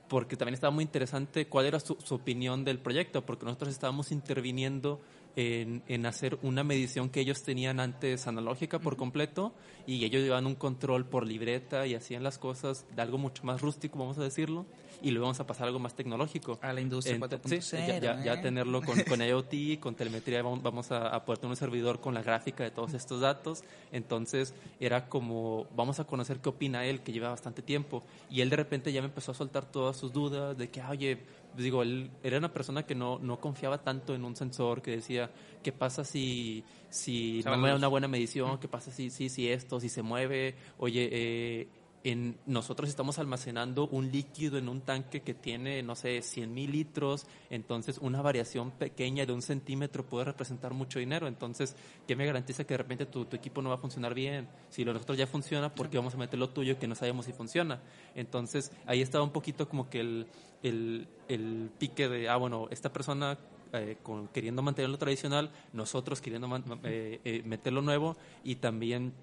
porque 0.07 0.35
también 0.35 0.55
estaba 0.55 0.71
muy 0.71 0.83
interesante 0.83 1.47
cuál 1.47 1.67
era 1.67 1.79
su, 1.79 1.95
su, 2.03 2.15
opinión 2.15 2.65
del 2.65 2.79
proyecto, 2.79 3.23
porque 3.25 3.45
nosotros 3.45 3.69
estábamos 3.69 4.11
interviniendo 4.11 4.99
en, 5.35 5.83
en, 5.87 6.05
hacer 6.07 6.39
una 6.41 6.63
medición 6.63 7.09
que 7.09 7.21
ellos 7.21 7.43
tenían 7.43 7.79
antes 7.79 8.25
analógica 8.25 8.79
por 8.79 8.97
completo 8.97 9.53
y 9.85 10.03
ellos 10.03 10.23
llevaban 10.23 10.47
un 10.47 10.55
control 10.55 11.05
por 11.05 11.27
libreta 11.27 11.85
y 11.85 11.93
hacían 11.93 12.23
las 12.23 12.39
cosas 12.39 12.87
de 12.95 13.01
algo 13.03 13.19
mucho 13.19 13.43
más 13.43 13.61
rústico, 13.61 13.99
vamos 13.99 14.17
a 14.17 14.23
decirlo 14.23 14.65
y 15.01 15.11
luego 15.11 15.25
vamos 15.25 15.39
a 15.39 15.47
pasar 15.47 15.63
a 15.63 15.67
algo 15.67 15.79
más 15.79 15.93
tecnológico. 15.93 16.59
A 16.61 16.73
la 16.73 16.81
industria 16.81 17.17
4.0. 17.17 17.61
Sí, 17.61 17.77
ya, 17.77 17.99
ya, 18.23 18.33
¿eh? 18.33 18.37
tenerlo 18.37 18.81
con, 18.81 18.99
con 19.07 19.21
IoT, 19.21 19.79
con 19.79 19.95
telemetría, 19.95 20.41
vamos, 20.41 20.91
a, 20.91 21.07
a, 21.07 21.25
poder 21.25 21.39
tener 21.39 21.51
un 21.51 21.57
servidor 21.57 21.99
con 21.99 22.13
la 22.13 22.21
gráfica 22.21 22.63
de 22.63 22.71
todos 22.71 22.93
estos 22.93 23.21
datos. 23.21 23.63
Entonces 23.91 24.53
era 24.79 25.07
como, 25.07 25.67
vamos 25.75 25.99
a 25.99 26.05
conocer 26.05 26.39
qué 26.39 26.49
opina 26.49 26.85
él, 26.85 27.01
que 27.01 27.11
lleva 27.11 27.29
bastante 27.29 27.61
tiempo. 27.61 28.03
Y 28.29 28.41
él 28.41 28.49
de 28.49 28.55
repente 28.55 28.91
ya 28.91 29.01
me 29.01 29.07
empezó 29.07 29.31
a 29.31 29.35
soltar 29.35 29.65
todas 29.65 29.97
sus 29.97 30.11
dudas 30.11 30.57
de 30.57 30.69
que, 30.69 30.81
oye, 30.81 31.19
digo, 31.57 31.83
él 31.83 32.11
era 32.23 32.37
una 32.37 32.51
persona 32.51 32.83
que 32.85 32.95
no, 32.95 33.19
no 33.19 33.39
confiaba 33.39 33.79
tanto 33.79 34.15
en 34.15 34.23
un 34.23 34.35
sensor, 34.35 34.81
que 34.81 34.91
decía, 34.91 35.31
¿qué 35.63 35.71
pasa 35.71 36.03
si, 36.03 36.63
si 36.89 37.41
no 37.45 37.57
me 37.57 37.69
da 37.69 37.75
una 37.75 37.87
buena 37.87 38.07
medición? 38.07 38.59
¿Qué 38.59 38.67
pasa 38.67 38.91
si, 38.91 39.09
si, 39.09 39.29
si 39.29 39.49
esto, 39.49 39.79
si 39.79 39.89
se 39.89 40.01
mueve? 40.01 40.55
Oye, 40.77 41.09
eh, 41.11 41.67
en, 42.03 42.37
nosotros 42.45 42.89
estamos 42.89 43.19
almacenando 43.19 43.87
un 43.87 44.11
líquido 44.11 44.57
en 44.57 44.69
un 44.69 44.81
tanque 44.81 45.21
que 45.21 45.33
tiene, 45.33 45.83
no 45.83 45.95
sé, 45.95 46.21
100 46.21 46.53
mil 46.53 46.71
litros, 46.71 47.25
entonces 47.49 47.97
una 47.99 48.21
variación 48.21 48.71
pequeña 48.71 49.25
de 49.25 49.33
un 49.33 49.41
centímetro 49.41 50.05
puede 50.05 50.25
representar 50.25 50.73
mucho 50.73 50.99
dinero, 50.99 51.27
entonces, 51.27 51.75
¿qué 52.07 52.15
me 52.15 52.25
garantiza 52.25 52.63
que 52.63 52.73
de 52.73 52.79
repente 52.79 53.05
tu, 53.05 53.25
tu 53.25 53.35
equipo 53.35 53.61
no 53.61 53.69
va 53.69 53.75
a 53.75 53.79
funcionar 53.79 54.13
bien? 54.13 54.47
Si 54.69 54.83
lo 54.83 54.93
nosotros 54.93 55.17
ya 55.17 55.27
funciona, 55.27 55.73
¿por 55.73 55.89
qué 55.89 55.97
vamos 55.97 56.13
a 56.13 56.17
meter 56.17 56.39
lo 56.39 56.49
tuyo 56.49 56.79
que 56.79 56.87
no 56.87 56.95
sabemos 56.95 57.25
si 57.25 57.33
funciona? 57.33 57.81
Entonces, 58.15 58.71
ahí 58.85 59.01
estaba 59.01 59.23
un 59.23 59.31
poquito 59.31 59.67
como 59.67 59.89
que 59.89 59.99
el, 59.99 60.27
el, 60.63 61.07
el 61.27 61.69
pique 61.77 62.07
de, 62.07 62.29
ah, 62.29 62.37
bueno, 62.37 62.67
esta 62.71 62.91
persona 62.91 63.37
eh, 63.71 63.97
con, 64.01 64.27
queriendo 64.29 64.63
mantener 64.63 64.89
lo 64.89 64.97
tradicional, 64.97 65.51
nosotros 65.73 66.21
queriendo 66.21 66.49
eh, 66.83 67.19
eh, 67.23 67.43
meter 67.45 67.71
lo 67.71 67.83
nuevo 67.83 68.17
y 68.43 68.55
también 68.55 69.13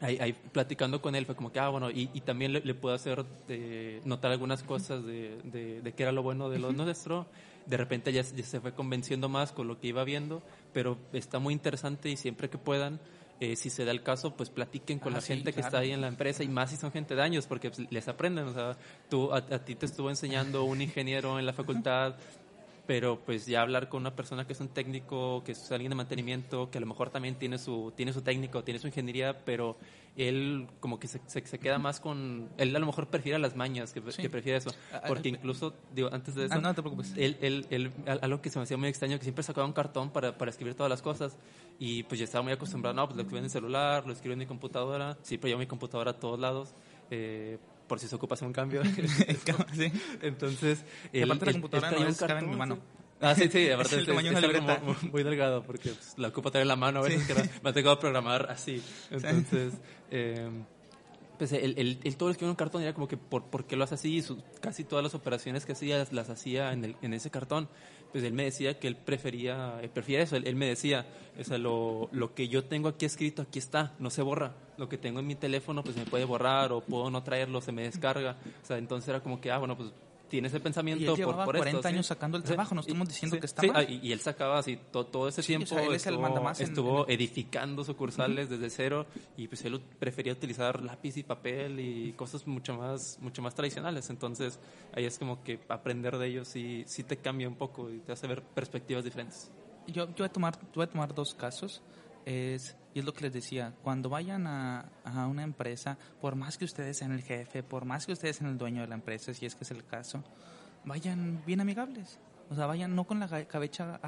ahí, 0.00 0.18
ahí, 0.20 0.32
platicando 0.52 1.00
con 1.00 1.14
él 1.14 1.26
fue 1.26 1.34
como 1.34 1.52
que, 1.52 1.60
ah, 1.60 1.68
bueno, 1.68 1.90
y, 1.90 2.10
y 2.14 2.20
también 2.20 2.52
le, 2.52 2.60
le, 2.60 2.74
puedo 2.74 2.94
hacer 2.94 3.24
de, 3.46 4.00
notar 4.04 4.30
algunas 4.30 4.62
cosas 4.62 5.04
de, 5.04 5.38
de, 5.44 5.80
de, 5.82 5.92
qué 5.92 6.04
era 6.04 6.12
lo 6.12 6.22
bueno 6.22 6.48
de 6.50 6.58
lo 6.58 6.72
nuestro. 6.72 7.26
De 7.66 7.76
repente 7.76 8.12
ya, 8.12 8.22
ya, 8.22 8.44
se 8.44 8.60
fue 8.60 8.72
convenciendo 8.72 9.28
más 9.28 9.52
con 9.52 9.68
lo 9.68 9.78
que 9.78 9.88
iba 9.88 10.04
viendo, 10.04 10.42
pero 10.72 10.98
está 11.12 11.38
muy 11.38 11.52
interesante 11.52 12.08
y 12.08 12.16
siempre 12.16 12.48
que 12.48 12.56
puedan, 12.56 12.98
eh, 13.40 13.56
si 13.56 13.70
se 13.70 13.84
da 13.84 13.90
el 13.90 14.02
caso, 14.02 14.34
pues 14.34 14.50
platiquen 14.50 14.98
con 14.98 15.12
ah, 15.12 15.16
la 15.16 15.20
sí, 15.20 15.34
gente 15.34 15.52
claro. 15.52 15.54
que 15.54 15.60
está 15.60 15.78
ahí 15.78 15.90
en 15.90 16.00
la 16.00 16.08
empresa 16.08 16.42
y 16.42 16.48
más 16.48 16.70
si 16.70 16.76
son 16.76 16.92
gente 16.92 17.14
de 17.14 17.22
años, 17.22 17.46
porque 17.46 17.70
pues, 17.70 17.86
les 17.90 18.08
aprenden. 18.08 18.46
O 18.46 18.54
sea, 18.54 18.76
tú, 19.10 19.32
a, 19.32 19.38
a 19.38 19.64
ti 19.64 19.74
te 19.74 19.86
estuvo 19.86 20.08
enseñando 20.08 20.64
un 20.64 20.80
ingeniero 20.80 21.38
en 21.38 21.44
la 21.44 21.52
facultad, 21.52 22.14
pero 22.88 23.20
pues 23.20 23.44
ya 23.44 23.60
hablar 23.60 23.90
con 23.90 24.00
una 24.00 24.16
persona 24.16 24.46
que 24.46 24.54
es 24.54 24.60
un 24.60 24.68
técnico, 24.68 25.44
que 25.44 25.52
es 25.52 25.70
alguien 25.70 25.90
de 25.90 25.94
mantenimiento, 25.94 26.70
que 26.70 26.78
a 26.78 26.80
lo 26.80 26.86
mejor 26.86 27.10
también 27.10 27.34
tiene 27.34 27.58
su, 27.58 27.92
tiene 27.94 28.14
su 28.14 28.22
técnico, 28.22 28.64
tiene 28.64 28.80
su 28.80 28.86
ingeniería, 28.86 29.44
pero 29.44 29.76
él 30.16 30.66
como 30.80 30.98
que 30.98 31.06
se, 31.06 31.20
se, 31.26 31.46
se 31.46 31.58
queda 31.58 31.78
más 31.78 32.00
con, 32.00 32.48
él 32.56 32.74
a 32.74 32.78
lo 32.78 32.86
mejor 32.86 33.08
prefiere 33.08 33.38
las 33.38 33.54
mañas, 33.54 33.92
que, 33.92 34.00
sí. 34.10 34.22
que 34.22 34.30
prefiere 34.30 34.56
eso, 34.56 34.70
porque 35.06 35.28
incluso, 35.28 35.74
digo, 35.94 36.08
antes 36.10 36.34
de 36.34 36.46
eso, 36.46 36.54
ah, 36.54 36.62
no 36.62 36.74
te 36.74 36.80
preocupes. 36.80 37.12
Él, 37.18 37.36
él, 37.42 37.66
él, 37.68 37.92
algo 38.22 38.40
que 38.40 38.48
se 38.48 38.58
me 38.58 38.62
hacía 38.62 38.78
muy 38.78 38.88
extraño, 38.88 39.18
que 39.18 39.24
siempre 39.24 39.44
sacaba 39.44 39.66
un 39.66 39.74
cartón 39.74 40.08
para, 40.08 40.38
para 40.38 40.50
escribir 40.50 40.74
todas 40.74 40.88
las 40.88 41.02
cosas, 41.02 41.36
y 41.78 42.04
pues 42.04 42.18
ya 42.18 42.24
estaba 42.24 42.40
muy 42.40 42.54
acostumbrado, 42.54 42.96
no, 42.96 43.04
pues 43.04 43.16
lo 43.16 43.22
escribo 43.22 43.36
en 43.36 43.44
el 43.44 43.50
celular, 43.50 44.06
lo 44.06 44.14
escribo 44.14 44.32
en 44.32 44.38
mi 44.38 44.46
computadora, 44.46 45.18
sí, 45.20 45.36
pero 45.36 45.50
yo 45.50 45.58
mi 45.58 45.66
computadora 45.66 46.12
a 46.12 46.18
todos 46.18 46.40
lados, 46.40 46.74
eh, 47.10 47.58
por 47.88 47.98
si 47.98 48.06
se 48.06 48.14
ocupa 48.14 48.34
hacer 48.34 48.46
un 48.46 48.52
cambio. 48.52 48.82
sí. 49.74 49.92
Entonces, 50.22 50.84
el, 51.12 51.24
aparte 51.24 51.46
la 51.46 51.52
computadora 51.52 51.90
no 51.90 52.06
es 52.06 52.18
cabe 52.18 52.40
en 52.40 52.50
mi 52.50 52.56
mano. 52.56 52.78
Ah, 53.20 53.34
sí, 53.34 53.48
sí, 53.48 53.68
aparte 53.70 53.96
es, 53.96 54.00
el 54.02 54.06
tamaño 54.06 54.38
es, 54.38 54.62
muy, 54.82 55.10
muy, 55.10 55.22
delgado 55.24 55.62
porque 55.64 55.90
pues, 55.90 56.14
la 56.18 56.28
ocupa 56.28 56.50
tener 56.50 56.62
en 56.62 56.68
la 56.68 56.76
mano 56.76 57.00
a 57.00 57.02
veces 57.02 57.22
sí. 57.26 57.34
que 57.34 57.50
me 57.62 57.70
ha 57.70 57.72
tocado 57.72 57.98
programar 57.98 58.48
así. 58.50 58.82
Entonces, 59.10 59.74
eh, 60.10 60.48
pues 61.38 61.52
el, 61.52 61.78
el, 61.78 62.00
el, 62.02 62.16
todo 62.16 62.28
lo 62.28 62.32
escribió 62.32 62.48
en 62.48 62.50
un 62.50 62.56
cartón 62.56 62.82
era 62.82 62.92
como 62.92 63.06
que 63.08 63.16
por, 63.16 63.44
por 63.44 63.64
qué 63.64 63.76
lo 63.76 63.84
hace 63.84 63.94
así, 63.94 64.20
Su, 64.22 64.42
casi 64.60 64.84
todas 64.84 65.04
las 65.04 65.14
operaciones 65.14 65.64
que 65.64 65.72
hacía 65.72 65.98
las, 65.98 66.12
las 66.12 66.28
hacía 66.28 66.72
en, 66.72 66.84
el, 66.84 66.96
en 67.00 67.14
ese 67.14 67.30
cartón. 67.30 67.68
Pues 68.10 68.24
él 68.24 68.32
me 68.32 68.44
decía 68.44 68.78
que 68.78 68.88
él 68.88 68.96
prefería, 68.96 69.78
él 69.82 69.90
prefería 69.90 70.22
eso, 70.22 70.36
él, 70.36 70.46
él 70.46 70.56
me 70.56 70.66
decía, 70.66 71.06
o 71.38 71.44
sea, 71.44 71.58
lo, 71.58 72.08
lo 72.10 72.34
que 72.34 72.48
yo 72.48 72.64
tengo 72.64 72.88
aquí 72.88 73.04
escrito, 73.04 73.42
aquí 73.42 73.58
está, 73.58 73.94
no 73.98 74.10
se 74.10 74.22
borra. 74.22 74.54
Lo 74.78 74.88
que 74.88 74.96
tengo 74.96 75.20
en 75.20 75.26
mi 75.26 75.34
teléfono, 75.34 75.84
pues 75.84 75.96
me 75.96 76.06
puede 76.06 76.24
borrar 76.24 76.72
o 76.72 76.80
puedo 76.80 77.10
no 77.10 77.22
traerlo, 77.22 77.60
se 77.60 77.70
me 77.70 77.82
descarga. 77.82 78.36
O 78.62 78.66
sea, 78.66 78.78
entonces 78.78 79.08
era 79.08 79.20
como 79.20 79.40
que, 79.40 79.50
ah, 79.50 79.58
bueno, 79.58 79.76
pues 79.76 79.92
tiene 80.28 80.48
ese 80.48 80.60
pensamiento 80.60 81.16
y 81.16 81.20
él 81.20 81.24
por, 81.24 81.44
por 81.44 81.56
40 81.56 81.88
años 81.88 82.06
sacando 82.06 82.36
el 82.36 82.42
trabajo, 82.42 82.74
no 82.74 82.82
estamos 82.82 83.08
diciendo 83.08 83.38
que 83.40 83.46
está 83.46 83.62
sí, 83.62 83.68
mal. 83.68 83.86
ah, 83.88 83.90
y, 83.90 84.12
él 84.12 84.20
sacaba 84.20 84.58
así 84.58 84.78
todo, 84.90 85.06
todo 85.06 85.28
ese 85.28 85.42
tiempo, 85.42 85.64
o 85.64 85.68
sea, 85.68 85.82
él 85.82 85.94
es 85.94 86.06
estuvo, 86.06 86.26
el 86.26 86.60
estuvo 86.60 87.08
en, 87.08 87.14
edificando 87.14 87.84
sucursales 87.84 88.48
desde 88.48 88.70
cero 88.70 89.06
y 89.36 89.48
pues 89.48 89.64
él 89.64 89.80
prefería 89.98 90.32
utilizar 90.32 90.82
lápiz 90.82 91.16
y 91.16 91.22
papel 91.22 91.80
y 91.80 92.12
cosas 92.12 92.46
mucho 92.46 92.76
más, 92.76 93.18
mucho 93.20 93.42
más 93.42 93.54
tradicionales. 93.54 94.10
Entonces 94.10 94.58
ahí 94.92 95.04
es 95.04 95.18
como 95.18 95.42
que 95.42 95.60
aprender 95.68 96.18
de 96.18 96.26
ellos 96.26 96.48
sí, 96.48 96.84
sí 96.86 97.02
te 97.02 97.16
cambia 97.16 97.48
un 97.48 97.56
poco 97.56 97.90
y 97.90 97.98
te 97.98 98.12
hace 98.12 98.26
ver 98.26 98.42
perspectivas 98.42 99.04
diferentes. 99.04 99.50
Yo, 99.86 100.06
yo, 100.08 100.14
voy, 100.18 100.26
a 100.26 100.32
tomar, 100.32 100.58
yo 100.60 100.68
voy 100.74 100.84
a 100.84 100.90
tomar 100.90 101.14
dos 101.14 101.34
casos. 101.34 101.82
Es, 102.26 102.76
y 102.98 103.00
es 103.00 103.04
lo 103.04 103.14
que 103.14 103.22
les 103.22 103.32
decía, 103.32 103.74
cuando 103.84 104.08
vayan 104.08 104.48
a, 104.48 104.88
a, 105.04 105.28
una 105.28 105.44
empresa, 105.44 105.96
por 106.20 106.34
más 106.34 106.58
que 106.58 106.64
ustedes 106.64 106.96
sean 106.96 107.12
el 107.12 107.22
jefe, 107.22 107.62
por 107.62 107.84
más 107.84 108.04
que 108.04 108.12
ustedes 108.12 108.34
sean 108.34 108.50
el 108.50 108.58
dueño 108.58 108.80
de 108.80 108.88
la 108.88 108.96
empresa, 108.96 109.32
si 109.32 109.46
es 109.46 109.54
que 109.54 109.62
es 109.62 109.70
el 109.70 109.84
caso, 109.84 110.24
vayan 110.84 111.40
bien 111.46 111.60
amigables. 111.60 112.18
O 112.50 112.56
sea, 112.56 112.66
vayan 112.66 112.96
no 112.96 113.04
con 113.04 113.20
la 113.20 113.28
cabeza 113.44 114.00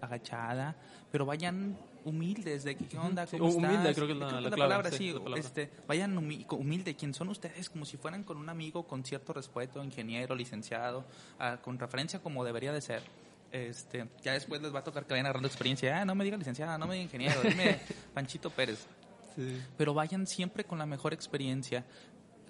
agachada, 0.00 0.74
pero 1.12 1.26
vayan 1.26 1.76
humildes 2.06 2.64
de 2.64 2.76
qué 2.76 2.96
onda, 2.96 3.26
cómo 3.26 3.50
sí, 3.50 3.56
humilde, 3.58 3.94
creo 3.94 4.06
que 4.06 4.14
es 4.14 4.18
la, 4.18 4.26
la, 4.26 4.32
la, 4.32 4.40
la 4.40 4.56
clave, 4.56 4.70
palabra, 4.70 4.90
sí, 4.90 4.96
sí, 4.96 5.12
la 5.12 5.18
palabra. 5.18 5.40
Este, 5.40 5.70
vayan 5.86 6.16
humilde, 6.16 6.96
quién 6.96 7.12
son 7.12 7.28
ustedes, 7.28 7.68
como 7.68 7.84
si 7.84 7.98
fueran 7.98 8.24
con 8.24 8.38
un 8.38 8.48
amigo 8.48 8.84
con 8.86 9.04
cierto 9.04 9.34
respeto, 9.34 9.84
ingeniero, 9.84 10.34
licenciado, 10.34 11.04
uh, 11.40 11.60
con 11.60 11.78
referencia 11.78 12.20
como 12.20 12.42
debería 12.42 12.72
de 12.72 12.80
ser. 12.80 13.02
Este, 13.50 14.06
ya 14.22 14.32
después 14.34 14.60
les 14.60 14.74
va 14.74 14.80
a 14.80 14.84
tocar 14.84 15.04
que 15.06 15.14
vayan 15.14 15.26
agarrando 15.26 15.48
experiencia. 15.48 16.00
Ah, 16.00 16.04
no 16.04 16.14
me 16.14 16.24
diga 16.24 16.36
licenciada, 16.36 16.76
no 16.78 16.86
me 16.86 16.94
diga 16.94 17.04
ingeniero, 17.04 17.40
dime 17.42 17.78
Panchito 18.14 18.50
Pérez. 18.50 18.86
Sí. 19.36 19.60
Pero 19.76 19.94
vayan 19.94 20.26
siempre 20.26 20.64
con 20.64 20.78
la 20.78 20.86
mejor 20.86 21.12
experiencia. 21.14 21.84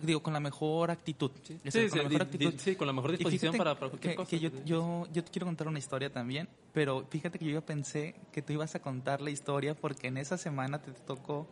Digo, 0.01 0.23
con 0.23 0.33
la 0.33 0.39
mejor 0.41 0.91
actitud. 0.93 1.31
Sí, 1.45 1.89
con, 1.89 1.99
la 1.99 2.05
mejor 2.09 2.23
actitud. 2.23 2.53
di- 2.53 2.59
sí, 2.59 2.77
con 2.77 2.87
la 2.87 2.93
mejor 2.93 3.11
Y 3.11 3.17
disposición 3.17 3.57
para, 3.57 3.75
para 3.75 3.91
cualquier 3.91 4.13
que, 4.13 4.17
cosa. 4.17 4.31
que 4.31 4.39
yo, 4.41 4.51
yo, 4.65 5.09
yo 5.13 5.25
te 5.25 5.31
quiero 5.33 5.47
contar 5.47 5.67
una 5.67 5.81
historia 5.81 6.11
también, 6.13 6.49
pero 6.73 7.05
fíjate 7.11 7.39
que 7.39 7.45
yo 7.47 7.53
ya 7.55 7.61
pensé 7.67 8.15
que 8.33 8.41
tú 8.41 8.53
ibas 8.53 8.75
a 8.77 8.81
contar 8.81 9.21
la 9.21 9.31
historia 9.31 9.75
porque 9.75 10.07
en 10.07 10.17
esa 10.19 10.39
semana 10.39 10.81
te 10.81 10.93
tocó 10.93 11.49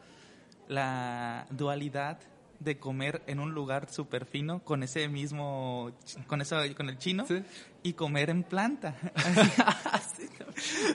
la 0.68 1.46
dualidad 1.50 2.18
de 2.60 2.78
comer 2.78 3.22
en 3.26 3.38
un 3.40 3.52
lugar 3.52 3.90
súper 3.90 4.24
fino 4.26 4.62
con 4.64 4.82
ese 4.82 5.08
mismo, 5.08 5.92
con 6.26 6.40
eso, 6.40 6.56
con 6.76 6.88
el 6.88 6.98
chino 6.98 7.26
Sí. 7.26 7.42
y 7.82 7.92
comer 7.92 8.30
en 8.30 8.42
planta. 8.42 8.96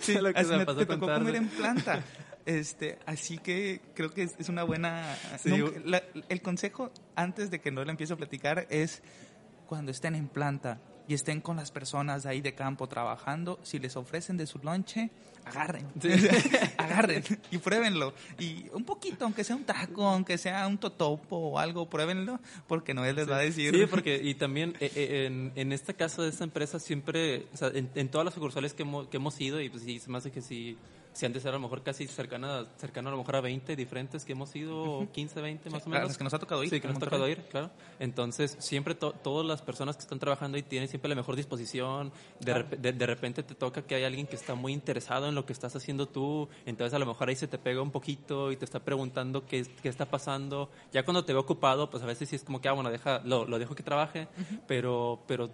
Sí, 0.01 0.13
lo 0.19 0.33
que 0.33 0.39
Así 0.39 0.49
me 0.51 0.65
te 0.65 0.85
tocó 0.85 0.99
comer 1.07 1.35
en 1.35 1.47
planta. 1.47 2.01
Este, 2.45 2.97
así 3.05 3.37
que 3.37 3.81
creo 3.93 4.09
que 4.09 4.23
es, 4.23 4.35
es 4.39 4.49
una 4.49 4.63
buena. 4.63 5.15
Sí, 5.39 5.49
nunca- 5.49 5.75
yo- 5.75 5.85
la- 5.85 6.03
el 6.29 6.41
consejo 6.41 6.91
antes 7.15 7.51
de 7.51 7.61
que 7.61 7.71
no 7.71 7.83
le 7.85 7.91
empiece 7.91 8.13
a 8.13 8.17
platicar 8.17 8.65
es 8.71 9.03
cuando 9.67 9.91
estén 9.91 10.15
en 10.15 10.27
planta 10.27 10.81
y 11.11 11.13
estén 11.13 11.41
con 11.41 11.57
las 11.57 11.71
personas 11.71 12.23
de 12.23 12.29
ahí 12.29 12.39
de 12.39 12.53
campo 12.55 12.87
trabajando, 12.87 13.59
si 13.63 13.79
les 13.79 13.97
ofrecen 13.97 14.37
de 14.37 14.47
su 14.47 14.59
lonche, 14.59 15.09
agarren, 15.43 15.85
agarren 16.77 17.21
y 17.51 17.57
pruébenlo. 17.57 18.13
Y 18.39 18.67
un 18.71 18.85
poquito, 18.85 19.25
aunque 19.25 19.43
sea 19.43 19.57
un 19.57 19.65
taco, 19.65 20.07
aunque 20.07 20.37
sea 20.37 20.65
un 20.65 20.77
totopo 20.77 21.35
o 21.35 21.59
algo, 21.59 21.89
pruébenlo, 21.89 22.39
porque 22.65 22.93
Noel 22.93 23.17
les 23.17 23.29
va 23.29 23.35
a 23.35 23.39
decir. 23.39 23.75
Sí, 23.75 23.87
porque 23.87 24.21
y 24.23 24.35
también 24.35 24.77
eh, 24.79 24.89
eh, 24.95 25.25
en, 25.25 25.51
en 25.55 25.73
este 25.73 25.95
caso 25.95 26.23
de 26.23 26.29
esta 26.29 26.45
empresa 26.45 26.79
siempre, 26.79 27.45
o 27.53 27.57
sea, 27.57 27.67
en, 27.73 27.89
en 27.93 28.07
todas 28.07 28.23
las 28.23 28.33
sucursales 28.33 28.73
que 28.73 28.83
hemos, 28.83 29.09
que 29.09 29.17
hemos 29.17 29.41
ido, 29.41 29.59
y 29.59 29.67
pues 29.67 29.83
sí, 29.83 29.99
se 29.99 30.09
me 30.09 30.17
hace 30.17 30.31
que 30.31 30.41
sí, 30.41 30.77
si 31.13 31.25
han 31.25 31.33
de 31.33 31.39
ser 31.39 31.49
a 31.49 31.53
lo 31.53 31.59
mejor 31.59 31.83
casi 31.83 32.07
cercana, 32.07 32.65
cercano 32.77 33.09
a 33.09 33.11
lo 33.11 33.17
mejor 33.17 33.35
a 33.35 33.41
20 33.41 33.75
diferentes 33.75 34.23
que 34.25 34.31
hemos 34.31 34.55
ido, 34.55 35.07
15, 35.11 35.41
20 35.41 35.69
más 35.69 35.83
o 35.83 35.85
a 35.87 35.89
menos. 35.89 36.07
las 36.09 36.17
que 36.17 36.23
nos 36.23 36.33
ha 36.33 36.39
tocado 36.39 36.63
ir. 36.63 36.69
Sí, 36.69 36.79
que 36.79 36.87
nos 36.87 36.97
ha 36.97 36.99
tocado 37.01 37.27
ir, 37.27 37.41
claro. 37.49 37.69
Entonces, 37.99 38.55
siempre 38.59 38.95
to- 38.95 39.11
todas 39.13 39.45
las 39.45 39.61
personas 39.61 39.95
que 39.97 40.01
están 40.03 40.19
trabajando 40.19 40.55
ahí 40.55 40.63
tienen 40.63 40.87
siempre 40.87 41.09
la 41.09 41.15
mejor 41.15 41.35
disposición. 41.35 42.11
De, 42.39 42.45
Claro. 42.53 42.67
de, 42.77 42.93
de 42.93 43.05
repente 43.05 43.43
te 43.43 43.55
toca 43.55 43.81
que 43.81 43.95
hay 43.95 44.03
alguien 44.03 44.25
que 44.27 44.35
está 44.35 44.55
muy 44.55 44.73
interesado 44.73 45.27
en 45.27 45.35
lo 45.35 45.45
que 45.45 45.53
estás 45.53 45.75
haciendo 45.75 46.07
tú. 46.07 46.47
Entonces, 46.65 46.93
a 46.93 46.99
lo 46.99 47.05
mejor 47.05 47.29
ahí 47.29 47.35
se 47.35 47.47
te 47.47 47.57
pega 47.57 47.81
un 47.81 47.91
poquito 47.91 48.51
y 48.51 48.55
te 48.57 48.65
está 48.65 48.79
preguntando 48.79 49.45
qué, 49.45 49.65
qué 49.81 49.89
está 49.89 50.05
pasando. 50.05 50.69
Ya 50.93 51.03
cuando 51.03 51.25
te 51.25 51.33
ve 51.33 51.39
ocupado, 51.39 51.89
pues 51.89 52.03
a 52.03 52.05
veces 52.05 52.29
sí 52.29 52.35
es 52.35 52.43
como 52.43 52.61
que, 52.61 52.69
ah, 52.69 52.73
bueno, 52.73 52.89
deja, 52.89 53.21
lo, 53.25 53.45
lo 53.45 53.59
dejo 53.59 53.75
que 53.75 53.83
trabaje. 53.83 54.27
Pero, 54.67 55.23
pero 55.27 55.49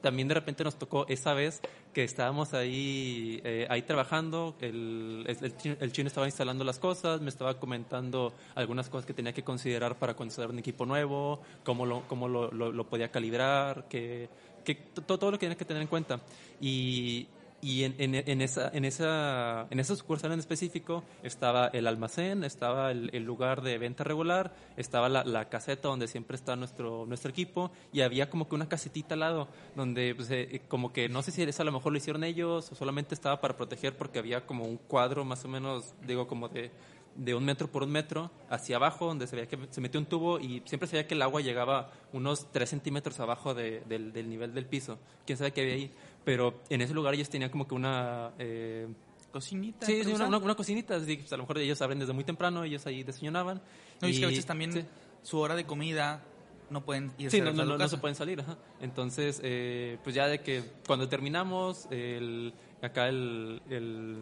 también 0.00 0.28
de 0.28 0.34
repente 0.34 0.64
nos 0.64 0.76
tocó 0.78 1.06
esa 1.08 1.34
vez 1.34 1.60
que 1.92 2.04
estábamos 2.04 2.54
ahí, 2.54 3.40
eh, 3.44 3.66
ahí 3.70 3.82
trabajando, 3.82 4.54
el, 4.60 5.24
el, 5.26 5.76
el 5.80 5.92
chino, 5.92 6.06
estaba 6.06 6.26
instalando 6.26 6.64
las 6.64 6.78
cosas, 6.78 7.20
me 7.20 7.28
estaba 7.28 7.58
comentando 7.58 8.32
algunas 8.54 8.88
cosas 8.88 9.06
que 9.06 9.14
tenía 9.14 9.32
que 9.32 9.42
considerar 9.42 9.98
para 9.98 10.14
considerar 10.14 10.50
un 10.50 10.58
equipo 10.58 10.86
nuevo, 10.86 11.40
cómo 11.64 11.86
lo, 11.86 12.02
cómo 12.08 12.28
lo, 12.28 12.50
lo, 12.50 12.84
podía 12.84 13.10
calibrar, 13.10 13.88
que, 13.88 14.28
que 14.64 14.74
to- 14.74 15.18
todo 15.18 15.30
lo 15.30 15.38
que 15.38 15.46
tenía 15.46 15.56
que 15.58 15.64
tener 15.64 15.82
en 15.82 15.88
cuenta. 15.88 16.20
Y, 16.60 17.26
y 17.60 17.82
en, 17.84 17.94
en, 17.98 18.40
esa, 18.40 18.70
en, 18.72 18.84
esa, 18.84 19.66
en 19.70 19.80
esa 19.80 19.96
sucursal 19.96 20.32
en 20.32 20.38
específico 20.38 21.02
estaba 21.22 21.66
el 21.68 21.86
almacén, 21.88 22.44
estaba 22.44 22.92
el, 22.92 23.24
lugar 23.24 23.62
de 23.62 23.78
venta 23.78 24.04
regular, 24.04 24.54
estaba 24.76 25.08
la, 25.08 25.48
caseta 25.48 25.88
donde 25.88 26.06
siempre 26.06 26.36
está 26.36 26.54
nuestro, 26.54 27.04
nuestro 27.06 27.30
equipo 27.30 27.72
y 27.92 28.02
había 28.02 28.30
como 28.30 28.48
que 28.48 28.54
una 28.54 28.68
casetita 28.68 29.14
al 29.14 29.20
lado 29.20 29.48
donde 29.74 30.14
pues, 30.14 30.30
eh, 30.30 30.62
como 30.68 30.92
que 30.92 31.08
no 31.08 31.22
sé 31.22 31.32
si 31.32 31.42
eso 31.42 31.62
a 31.62 31.64
lo 31.64 31.72
mejor 31.72 31.92
lo 31.92 31.98
hicieron 31.98 32.22
ellos 32.22 32.70
o 32.70 32.74
solamente 32.74 33.14
estaba 33.14 33.40
para 33.40 33.56
proteger 33.56 33.96
porque 33.96 34.20
había 34.20 34.46
como 34.46 34.64
un 34.64 34.76
cuadro 34.76 35.24
más 35.24 35.44
o 35.44 35.48
menos, 35.48 35.94
digo, 36.06 36.28
como 36.28 36.48
de 36.48 36.70
de 37.18 37.34
un 37.34 37.44
metro 37.44 37.66
por 37.66 37.82
un 37.82 37.90
metro 37.90 38.30
hacia 38.48 38.76
abajo, 38.76 39.06
donde 39.06 39.26
se 39.26 39.34
veía 39.34 39.48
que 39.48 39.58
se 39.70 39.80
metió 39.80 39.98
un 39.98 40.06
tubo 40.06 40.38
y 40.38 40.62
siempre 40.66 40.86
se 40.88 40.96
veía 40.96 41.08
que 41.08 41.14
el 41.14 41.22
agua 41.22 41.40
llegaba 41.40 41.90
unos 42.12 42.46
3 42.52 42.70
centímetros 42.70 43.18
abajo 43.18 43.54
de- 43.54 43.80
del, 43.88 44.12
del 44.12 44.30
nivel 44.30 44.54
del 44.54 44.66
piso. 44.66 44.98
¿Quién 45.26 45.36
sabe 45.36 45.52
qué 45.52 45.62
había 45.62 45.74
ahí? 45.74 45.92
Pero 46.28 46.60
en 46.68 46.82
ese 46.82 46.92
lugar 46.92 47.14
ellos 47.14 47.30
tenían 47.30 47.48
como 47.48 47.66
que 47.66 47.74
una... 47.74 48.32
eh, 48.38 48.86
Cocinita. 49.32 49.86
sí, 49.86 50.04
sí, 50.04 50.12
una, 50.12 50.26
una, 50.26 50.36
una 50.38 50.54
cocinita, 50.54 50.96
así 50.96 51.16
que, 51.16 51.22
pues, 51.22 51.32
a 51.32 51.38
lo 51.38 51.44
mejor 51.44 51.56
ellos 51.58 51.80
abren 51.80 51.98
desde 51.98 52.12
muy 52.12 52.24
temprano, 52.24 52.64
ellos 52.64 52.86
ahí 52.86 53.02
desayunaban. 53.02 53.62
No, 54.02 54.08
y 54.08 54.10
es 54.12 54.18
que 54.18 54.24
a 54.26 54.28
veces 54.28 54.44
también 54.44 54.72
sí. 54.72 54.84
su 55.22 55.38
hora 55.38 55.54
de 55.54 55.64
comida 55.64 56.22
no 56.68 56.84
pueden 56.84 57.12
irse 57.16 57.38
Sí, 57.38 57.42
no, 57.42 57.52
no, 57.52 57.64
no, 57.64 57.72
no 57.72 57.78
casa. 57.78 57.96
se 57.96 57.98
pueden 57.98 58.14
salir, 58.14 58.40
ajá. 58.40 58.58
Entonces, 58.82 59.40
eh, 59.42 59.96
pues 60.04 60.14
ya 60.14 60.26
de 60.28 60.40
que 60.40 60.62
cuando 60.86 61.08
terminamos, 61.08 61.88
el, 61.90 62.52
acá 62.82 63.08
el, 63.08 63.62
el, 63.70 64.18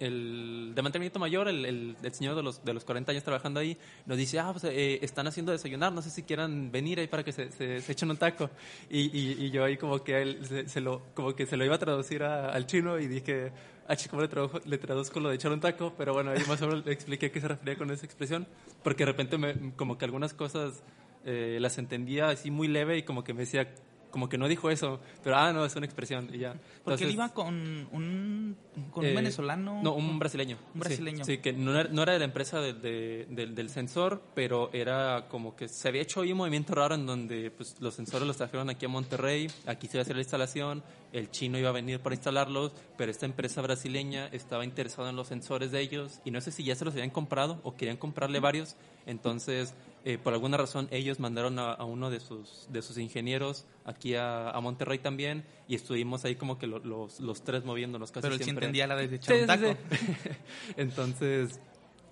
el 0.00 0.72
de 0.74 0.82
mantenimiento 0.82 1.18
mayor, 1.18 1.48
el, 1.48 1.64
el, 1.64 1.96
el 2.02 2.12
señor 2.14 2.34
de 2.36 2.42
los, 2.42 2.64
de 2.64 2.74
los 2.74 2.84
40 2.84 3.12
años 3.12 3.24
trabajando 3.24 3.60
ahí, 3.60 3.76
nos 4.06 4.18
dice, 4.18 4.38
ah, 4.38 4.50
pues 4.52 4.64
eh, 4.64 4.98
están 5.02 5.26
haciendo 5.26 5.52
desayunar, 5.52 5.92
no 5.92 6.02
sé 6.02 6.10
si 6.10 6.22
quieran 6.22 6.70
venir 6.72 6.98
ahí 7.00 7.06
para 7.06 7.24
que 7.24 7.32
se, 7.32 7.50
se, 7.52 7.80
se 7.80 7.92
echen 7.92 8.10
un 8.10 8.16
taco. 8.16 8.50
Y, 8.90 9.16
y, 9.16 9.44
y 9.46 9.50
yo 9.50 9.64
ahí 9.64 9.76
como 9.76 10.02
que, 10.02 10.20
él 10.22 10.44
se, 10.46 10.68
se 10.68 10.80
lo, 10.80 11.02
como 11.14 11.34
que 11.34 11.46
se 11.46 11.56
lo 11.56 11.64
iba 11.64 11.74
a 11.76 11.78
traducir 11.78 12.22
a- 12.22 12.50
al 12.50 12.66
chino 12.66 12.98
y 12.98 13.06
dije, 13.06 13.52
ah, 13.88 13.94
¿cómo 14.10 14.22
le, 14.22 14.28
tradujo- 14.28 14.60
le 14.64 14.78
traduzco 14.78 15.20
lo 15.20 15.28
de 15.28 15.36
echar 15.36 15.52
un 15.52 15.60
taco? 15.60 15.94
Pero 15.96 16.12
bueno, 16.12 16.30
ahí 16.32 16.42
más 16.48 16.60
o 16.62 16.66
menos 16.68 16.84
le 16.84 16.92
expliqué 16.92 17.30
qué 17.30 17.40
se 17.40 17.48
refería 17.48 17.76
con 17.76 17.90
esa 17.90 18.04
expresión, 18.06 18.46
porque 18.82 19.04
de 19.04 19.12
repente 19.12 19.38
me, 19.38 19.72
como 19.76 19.98
que 19.98 20.04
algunas 20.04 20.34
cosas 20.34 20.82
eh, 21.24 21.58
las 21.60 21.78
entendía 21.78 22.28
así 22.30 22.50
muy 22.50 22.66
leve 22.68 22.98
y 22.98 23.02
como 23.04 23.22
que 23.24 23.32
me 23.32 23.40
decía, 23.40 23.72
como 24.12 24.28
que 24.28 24.38
no 24.38 24.46
dijo 24.46 24.70
eso, 24.70 25.00
pero 25.24 25.36
ah, 25.36 25.52
no, 25.52 25.64
es 25.64 25.74
una 25.74 25.86
expresión 25.86 26.28
y 26.32 26.38
ya. 26.38 26.52
Porque 26.84 27.02
él 27.04 27.10
Entonces, 27.10 27.14
iba 27.14 27.28
con 27.30 27.46
un, 27.90 28.56
con 28.92 29.04
un 29.04 29.10
eh, 29.10 29.14
venezolano. 29.14 29.80
No, 29.82 29.94
un 29.94 30.18
brasileño. 30.20 30.58
Un 30.74 30.80
brasileño. 30.80 31.24
Sí, 31.24 31.32
sí, 31.32 31.38
que 31.38 31.52
no 31.52 31.76
era, 31.76 31.88
no 31.90 32.02
era 32.02 32.12
de 32.12 32.18
la 32.20 32.26
empresa 32.26 32.60
de- 32.60 32.74
de- 32.74 33.26
del, 33.30 33.54
del 33.56 33.68
sensor, 33.70 34.22
pero 34.34 34.70
era 34.72 35.26
como 35.28 35.56
que 35.56 35.66
se 35.68 35.88
había 35.88 36.02
hecho 36.02 36.20
ahí 36.20 36.30
un 36.30 36.38
movimiento 36.38 36.74
raro 36.74 36.94
en 36.94 37.06
donde 37.06 37.50
pues, 37.50 37.76
los 37.80 37.94
sensores 37.94 38.26
los 38.28 38.36
trajeron 38.36 38.70
aquí 38.70 38.84
a 38.86 38.88
Monterrey, 38.88 39.48
aquí 39.66 39.86
se 39.88 39.96
iba 39.96 40.02
a 40.02 40.02
hacer 40.02 40.14
la 40.16 40.22
instalación, 40.22 40.82
el 41.12 41.30
chino 41.30 41.58
iba 41.58 41.70
a 41.70 41.72
venir 41.72 42.00
para 42.00 42.14
instalarlos, 42.14 42.72
pero 42.96 43.10
esta 43.10 43.26
empresa 43.26 43.60
brasileña 43.62 44.26
estaba 44.28 44.64
interesada 44.64 45.10
en 45.10 45.16
los 45.16 45.28
sensores 45.28 45.70
de 45.72 45.80
ellos 45.80 46.20
y 46.24 46.30
no 46.30 46.40
sé 46.40 46.52
si 46.52 46.64
ya 46.64 46.74
se 46.74 46.84
los 46.84 46.94
habían 46.94 47.10
comprado 47.10 47.60
o 47.64 47.74
querían 47.76 47.96
comprarle 47.96 48.40
varios, 48.40 48.76
entonces 49.06 49.74
eh, 50.04 50.18
por 50.18 50.32
alguna 50.32 50.56
razón 50.56 50.88
ellos 50.90 51.20
mandaron 51.20 51.58
a, 51.58 51.72
a 51.72 51.84
uno 51.84 52.10
de 52.10 52.20
sus, 52.20 52.66
de 52.70 52.82
sus 52.82 52.98
ingenieros 52.98 53.64
aquí 53.84 54.14
a, 54.14 54.50
a 54.50 54.60
Monterrey 54.60 54.98
también 54.98 55.44
y 55.68 55.74
estuvimos 55.74 56.24
ahí 56.24 56.34
como 56.36 56.58
que 56.58 56.66
lo- 56.66 56.80
los, 56.80 57.20
los 57.20 57.42
tres 57.42 57.64
moviéndonos 57.64 58.10
casi 58.10 58.22
pero 58.22 58.34
él 58.34 58.42
sí 58.42 58.50
entendía 58.50 58.86
la 58.86 58.96
de 58.96 59.14
echar 59.14 59.34
Sí, 59.36 59.40
un 59.42 59.46
sí, 59.46 59.46
taco. 59.46 59.76
sí. 59.90 60.30
Entonces, 60.76 61.60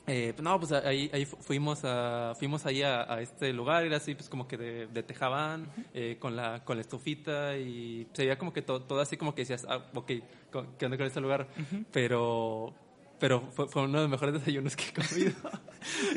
eh, 0.06 0.32
pues, 0.34 0.42
no, 0.42 0.58
pues 0.58 0.72
ahí, 0.72 1.10
ahí 1.12 1.24
fu- 1.24 1.36
fuimos, 1.36 1.80
a, 1.84 2.34
fuimos 2.38 2.64
ahí 2.66 2.82
a, 2.82 3.12
a 3.12 3.20
este 3.20 3.52
lugar, 3.52 3.84
era 3.84 3.96
así 3.98 4.14
pues 4.14 4.28
como 4.28 4.46
que 4.48 4.56
de, 4.56 4.86
de 4.86 5.02
tejabán, 5.02 5.68
eh, 5.94 6.16
con, 6.18 6.36
la, 6.36 6.64
con 6.64 6.76
la 6.76 6.80
estufita 6.82 7.56
y 7.58 8.06
se 8.12 8.22
veía 8.22 8.38
como 8.38 8.52
que 8.52 8.62
todo, 8.62 8.82
todo 8.82 9.00
así 9.00 9.16
como 9.16 9.34
que 9.34 9.42
decías, 9.42 9.66
ah, 9.68 9.84
ok, 9.94 10.06
¿qué 10.78 10.84
onda 10.86 10.96
con 10.96 11.06
este 11.06 11.20
lugar? 11.20 11.48
Pero... 11.92 12.74
Pero 13.20 13.42
fue, 13.54 13.68
fue 13.68 13.82
uno 13.82 13.98
de 13.98 14.04
los 14.04 14.10
mejores 14.10 14.34
desayunos 14.34 14.74
que 14.74 14.84
he 14.88 14.92
comido. 14.92 15.32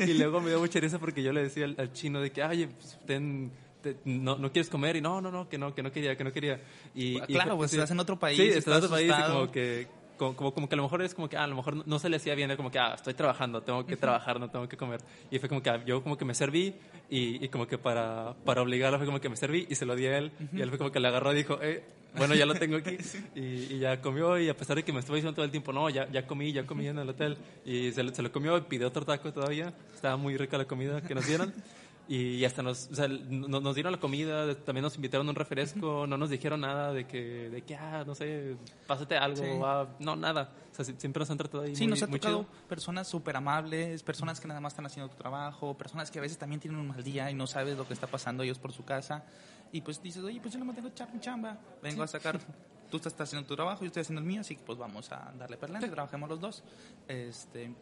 y 0.00 0.14
luego 0.14 0.40
me 0.40 0.48
dio 0.48 0.58
mucha 0.58 0.80
risa 0.80 0.98
porque 0.98 1.22
yo 1.22 1.32
le 1.32 1.42
decía 1.44 1.66
al, 1.66 1.74
al 1.78 1.92
chino 1.92 2.20
de 2.20 2.32
que, 2.32 2.42
ay, 2.42 2.66
pues, 2.66 2.98
ten, 3.06 3.52
te- 3.82 3.98
no, 4.06 4.36
no 4.38 4.50
quieres 4.50 4.70
comer 4.70 4.96
y 4.96 5.00
no, 5.02 5.20
no, 5.20 5.30
no, 5.30 5.48
que 5.48 5.58
no, 5.58 5.74
que 5.74 5.82
no 5.82 5.92
quería, 5.92 6.16
que 6.16 6.24
no 6.24 6.32
quería. 6.32 6.60
Y, 6.94 7.20
Claro, 7.20 7.56
pues 7.58 7.70
sí. 7.70 7.76
estás 7.76 7.90
en 7.90 8.00
otro 8.00 8.18
país, 8.18 8.36
Sí, 8.38 8.48
estás 8.48 8.66
en 8.66 8.72
otro 8.84 8.90
país 8.90 9.12
y 9.16 9.22
como 9.30 9.50
que 9.52 9.86
como, 10.16 10.52
como, 10.52 10.68
que 10.68 10.74
a 10.74 10.76
lo 10.76 10.82
mejor 10.84 11.02
es 11.02 11.14
como 11.14 11.28
que 11.28 11.36
ah, 11.36 11.44
a 11.44 11.46
lo 11.46 11.56
mejor 11.56 11.86
no, 11.86 11.98
se 11.98 12.08
le 12.08 12.16
hacía 12.16 12.34
bien, 12.34 12.54
como 12.56 12.70
que 12.70 12.78
ah, 12.78 12.94
estoy 12.94 13.14
trabajando, 13.14 13.62
tengo 13.62 13.84
que 13.86 13.96
trabajar, 13.96 14.38
no 14.40 14.48
tengo 14.50 14.68
que 14.68 14.76
comer. 14.76 15.00
Y 15.30 15.38
fue 15.38 15.48
como 15.48 15.62
que 15.62 15.70
ah, 15.70 15.84
yo 15.84 16.02
como 16.02 16.16
que 16.16 16.24
me 16.24 16.34
serví 16.34 16.74
y, 17.10 17.44
y, 17.44 17.48
como 17.48 17.66
que 17.66 17.78
para, 17.78 18.34
para 18.44 18.62
obligarlo 18.62 18.98
fue 18.98 19.06
como 19.06 19.20
que 19.20 19.28
me 19.28 19.36
serví 19.36 19.66
y 19.68 19.74
se 19.74 19.86
lo 19.86 19.96
di 19.96 20.06
a 20.06 20.18
él. 20.18 20.32
Y 20.52 20.60
él 20.60 20.68
fue 20.68 20.78
como 20.78 20.90
que 20.90 21.00
le 21.00 21.08
agarró 21.08 21.32
y 21.32 21.36
dijo, 21.36 21.58
eh, 21.62 21.84
bueno, 22.16 22.34
ya 22.34 22.46
lo 22.46 22.54
tengo 22.54 22.76
aquí. 22.76 22.96
Y, 23.34 23.74
y, 23.74 23.78
ya 23.80 24.00
comió 24.00 24.38
y 24.38 24.48
a 24.48 24.56
pesar 24.56 24.76
de 24.76 24.84
que 24.84 24.92
me 24.92 25.00
estuvo 25.00 25.16
diciendo 25.16 25.34
todo 25.34 25.44
el 25.44 25.50
tiempo, 25.50 25.72
no, 25.72 25.90
ya, 25.90 26.08
ya 26.10 26.26
comí, 26.26 26.52
ya 26.52 26.64
comí 26.64 26.86
en 26.86 26.98
el 26.98 27.08
hotel. 27.08 27.36
Y 27.64 27.90
se, 27.92 28.14
se 28.14 28.22
lo 28.22 28.30
comió 28.30 28.56
y 28.56 28.60
pidió 28.62 28.88
otro 28.88 29.04
taco 29.04 29.32
todavía. 29.32 29.72
Estaba 29.94 30.16
muy 30.16 30.36
rica 30.36 30.56
la 30.56 30.66
comida 30.66 31.00
que 31.00 31.14
nos 31.14 31.26
dieron. 31.26 31.52
Y 32.06 32.44
hasta 32.44 32.62
nos, 32.62 32.90
o 32.90 32.94
sea, 32.94 33.08
nos, 33.08 33.74
dieron 33.74 33.92
la 33.92 33.98
comida, 33.98 34.54
también 34.56 34.82
nos 34.82 34.94
invitaron 34.96 35.26
un 35.26 35.34
refresco, 35.34 36.06
no 36.06 36.18
nos 36.18 36.28
dijeron 36.28 36.60
nada 36.60 36.92
de 36.92 37.06
que, 37.06 37.48
de 37.48 37.62
que 37.62 37.76
ah, 37.76 38.04
no 38.06 38.14
sé, 38.14 38.56
pásate 38.86 39.16
algo, 39.16 39.66
ah, 39.66 39.88
no, 40.00 40.14
nada. 40.14 40.52
O 40.70 40.74
sea, 40.74 40.84
siempre 40.84 41.20
nos 41.20 41.30
han 41.30 41.38
tratado 41.38 41.62
ahí 41.62 41.74
Sí, 41.74 41.86
nos 41.86 42.02
ha 42.02 42.06
tocado 42.06 42.44
personas 42.68 43.08
súper 43.08 43.36
amables, 43.36 44.02
personas 44.02 44.38
que 44.38 44.46
nada 44.46 44.60
más 44.60 44.74
están 44.74 44.84
haciendo 44.84 45.10
tu 45.10 45.16
trabajo, 45.16 45.78
personas 45.78 46.10
que 46.10 46.18
a 46.18 46.22
veces 46.22 46.36
también 46.36 46.60
tienen 46.60 46.78
un 46.78 46.88
mal 46.88 47.02
día 47.02 47.30
y 47.30 47.34
no 47.34 47.46
sabes 47.46 47.78
lo 47.78 47.88
que 47.88 47.94
está 47.94 48.06
pasando 48.06 48.42
ellos 48.42 48.58
por 48.58 48.72
su 48.72 48.84
casa. 48.84 49.24
Y 49.72 49.80
pues 49.80 50.02
dices, 50.02 50.22
oye, 50.22 50.40
pues 50.40 50.52
yo 50.52 50.60
no 50.60 50.66
me 50.66 50.74
tengo 50.74 50.90
chamba, 51.20 51.58
vengo 51.82 52.02
a 52.02 52.06
sacar 52.06 52.38
tú 52.90 52.98
estás 52.98 53.28
haciendo 53.28 53.48
tu 53.48 53.56
trabajo, 53.56 53.80
yo 53.80 53.86
estoy 53.86 54.02
haciendo 54.02 54.20
el 54.20 54.26
mío, 54.26 54.42
así 54.42 54.56
que 54.56 54.62
pues 54.62 54.78
vamos 54.78 55.10
a 55.10 55.32
darle 55.38 55.56
perlante, 55.56 55.88
trabajemos 55.88 56.28
los 56.28 56.40
dos. 56.40 56.62
Este, 57.08 57.74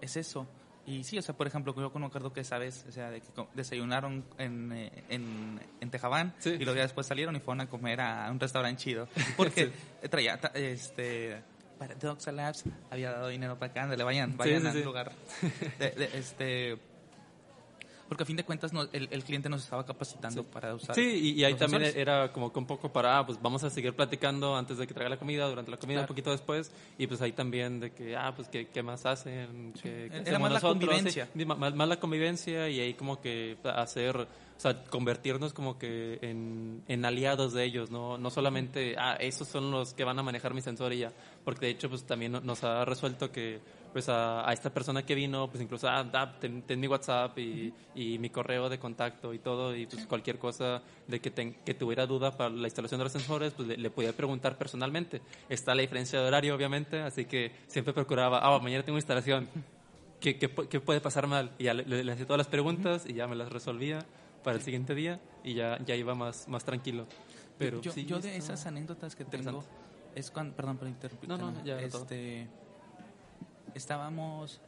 es 0.00 0.16
eso. 0.16 0.46
Y 0.88 1.04
sí, 1.04 1.18
o 1.18 1.22
sea, 1.22 1.36
por 1.36 1.46
ejemplo, 1.46 1.74
yo 1.76 1.92
conozco 1.92 2.32
que 2.32 2.40
esa 2.40 2.56
vez, 2.56 2.86
o 2.88 2.92
sea, 2.92 3.10
de 3.10 3.20
que 3.20 3.28
desayunaron 3.54 4.24
en, 4.38 4.72
eh, 4.72 5.04
en, 5.10 5.60
en 5.82 5.90
Tejabán 5.90 6.34
y 6.42 6.64
luego 6.64 6.76
ya 6.76 6.82
después 6.82 7.06
salieron 7.06 7.36
y 7.36 7.40
fueron 7.40 7.60
a 7.60 7.68
comer 7.68 8.00
a 8.00 8.30
un 8.30 8.40
restaurante 8.40 8.82
chido. 8.82 9.06
Porque 9.36 9.70
traía, 10.08 10.40
este, 10.54 11.42
para 11.78 11.94
Dogs 11.94 12.26
Labs 12.28 12.64
había 12.90 13.12
dado 13.12 13.28
dinero 13.28 13.58
para 13.58 13.70
que 13.90 13.96
le 13.98 14.02
vayan, 14.02 14.38
vayan 14.38 14.66
al 14.66 14.82
lugar. 14.82 15.12
de, 15.78 16.10
este, 16.14 16.78
porque 18.08 18.22
a 18.22 18.26
fin 18.26 18.36
de 18.36 18.44
cuentas 18.44 18.72
el, 18.92 19.08
el, 19.10 19.24
cliente 19.24 19.48
nos 19.48 19.62
estaba 19.62 19.84
capacitando 19.84 20.42
para 20.42 20.74
usar. 20.74 20.94
Sí, 20.94 21.34
y, 21.36 21.44
ahí 21.44 21.54
también 21.54 21.82
era 21.94 22.32
como 22.32 22.50
que 22.52 22.58
un 22.58 22.66
poco 22.66 22.90
para, 22.90 23.18
ah, 23.18 23.26
pues 23.26 23.40
vamos 23.40 23.62
a 23.64 23.70
seguir 23.70 23.94
platicando 23.94 24.56
antes 24.56 24.78
de 24.78 24.86
que 24.86 24.94
traiga 24.94 25.10
la 25.10 25.18
comida, 25.18 25.46
durante 25.46 25.70
la 25.70 25.76
comida, 25.76 26.00
un 26.00 26.06
poquito 26.06 26.30
después, 26.30 26.72
y 26.96 27.06
pues 27.06 27.20
ahí 27.20 27.32
también 27.32 27.80
de 27.80 27.90
que, 27.92 28.16
ah, 28.16 28.32
pues 28.34 28.48
qué, 28.48 28.68
qué 28.68 28.82
más 28.82 29.04
hacen, 29.04 29.74
qué, 29.82 30.10
era 30.24 30.38
más 30.38 30.52
la 30.52 30.60
convivencia. 30.60 31.28
más, 31.46 31.74
más, 31.74 31.88
la 31.88 32.00
convivencia 32.00 32.68
y 32.70 32.80
ahí 32.80 32.94
como 32.94 33.20
que 33.20 33.58
hacer, 33.64 34.16
o 34.16 34.26
sea, 34.60 34.84
convertirnos 34.84 35.52
como 35.52 35.78
que 35.78 36.18
en, 36.22 36.82
en 36.88 37.04
aliados 37.04 37.52
de 37.52 37.64
ellos, 37.64 37.90
¿no? 37.90 38.16
No 38.16 38.30
solamente, 38.30 38.96
ah, 38.98 39.16
esos 39.20 39.48
son 39.48 39.70
los 39.70 39.92
que 39.92 40.04
van 40.04 40.18
a 40.18 40.22
manejar 40.22 40.54
mi 40.54 40.62
sensor 40.62 40.94
y 40.94 41.00
ya, 41.00 41.12
porque 41.44 41.66
de 41.66 41.72
hecho 41.72 41.90
pues 41.90 42.04
también 42.04 42.32
nos 42.42 42.64
ha 42.64 42.86
resuelto 42.86 43.30
que 43.30 43.60
pues 43.92 44.08
a, 44.08 44.50
esta 44.52 44.70
persona 44.70 45.04
que 45.04 45.14
vino, 45.14 45.48
pues 45.48 45.62
incluso, 45.62 45.88
ah, 45.88 46.36
ten, 46.40 46.64
mi 46.80 46.86
WhatsApp 46.86 47.38
y, 47.38 47.72
y, 47.94 48.18
mi 48.18 48.30
correo 48.30 48.68
de 48.68 48.78
contacto 48.78 49.32
y 49.34 49.38
todo, 49.38 49.74
y 49.74 49.86
pues 49.86 50.06
cualquier 50.06 50.38
cosa 50.38 50.82
de 51.06 51.20
que, 51.20 51.54
que 51.64 51.74
tuviera 51.74 52.06
duda 52.06 52.36
para 52.36 52.50
la 52.50 52.66
instalación 52.66 52.98
de 52.98 53.04
los 53.04 53.12
sensores, 53.12 53.52
pues 53.52 53.68
le, 53.68 53.90
podía 53.90 54.12
preguntar 54.12 54.56
personalmente. 54.56 55.20
Está 55.48 55.74
la 55.74 55.82
diferencia 55.82 56.20
de 56.20 56.26
horario, 56.26 56.54
obviamente, 56.54 57.00
así 57.00 57.24
que 57.24 57.52
siempre 57.66 57.92
procuraba, 57.92 58.40
ah, 58.42 58.58
mañana 58.60 58.84
tengo 58.84 58.98
instalación, 58.98 59.48
¿qué, 60.20 60.38
qué, 60.38 60.50
qué 60.50 60.80
puede 60.80 61.00
pasar 61.00 61.26
mal? 61.26 61.52
Y 61.58 61.64
ya 61.64 61.74
le, 61.74 62.12
hacía 62.12 62.26
todas 62.26 62.38
las 62.38 62.48
preguntas 62.48 63.04
y 63.06 63.14
ya 63.14 63.26
me 63.26 63.36
las 63.36 63.50
resolvía 63.50 64.04
para 64.42 64.56
el 64.56 64.62
siguiente 64.62 64.94
día 64.94 65.20
y 65.44 65.54
ya, 65.54 65.78
ya 65.84 65.96
iba 65.96 66.14
más, 66.14 66.48
más 66.48 66.64
tranquilo. 66.64 67.06
Pero 67.58 67.80
yo, 67.80 67.92
yo 67.94 68.20
de 68.20 68.36
esas 68.36 68.66
anécdotas 68.66 69.16
que 69.16 69.24
tengo 69.24 69.64
es 70.14 70.30
cuando, 70.30 70.54
perdón 70.54 70.78
por 70.78 70.88
interrumpir. 70.88 71.28
No, 71.28 71.36
no, 71.36 71.64
ya 71.64 71.80
este, 71.80 72.46
estábamos, 73.74 74.60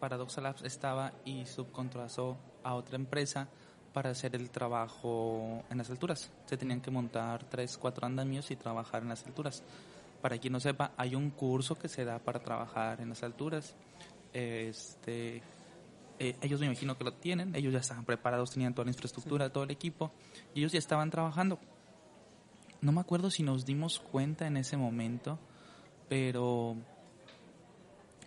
Paradoxa 0.00 0.40
Labs 0.40 0.62
estaba 0.62 1.12
y 1.24 1.46
subcontrató 1.46 2.36
a 2.62 2.74
otra 2.74 2.96
empresa 2.96 3.48
para 3.92 4.10
hacer 4.10 4.36
el 4.36 4.50
trabajo 4.50 5.64
en 5.70 5.78
las 5.78 5.88
alturas. 5.90 6.30
Se 6.46 6.56
tenían 6.56 6.80
que 6.80 6.90
montar 6.90 7.44
tres, 7.44 7.78
cuatro 7.78 8.06
andamios 8.06 8.50
y 8.50 8.56
trabajar 8.56 9.02
en 9.02 9.08
las 9.08 9.24
alturas. 9.24 9.62
Para 10.20 10.38
quien 10.38 10.52
no 10.52 10.60
sepa, 10.60 10.92
hay 10.96 11.14
un 11.14 11.30
curso 11.30 11.76
que 11.76 11.88
se 11.88 12.04
da 12.04 12.18
para 12.18 12.40
trabajar 12.40 13.00
en 13.00 13.08
las 13.08 13.22
alturas. 13.22 13.74
Este, 14.32 15.42
eh, 16.18 16.36
ellos 16.40 16.60
me 16.60 16.66
imagino 16.66 16.96
que 16.96 17.04
lo 17.04 17.12
tienen, 17.12 17.54
ellos 17.54 17.72
ya 17.72 17.78
estaban 17.78 18.04
preparados, 18.04 18.50
tenían 18.50 18.74
toda 18.74 18.84
la 18.84 18.90
infraestructura, 18.90 19.50
todo 19.50 19.64
el 19.64 19.70
equipo, 19.70 20.12
y 20.54 20.60
ellos 20.60 20.72
ya 20.72 20.78
estaban 20.78 21.10
trabajando. 21.10 21.58
No 22.80 22.92
me 22.92 23.00
acuerdo 23.00 23.30
si 23.30 23.42
nos 23.42 23.64
dimos 23.64 23.98
cuenta 23.98 24.46
en 24.46 24.56
ese 24.56 24.76
momento, 24.76 25.38
pero 26.08 26.76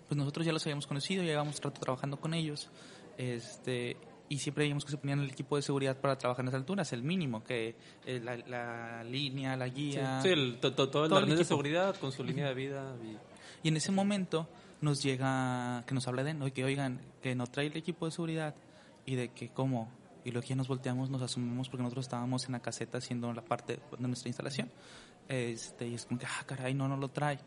pues 0.09 0.17
nosotros 0.17 0.45
ya 0.45 0.51
los 0.51 0.65
habíamos 0.65 0.87
conocido, 0.87 1.21
ya 1.21 1.29
llevábamos 1.29 1.61
rato 1.61 1.79
trabajando 1.79 2.19
con 2.19 2.33
ellos, 2.33 2.69
este, 3.17 3.95
y 4.27 4.39
siempre 4.39 4.63
veíamos 4.63 4.85
que 4.85 4.91
se 4.91 4.97
ponían 4.97 5.19
el 5.19 5.29
equipo 5.29 5.55
de 5.55 5.61
seguridad 5.61 5.97
para 5.97 6.17
trabajar 6.17 6.41
en 6.41 6.47
las 6.47 6.55
alturas, 6.55 6.91
el 6.93 7.03
mínimo, 7.03 7.43
que 7.43 7.75
eh, 8.05 8.19
la, 8.19 9.03
línea, 9.03 9.55
la 9.55 9.67
guía. 9.67 10.19
Sí, 10.21 10.29
el, 10.29 10.59
todo, 10.59 11.19
el, 11.19 11.37
de 11.37 11.45
seguridad 11.45 11.95
con 11.97 12.11
su 12.11 12.23
línea 12.23 12.47
de 12.47 12.55
vida. 12.55 12.95
Y... 13.63 13.67
en 13.67 13.77
ese 13.77 13.91
momento 13.91 14.47
nos 14.81 15.03
llega, 15.03 15.83
que 15.85 15.93
nos 15.93 16.07
habla 16.07 16.23
de, 16.23 16.51
que 16.51 16.63
oigan, 16.63 17.01
que 17.21 17.35
no 17.35 17.45
trae 17.47 17.67
el 17.67 17.77
equipo 17.77 18.05
de 18.05 18.11
seguridad 18.11 18.55
y 19.05 19.15
de 19.15 19.29
que 19.29 19.49
cómo. 19.49 19.91
Y 20.25 20.31
luego 20.31 20.47
ya 20.47 20.55
nos 20.55 20.67
volteamos, 20.67 21.09
nos 21.09 21.21
asumimos 21.21 21.69
porque 21.69 21.83
nosotros 21.83 22.05
estábamos 22.05 22.45
en 22.45 22.53
la 22.53 22.59
caseta 22.61 22.97
haciendo 22.97 23.31
la 23.33 23.43
parte 23.43 23.79
de 23.99 24.07
nuestra 24.07 24.29
instalación. 24.29 24.71
Este, 25.27 25.87
y 25.87 25.93
es 25.93 26.05
como 26.05 26.19
que, 26.19 26.25
ah, 26.25 26.43
caray, 26.45 26.73
no, 26.73 26.87
no 26.87 26.97
lo 26.97 27.09
trae. 27.09 27.39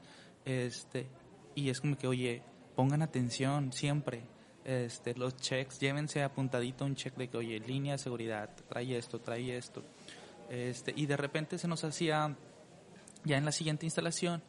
Este, 0.45 1.07
y 1.55 1.69
es 1.69 1.81
como 1.81 1.97
que, 1.97 2.07
oye, 2.07 2.43
pongan 2.75 3.03
atención 3.03 3.73
siempre. 3.73 4.23
Este, 4.65 5.15
los 5.15 5.37
checks, 5.37 5.81
llévense 5.81 6.23
apuntadito 6.23 6.85
un 6.85 6.95
check 6.95 7.17
de 7.17 7.29
que, 7.29 7.37
oye, 7.37 7.59
línea 7.59 7.93
de 7.93 7.99
seguridad, 7.99 8.51
trae 8.69 8.97
esto, 8.97 9.21
trae 9.21 9.57
esto. 9.57 9.83
Este, 10.49 10.93
y 10.95 11.07
de 11.07 11.17
repente 11.17 11.59
se 11.59 11.67
nos 11.67 11.83
hacía, 11.83 12.37
ya 13.25 13.37
en 13.37 13.45
la 13.45 13.53
siguiente 13.53 13.87
instalación, 13.87 14.43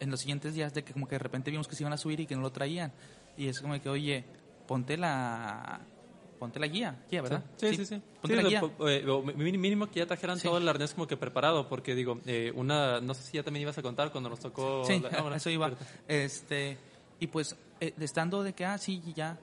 en 0.00 0.10
los 0.10 0.20
siguientes 0.20 0.54
días, 0.54 0.74
de 0.74 0.82
que 0.82 0.92
como 0.92 1.06
que 1.06 1.14
de 1.14 1.20
repente 1.20 1.50
vimos 1.50 1.68
que 1.68 1.76
se 1.76 1.82
iban 1.82 1.92
a 1.92 1.98
subir 1.98 2.20
y 2.20 2.26
que 2.26 2.34
no 2.34 2.42
lo 2.42 2.50
traían. 2.50 2.92
Y 3.36 3.46
es 3.46 3.60
como 3.60 3.80
que, 3.80 3.88
oye, 3.88 4.24
ponte 4.66 4.96
la, 4.96 5.80
ponte 6.38 6.58
la 6.58 6.66
guía, 6.66 7.04
guía, 7.10 7.22
¿verdad? 7.22 7.44
Sí, 7.56 7.74
sí, 7.74 7.84
sí. 7.84 8.02
Ponte 8.20 8.36
la 8.36 8.42
guía. 8.42 8.62
Eh, 8.86 9.04
mínimo 9.36 9.88
que 9.88 10.00
ya 10.00 10.06
trajeran 10.06 10.40
todo 10.40 10.58
el 10.58 10.68
arnés 10.68 10.94
como 10.94 11.06
que 11.06 11.16
preparado, 11.16 11.68
porque 11.68 11.94
digo, 11.94 12.20
eh, 12.26 12.52
una, 12.54 13.00
no 13.00 13.14
sé 13.14 13.22
si 13.22 13.36
ya 13.36 13.42
también 13.42 13.62
ibas 13.62 13.78
a 13.78 13.82
contar 13.82 14.10
cuando 14.10 14.30
nos 14.30 14.40
tocó. 14.40 14.84
Sí, 14.84 15.02
eso 15.36 15.50
iba. 15.50 15.72
Este, 16.06 16.78
y 17.20 17.26
pues, 17.26 17.56
eh, 17.80 17.94
estando 17.98 18.42
de 18.42 18.52
que, 18.52 18.64
ah, 18.64 18.78
sí, 18.78 19.02
ya, 19.14 19.38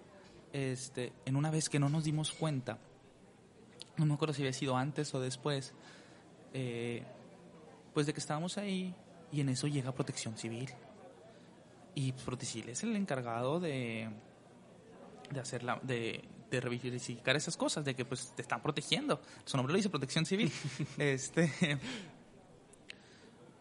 este, 0.53 1.11
en 1.25 1.35
una 1.35 1.51
vez 1.51 1.69
que 1.69 1.79
no 1.79 1.89
nos 1.89 2.03
dimos 2.03 2.31
cuenta, 2.31 2.77
no 3.97 4.05
me 4.05 4.13
acuerdo 4.13 4.33
si 4.33 4.41
había 4.41 4.53
sido 4.53 4.77
antes 4.77 5.13
o 5.13 5.19
después, 5.19 5.73
eh, 6.53 7.03
pues 7.93 8.05
de 8.05 8.13
que 8.13 8.19
estábamos 8.19 8.57
ahí 8.57 8.93
y 9.31 9.41
en 9.41 9.49
eso 9.49 9.67
llega 9.67 9.93
Protección 9.93 10.37
Civil. 10.37 10.69
Y 11.93 12.11
Protección 12.11 12.63
Civil 12.63 12.69
es 12.69 12.83
el 12.83 12.95
encargado 12.95 13.59
de, 13.59 14.09
de 15.31 15.39
hacer 15.39 15.63
la, 15.63 15.79
de, 15.81 16.23
de 16.51 17.35
esas 17.35 17.57
cosas, 17.57 17.83
de 17.83 17.95
que 17.95 18.05
pues 18.05 18.33
te 18.35 18.41
están 18.41 18.61
protegiendo. 18.61 19.21
Su 19.43 19.57
nombre 19.57 19.73
lo 19.73 19.77
dice 19.77 19.89
Protección 19.89 20.25
Civil. 20.25 20.51
este 20.97 21.51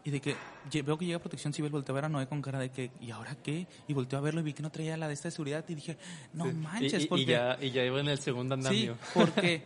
y 0.05 0.11
de 0.11 0.21
que 0.21 0.35
veo 0.83 0.99
que 0.99 1.05
llega 1.05 1.17
Protección 1.17 1.51
Civil, 1.51 1.71
volteo 1.71 1.93
a 1.93 1.95
ver 1.95 2.05
a 2.05 2.09
Noé 2.09 2.27
con 2.27 2.39
cara 2.39 2.59
de 2.59 2.69
que, 2.69 2.91
¿y 3.01 3.09
ahora 3.09 3.35
qué? 3.41 3.67
Y 3.87 3.93
volteo 3.95 4.19
a 4.19 4.21
verlo 4.21 4.39
y 4.39 4.43
vi 4.43 4.53
que 4.53 4.61
no 4.61 4.71
traía 4.71 4.95
la 4.97 5.07
de 5.07 5.15
esta 5.15 5.29
de 5.29 5.31
seguridad 5.31 5.65
y 5.67 5.73
dije, 5.73 5.97
no 6.31 6.45
manches. 6.45 7.05
Y, 7.05 7.07
porque... 7.07 7.23
y, 7.23 7.25
ya, 7.25 7.57
y 7.59 7.71
ya 7.71 7.83
iba 7.83 7.99
en 7.99 8.07
el 8.07 8.19
segundo 8.19 8.53
andamio. 8.53 8.93
Sí, 8.93 9.09
porque 9.15 9.63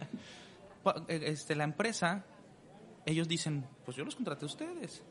eh, 1.10 1.22
este, 1.26 1.56
la 1.56 1.66
empresa, 1.66 2.24
ellos 3.06 3.28
dicen, 3.28 3.66
pues 3.84 3.98
yo 3.98 4.06
los 4.06 4.16
contraté 4.16 4.46
a 4.46 4.48
ustedes. 4.48 5.04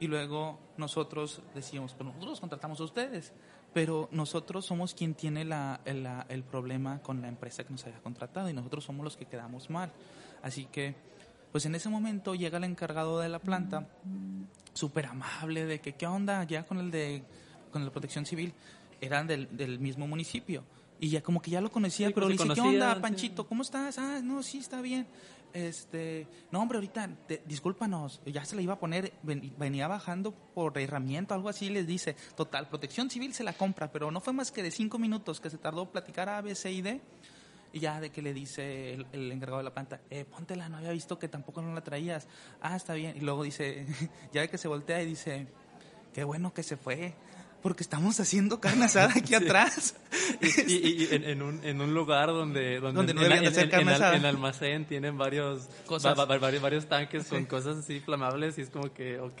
Y 0.00 0.06
luego 0.06 0.58
nosotros 0.76 1.40
decimos, 1.54 1.94
pues 1.94 2.04
nosotros 2.04 2.32
los 2.32 2.40
contratamos 2.40 2.78
a 2.78 2.84
ustedes. 2.84 3.32
Pero 3.72 4.10
nosotros 4.12 4.66
somos 4.66 4.92
quien 4.92 5.14
tiene 5.14 5.46
la, 5.46 5.80
el, 5.86 6.06
el 6.28 6.42
problema 6.42 7.00
con 7.00 7.22
la 7.22 7.28
empresa 7.28 7.64
que 7.64 7.70
nos 7.70 7.86
haya 7.86 8.00
contratado 8.00 8.50
y 8.50 8.52
nosotros 8.52 8.84
somos 8.84 9.02
los 9.02 9.16
que 9.16 9.24
quedamos 9.24 9.70
mal. 9.70 9.90
Así 10.42 10.66
que, 10.66 10.94
pues 11.54 11.66
en 11.66 11.76
ese 11.76 11.88
momento 11.88 12.34
llega 12.34 12.58
el 12.58 12.64
encargado 12.64 13.20
de 13.20 13.28
la 13.28 13.38
planta 13.38 13.86
súper 14.72 15.06
amable, 15.06 15.66
de 15.66 15.80
que 15.80 15.92
qué 15.92 16.04
onda 16.04 16.42
ya 16.42 16.64
con 16.64 16.80
el 16.80 16.90
de 16.90 17.22
con 17.70 17.84
la 17.84 17.92
protección 17.92 18.26
civil, 18.26 18.52
eran 19.00 19.28
del, 19.28 19.56
del 19.56 19.78
mismo 19.78 20.08
municipio. 20.08 20.64
Y 20.98 21.10
ya 21.10 21.22
como 21.22 21.40
que 21.40 21.52
ya 21.52 21.60
lo 21.60 21.70
conocía, 21.70 22.10
pero 22.12 22.28
le 22.28 22.32
dice, 22.32 22.48
¿qué 22.54 22.60
onda, 22.60 23.00
Panchito? 23.00 23.46
¿Cómo 23.46 23.62
estás? 23.62 23.98
Ah, 23.98 24.20
no, 24.20 24.42
sí, 24.42 24.58
está 24.58 24.80
bien. 24.80 25.06
Este, 25.52 26.26
no, 26.50 26.60
hombre, 26.60 26.78
ahorita, 26.78 27.08
discúlpanos, 27.46 28.20
ya 28.26 28.44
se 28.44 28.56
le 28.56 28.62
iba 28.64 28.72
a 28.72 28.80
poner, 28.80 29.12
venía 29.22 29.86
bajando 29.86 30.32
por 30.32 30.76
herramienta, 30.76 31.36
algo 31.36 31.48
así, 31.48 31.70
les 31.70 31.86
dice, 31.86 32.16
total, 32.36 32.68
protección 32.68 33.10
civil 33.10 33.32
se 33.32 33.44
la 33.44 33.52
compra, 33.52 33.92
pero 33.92 34.10
no 34.10 34.20
fue 34.20 34.32
más 34.32 34.50
que 34.50 34.64
de 34.64 34.72
cinco 34.72 34.98
minutos 34.98 35.40
que 35.40 35.50
se 35.50 35.58
tardó 35.58 35.88
platicar 35.88 36.28
a 36.28 36.40
B, 36.40 36.52
C 36.56 36.72
y 36.72 36.82
D, 36.82 37.00
y 37.74 37.80
ya 37.80 38.00
de 38.00 38.10
que 38.10 38.22
le 38.22 38.32
dice 38.32 38.92
el, 39.12 39.32
encargado 39.32 39.58
de 39.58 39.64
la 39.64 39.74
planta, 39.74 40.00
eh, 40.08 40.24
póntela, 40.24 40.68
no 40.68 40.76
había 40.76 40.92
visto 40.92 41.18
que 41.18 41.26
tampoco 41.26 41.60
no 41.60 41.74
la 41.74 41.82
traías. 41.82 42.28
Ah, 42.60 42.76
está 42.76 42.94
bien. 42.94 43.16
Y 43.16 43.20
luego 43.20 43.42
dice, 43.42 43.84
ya 44.32 44.42
de 44.42 44.48
que 44.48 44.58
se 44.58 44.68
voltea 44.68 45.02
y 45.02 45.06
dice, 45.06 45.48
qué 46.12 46.22
bueno 46.22 46.54
que 46.54 46.62
se 46.62 46.76
fue 46.76 47.14
porque 47.62 47.82
estamos 47.82 48.20
haciendo 48.20 48.60
carne 48.60 48.84
asada 48.84 49.12
aquí 49.16 49.34
atrás. 49.34 49.96
Y, 50.68 51.12
en, 51.12 51.42
un, 51.42 51.64
en, 51.64 51.80
un, 51.80 51.94
lugar 51.94 52.28
donde, 52.28 52.78
donde, 52.78 53.12
no 53.12 53.22
en, 53.24 53.46
hacer 53.46 53.68
carne 53.70 53.92
asada. 53.92 54.16
en, 54.16 54.24
almacén 54.24 54.84
tienen 54.84 55.18
varios, 55.18 55.68
varios, 56.28 56.60
varios, 56.60 56.86
tanques 56.86 57.26
con 57.26 57.46
cosas 57.46 57.78
así 57.78 57.98
flamables 57.98 58.56
y 58.58 58.60
es 58.60 58.70
como 58.70 58.92
que, 58.92 59.18
ok, 59.18 59.40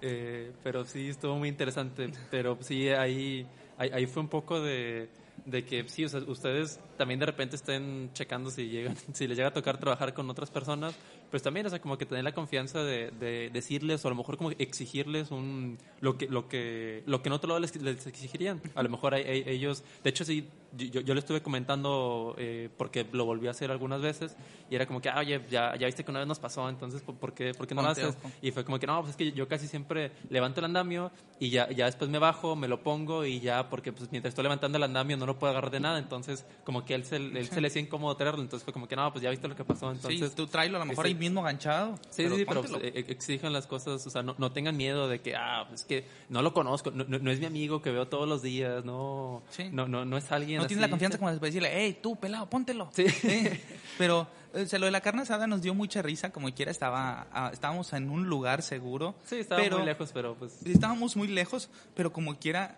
eh, 0.00 0.52
pero 0.62 0.86
sí 0.86 1.08
estuvo 1.08 1.36
muy 1.36 1.50
interesante. 1.50 2.10
Pero 2.30 2.56
sí, 2.60 2.88
ahí, 2.88 3.46
ahí, 3.76 3.90
ahí 3.92 4.06
fue 4.06 4.22
un 4.22 4.28
poco 4.28 4.62
de 4.62 5.10
de 5.44 5.64
que 5.64 5.88
sí, 5.88 6.04
ustedes 6.04 6.80
también 6.96 7.20
de 7.20 7.26
repente 7.26 7.56
estén 7.56 8.10
checando 8.12 8.50
si 8.50 8.68
llegan, 8.68 8.96
si 9.12 9.26
les 9.26 9.36
llega 9.36 9.48
a 9.48 9.52
tocar 9.52 9.78
trabajar 9.78 10.14
con 10.14 10.28
otras 10.30 10.50
personas, 10.50 10.94
pues 11.30 11.42
también, 11.42 11.66
o 11.66 11.70
sea, 11.70 11.80
como 11.80 11.98
que 11.98 12.06
tener 12.06 12.24
la 12.24 12.32
confianza 12.32 12.82
de, 12.82 13.10
de 13.12 13.50
decirles 13.50 14.04
o 14.04 14.08
a 14.08 14.10
lo 14.10 14.16
mejor 14.16 14.36
como 14.36 14.50
exigirles 14.52 15.30
un 15.30 15.78
lo 16.00 16.16
que 16.16 16.26
lo 16.26 16.48
que 16.48 17.02
lo 17.06 17.22
que 17.22 17.28
en 17.28 17.32
lado 17.48 17.60
les, 17.60 17.74
exigirían. 18.06 18.60
A 18.74 18.82
lo 18.82 18.88
mejor 18.88 19.14
hay, 19.14 19.44
ellos, 19.46 19.82
de 20.02 20.10
hecho 20.10 20.24
sí, 20.24 20.48
yo, 20.72 21.00
yo 21.00 21.14
le 21.14 21.20
estuve 21.20 21.40
comentando 21.40 22.34
eh, 22.38 22.68
porque 22.76 23.06
lo 23.12 23.24
volví 23.24 23.46
a 23.46 23.52
hacer 23.52 23.70
algunas 23.70 24.00
veces 24.00 24.36
y 24.70 24.74
era 24.74 24.86
como 24.86 25.00
que, 25.00 25.08
ah, 25.08 25.18
oye, 25.18 25.40
ya, 25.48 25.74
ya 25.76 25.86
viste 25.86 26.04
que 26.04 26.10
una 26.10 26.20
vez 26.20 26.28
nos 26.28 26.38
pasó, 26.38 26.68
entonces 26.68 27.02
¿por 27.02 27.32
qué, 27.32 27.54
por 27.54 27.66
qué 27.66 27.74
no 27.74 27.82
lo 27.82 27.88
haces? 27.88 28.16
Y 28.42 28.50
fue 28.50 28.64
como 28.64 28.78
que 28.78 28.86
no, 28.86 29.00
pues 29.00 29.10
es 29.10 29.16
que 29.16 29.32
yo 29.32 29.48
casi 29.48 29.66
siempre 29.66 30.12
levanto 30.28 30.60
el 30.60 30.66
andamio 30.66 31.10
y 31.40 31.50
ya, 31.50 31.70
ya 31.70 31.86
después 31.86 32.10
me 32.10 32.18
bajo, 32.18 32.54
me 32.54 32.68
lo 32.68 32.82
pongo 32.82 33.24
y 33.24 33.40
ya, 33.40 33.68
porque 33.70 33.92
pues 33.92 34.10
mientras 34.10 34.32
estoy 34.32 34.42
levantando 34.42 34.76
el 34.76 34.84
andamio 34.84 35.16
no 35.16 35.26
lo 35.26 35.38
puedo 35.38 35.52
agarrar 35.52 35.70
de 35.70 35.80
nada, 35.80 35.98
entonces 35.98 36.44
como 36.64 36.84
que 36.84 36.94
él 36.94 37.04
se, 37.04 37.16
él 37.16 37.48
se 37.48 37.60
le 37.60 37.68
hacía 37.68 37.80
incómodo 37.80 38.14
traerlo, 38.16 38.42
entonces 38.42 38.64
fue 38.64 38.72
como 38.72 38.86
que 38.86 38.96
no, 38.96 39.10
pues 39.10 39.22
ya 39.22 39.30
viste 39.30 39.48
lo 39.48 39.56
que 39.56 39.64
pasó, 39.64 39.90
entonces... 39.90 40.30
Sí, 40.30 40.36
tú 40.36 40.46
tráelo 40.46 40.76
a 40.76 40.80
lo 40.80 40.86
mejor 40.86 41.06
ahí 41.06 41.14
mismo 41.14 41.42
ganchado. 41.42 41.96
Sí, 42.10 42.24
pero 42.24 42.36
sí, 42.36 42.44
pero 42.46 42.62
pues, 42.62 42.82
exijan 43.08 43.52
las 43.52 43.66
cosas, 43.66 44.06
o 44.06 44.10
sea, 44.10 44.22
no, 44.22 44.34
no, 44.38 44.52
tengan 44.52 44.76
miedo 44.76 45.08
de 45.08 45.20
que, 45.20 45.34
ah, 45.34 45.64
pues 45.68 45.80
es 45.80 45.86
que 45.86 46.04
no 46.28 46.42
lo 46.42 46.52
conozco, 46.52 46.90
no, 46.90 47.04
no, 47.04 47.30
es 47.30 47.40
mi 47.40 47.46
amigo 47.46 47.80
que 47.80 47.90
veo 47.90 48.08
todos 48.08 48.28
los 48.28 48.42
días, 48.42 48.84
no, 48.84 49.42
no, 49.72 49.88
no, 49.88 50.04
no 50.04 50.16
es 50.16 50.30
alguien 50.30 50.57
No 50.58 50.66
tiene 50.66 50.82
la 50.82 50.90
confianza 50.90 51.18
como 51.18 51.30
para 51.30 51.40
decirle, 51.40 51.70
hey, 51.72 51.98
tú, 52.02 52.16
pelado, 52.16 52.48
póntelo. 52.48 52.90
Sí. 52.92 53.06
Pero 53.96 54.28
o 54.54 54.66
sea, 54.66 54.78
lo 54.78 54.86
de 54.86 54.92
la 54.92 55.00
carne 55.00 55.22
asada 55.22 55.46
nos 55.46 55.62
dio 55.62 55.74
mucha 55.74 56.02
risa, 56.02 56.30
como 56.30 56.52
quiera 56.54 56.70
estaba, 56.70 57.26
ah, 57.32 57.50
estábamos 57.52 57.92
en 57.92 58.08
un 58.10 58.28
lugar 58.28 58.62
seguro. 58.62 59.14
Sí, 59.24 59.36
estábamos 59.36 59.78
muy 59.78 59.86
lejos, 59.86 60.10
pero 60.12 60.34
pues... 60.36 60.62
Estábamos 60.64 61.16
muy 61.16 61.28
lejos, 61.28 61.70
pero 61.94 62.12
como 62.12 62.38
quiera, 62.38 62.76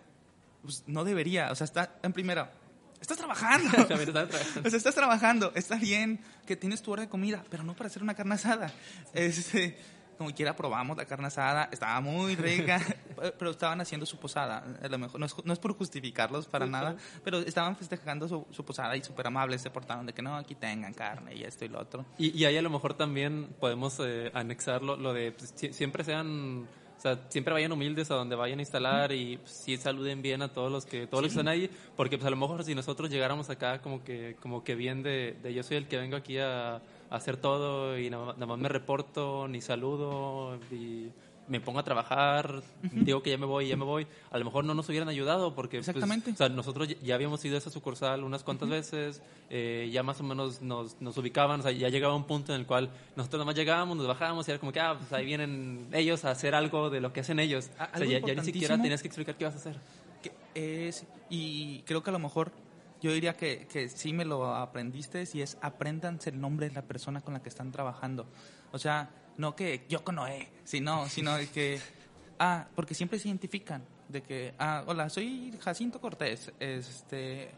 pues 0.63 0.83
no 0.87 1.03
debería, 1.03 1.51
o 1.51 1.55
sea, 1.55 1.65
está 1.65 1.95
en 2.03 2.11
primera, 2.11 2.51
estás 2.99 3.17
trabajando. 3.17 3.69
o 4.65 4.69
sea, 4.69 4.77
estás 4.77 4.95
trabajando. 4.95 5.51
Está 5.55 5.75
bien 5.75 6.19
que 6.45 6.55
tienes 6.55 6.81
tu 6.81 6.91
hora 6.91 7.03
de 7.03 7.09
comida, 7.09 7.43
pero 7.49 7.63
no 7.63 7.73
para 7.73 7.87
hacer 7.87 8.03
una 8.03 8.15
carne 8.15 8.35
asada. 8.35 8.71
Este, 9.13 9.77
como 10.21 10.35
quiera 10.35 10.55
probamos 10.55 10.95
la 10.97 11.05
carne 11.05 11.27
asada, 11.27 11.67
estaba 11.71 11.99
muy 11.99 12.35
rica, 12.35 12.79
pero 13.39 13.49
estaban 13.49 13.81
haciendo 13.81 14.05
su 14.05 14.17
posada. 14.17 14.63
A 14.79 14.87
lo 14.87 14.99
mejor 14.99 15.19
no 15.19 15.25
es, 15.25 15.35
no 15.43 15.51
es 15.51 15.57
por 15.57 15.73
justificarlos 15.73 16.45
para 16.45 16.67
nada, 16.67 16.95
pero 17.23 17.39
estaban 17.39 17.75
festejando 17.75 18.27
su, 18.27 18.63
posada 18.63 18.95
y 18.95 19.03
súper 19.03 19.25
amables 19.27 19.61
se 19.61 19.71
portaron 19.71 20.05
de 20.05 20.13
que 20.13 20.21
no, 20.21 20.35
aquí 20.35 20.53
tengan 20.53 20.93
carne 20.93 21.35
y 21.35 21.43
esto 21.43 21.65
y 21.65 21.69
lo 21.69 21.79
otro. 21.79 22.05
Y, 22.19 22.37
y 22.37 22.45
ahí 22.45 22.55
a 22.55 22.61
lo 22.61 22.69
mejor 22.69 22.93
también 22.93 23.47
podemos 23.59 23.99
eh, 23.99 24.29
anexarlo, 24.35 24.95
lo 24.95 25.11
de 25.11 25.31
pues, 25.31 25.55
siempre 25.71 26.03
sean 26.03 26.67
o 26.97 27.01
sea, 27.01 27.19
siempre 27.29 27.51
vayan 27.51 27.71
humildes 27.71 28.11
a 28.11 28.13
donde 28.13 28.35
vayan 28.35 28.59
a 28.59 28.61
instalar 28.61 29.11
y 29.11 29.37
pues, 29.37 29.49
sí 29.49 29.75
saluden 29.75 30.21
bien 30.21 30.43
a 30.43 30.53
todos 30.53 30.71
los 30.71 30.85
que 30.85 31.07
todos 31.07 31.23
los 31.23 31.31
que 31.33 31.39
están 31.39 31.47
ahí, 31.47 31.67
porque 31.97 32.19
pues 32.19 32.27
a 32.27 32.29
lo 32.29 32.35
mejor 32.35 32.63
si 32.63 32.75
nosotros 32.75 33.09
llegáramos 33.09 33.49
acá 33.49 33.81
como 33.81 34.03
que 34.03 34.35
como 34.39 34.63
que 34.63 34.75
bien 34.75 35.01
de, 35.01 35.35
de 35.41 35.51
yo 35.51 35.63
soy 35.63 35.77
el 35.77 35.87
que 35.87 35.97
vengo 35.97 36.15
aquí 36.15 36.37
a 36.37 36.79
hacer 37.11 37.37
todo 37.37 37.99
y 37.99 38.09
nada, 38.09 38.33
más 38.33 38.57
me 38.57 38.69
reporto 38.69 39.47
ni 39.47 39.61
saludo 39.61 40.57
y 40.71 41.09
me 41.47 41.59
pongo 41.59 41.79
a 41.79 41.83
trabajar, 41.83 42.63
digo 42.81 43.21
que 43.21 43.29
ya 43.29 43.37
me 43.37 43.45
voy, 43.45 43.67
ya 43.67 43.75
me 43.75 43.83
voy, 43.83 44.07
a 44.31 44.37
lo 44.37 44.45
mejor 44.45 44.63
no 44.63 44.73
nos 44.73 44.87
hubieran 44.87 45.09
ayudado 45.09 45.53
porque 45.53 45.79
pues, 45.79 45.89
Exactamente. 45.89 46.31
o 46.31 46.35
sea, 46.35 46.47
nosotros 46.47 46.87
ya 47.03 47.15
habíamos 47.15 47.43
ido 47.43 47.55
a 47.55 47.57
esa 47.57 47.69
sucursal 47.69 48.23
unas 48.23 48.43
cuantas 48.43 48.69
veces, 48.69 49.21
eh, 49.49 49.89
ya 49.91 50.01
más 50.01 50.21
o 50.21 50.23
menos 50.23 50.61
nos, 50.61 51.01
nos 51.01 51.17
ubicaban, 51.17 51.59
o 51.59 51.63
sea, 51.63 51.73
ya 51.73 51.89
llegaba 51.89 52.15
un 52.15 52.23
punto 52.23 52.53
en 52.53 52.61
el 52.61 52.65
cual 52.65 52.89
nosotros 53.17 53.39
nada 53.39 53.47
más 53.47 53.55
llegábamos, 53.55 53.97
nos 53.97 54.07
bajábamos 54.07 54.47
y 54.47 54.51
era 54.51 54.59
como 54.61 54.71
que, 54.71 54.79
ah, 54.79 54.95
pues 54.97 55.11
ahí 55.11 55.25
vienen 55.25 55.89
ellos 55.91 56.23
a 56.23 56.31
hacer 56.31 56.55
algo 56.55 56.89
de 56.89 57.01
lo 57.01 57.11
que 57.11 57.19
hacen 57.19 57.39
ellos. 57.39 57.69
o 57.93 57.97
sea, 57.97 58.07
ya, 58.07 58.33
ni 58.33 58.43
siquiera 58.45 58.81
tenías 58.81 59.01
que 59.01 59.09
explicar 59.09 59.35
qué 59.35 59.43
vas 59.43 59.55
a 59.55 59.57
hacer. 59.57 59.75
Que 60.23 60.31
es, 60.87 61.05
y 61.29 61.79
creo 61.79 62.01
que 62.01 62.11
a 62.11 62.13
lo 62.13 62.19
mejor 62.19 62.53
yo 63.01 63.11
diría 63.11 63.35
que, 63.35 63.67
que 63.67 63.89
sí 63.89 64.13
me 64.13 64.25
lo 64.25 64.53
aprendiste 64.55 65.27
y 65.33 65.41
es 65.41 65.57
apréndanse 65.61 66.29
el 66.29 66.39
nombre 66.39 66.69
de 66.69 66.75
la 66.75 66.83
persona 66.83 67.21
con 67.21 67.33
la 67.33 67.41
que 67.41 67.49
están 67.49 67.71
trabajando. 67.71 68.27
O 68.71 68.77
sea, 68.77 69.09
no 69.37 69.55
que 69.55 69.85
yo 69.89 70.03
con 70.03 70.15
Noé, 70.15 70.49
sino, 70.63 71.09
sino 71.09 71.35
que, 71.53 71.79
ah, 72.39 72.67
porque 72.75 72.93
siempre 72.93 73.17
se 73.17 73.27
identifican 73.27 73.83
de 74.07 74.21
que, 74.21 74.53
ah, 74.59 74.83
hola, 74.85 75.09
soy 75.09 75.57
Jacinto 75.59 75.99
Cortés, 75.99 76.51
este, 76.59 77.49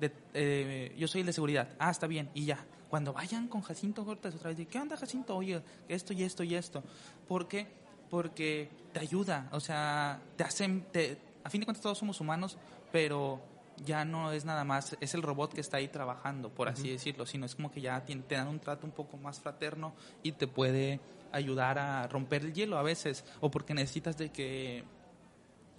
de, 0.00 0.12
eh, 0.34 0.94
yo 0.98 1.06
soy 1.06 1.20
el 1.20 1.28
de 1.28 1.32
seguridad, 1.32 1.68
ah, 1.78 1.90
está 1.90 2.06
bien, 2.06 2.30
y 2.34 2.46
ya. 2.46 2.64
Cuando 2.88 3.12
vayan 3.12 3.46
con 3.46 3.60
Jacinto 3.60 4.04
Cortés 4.04 4.34
otra 4.34 4.52
vez, 4.52 4.66
¿qué 4.66 4.78
onda 4.80 4.96
Jacinto? 4.96 5.36
Oye, 5.36 5.62
esto 5.88 6.12
y 6.12 6.24
esto 6.24 6.42
y 6.42 6.56
esto. 6.56 6.82
¿Por 7.28 7.46
qué? 7.46 7.68
Porque 8.10 8.68
te 8.92 8.98
ayuda, 8.98 9.48
o 9.52 9.60
sea, 9.60 10.20
te 10.36 10.42
hacen, 10.42 10.86
te, 10.90 11.16
a 11.44 11.50
fin 11.50 11.60
de 11.60 11.66
cuentas 11.66 11.82
todos 11.82 11.98
somos 11.98 12.20
humanos, 12.20 12.58
pero 12.90 13.40
ya 13.84 14.04
no 14.04 14.32
es 14.32 14.44
nada 14.44 14.64
más, 14.64 14.96
es 15.00 15.14
el 15.14 15.22
robot 15.22 15.54
que 15.54 15.60
está 15.60 15.78
ahí 15.78 15.88
trabajando, 15.88 16.50
por 16.50 16.68
así 16.68 16.90
decirlo, 16.90 17.26
sino 17.26 17.46
es 17.46 17.54
como 17.54 17.70
que 17.70 17.80
ya 17.80 18.02
te, 18.04 18.14
dan 18.34 18.48
un 18.48 18.60
trato 18.60 18.86
un 18.86 18.92
poco 18.92 19.16
más 19.16 19.40
fraterno 19.40 19.94
y 20.22 20.32
te 20.32 20.46
puede 20.46 21.00
ayudar 21.32 21.78
a 21.78 22.06
romper 22.06 22.44
el 22.44 22.52
hielo 22.52 22.78
a 22.78 22.82
veces, 22.82 23.24
o 23.40 23.50
porque 23.50 23.74
necesitas 23.74 24.18
de 24.18 24.30
que, 24.30 24.84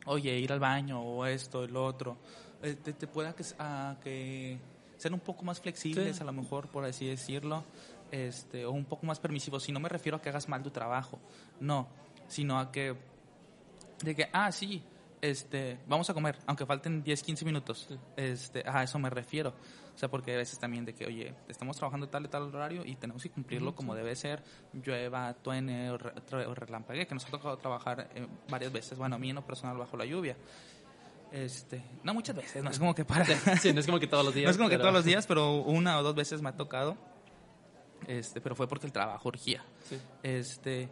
oye, 0.06 0.38
ir 0.38 0.52
al 0.52 0.60
baño 0.60 1.02
o 1.02 1.26
esto, 1.26 1.64
el 1.64 1.76
otro, 1.76 2.18
eh, 2.64 2.76
te, 2.76 2.94
te, 2.94 3.08
pueda 3.08 3.34
que, 3.34 3.44
a, 3.60 3.98
que 4.04 4.60
ser 4.98 5.14
un 5.14 5.20
poco 5.20 5.44
más 5.44 5.60
flexibles 5.60 6.22
a 6.22 6.24
lo 6.24 6.34
mejor, 6.34 6.70
por 6.70 6.86
así 6.86 7.08
decirlo, 7.08 7.64
este, 8.12 8.66
o 8.66 8.72
un 8.72 8.86
poco 8.86 9.06
más 9.06 9.20
permisivos. 9.20 9.64
Si 9.64 9.72
no 9.72 9.80
me 9.80 9.90
refiero 9.90 10.18
a 10.18 10.22
que 10.22 10.30
hagas 10.30 10.48
mal 10.48 10.64
tu 10.64 10.72
trabajo, 10.72 11.20
no, 11.60 11.88
sino 12.28 12.60
a 12.60 12.72
que, 12.72 12.96
de 14.04 14.16
que, 14.16 14.30
ah, 14.32 14.52
sí, 14.52 14.84
este, 15.22 15.80
vamos 15.88 16.10
a 16.10 16.14
comer, 16.14 16.38
aunque 16.48 16.66
falten 16.66 17.04
10, 17.04 17.24
15 17.24 17.46
minutos. 17.46 17.88
Este, 18.18 18.64
a 18.68 18.84
eso 18.84 18.98
me 19.00 19.10
refiero. 19.10 19.54
O 19.94 19.98
sea, 19.98 20.10
porque 20.10 20.34
a 20.34 20.38
veces 20.38 20.58
también 20.58 20.84
de 20.86 20.94
que, 20.94 21.06
oye, 21.06 21.36
estamos 21.48 21.78
trabajando 21.78 22.08
tal 22.10 22.26
y 22.26 22.28
tal 22.28 22.44
horario 22.44 22.84
y 22.86 22.96
tenemos 22.96 23.22
que 23.22 23.30
cumplirlo 23.30 23.76
como 23.76 23.94
debe 23.94 24.16
ser, 24.16 24.44
llueva, 24.74 25.34
tuene 25.36 25.92
o, 25.92 25.98
relampague, 25.98 27.06
que 27.06 27.14
nos 27.14 27.26
ha 27.26 27.30
tocado 27.30 27.58
trabajar 27.58 28.10
eh, 28.16 28.26
varias 28.50 28.72
veces, 28.72 28.98
bueno, 28.98 29.18
a 29.18 29.20
mí 29.20 29.30
en 29.30 29.36
lo 29.36 29.46
personal 29.46 29.78
bajo 29.78 29.98
la 29.98 30.06
lluvia. 30.06 30.36
Este, 31.32 31.84
no 32.04 32.14
muchas 32.14 32.36
veces, 32.36 32.64
no 32.64 32.70
es 32.70 32.80
como 32.80 32.96
que 32.96 33.06
para. 33.06 33.26
Sí, 33.58 33.72
no 33.74 33.80
es 33.80 33.86
como 33.86 34.00
que 34.00 34.08
todos 34.08 34.26
los 34.26 34.34
días. 34.36 34.46
no 34.46 34.52
es 34.52 34.58
como 34.58 34.70
que 34.70 34.78
todos 34.78 34.94
los 34.94 35.06
días, 35.06 35.28
pero 35.28 35.56
una 35.62 36.00
o 36.00 36.04
dos 36.04 36.16
veces 36.16 36.42
me 36.42 36.50
ha 36.50 36.58
tocado. 36.58 36.98
Este, 38.08 38.42
pero 38.42 38.56
fue 38.56 38.68
porque 38.68 38.88
el 38.88 38.92
trabajo 38.92 39.30
urgía. 39.30 39.64
Este, 40.24 40.90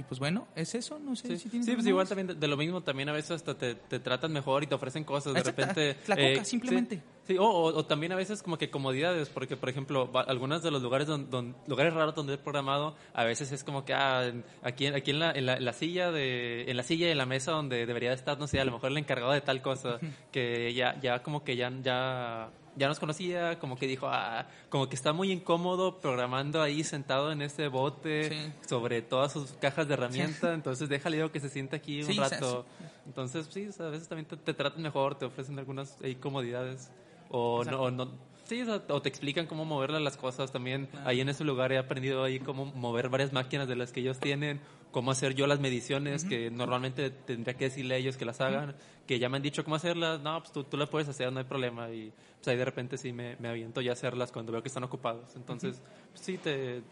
y 0.00 0.02
pues 0.02 0.18
bueno, 0.18 0.48
es 0.56 0.74
eso, 0.74 0.98
no 0.98 1.14
sé 1.14 1.36
si 1.36 1.50
tienes 1.50 1.66
Sí, 1.66 1.74
pues 1.74 1.86
igual 1.86 2.08
también 2.08 2.40
de, 2.40 2.48
lo 2.48 2.56
mismo, 2.56 2.82
también 2.82 3.10
a 3.10 3.12
veces 3.12 3.32
hasta 3.32 3.56
te, 3.56 3.74
te 3.74 4.00
tratan 4.00 4.32
mejor 4.32 4.62
y 4.62 4.66
te 4.66 4.74
ofrecen 4.74 5.04
cosas, 5.04 5.34
de 5.34 5.42
repente... 5.42 5.96
La 6.06 6.16
coca, 6.16 6.26
eh, 6.26 6.44
simplemente. 6.46 7.02
Sí, 7.24 7.36
o, 7.38 7.44
o, 7.44 7.84
también 7.84 8.12
a 8.12 8.16
veces 8.16 8.42
como 8.42 8.56
que 8.56 8.70
comodidades, 8.70 9.28
porque 9.28 9.58
por 9.58 9.68
ejemplo, 9.68 10.10
algunos 10.26 10.62
de 10.62 10.70
los 10.70 10.80
lugares 10.82 11.06
donde, 11.06 11.54
lugares 11.66 11.92
raros 11.92 12.14
donde 12.14 12.34
he 12.34 12.38
programado, 12.38 12.96
a 13.12 13.24
veces 13.24 13.52
es 13.52 13.62
como 13.62 13.84
que 13.84 13.92
ah, 13.92 14.32
aquí, 14.62 14.86
aquí 14.86 15.10
en, 15.10 15.18
la, 15.18 15.32
en, 15.32 15.64
la, 15.64 15.72
silla 15.74 16.10
de, 16.10 16.64
en 16.70 16.78
la 16.78 16.82
silla 16.82 17.08
y 17.08 17.10
en 17.10 17.18
la 17.18 17.26
mesa 17.26 17.52
donde 17.52 17.84
debería 17.84 18.14
estar, 18.14 18.38
no 18.38 18.46
sé, 18.46 18.58
a 18.58 18.64
lo 18.64 18.72
mejor 18.72 18.90
el 18.90 18.96
encargado 18.96 19.32
de 19.32 19.42
tal 19.42 19.60
cosa, 19.60 19.98
que 20.32 20.72
ya, 20.72 20.98
ya 21.02 21.22
como 21.22 21.44
que 21.44 21.56
ya, 21.56 21.70
ya 21.82 22.48
ya 22.76 22.88
nos 22.88 22.98
conocía, 22.98 23.58
como 23.58 23.76
que 23.76 23.86
dijo, 23.86 24.08
ah, 24.08 24.46
como 24.68 24.88
que 24.88 24.94
está 24.94 25.12
muy 25.12 25.32
incómodo 25.32 25.98
programando 26.00 26.62
ahí 26.62 26.84
sentado 26.84 27.32
en 27.32 27.42
ese 27.42 27.68
bote 27.68 28.52
sobre 28.66 29.02
todas 29.02 29.32
sus 29.32 29.52
cajas 29.52 29.88
de 29.88 29.94
herramientas, 29.94 30.54
entonces 30.54 30.88
déjale 30.88 31.30
que 31.30 31.40
se 31.40 31.48
sienta 31.48 31.76
aquí 31.76 32.02
un 32.02 32.16
rato. 32.16 32.64
Entonces, 33.06 33.48
sí, 33.50 33.68
a 33.78 33.88
veces 33.88 34.08
también 34.08 34.26
te, 34.26 34.54
tratan 34.54 34.82
mejor, 34.82 35.16
te 35.16 35.24
ofrecen 35.26 35.58
algunas 35.58 35.96
comodidades 36.20 36.90
o 37.28 37.64
no, 37.64 37.90
no, 37.90 38.08
Sí, 38.50 38.64
o 38.88 39.00
te 39.00 39.08
explican 39.08 39.46
cómo 39.46 39.64
moverle 39.64 40.00
las 40.00 40.16
cosas 40.16 40.50
también. 40.50 40.88
Ahí 41.04 41.20
en 41.20 41.28
ese 41.28 41.44
lugar 41.44 41.70
he 41.70 41.78
aprendido 41.78 42.24
ahí 42.24 42.40
cómo 42.40 42.66
mover 42.66 43.08
varias 43.08 43.32
máquinas 43.32 43.68
de 43.68 43.76
las 43.76 43.92
que 43.92 44.00
ellos 44.00 44.18
tienen, 44.18 44.60
cómo 44.90 45.10
hacer 45.10 45.34
yo 45.34 45.46
las 45.46 45.60
mediciones, 45.60 46.24
que 46.24 46.50
normalmente 46.50 47.10
tendría 47.10 47.54
que 47.54 47.66
decirle 47.66 47.94
a 47.94 47.98
ellos 47.98 48.16
que 48.16 48.24
las 48.24 48.40
hagan, 48.40 48.74
que 49.06 49.18
ya 49.18 49.28
me 49.28 49.36
han 49.36 49.42
dicho 49.42 49.64
cómo 49.64 49.76
hacerlas, 49.76 50.20
no, 50.20 50.40
pues 50.40 50.52
tú, 50.52 50.64
tú 50.64 50.76
las 50.76 50.88
puedes 50.88 51.08
hacer, 51.08 51.32
no 51.32 51.38
hay 51.38 51.44
problema. 51.44 51.90
Y 51.90 52.12
pues 52.36 52.48
ahí 52.48 52.56
de 52.56 52.64
repente 52.64 52.96
sí 52.96 53.12
me, 53.12 53.36
me 53.36 53.48
aviento 53.48 53.80
ya 53.80 53.90
a 53.90 53.92
hacerlas 53.94 54.32
cuando 54.32 54.52
veo 54.52 54.62
que 54.62 54.68
están 54.68 54.84
ocupados. 54.84 55.34
Entonces, 55.36 55.80
pues 56.12 56.20
sí, 56.20 56.38
te, 56.38 56.82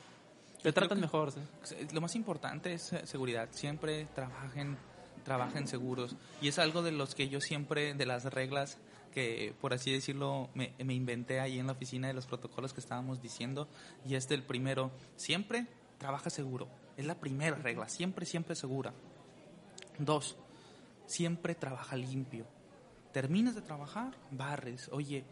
te 0.62 0.72
tratan 0.72 1.00
mejor. 1.00 1.32
Lo 1.92 2.00
más 2.00 2.14
importante 2.14 2.72
es 2.72 2.92
eh, 2.92 3.06
seguridad. 3.06 3.48
Siempre 3.52 4.06
trabajen, 4.14 4.76
trabajen 5.24 5.66
seguros. 5.66 6.16
Y 6.40 6.48
es 6.48 6.58
algo 6.58 6.82
de 6.82 6.92
los 6.92 7.14
que 7.14 7.28
yo 7.28 7.40
siempre, 7.40 7.94
de 7.94 8.06
las 8.06 8.24
reglas 8.24 8.78
que, 9.12 9.54
por 9.60 9.72
así 9.72 9.92
decirlo, 9.92 10.50
me, 10.54 10.74
me, 10.84 10.94
inventé 10.94 11.40
ahí 11.40 11.58
en 11.58 11.66
la 11.66 11.72
oficina 11.72 12.08
de 12.08 12.14
los 12.14 12.26
protocolos 12.26 12.72
que 12.72 12.80
estábamos 12.80 13.22
diciendo. 13.22 13.68
Y 14.06 14.14
este 14.14 14.34
el 14.34 14.42
primero, 14.42 14.90
siempre 15.16 15.66
trabaja 15.98 16.30
seguro. 16.30 16.68
Es 16.98 17.06
la 17.06 17.14
primera 17.14 17.54
regla, 17.54 17.88
siempre, 17.88 18.26
siempre 18.26 18.56
segura. 18.56 18.92
Dos, 20.00 20.36
siempre 21.06 21.54
trabaja 21.54 21.94
limpio. 21.96 22.44
Terminas 23.12 23.54
de 23.54 23.62
trabajar, 23.62 24.14
barres. 24.32 24.88
Oye, 24.92 25.24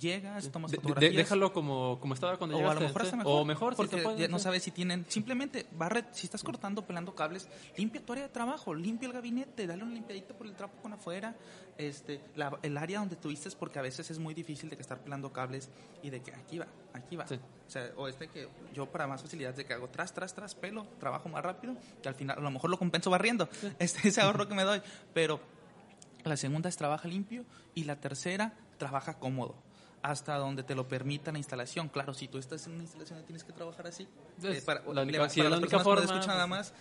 llegas, 0.00 0.50
tomas 0.50 0.74
fotografías. 0.74 1.14
déjalo 1.14 1.52
como, 1.52 1.98
como 2.00 2.14
estaba 2.14 2.36
cuando 2.38 2.56
o 2.56 2.58
llegaste. 2.58 2.78
a 2.78 2.80
lo 2.80 2.88
mejor 2.88 3.02
está 3.02 3.16
mejor. 3.16 3.40
O 3.40 3.44
mejor, 3.44 3.76
porque 3.76 4.28
no 4.28 4.38
sabes 4.38 4.62
si 4.62 4.70
tienen... 4.70 5.04
Simplemente, 5.08 5.66
barre, 5.72 6.04
si 6.12 6.26
estás 6.26 6.42
cortando, 6.42 6.86
pelando 6.86 7.14
cables, 7.14 7.48
limpia 7.76 8.04
tu 8.04 8.12
área 8.12 8.24
de 8.24 8.30
trabajo, 8.30 8.74
limpia 8.74 9.06
el 9.06 9.12
gabinete, 9.12 9.66
dale 9.66 9.82
una 9.82 9.92
limpiadita 9.92 10.34
por 10.34 10.46
el 10.46 10.54
trapo 10.54 10.80
con 10.82 10.92
afuera, 10.92 11.36
este, 11.78 12.20
el 12.62 12.76
área 12.76 13.00
donde 13.00 13.16
tuviste, 13.16 13.50
porque 13.58 13.78
a 13.78 13.82
veces 13.82 14.10
es 14.10 14.18
muy 14.18 14.34
difícil 14.34 14.68
de 14.70 14.76
que 14.76 14.82
estar 14.82 14.98
pelando 14.98 15.32
cables 15.32 15.70
y 16.02 16.10
de 16.10 16.20
que 16.22 16.34
aquí 16.34 16.58
va, 16.58 16.66
aquí 16.92 17.16
va. 17.16 17.24
O 17.24 17.70
sea, 17.70 17.90
o 17.96 18.08
este 18.08 18.28
que 18.28 18.48
yo 18.74 18.86
para 18.86 19.06
más 19.06 19.22
facilidad 19.22 19.54
de 19.54 19.64
que 19.64 19.72
hago 19.72 19.88
tras, 19.88 20.12
tras, 20.12 20.34
tras, 20.34 20.54
pelo, 20.54 20.86
trabajo 20.98 21.28
más 21.28 21.42
rápido, 21.42 21.74
que 22.02 22.08
al 22.08 22.14
final 22.14 22.38
a 22.38 22.40
lo 22.40 22.50
mejor 22.50 22.70
lo 22.70 22.78
compenso 22.78 23.10
barriendo, 23.10 23.48
este, 23.78 24.08
ese 24.08 24.20
ahorro 24.20 24.48
que 24.48 24.54
me 24.54 24.64
doy, 24.64 24.82
pero 25.14 25.40
la 26.24 26.36
segunda 26.36 26.68
es 26.68 26.76
trabaja 26.76 27.08
limpio 27.08 27.44
y 27.74 27.84
la 27.84 27.96
tercera 27.96 28.54
trabaja 28.78 29.18
cómodo 29.18 29.54
hasta 30.02 30.36
donde 30.36 30.62
te 30.62 30.74
lo 30.74 30.88
permita 30.88 31.32
la 31.32 31.38
instalación. 31.38 31.88
Claro, 31.88 32.14
si 32.14 32.28
tú 32.28 32.38
estás 32.38 32.66
en 32.66 32.74
una 32.74 32.82
instalación 32.82 33.20
y 33.20 33.22
tienes 33.22 33.44
que 33.44 33.52
trabajar 33.52 33.86
así, 33.86 34.08
eh, 34.42 34.62
para, 34.64 34.82
la 34.92 35.02
única, 35.02 35.28
forma, 35.80 36.20
que 36.20 36.26
nada 36.26 36.46
más, 36.46 36.72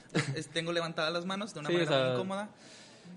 tengo 0.54 0.72
levantadas 0.72 1.12
las 1.12 1.26
manos 1.26 1.54
de 1.54 1.60
una 1.60 1.70
manera 1.70 2.04
muy 2.04 2.14
incómoda, 2.14 2.50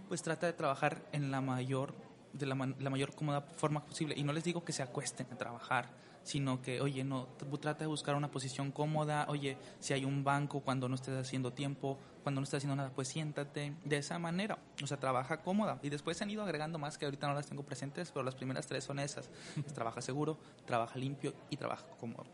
pues 0.09 0.23
trata 0.23 0.47
de 0.47 0.53
trabajar 0.53 1.03
en 1.13 1.31
la 1.31 1.41
mayor 1.41 1.95
de 2.33 2.47
la, 2.47 2.55
la 2.55 2.91
mayor 2.91 3.15
cómoda 3.15 3.43
forma 3.43 3.85
posible. 3.85 4.15
Y 4.17 4.23
no 4.25 4.33
les 4.33 4.45
digo 4.45 4.65
que 4.65 4.73
se 4.73 4.83
acuesten 4.83 5.27
a 5.31 5.37
trabajar 5.37 6.03
sino 6.25 6.63
que, 6.63 6.81
oye, 6.81 7.05
no, 7.05 7.29
trata 7.61 7.81
de 7.81 7.87
buscar 7.87 8.15
una 8.15 8.31
posición 8.31 8.71
cómoda, 8.71 9.27
oye, 9.29 9.57
si 9.81 9.93
hay 9.93 10.05
un 10.05 10.23
banco 10.23 10.61
cuando 10.61 10.89
no 10.89 10.95
estés 10.95 11.17
haciendo 11.17 11.53
tiempo, 11.53 11.99
cuando 12.23 12.41
no 12.41 12.45
estés 12.45 12.59
haciendo 12.59 12.77
nada, 12.77 12.91
pues 12.95 13.09
siéntate 13.09 13.75
de 13.85 13.97
esa 13.97 14.19
manera, 14.19 14.59
o 14.83 14.87
sea, 14.87 14.99
trabaja 14.99 15.43
cómoda. 15.43 15.79
Y 15.83 15.91
después 15.91 16.17
se 16.17 16.25
han 16.25 16.31
ido 16.31 16.43
agregando 16.43 16.79
más 16.79 16.99
que 16.99 17.05
ahorita 17.05 17.27
no 17.29 17.35
las 17.35 17.47
tengo 17.47 17.63
presentes, 17.63 18.11
pero 18.13 18.23
las 18.23 18.35
primeras 18.35 18.67
tres 18.67 18.85
son 18.85 18.99
esas. 18.99 19.31
trabaja 19.75 20.01
seguro, 20.01 20.39
trabaja 20.67 20.99
limpio 20.99 21.35
y 21.51 21.57
trabaja 21.57 21.87
cómodo. 21.99 22.25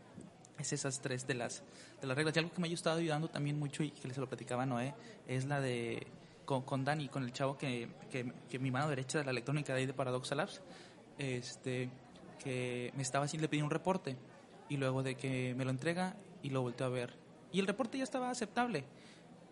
Es 0.57 0.73
esas 0.73 0.99
tres 0.99 1.25
de 1.25 1.35
las, 1.35 1.63
de 2.01 2.07
las 2.07 2.17
reglas. 2.17 2.35
Y 2.35 2.39
algo 2.39 2.51
que 2.51 2.61
me 2.61 2.67
ha 2.67 2.73
estado 2.73 2.99
ayudando 2.99 3.29
también 3.29 3.57
mucho 3.57 3.83
y 3.83 3.91
que 3.91 4.07
les 4.07 4.17
lo 4.17 4.27
platicaba 4.27 4.65
Noé, 4.65 4.93
es 5.27 5.45
la 5.45 5.61
de 5.61 6.07
con, 6.45 6.63
con 6.63 6.83
Dani, 6.83 7.07
con 7.09 7.23
el 7.23 7.31
chavo 7.31 7.57
que, 7.57 7.89
que, 8.09 8.33
que 8.49 8.59
mi 8.59 8.71
mano 8.71 8.89
derecha 8.89 9.19
de 9.19 9.23
la 9.23 9.31
electrónica 9.31 9.73
de 9.73 9.79
ahí 9.79 9.85
de 9.85 9.93
Paradoxa 9.93 10.35
Labs, 10.35 10.61
este 11.17 11.89
que 12.39 12.91
me 12.95 13.03
estaba 13.03 13.25
haciendo, 13.25 13.43
le 13.43 13.49
pedí 13.49 13.61
un 13.61 13.69
reporte 13.69 14.15
y 14.69 14.77
luego 14.77 15.03
de 15.03 15.15
que 15.15 15.53
me 15.55 15.65
lo 15.65 15.71
entrega 15.71 16.15
y 16.41 16.49
lo 16.49 16.61
volteó 16.61 16.87
a 16.87 16.89
ver. 16.89 17.13
Y 17.51 17.59
el 17.59 17.67
reporte 17.67 17.97
ya 17.97 18.03
estaba 18.03 18.29
aceptable. 18.29 18.85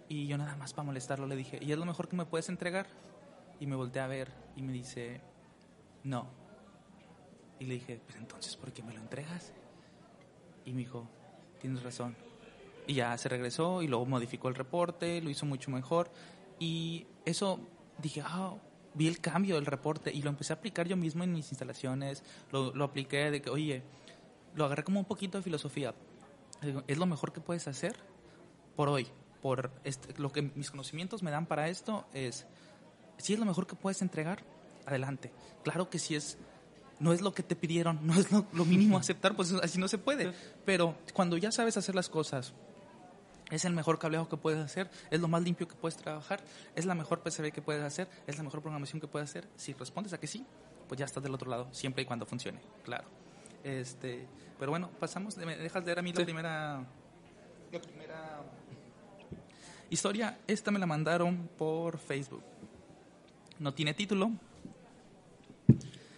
Y 0.09 0.27
yo 0.27 0.37
nada 0.37 0.55
más 0.55 0.73
para 0.73 0.85
molestarlo 0.85 1.27
le 1.27 1.35
dije, 1.35 1.59
¿y 1.61 1.71
es 1.71 1.77
lo 1.77 1.85
mejor 1.85 2.07
que 2.07 2.15
me 2.15 2.25
puedes 2.25 2.49
entregar? 2.49 2.87
Y 3.59 3.67
me 3.67 3.75
volteé 3.75 4.01
a 4.01 4.07
ver 4.07 4.31
y 4.55 4.61
me 4.61 4.71
dice, 4.71 5.21
no. 6.03 6.27
Y 7.59 7.65
le 7.65 7.75
dije, 7.75 7.99
pues 8.05 8.17
entonces, 8.17 8.55
¿por 8.55 8.71
qué 8.71 8.83
me 8.83 8.93
lo 8.93 9.01
entregas? 9.01 9.51
Y 10.65 10.71
me 10.71 10.79
dijo, 10.79 11.07
tienes 11.59 11.83
razón. 11.83 12.15
Y 12.85 12.95
ya 12.95 13.17
se 13.17 13.27
regresó 13.27 13.81
y 13.81 13.87
luego 13.87 14.05
modificó 14.05 14.47
el 14.47 14.55
reporte, 14.55 15.21
lo 15.21 15.29
hizo 15.29 15.45
mucho 15.45 15.71
mejor. 15.71 16.09
Y 16.59 17.07
eso 17.25 17.59
dije, 17.97 18.21
ah, 18.25 18.55
vi 18.93 19.07
el 19.07 19.19
cambio 19.19 19.55
del 19.55 19.65
reporte 19.65 20.11
y 20.13 20.21
lo 20.21 20.29
empecé 20.29 20.53
a 20.53 20.55
aplicar 20.55 20.87
yo 20.87 20.95
mismo 20.95 21.23
en 21.23 21.33
mis 21.33 21.51
instalaciones, 21.51 22.23
lo, 22.51 22.73
lo 22.73 22.85
apliqué 22.85 23.29
de 23.29 23.41
que, 23.41 23.49
oye, 23.49 23.83
lo 24.55 24.65
agarré 24.65 24.83
como 24.83 24.99
un 24.99 25.05
poquito 25.05 25.37
de 25.37 25.43
filosofía. 25.43 25.93
Es 26.87 26.97
lo 26.97 27.05
mejor 27.05 27.33
que 27.33 27.41
puedes 27.41 27.67
hacer 27.67 27.95
por 28.75 28.89
hoy, 28.89 29.07
por 29.41 29.71
este, 29.83 30.19
lo 30.19 30.31
que 30.31 30.41
mis 30.41 30.71
conocimientos 30.71 31.23
me 31.23 31.31
dan 31.31 31.45
para 31.45 31.69
esto 31.69 32.05
es, 32.13 32.45
si 33.17 33.33
es 33.33 33.39
lo 33.39 33.45
mejor 33.45 33.67
que 33.67 33.75
puedes 33.75 34.01
entregar, 34.01 34.43
adelante. 34.85 35.31
Claro 35.63 35.89
que 35.89 35.99
si 35.99 36.15
es, 36.15 36.37
no 36.99 37.13
es 37.13 37.21
lo 37.21 37.33
que 37.33 37.43
te 37.43 37.55
pidieron, 37.55 37.99
no 38.05 38.13
es 38.15 38.31
lo, 38.31 38.45
lo 38.53 38.65
mínimo 38.65 38.97
aceptar, 38.97 39.35
pues 39.35 39.51
así 39.53 39.79
no 39.79 39.87
se 39.87 39.97
puede. 39.97 40.33
Pero 40.65 40.95
cuando 41.13 41.37
ya 41.37 41.51
sabes 41.51 41.77
hacer 41.77 41.95
las 41.95 42.09
cosas 42.09 42.53
es 43.49 43.65
el 43.65 43.73
mejor 43.73 43.99
cableado 43.99 44.27
que 44.27 44.37
puedes 44.37 44.59
hacer, 44.63 44.89
es 45.09 45.21
lo 45.21 45.27
más 45.27 45.41
limpio 45.41 45.67
que 45.67 45.75
puedes 45.75 45.97
trabajar, 45.97 46.41
es 46.75 46.85
la 46.85 46.95
mejor 46.95 47.21
PCB 47.21 47.51
que 47.51 47.61
puedes 47.61 47.83
hacer, 47.83 48.07
es 48.25 48.37
la 48.37 48.43
mejor 48.43 48.61
programación 48.61 48.99
que 48.99 49.07
puedes 49.07 49.29
hacer. 49.29 49.47
Si 49.55 49.73
respondes 49.73 50.13
a 50.13 50.19
que 50.19 50.27
sí, 50.27 50.45
pues 50.87 50.99
ya 50.99 51.05
estás 51.05 51.23
del 51.23 51.33
otro 51.33 51.49
lado, 51.49 51.67
siempre 51.71 52.03
y 52.03 52.05
cuando 52.05 52.25
funcione, 52.25 52.59
claro. 52.83 53.05
Este, 53.63 54.27
pero 54.59 54.71
bueno, 54.71 54.89
pasamos, 54.99 55.37
me 55.37 55.55
dejas 55.57 55.85
leer 55.85 55.99
a 55.99 56.01
mí 56.01 56.13
la 56.13 56.23
primera 56.23 56.85
la 57.71 57.81
primera 57.81 58.43
historia, 59.89 60.37
esta 60.47 60.71
me 60.71 60.79
la 60.79 60.85
mandaron 60.85 61.49
por 61.57 61.97
Facebook. 61.97 62.43
No 63.59 63.73
tiene 63.73 63.93
título. 63.93 64.31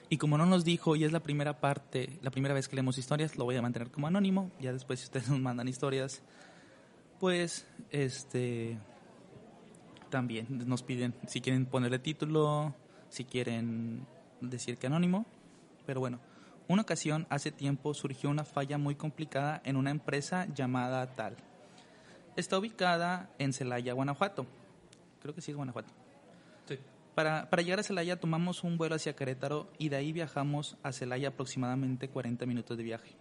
Y 0.10 0.18
como 0.18 0.38
no 0.38 0.46
nos 0.46 0.66
dijo 0.66 0.96
y 0.96 1.04
es 1.04 1.12
la 1.12 1.20
primera 1.20 1.60
parte, 1.60 2.18
la 2.22 2.32
primera 2.32 2.54
vez 2.54 2.68
que 2.68 2.76
leemos 2.76 2.98
historias, 2.98 3.38
lo 3.38 3.46
voy 3.46 3.56
a 3.56 3.62
mantener 3.62 3.92
como 3.92 4.08
anónimo. 4.08 4.52
Ya 4.60 4.74
después 4.74 5.00
si 5.00 5.06
ustedes 5.06 5.30
nos 5.30 5.40
mandan 5.40 5.68
historias, 5.68 6.22
pues 7.20 7.68
este 7.92 8.78
también 10.10 10.48
nos 10.50 10.82
piden 10.82 11.14
si 11.28 11.42
quieren 11.42 11.68
ponerle 11.68 12.00
título, 12.00 12.74
si 13.10 13.26
quieren 13.26 14.08
decir 14.42 14.78
que 14.78 14.88
anónimo, 14.88 15.26
pero 15.86 16.00
bueno, 16.00 16.20
una 16.68 16.82
ocasión 16.82 17.28
hace 17.30 17.52
tiempo 17.52 17.94
surgió 17.94 18.30
una 18.30 18.44
falla 18.44 18.78
muy 18.78 18.96
complicada 18.96 19.62
en 19.66 19.76
una 19.76 19.92
empresa 19.92 20.48
llamada 20.54 21.16
Tal. 21.16 21.36
Está 22.40 22.58
ubicada 22.58 23.30
en 23.38 23.52
Celaya, 23.52 23.92
Guanajuato. 23.92 24.46
Creo 25.22 25.36
que 25.36 25.42
sí 25.42 25.52
es 25.52 25.58
Guanajuato. 25.58 25.92
Sí. 26.70 26.80
Para, 27.14 27.50
para 27.50 27.62
llegar 27.62 27.82
a 27.82 27.84
Celaya 27.84 28.18
tomamos 28.18 28.64
un 28.64 28.78
vuelo 28.78 28.96
hacia 28.96 29.14
Querétaro 29.14 29.70
y 29.78 29.90
de 29.90 29.98
ahí 29.98 30.14
viajamos 30.14 30.78
a 30.82 30.94
Celaya 30.94 31.28
aproximadamente 31.28 32.08
40 32.08 32.46
minutos 32.46 32.78
de 32.78 32.84
viaje. 32.84 33.12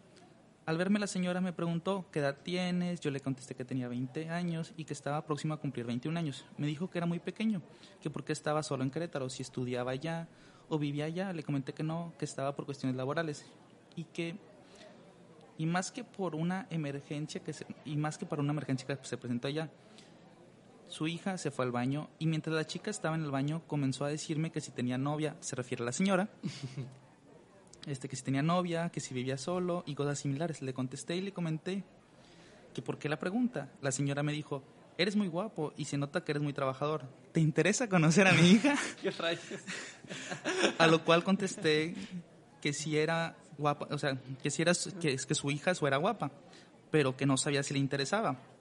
Al 0.65 0.77
verme 0.77 0.97
la 0.97 1.07
señora 1.07 1.41
me 1.41 1.51
preguntó 1.51 2.05
qué 2.11 2.19
edad 2.19 2.37
tienes, 2.41 3.01
yo 3.01 3.11
le 3.11 3.19
contesté 3.19 3.53
que 3.53 3.65
tenía 3.65 3.89
20 3.89 4.29
años 4.29 4.73
y 4.77 4.85
que 4.85 4.93
estaba 4.93 5.25
próximo 5.25 5.53
a 5.53 5.57
cumplir 5.57 5.85
21 5.85 6.17
años. 6.17 6.45
Me 6.57 6.67
dijo 6.67 6.89
que 6.89 6.99
era 6.99 7.05
muy 7.05 7.19
pequeño, 7.19 7.61
que 8.01 8.09
porque 8.09 8.31
estaba 8.31 8.63
solo 8.63 8.83
en 8.83 8.89
Querétaro, 8.89 9.29
si 9.29 9.41
estudiaba 9.41 9.91
allá 9.91 10.29
o 10.69 10.79
vivía 10.79 11.05
allá, 11.05 11.33
le 11.33 11.43
comenté 11.43 11.73
que 11.73 11.83
no, 11.83 12.13
que 12.17 12.23
estaba 12.23 12.55
por 12.55 12.65
cuestiones 12.65 12.95
laborales 12.95 13.45
y 13.95 14.05
que 14.05 14.37
y 15.57 15.65
más 15.65 15.91
que 15.91 16.03
por 16.03 16.35
una 16.35 16.65
emergencia 16.69 17.41
que 17.43 17.53
se, 17.53 17.65
y 17.85 17.95
más 17.95 18.17
que 18.17 18.25
para 18.25 18.41
una 18.41 18.53
emergencia 18.53 18.87
que 18.87 19.05
se 19.05 19.17
presentó 19.17 19.47
allá, 19.47 19.69
su 20.93 21.07
hija 21.07 21.39
se 21.39 21.49
fue 21.49 21.65
al 21.65 21.71
baño 21.71 22.07
y 22.19 22.27
mientras 22.27 22.55
la 22.55 22.67
chica 22.67 22.91
estaba 22.91 23.15
en 23.15 23.23
el 23.23 23.31
baño 23.31 23.63
comenzó 23.65 24.05
a 24.05 24.09
decirme 24.09 24.51
que 24.51 24.61
si 24.61 24.69
tenía 24.69 24.95
novia, 24.95 25.35
se 25.39 25.55
refiere 25.55 25.81
a 25.81 25.87
la 25.87 25.91
señora, 25.91 26.29
este, 27.87 28.07
que 28.07 28.15
si 28.15 28.21
tenía 28.21 28.43
novia, 28.43 28.89
que 28.89 28.99
si 28.99 29.15
vivía 29.15 29.39
solo 29.39 29.83
y 29.87 29.95
cosas 29.95 30.19
similares. 30.19 30.61
Le 30.61 30.71
contesté 30.71 31.15
y 31.15 31.21
le 31.21 31.33
comenté 31.33 31.83
que 32.75 32.83
por 32.83 32.99
qué 32.99 33.09
la 33.09 33.17
pregunta. 33.17 33.71
La 33.81 33.91
señora 33.91 34.21
me 34.21 34.33
dijo, 34.33 34.61
eres 34.99 35.15
muy 35.15 35.27
guapo 35.27 35.73
y 35.77 35.85
se 35.85 35.97
nota 35.97 36.23
que 36.23 36.31
eres 36.31 36.43
muy 36.43 36.53
trabajador. 36.53 37.01
¿Te 37.31 37.39
interesa 37.39 37.89
conocer 37.89 38.27
a 38.27 38.33
mi 38.33 38.51
hija? 38.51 38.75
¿Qué 39.01 39.11
a 40.77 40.85
lo 40.85 41.03
cual 41.03 41.23
contesté 41.23 41.95
que 42.61 42.71
si 42.71 42.99
era 42.99 43.35
guapa, 43.57 43.87
o 43.89 43.97
sea, 43.97 44.15
que 44.43 44.51
si 44.51 44.61
era 44.61 44.73
que, 45.01 45.17
que 45.17 45.33
su 45.33 45.49
hija 45.49 45.71
era 45.87 45.97
guapa, 45.97 46.29
pero 46.91 47.17
que 47.17 47.25
no 47.25 47.35
sabía 47.35 47.63
si 47.63 47.73
le 47.73 47.79
interesaba. 47.79 48.52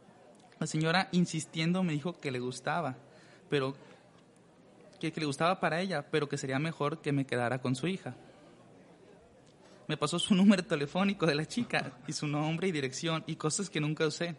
La 0.63 0.67
señora 0.69 1.09
insistiendo 1.11 1.83
me 1.83 1.93
dijo 1.93 2.21
que 2.21 2.31
le 2.31 2.39
gustaba, 2.39 2.97
pero 3.51 3.75
que, 5.01 5.11
que 5.11 5.21
le 5.21 5.27
gustaba 5.27 5.59
para 5.59 5.81
ella, 5.81 6.07
pero 6.09 6.29
que 6.29 6.39
sería 6.39 6.61
mejor 6.61 7.03
que 7.03 7.11
me 7.11 7.27
quedara 7.27 7.61
con 7.61 7.75
su 7.75 7.89
hija 7.89 8.15
me 9.89 9.97
pasó 9.97 10.21
su 10.21 10.35
número 10.37 10.65
telefónico 10.65 11.27
de 11.27 11.35
la 11.35 11.45
chica 11.47 11.93
y 12.07 12.13
su 12.13 12.29
nombre 12.29 12.69
y 12.69 12.73
dirección 12.73 13.25
y 13.27 13.35
cosas 13.35 13.69
que 13.69 13.81
nunca 13.81 14.07
usé. 14.07 14.37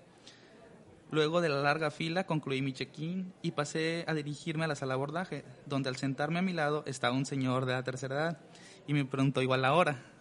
Luego 1.12 1.42
de 1.42 1.50
la 1.50 1.62
larga 1.62 1.92
fila 1.92 2.26
concluí 2.26 2.62
mi 2.62 2.72
check-in 2.72 3.34
y 3.42 3.52
pasé 3.52 4.06
a 4.08 4.14
dirigirme 4.14 4.64
a 4.64 4.68
la 4.68 4.76
sala 4.76 4.94
abordaje, 4.94 5.44
donde 5.66 5.90
al 5.90 5.98
sentarme 5.98 6.40
a 6.40 6.42
mi 6.42 6.54
lado 6.54 6.84
estaba 6.88 7.16
un 7.16 7.26
señor 7.26 7.66
de 7.66 7.74
la 7.74 7.84
tercera 7.84 8.16
edad 8.16 8.40
y 8.88 8.94
me 8.94 9.04
preguntó 9.04 9.42
igual 9.42 9.62
la 9.62 9.74
hora. 9.74 10.13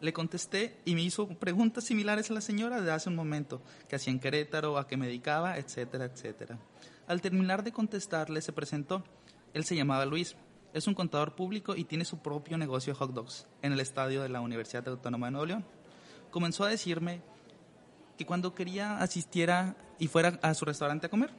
Le 0.00 0.12
contesté 0.12 0.80
y 0.84 0.94
me 0.94 1.02
hizo 1.02 1.28
preguntas 1.28 1.84
similares 1.84 2.30
a 2.30 2.34
la 2.34 2.40
señora 2.40 2.80
de 2.80 2.90
hace 2.90 3.08
un 3.08 3.16
momento, 3.16 3.60
que 3.88 3.96
hacía 3.96 4.12
en 4.12 4.20
Querétaro, 4.20 4.78
a 4.78 4.86
qué 4.86 4.96
me 4.96 5.06
dedicaba, 5.06 5.58
etcétera, 5.58 6.06
etcétera. 6.06 6.58
Al 7.06 7.20
terminar 7.20 7.62
de 7.64 7.72
contestarle 7.72 8.40
se 8.40 8.52
presentó 8.52 9.04
Él 9.52 9.64
se 9.64 9.76
llamaba 9.76 10.06
Luis. 10.06 10.36
Es 10.72 10.86
un 10.86 10.94
contador 10.94 11.34
público 11.34 11.74
y 11.74 11.84
tiene 11.84 12.04
su 12.04 12.18
propio 12.18 12.56
negocio 12.56 12.92
de 12.92 12.98
hot 12.98 13.12
dogs 13.12 13.46
en 13.60 13.72
el 13.72 13.80
estadio 13.80 14.22
de 14.22 14.28
la 14.28 14.40
Universidad 14.40 14.86
Autónoma 14.88 15.26
de 15.26 15.32
Nuevo 15.32 15.46
León. 15.46 15.64
Comenzó 16.30 16.64
a 16.64 16.68
decirme 16.68 17.20
que 18.16 18.24
cuando 18.24 18.54
quería 18.54 18.98
asistiera 18.98 19.76
y 19.98 20.06
fuera 20.06 20.38
a 20.42 20.54
su 20.54 20.64
restaurante 20.64 21.06
a 21.06 21.10
comer, 21.10 21.30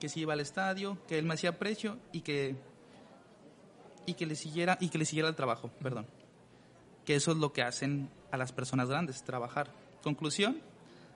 que 0.00 0.08
si 0.08 0.20
iba 0.20 0.32
al 0.32 0.40
estadio, 0.40 0.96
que 1.06 1.18
él 1.18 1.26
me 1.26 1.34
hacía 1.34 1.58
precio 1.58 1.98
y 2.12 2.22
que 2.22 2.56
y 4.06 4.14
que 4.14 4.24
le 4.24 4.36
siguiera 4.36 4.78
y 4.80 4.88
que 4.88 4.96
le 4.96 5.04
siguiera 5.04 5.28
el 5.28 5.34
trabajo, 5.34 5.70
perdón. 5.82 6.06
Que 7.08 7.14
eso 7.14 7.32
es 7.32 7.38
lo 7.38 7.54
que 7.54 7.62
hacen 7.62 8.10
a 8.30 8.36
las 8.36 8.52
personas 8.52 8.90
grandes, 8.90 9.24
trabajar. 9.24 9.72
Conclusión, 10.02 10.60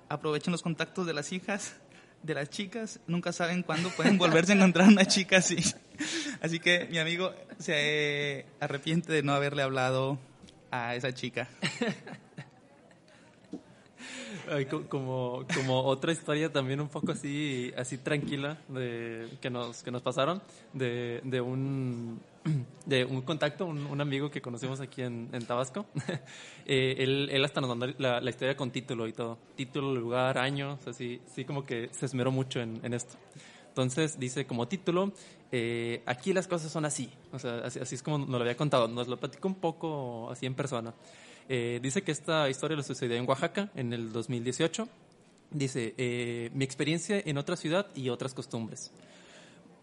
aprovechen 0.08 0.50
los 0.50 0.62
contactos 0.62 1.06
de 1.06 1.12
las 1.12 1.32
hijas, 1.32 1.74
de 2.22 2.32
las 2.32 2.48
chicas, 2.48 2.98
nunca 3.06 3.30
saben 3.30 3.62
cuándo 3.62 3.90
pueden 3.90 4.16
volverse 4.16 4.52
a 4.52 4.54
encontrar 4.56 4.88
una 4.88 5.04
chica 5.04 5.36
así. 5.36 5.56
Así 6.40 6.60
que 6.60 6.86
mi 6.90 6.96
amigo 6.96 7.34
se 7.58 8.46
arrepiente 8.58 9.12
de 9.12 9.22
no 9.22 9.34
haberle 9.34 9.60
hablado 9.60 10.18
a 10.70 10.94
esa 10.94 11.12
chica. 11.12 11.46
como, 14.88 15.44
como 15.54 15.82
otra 15.82 16.12
historia 16.12 16.50
también 16.50 16.80
un 16.80 16.88
poco 16.88 17.12
así, 17.12 17.70
así 17.76 17.98
tranquila 17.98 18.56
de, 18.68 19.28
que, 19.42 19.50
nos, 19.50 19.82
que 19.82 19.90
nos 19.90 20.00
pasaron 20.00 20.42
de, 20.72 21.20
de 21.22 21.42
un, 21.42 22.18
de 22.86 23.04
un 23.04 23.22
contacto, 23.22 23.66
un, 23.66 24.00
amigo 24.00 24.30
que 24.30 24.40
conocemos 24.40 24.80
aquí 24.80 25.02
en, 25.02 25.28
en 25.32 25.44
Tabasco. 25.46 25.86
Eh, 26.64 26.94
él, 26.98 27.28
él, 27.32 27.44
hasta 27.44 27.60
nos 27.60 27.70
mandó 27.70 27.88
la, 27.98 28.20
la, 28.20 28.30
historia 28.30 28.56
con 28.56 28.70
título 28.70 29.08
y 29.08 29.12
todo. 29.12 29.36
Título, 29.56 29.92
lugar, 29.96 30.38
año, 30.38 30.78
así, 30.86 31.20
sí 31.34 31.44
como 31.44 31.66
que 31.66 31.88
se 31.90 32.06
esmeró 32.06 32.30
mucho 32.30 32.60
en, 32.60 32.78
en 32.84 32.94
esto. 32.94 33.16
Entonces 33.66 34.16
dice 34.20 34.46
como 34.46 34.68
título, 34.68 35.12
eh, 35.50 36.02
aquí 36.06 36.32
las 36.32 36.46
cosas 36.46 36.70
son 36.70 36.84
así. 36.84 37.10
O 37.32 37.38
sea, 37.40 37.62
así, 37.64 37.80
es 37.80 38.02
como 38.04 38.18
nos 38.18 38.28
lo 38.28 38.40
había 38.42 38.56
contado. 38.56 38.86
Nos 38.86 39.08
lo 39.08 39.18
platicó 39.18 39.48
un 39.48 39.56
poco 39.56 40.30
así 40.30 40.46
en 40.46 40.54
persona. 40.54 40.94
Eh, 41.48 41.80
dice 41.82 42.02
que 42.02 42.12
esta 42.12 42.48
historia 42.48 42.76
lo 42.76 42.84
sucedió 42.84 43.16
en 43.16 43.28
Oaxaca 43.28 43.70
en 43.74 43.92
el 43.92 44.12
2018. 44.12 44.88
Dice, 45.50 46.50
mi 46.54 46.64
experiencia 46.64 47.20
en 47.24 47.38
otra 47.38 47.56
ciudad 47.56 47.88
y 47.96 48.08
otras 48.08 48.34
costumbres. 48.34 48.92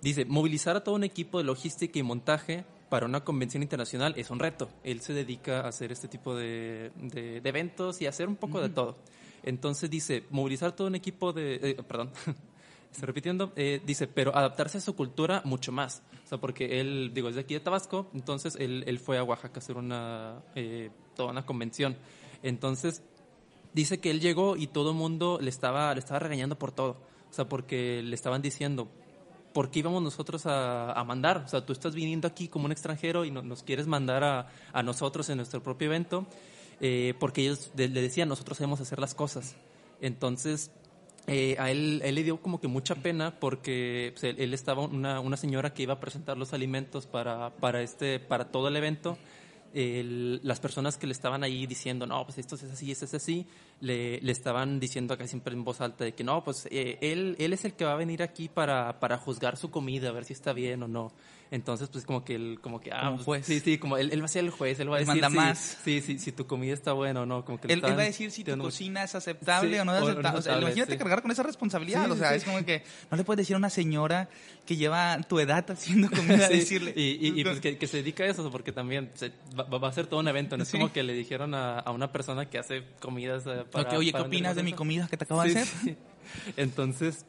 Dice, 0.02 0.26
movilizar 0.26 0.76
a 0.76 0.84
todo 0.84 0.96
un 0.96 1.04
equipo 1.04 1.40
de 1.40 1.44
logística 1.44 2.00
y 2.00 2.04
montaje 2.04 2.66
para 2.90 3.06
una 3.06 3.24
convención 3.24 3.64
internacional 3.64 4.14
es 4.18 4.30
un 4.30 4.40
reto. 4.40 4.70
Él 4.84 5.02
se 5.02 5.14
dedica 5.14 5.62
a 5.62 5.68
hacer 5.68 5.92
este 5.92 6.08
tipo 6.08 6.36
de, 6.36 6.92
de, 6.96 7.42
eventos 7.44 8.02
y 8.02 8.08
hacer 8.08 8.28
un 8.28 8.36
poco 8.36 8.62
de 8.62 8.70
todo. 8.70 8.98
Entonces 9.44 9.90
dice, 9.90 10.24
movilizar 10.30 10.76
todo 10.76 10.88
un 10.88 10.96
equipo 10.96 11.34
de... 11.34 11.56
Eh, 11.56 11.84
perdón, 11.88 12.12
estoy 12.92 13.06
repitiendo. 13.06 13.54
dice, 13.86 14.08
pero 14.08 14.36
adaptarse 14.36 14.78
a 14.78 14.82
su 14.82 14.96
cultura 14.96 15.42
mucho 15.44 15.72
más. 15.72 16.02
O 16.26 16.28
sea, 16.28 16.38
porque 16.38 16.80
él, 16.80 17.12
digo, 17.14 17.30
es 17.30 17.36
de 17.36 17.42
aquí 17.42 17.54
de 17.54 17.60
Tabasco, 17.60 18.10
entonces 18.14 18.56
él, 18.56 18.84
él 18.88 19.00
fue 19.00 19.18
a 19.18 19.24
Oaxaca 19.24 19.56
a 19.56 19.60
hacer 19.60 19.78
una 19.78 20.42
toda 21.20 21.32
una 21.32 21.46
convención. 21.46 21.98
Entonces, 22.42 23.04
dice 23.74 24.00
que 24.00 24.12
él 24.12 24.22
llegó 24.22 24.56
y 24.56 24.68
todo 24.68 24.92
el 24.92 24.96
mundo 24.96 25.38
le 25.42 25.50
estaba, 25.50 25.94
le 25.94 26.00
estaba 26.00 26.20
regañando 26.20 26.58
por 26.58 26.72
todo. 26.72 26.98
O 27.30 27.34
sea, 27.34 27.50
porque 27.50 28.02
le 28.02 28.16
estaban 28.16 28.42
diciendo, 28.42 28.90
¿por 29.54 29.72
qué 29.72 29.80
íbamos 29.80 30.02
nosotros 30.02 30.44
a, 30.46 31.04
mandar? 31.06 31.44
O 31.46 31.48
sea, 31.48 31.66
tú 31.66 31.74
estás 31.74 31.96
viniendo 31.96 32.28
aquí 32.28 32.48
como 32.48 32.66
un 32.66 32.72
extranjero 32.72 33.26
y 33.26 33.32
nos 33.32 33.64
quieres 33.64 33.88
mandar 33.88 34.24
a, 34.24 34.48
a, 34.74 34.84
nosotros 34.84 35.30
en 35.30 35.38
nuestro 35.38 35.62
propio 35.62 35.88
evento, 35.88 36.28
eh, 36.82 37.14
porque 37.20 37.42
ellos 37.42 37.72
le, 37.76 37.90
decían, 37.90 38.30
nosotros 38.30 38.58
debemos 38.58 38.82
hacer 38.82 39.00
las 39.00 39.16
cosas. 39.16 39.56
Entonces, 40.02 40.72
eh, 41.28 41.56
a 41.60 41.72
él, 41.72 42.02
él, 42.04 42.16
le 42.16 42.24
dio 42.24 42.42
como 42.42 42.60
que 42.60 42.68
mucha 42.68 42.96
pena 42.96 43.40
porque 43.40 44.14
pues, 44.20 44.36
él, 44.38 44.54
estaba 44.54 44.84
una, 44.84 45.20
una, 45.20 45.38
señora 45.38 45.74
que 45.74 45.84
iba 45.84 45.94
a 45.94 46.00
presentar 46.00 46.38
los 46.38 46.54
alimentos 46.54 47.06
para, 47.06 47.52
para, 47.52 47.82
este, 47.82 48.20
para 48.20 48.52
todo 48.52 48.68
el 48.70 48.76
evento 48.78 49.18
las 49.74 50.60
personas 50.60 50.98
que 50.98 51.08
le 51.08 51.14
estaban 51.14 51.44
ahí 51.44 51.68
diciendo, 51.68 52.06
no, 52.06 52.26
pues 52.26 52.38
esto 52.38 52.56
es 52.56 52.64
así, 52.64 52.92
esto 52.92 53.06
es 53.06 53.14
así, 53.14 53.46
le, 53.82 54.20
le 54.22 54.32
estaban 54.32 54.80
diciendo 54.80 55.14
acá 55.14 55.28
siempre 55.28 55.54
en 55.54 55.64
voz 55.64 55.82
alta 55.82 56.04
de 56.04 56.14
que 56.14 56.24
no, 56.24 56.44
pues 56.44 56.68
eh, 56.72 56.98
él, 57.02 57.36
él 57.40 57.54
es 57.54 57.66
el 57.66 57.74
que 57.74 57.86
va 57.86 57.94
a 57.94 57.98
venir 57.98 58.24
aquí 58.24 58.50
para, 58.50 59.00
para 59.00 59.18
juzgar 59.18 59.58
su 59.58 59.70
comida, 59.72 60.10
a 60.10 60.12
ver 60.12 60.26
si 60.26 60.34
está 60.34 60.54
bien 60.54 60.84
o 60.84 60.88
no. 60.88 61.12
Entonces, 61.52 61.90
pues 61.90 62.06
como 62.06 62.24
que 62.24 62.36
él, 62.36 62.60
como 62.62 62.80
que, 62.80 62.92
ah, 62.92 63.18
pues, 63.26 63.44
sí, 63.46 63.60
sí, 63.60 63.80
como 63.80 63.98
él, 63.98 64.12
él, 64.12 64.22
va 64.22 64.26
a 64.26 64.28
ser 64.28 64.44
el 64.44 64.52
juez, 64.52 64.80
él 64.80 64.92
va 64.92 64.98
a 64.98 65.00
decir 65.00 65.14
manda 65.14 65.30
si, 65.30 65.36
más. 65.36 65.78
Sí, 65.84 66.02
sí, 66.02 66.20
si 66.20 66.32
tu 66.32 66.46
comida 66.46 66.74
está 66.74 66.94
buena 66.94 67.22
o 67.22 67.26
no. 67.26 67.44
Como 67.44 67.60
que 67.60 67.74
él, 67.74 67.82
él 67.84 67.98
va 67.98 68.04
a 68.04 68.06
decir 68.06 68.30
si 68.30 68.44
tu 68.44 68.56
cocina 68.58 69.04
es 69.04 69.16
aceptable 69.16 69.82
o 69.82 69.86
no 69.86 69.96
es 69.96 70.04
aceptable. 70.04 70.40
o 70.40 70.42
sea, 70.44 70.60
imagínate 70.60 70.98
cargar 70.98 71.24
con 71.24 71.32
esa 71.32 71.42
responsabilidad. 71.42 72.10
o 72.12 72.16
sea, 72.16 72.36
es 72.36 72.44
como 72.44 72.64
que 72.64 72.84
no 73.10 73.18
le 73.18 73.24
puedes 73.24 73.40
decir 73.40 73.56
a 73.56 73.58
una 73.58 73.72
señora 73.72 74.30
que 74.68 74.76
lleva 74.76 75.20
tu 75.28 75.40
edad 75.40 75.70
haciendo 75.72 76.10
comida, 76.16 76.48
decirle. 76.50 76.94
Y, 76.96 77.40
y, 77.40 77.44
pues 77.44 77.60
que, 77.60 77.80
que, 77.80 77.88
se 77.88 77.98
dedica 77.98 78.24
a 78.24 78.28
eso, 78.28 78.52
porque 78.52 78.72
también 78.72 79.12
va, 79.58 79.88
a 79.88 79.92
ser 79.92 80.06
todo 80.06 80.20
un 80.20 80.28
evento. 80.28 80.56
No 80.56 80.64
es 80.64 80.72
como 80.72 80.94
que 80.94 81.02
le 81.02 81.14
dijeron 81.14 81.56
a, 81.56 81.80
a, 81.80 81.90
una 81.90 82.12
persona 82.12 82.48
que 82.48 82.60
hace 82.60 82.84
comidas 83.00 83.48
eh, 83.48 83.66
para. 83.72 83.98
oye, 83.98 84.14
¿qué 84.14 84.22
opinas 84.22 84.56
de 84.56 84.62
mi 84.62 84.74
comida 84.74 85.08
que 85.08 85.18
te 85.18 85.24
acabo 85.24 85.42
de 85.42 85.60
hacer? 85.60 85.98
Entonces, 86.58 87.26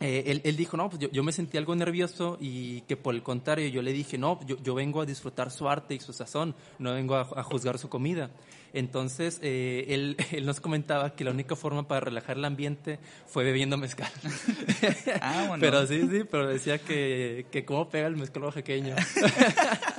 eh, 0.00 0.40
él, 0.42 0.56
dijo, 0.56 0.76
no, 0.76 0.88
pues 0.88 1.00
yo, 1.00 1.10
yo, 1.10 1.22
me 1.22 1.32
sentí 1.32 1.56
algo 1.56 1.74
nervioso 1.76 2.36
y 2.40 2.80
que 2.82 2.96
por 2.96 3.14
el 3.14 3.22
contrario 3.22 3.68
yo 3.68 3.82
le 3.82 3.92
dije, 3.92 4.18
no, 4.18 4.40
yo, 4.46 4.56
yo 4.62 4.74
vengo 4.74 5.00
a 5.00 5.06
disfrutar 5.06 5.50
su 5.50 5.68
arte 5.68 5.94
y 5.94 6.00
su 6.00 6.12
sazón, 6.12 6.54
no 6.78 6.92
vengo 6.92 7.16
a, 7.16 7.42
juzgar 7.44 7.78
su 7.78 7.88
comida. 7.88 8.30
Entonces, 8.72 9.38
eh, 9.42 9.84
él, 9.88 10.16
él, 10.32 10.44
nos 10.46 10.60
comentaba 10.60 11.14
que 11.14 11.24
la 11.24 11.30
única 11.30 11.54
forma 11.54 11.86
para 11.86 12.00
relajar 12.00 12.36
el 12.36 12.44
ambiente 12.44 12.98
fue 13.26 13.44
bebiendo 13.44 13.76
mezcal. 13.76 14.10
ah, 15.20 15.44
bueno. 15.48 15.60
Pero 15.60 15.86
sí, 15.86 16.00
sí, 16.10 16.24
pero 16.28 16.48
decía 16.48 16.78
que, 16.78 17.46
que 17.50 17.64
cómo 17.64 17.88
pega 17.88 18.08
el 18.08 18.16
mezcal 18.16 18.42
oaxaqueño. 18.44 18.96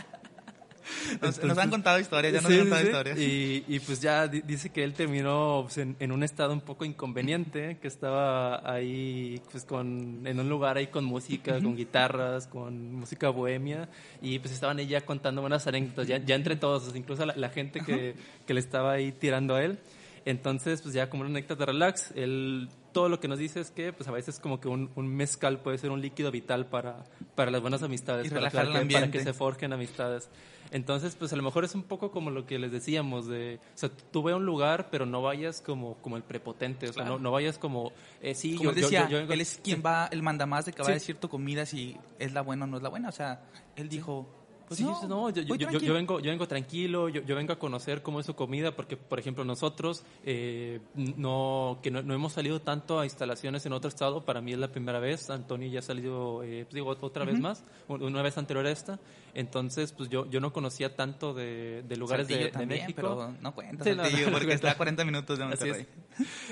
Nos, 1.22 1.58
han 1.58 1.70
contado 1.70 2.00
historias, 2.00 2.34
ya 2.34 2.42
nos 2.42 2.52
han 2.52 2.60
contado 2.60 2.84
historias. 2.84 3.20
Y, 3.20 3.64
y, 3.68 3.80
pues 3.80 4.02
ya 4.02 4.28
dice 4.28 4.70
que 4.70 4.84
él 4.84 4.94
terminó 4.94 5.62
pues, 5.64 5.78
en, 5.78 6.12
un 6.12 6.24
estado 6.24 6.54
un 6.54 6.62
poco 6.62 6.86
inconveniente, 6.86 7.78
que 7.82 7.88
estaba 7.88 8.70
ahí 8.70 9.42
pues 9.52 9.66
con, 9.66 10.26
en 10.26 10.40
un 10.40 10.50
lugar 10.50 10.78
ahí 10.78 10.88
con 10.88 11.06
música, 11.06 11.54
con 11.62 11.76
guitarras, 11.76 12.48
con 12.48 12.94
música 12.94 13.30
bohemia, 13.30 13.90
y 14.22 14.40
pues 14.40 14.54
estaban 14.54 14.80
ahí 14.80 14.88
ya 14.88 15.02
contando 15.02 15.42
buenas 15.42 15.68
anécdotas, 15.68 16.08
ya, 16.08 16.18
ya 16.18 16.36
entre 16.36 16.56
todos, 16.56 16.96
incluso 16.96 17.26
la, 17.26 17.50
gente 17.50 17.82
que, 17.82 18.16
que 18.46 18.54
le 18.54 18.60
estaba 18.60 18.94
ahí 18.94 19.12
tirando 19.12 19.56
a 19.56 19.64
él. 19.64 19.80
Entonces, 20.26 20.82
pues 20.82 20.94
ya 20.94 21.10
como 21.10 21.22
una 21.22 21.32
anécdota 21.32 21.66
de 21.66 21.72
relax, 21.74 22.12
él 22.16 22.70
todo 22.94 23.10
lo 23.10 23.20
que 23.20 23.28
nos 23.28 23.40
dice 23.40 23.60
es 23.60 23.72
que 23.72 23.92
pues 23.92 24.08
a 24.08 24.12
veces 24.12 24.40
como 24.40 24.62
que 24.62 24.70
un, 24.70 24.90
un 24.96 25.08
mezcal 25.08 25.60
puede 25.60 25.78
ser 25.80 25.90
un 25.90 26.02
líquido 26.02 26.32
vital 26.32 26.68
para, 26.68 27.04
para 27.36 27.52
las 27.52 27.62
buenas 27.62 27.84
amistades, 27.84 28.32
para, 28.32 28.50
para, 28.50 29.12
que 29.12 29.20
se 29.20 29.34
forjen 29.34 29.74
amistades. 29.74 30.30
Entonces, 30.74 31.16
pues 31.16 31.32
a 31.32 31.36
lo 31.36 31.44
mejor 31.44 31.64
es 31.64 31.76
un 31.76 31.84
poco 31.84 32.10
como 32.10 32.32
lo 32.32 32.48
que 32.48 32.58
les 32.58 32.72
decíamos, 32.72 33.28
de, 33.28 33.60
o 33.76 33.78
sea, 33.78 33.92
tú 34.12 34.24
ve 34.24 34.34
un 34.34 34.44
lugar, 34.44 34.88
pero 34.90 35.06
no 35.06 35.22
vayas 35.22 35.62
como, 35.62 35.98
como 36.02 36.18
el 36.18 36.24
prepotente, 36.24 36.90
o 36.90 36.94
sea, 36.94 37.06
no, 37.06 37.20
no, 37.20 37.32
vayas 37.32 37.60
como, 37.60 37.92
eh, 38.24 38.34
sí, 38.34 38.56
como 38.56 38.72
yo, 38.72 38.82
decía, 38.82 39.08
yo, 39.08 39.20
él 39.20 39.40
es 39.40 39.60
quien 39.64 39.84
va, 39.86 40.10
él 40.12 40.24
manda 40.24 40.48
más 40.48 40.66
de 40.66 40.74
que 40.74 40.82
va 40.82 40.90
a 40.90 40.94
decir 40.94 41.18
tu 41.18 41.30
comida 41.30 41.68
si 41.68 41.96
es 42.18 42.34
la 42.34 42.42
buena 42.42 42.64
o 42.64 42.68
no 42.68 42.78
es 42.78 42.84
la 42.84 42.90
buena, 42.90 43.10
o 43.10 43.12
sea, 43.12 43.44
él 43.76 43.88
dijo... 43.88 44.28
Pues 44.68 44.80
sí, 44.80 44.86
no, 44.86 45.30
yo, 45.30 45.44
yo, 45.44 45.94
vengo, 45.94 46.20
yo 46.22 46.32
vengo 46.32 46.48
tranquilo, 46.48 47.10
yo, 47.10 47.22
yo 47.22 47.36
vengo 47.36 47.54
a 47.54 47.60
conocer 47.60 48.02
cómo 48.02 48.22
es 48.22 48.26
su 48.26 48.34
comida, 48.34 48.76
porque, 48.76 48.98
por 48.98 49.20
ejemplo, 49.20 49.44
nosotros, 49.44 50.04
eh, 50.26 50.80
no, 50.96 51.80
que 51.84 51.92
no, 51.92 52.00
hemos 52.00 52.34
salido 52.34 52.62
tanto 52.62 53.00
a 53.00 53.04
instalaciones 53.04 53.66
en 53.68 53.74
otro 53.74 53.90
estado, 53.90 54.26
para 54.26 54.42
mí 54.42 54.54
es 54.54 54.58
la 54.58 54.70
primera 54.70 55.00
vez, 55.00 55.30
Antonio 55.30 55.70
ya 55.70 55.80
ha 55.80 55.84
salido, 55.84 56.42
eh, 56.44 56.64
pues 56.64 56.74
digo, 56.74 56.96
otra 57.02 57.26
vez 57.26 57.40
más, 57.40 57.64
una 57.88 58.24
vez 58.24 58.38
anterior 58.38 58.66
a 58.66 58.72
esta, 58.72 59.00
entonces, 59.36 59.92
pues 59.94 60.10
yo, 60.10 60.30
yo 60.30 60.40
no 60.40 60.54
conocía 60.54 60.96
tanto 60.96 61.34
de, 61.34 61.84
de 61.88 61.98
lugares 61.98 62.28
de, 62.28 62.52
de, 62.52 62.66
México. 62.66 62.94
Pero 62.96 63.34
no 63.42 63.54
cuenta, 63.56 63.84
Saltillo, 63.84 64.32
porque 64.32 64.54
está 64.54 64.72
a 64.72 64.78
40 64.78 65.06
minutos 65.06 65.40
de 65.40 65.46
Monterrey. 65.46 65.88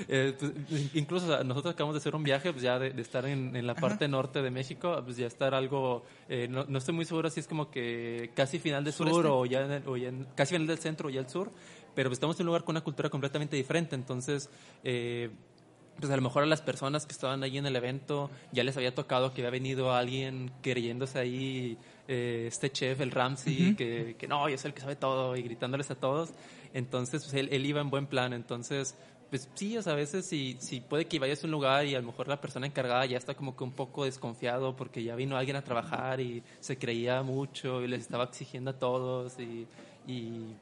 Eh, 0.08 0.34
pues, 0.36 0.90
incluso 0.94 1.44
nosotros 1.44 1.74
acabamos 1.74 1.94
de 1.94 1.98
hacer 1.98 2.16
un 2.16 2.24
viaje, 2.24 2.50
pues 2.50 2.64
ya 2.64 2.80
de, 2.80 3.00
estar 3.00 3.24
en, 3.26 3.54
en 3.54 3.64
la 3.64 3.76
parte 3.76 4.08
norte 4.08 4.42
de 4.42 4.50
México, 4.50 5.00
pues 5.04 5.16
ya 5.16 5.28
estar 5.28 5.54
algo, 5.54 6.02
eh, 6.28 6.48
no, 6.50 6.64
no, 6.64 6.78
estoy 6.78 6.94
muy 6.94 7.04
seguro 7.04 7.30
si 7.30 7.38
es 7.38 7.46
como 7.46 7.70
que 7.70 8.32
casi 8.34 8.58
final 8.58 8.82
del 8.82 8.92
sur 8.92 9.24
o 9.24 9.46
ya, 9.46 9.80
o 9.86 9.96
ya 9.96 10.10
casi 10.34 10.54
final 10.54 10.66
del 10.66 10.78
centro 10.78 11.06
o 11.06 11.10
ya 11.10 11.20
el 11.20 11.28
sur, 11.28 11.52
pero 11.94 12.10
pues 12.10 12.16
estamos 12.16 12.34
en 12.40 12.42
un 12.42 12.46
lugar 12.48 12.64
con 12.64 12.72
una 12.72 12.80
cultura 12.80 13.08
completamente 13.08 13.54
diferente, 13.54 13.94
entonces... 13.94 14.50
Eh, 14.82 15.30
pues 15.98 16.12
a 16.12 16.16
lo 16.16 16.22
mejor 16.22 16.42
a 16.42 16.46
las 16.46 16.62
personas 16.62 17.06
que 17.06 17.12
estaban 17.12 17.42
ahí 17.42 17.58
en 17.58 17.66
el 17.66 17.76
evento 17.76 18.30
ya 18.52 18.64
les 18.64 18.76
había 18.76 18.94
tocado 18.94 19.32
que 19.32 19.42
había 19.42 19.50
venido 19.50 19.94
alguien 19.94 20.50
creyéndose 20.62 21.18
ahí 21.18 21.78
eh, 22.08 22.46
este 22.48 22.70
chef, 22.70 23.00
el 23.00 23.10
Ramsey, 23.10 23.74
que, 23.76 24.16
que, 24.18 24.26
no, 24.26 24.48
yo 24.48 24.58
soy 24.58 24.70
el 24.70 24.74
que 24.74 24.80
sabe 24.80 24.96
todo 24.96 25.36
y 25.36 25.42
gritándoles 25.42 25.90
a 25.90 25.94
todos. 25.94 26.30
Entonces, 26.74 27.22
pues 27.22 27.34
él, 27.34 27.48
él 27.52 27.64
iba 27.64 27.80
en 27.80 27.90
buen 27.90 28.06
plan. 28.06 28.32
Entonces, 28.32 28.96
pues 29.30 29.48
sí, 29.54 29.78
o 29.78 29.82
sea, 29.82 29.94
a 29.94 29.96
veces 29.96 30.26
si, 30.26 30.56
si 30.60 30.80
puede 30.80 31.06
que 31.06 31.18
vayas 31.18 31.42
a 31.42 31.46
un 31.46 31.52
lugar 31.52 31.86
y 31.86 31.94
a 31.94 32.00
lo 32.00 32.06
mejor 32.06 32.28
la 32.28 32.40
persona 32.40 32.66
encargada 32.66 33.06
ya 33.06 33.16
está 33.16 33.34
como 33.34 33.56
que 33.56 33.64
un 33.64 33.72
poco 33.72 34.04
desconfiado 34.04 34.76
porque 34.76 35.02
ya 35.02 35.16
vino 35.16 35.38
alguien 35.38 35.56
a 35.56 35.62
trabajar 35.62 36.20
y 36.20 36.42
se 36.60 36.76
creía 36.76 37.22
mucho 37.22 37.82
y 37.82 37.88
les 37.88 38.02
estaba 38.02 38.24
exigiendo 38.24 38.72
a 38.72 38.78
todos 38.78 39.38
y, 39.38 39.66
y 40.06 40.54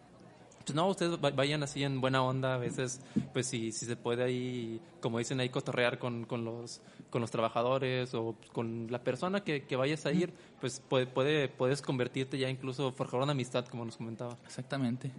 pues 0.71 0.77
no, 0.77 0.87
ustedes 0.87 1.21
vayan 1.21 1.65
así 1.65 1.83
en 1.83 2.01
buena 2.01 2.23
onda, 2.23 2.55
a 2.55 2.57
veces, 2.57 3.01
pues 3.33 3.49
si, 3.49 3.73
si 3.73 3.87
se 3.87 3.97
puede 3.97 4.23
ahí, 4.23 4.81
como 5.01 5.19
dicen 5.19 5.41
ahí, 5.41 5.49
cotorrear 5.49 5.99
con, 5.99 6.27
con, 6.27 6.45
los, 6.45 6.81
con 7.11 7.21
los 7.21 7.33
trabajadores 7.33 8.15
o 8.15 8.37
con 8.53 8.87
la 8.89 9.03
persona 9.03 9.43
que, 9.43 9.65
que 9.65 9.75
vayas 9.75 10.07
a 10.07 10.13
ir, 10.13 10.33
pues 10.61 10.79
puede, 10.79 11.09
puede, 11.09 11.49
puedes 11.49 11.83
convertirte 11.83 12.39
ya 12.39 12.49
incluso, 12.49 12.93
forjar 12.93 13.21
una 13.21 13.33
amistad, 13.33 13.67
como 13.67 13.85
nos 13.85 13.97
comentaba. 13.97 14.37
Exactamente. 14.47 15.11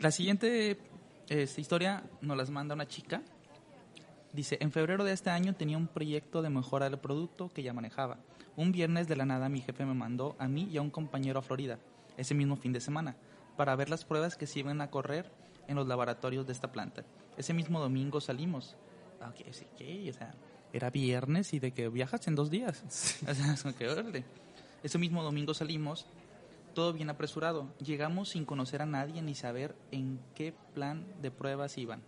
La 0.00 0.10
siguiente 0.10 0.76
esta 1.30 1.62
historia 1.62 2.02
nos 2.20 2.36
las 2.36 2.50
manda 2.50 2.74
una 2.74 2.86
chica. 2.86 3.22
Dice, 4.34 4.58
en 4.60 4.70
febrero 4.70 5.02
de 5.02 5.14
este 5.14 5.30
año 5.30 5.54
tenía 5.54 5.78
un 5.78 5.88
proyecto 5.88 6.42
de 6.42 6.50
mejora 6.50 6.90
del 6.90 6.98
producto 6.98 7.48
que 7.48 7.62
ya 7.62 7.72
manejaba. 7.72 8.18
Un 8.54 8.70
viernes 8.70 9.08
de 9.08 9.16
la 9.16 9.24
nada 9.24 9.48
mi 9.48 9.62
jefe 9.62 9.86
me 9.86 9.94
mandó 9.94 10.36
a 10.38 10.46
mí 10.46 10.68
y 10.70 10.76
a 10.76 10.82
un 10.82 10.90
compañero 10.90 11.38
a 11.38 11.42
Florida, 11.42 11.78
ese 12.18 12.34
mismo 12.34 12.56
fin 12.56 12.74
de 12.74 12.82
semana 12.82 13.16
para 13.56 13.76
ver 13.76 13.90
las 13.90 14.04
pruebas 14.04 14.36
que 14.36 14.46
se 14.46 14.60
iban 14.60 14.80
a 14.80 14.90
correr 14.90 15.30
en 15.68 15.76
los 15.76 15.86
laboratorios 15.86 16.46
de 16.46 16.52
esta 16.52 16.72
planta. 16.72 17.04
Ese 17.36 17.54
mismo 17.54 17.80
domingo 17.80 18.20
salimos. 18.20 18.76
Ah, 19.20 19.30
okay, 19.30 19.52
sí, 19.52 20.10
o 20.10 20.12
sea, 20.12 20.34
era 20.72 20.90
viernes 20.90 21.54
y 21.54 21.60
de 21.60 21.72
que 21.72 21.88
viajas 21.88 22.26
en 22.28 22.34
dos 22.34 22.50
días. 22.50 22.82
o 23.28 23.34
sea, 23.34 23.54
es 23.54 23.62
que 23.62 24.24
Ese 24.82 24.98
mismo 24.98 25.22
domingo 25.22 25.54
salimos, 25.54 26.06
todo 26.74 26.92
bien 26.92 27.10
apresurado. 27.10 27.72
Llegamos 27.78 28.30
sin 28.30 28.44
conocer 28.44 28.82
a 28.82 28.86
nadie 28.86 29.22
ni 29.22 29.34
saber 29.34 29.74
en 29.92 30.20
qué 30.34 30.52
plan 30.74 31.06
de 31.22 31.30
pruebas 31.30 31.78
iban 31.78 32.02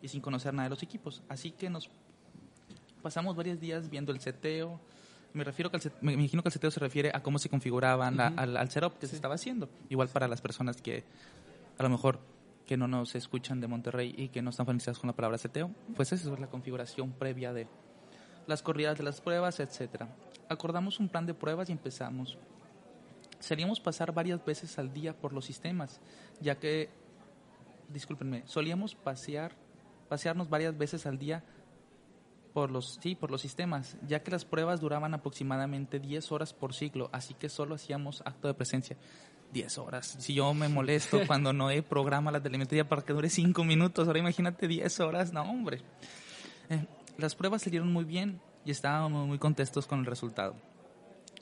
y 0.00 0.08
sin 0.08 0.20
conocer 0.20 0.54
nada 0.54 0.68
de 0.68 0.70
los 0.70 0.82
equipos. 0.82 1.22
Así 1.28 1.50
que 1.50 1.70
nos 1.70 1.90
pasamos 3.02 3.36
varios 3.36 3.60
días 3.60 3.90
viendo 3.90 4.12
el 4.12 4.20
seteo, 4.20 4.80
me 5.34 5.42
refiero 5.42 5.70
que 5.70 5.78
me 6.00 6.12
imagino 6.12 6.42
que 6.42 6.48
el 6.48 6.52
seteo 6.52 6.70
se 6.70 6.80
refiere 6.80 7.10
a 7.12 7.20
cómo 7.22 7.38
se 7.40 7.48
configuraban 7.48 8.20
al, 8.20 8.56
al, 8.56 8.70
setup 8.70 8.98
que 8.98 9.08
se 9.08 9.16
estaba 9.16 9.34
haciendo. 9.34 9.68
Igual 9.88 10.08
para 10.08 10.28
las 10.28 10.40
personas 10.40 10.80
que 10.80 11.04
a 11.76 11.82
lo 11.82 11.90
mejor 11.90 12.20
que 12.66 12.76
no 12.76 12.86
nos 12.86 13.16
escuchan 13.16 13.60
de 13.60 13.66
Monterrey 13.66 14.14
y 14.16 14.28
que 14.28 14.42
no 14.42 14.50
están 14.50 14.64
familiarizados 14.64 15.00
con 15.00 15.08
la 15.08 15.16
palabra 15.16 15.36
seteo, 15.36 15.72
pues 15.96 16.12
esa 16.12 16.32
es 16.32 16.40
la 16.40 16.46
configuración 16.46 17.12
previa 17.12 17.52
de 17.52 17.66
las 18.46 18.62
corridas 18.62 18.96
de 18.96 19.02
las 19.02 19.20
pruebas, 19.20 19.58
etcétera. 19.58 20.08
Acordamos 20.48 21.00
un 21.00 21.08
plan 21.08 21.26
de 21.26 21.34
pruebas 21.34 21.68
y 21.68 21.72
empezamos. 21.72 22.38
Seríamos 23.40 23.80
pasar 23.80 24.12
varias 24.12 24.42
veces 24.44 24.78
al 24.78 24.94
día 24.94 25.14
por 25.18 25.32
los 25.32 25.44
sistemas, 25.44 26.00
ya 26.40 26.54
que, 26.54 26.90
discúlpenme, 27.88 28.44
solíamos 28.46 28.94
pasear, 28.94 29.52
pasearnos 30.08 30.48
varias 30.48 30.78
veces 30.78 31.06
al 31.06 31.18
día 31.18 31.42
por 32.54 32.70
los, 32.70 32.98
sí, 33.02 33.16
por 33.16 33.32
los 33.32 33.42
sistemas, 33.42 33.96
ya 34.06 34.22
que 34.22 34.30
las 34.30 34.44
pruebas 34.44 34.80
duraban 34.80 35.12
aproximadamente 35.12 35.98
10 35.98 36.30
horas 36.32 36.54
por 36.54 36.72
ciclo, 36.72 37.10
así 37.12 37.34
que 37.34 37.48
solo 37.48 37.74
hacíamos 37.74 38.22
acto 38.24 38.48
de 38.48 38.54
presencia. 38.54 38.96
10 39.52 39.78
horas. 39.78 40.16
Si 40.18 40.34
yo 40.34 40.52
me 40.54 40.68
molesto 40.68 41.20
cuando 41.26 41.52
no 41.52 41.70
he 41.70 41.82
programa 41.82 42.30
la 42.32 42.42
telemetría 42.42 42.88
para 42.88 43.02
que 43.02 43.12
dure 43.12 43.28
5 43.28 43.62
minutos, 43.64 44.06
ahora 44.06 44.20
imagínate 44.20 44.68
10 44.68 45.00
horas, 45.00 45.32
no 45.32 45.42
hombre. 45.42 45.82
Eh, 46.70 46.86
las 47.18 47.34
pruebas 47.34 47.62
salieron 47.62 47.92
muy 47.92 48.04
bien 48.04 48.40
y 48.64 48.70
estábamos 48.70 49.26
muy 49.26 49.38
contentos 49.38 49.86
con 49.86 49.98
el 49.98 50.06
resultado. 50.06 50.54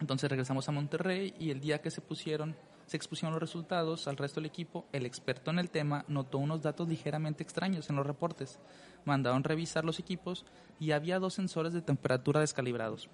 Entonces 0.00 0.28
regresamos 0.30 0.68
a 0.68 0.72
Monterrey 0.72 1.34
y 1.38 1.50
el 1.50 1.60
día 1.60 1.80
que 1.80 1.90
se 1.90 2.00
pusieron, 2.00 2.56
se 2.92 2.96
expusieron 2.96 3.32
los 3.32 3.40
resultados 3.40 4.06
al 4.06 4.16
resto 4.16 4.40
del 4.40 4.46
equipo, 4.46 4.86
el 4.92 5.06
experto 5.06 5.50
en 5.50 5.58
el 5.58 5.70
tema 5.70 6.04
notó 6.08 6.38
unos 6.38 6.62
datos 6.62 6.88
ligeramente 6.88 7.42
extraños 7.42 7.90
en 7.90 7.96
los 7.96 8.06
reportes 8.06 8.60
mandaron 9.04 9.44
revisar 9.44 9.84
los 9.84 9.98
equipos 9.98 10.44
y 10.78 10.92
había 10.92 11.18
dos 11.18 11.34
sensores 11.34 11.72
de 11.72 11.82
temperatura 11.82 12.40
descalibrados. 12.40 13.08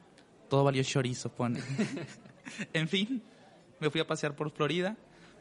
Todo 0.48 0.64
valió 0.64 0.82
chorizo, 0.82 1.30
pone. 1.30 1.60
en 2.72 2.88
fin, 2.88 3.22
me 3.80 3.90
fui 3.90 4.00
a 4.00 4.06
pasear 4.06 4.34
por 4.34 4.50
Florida, 4.50 4.96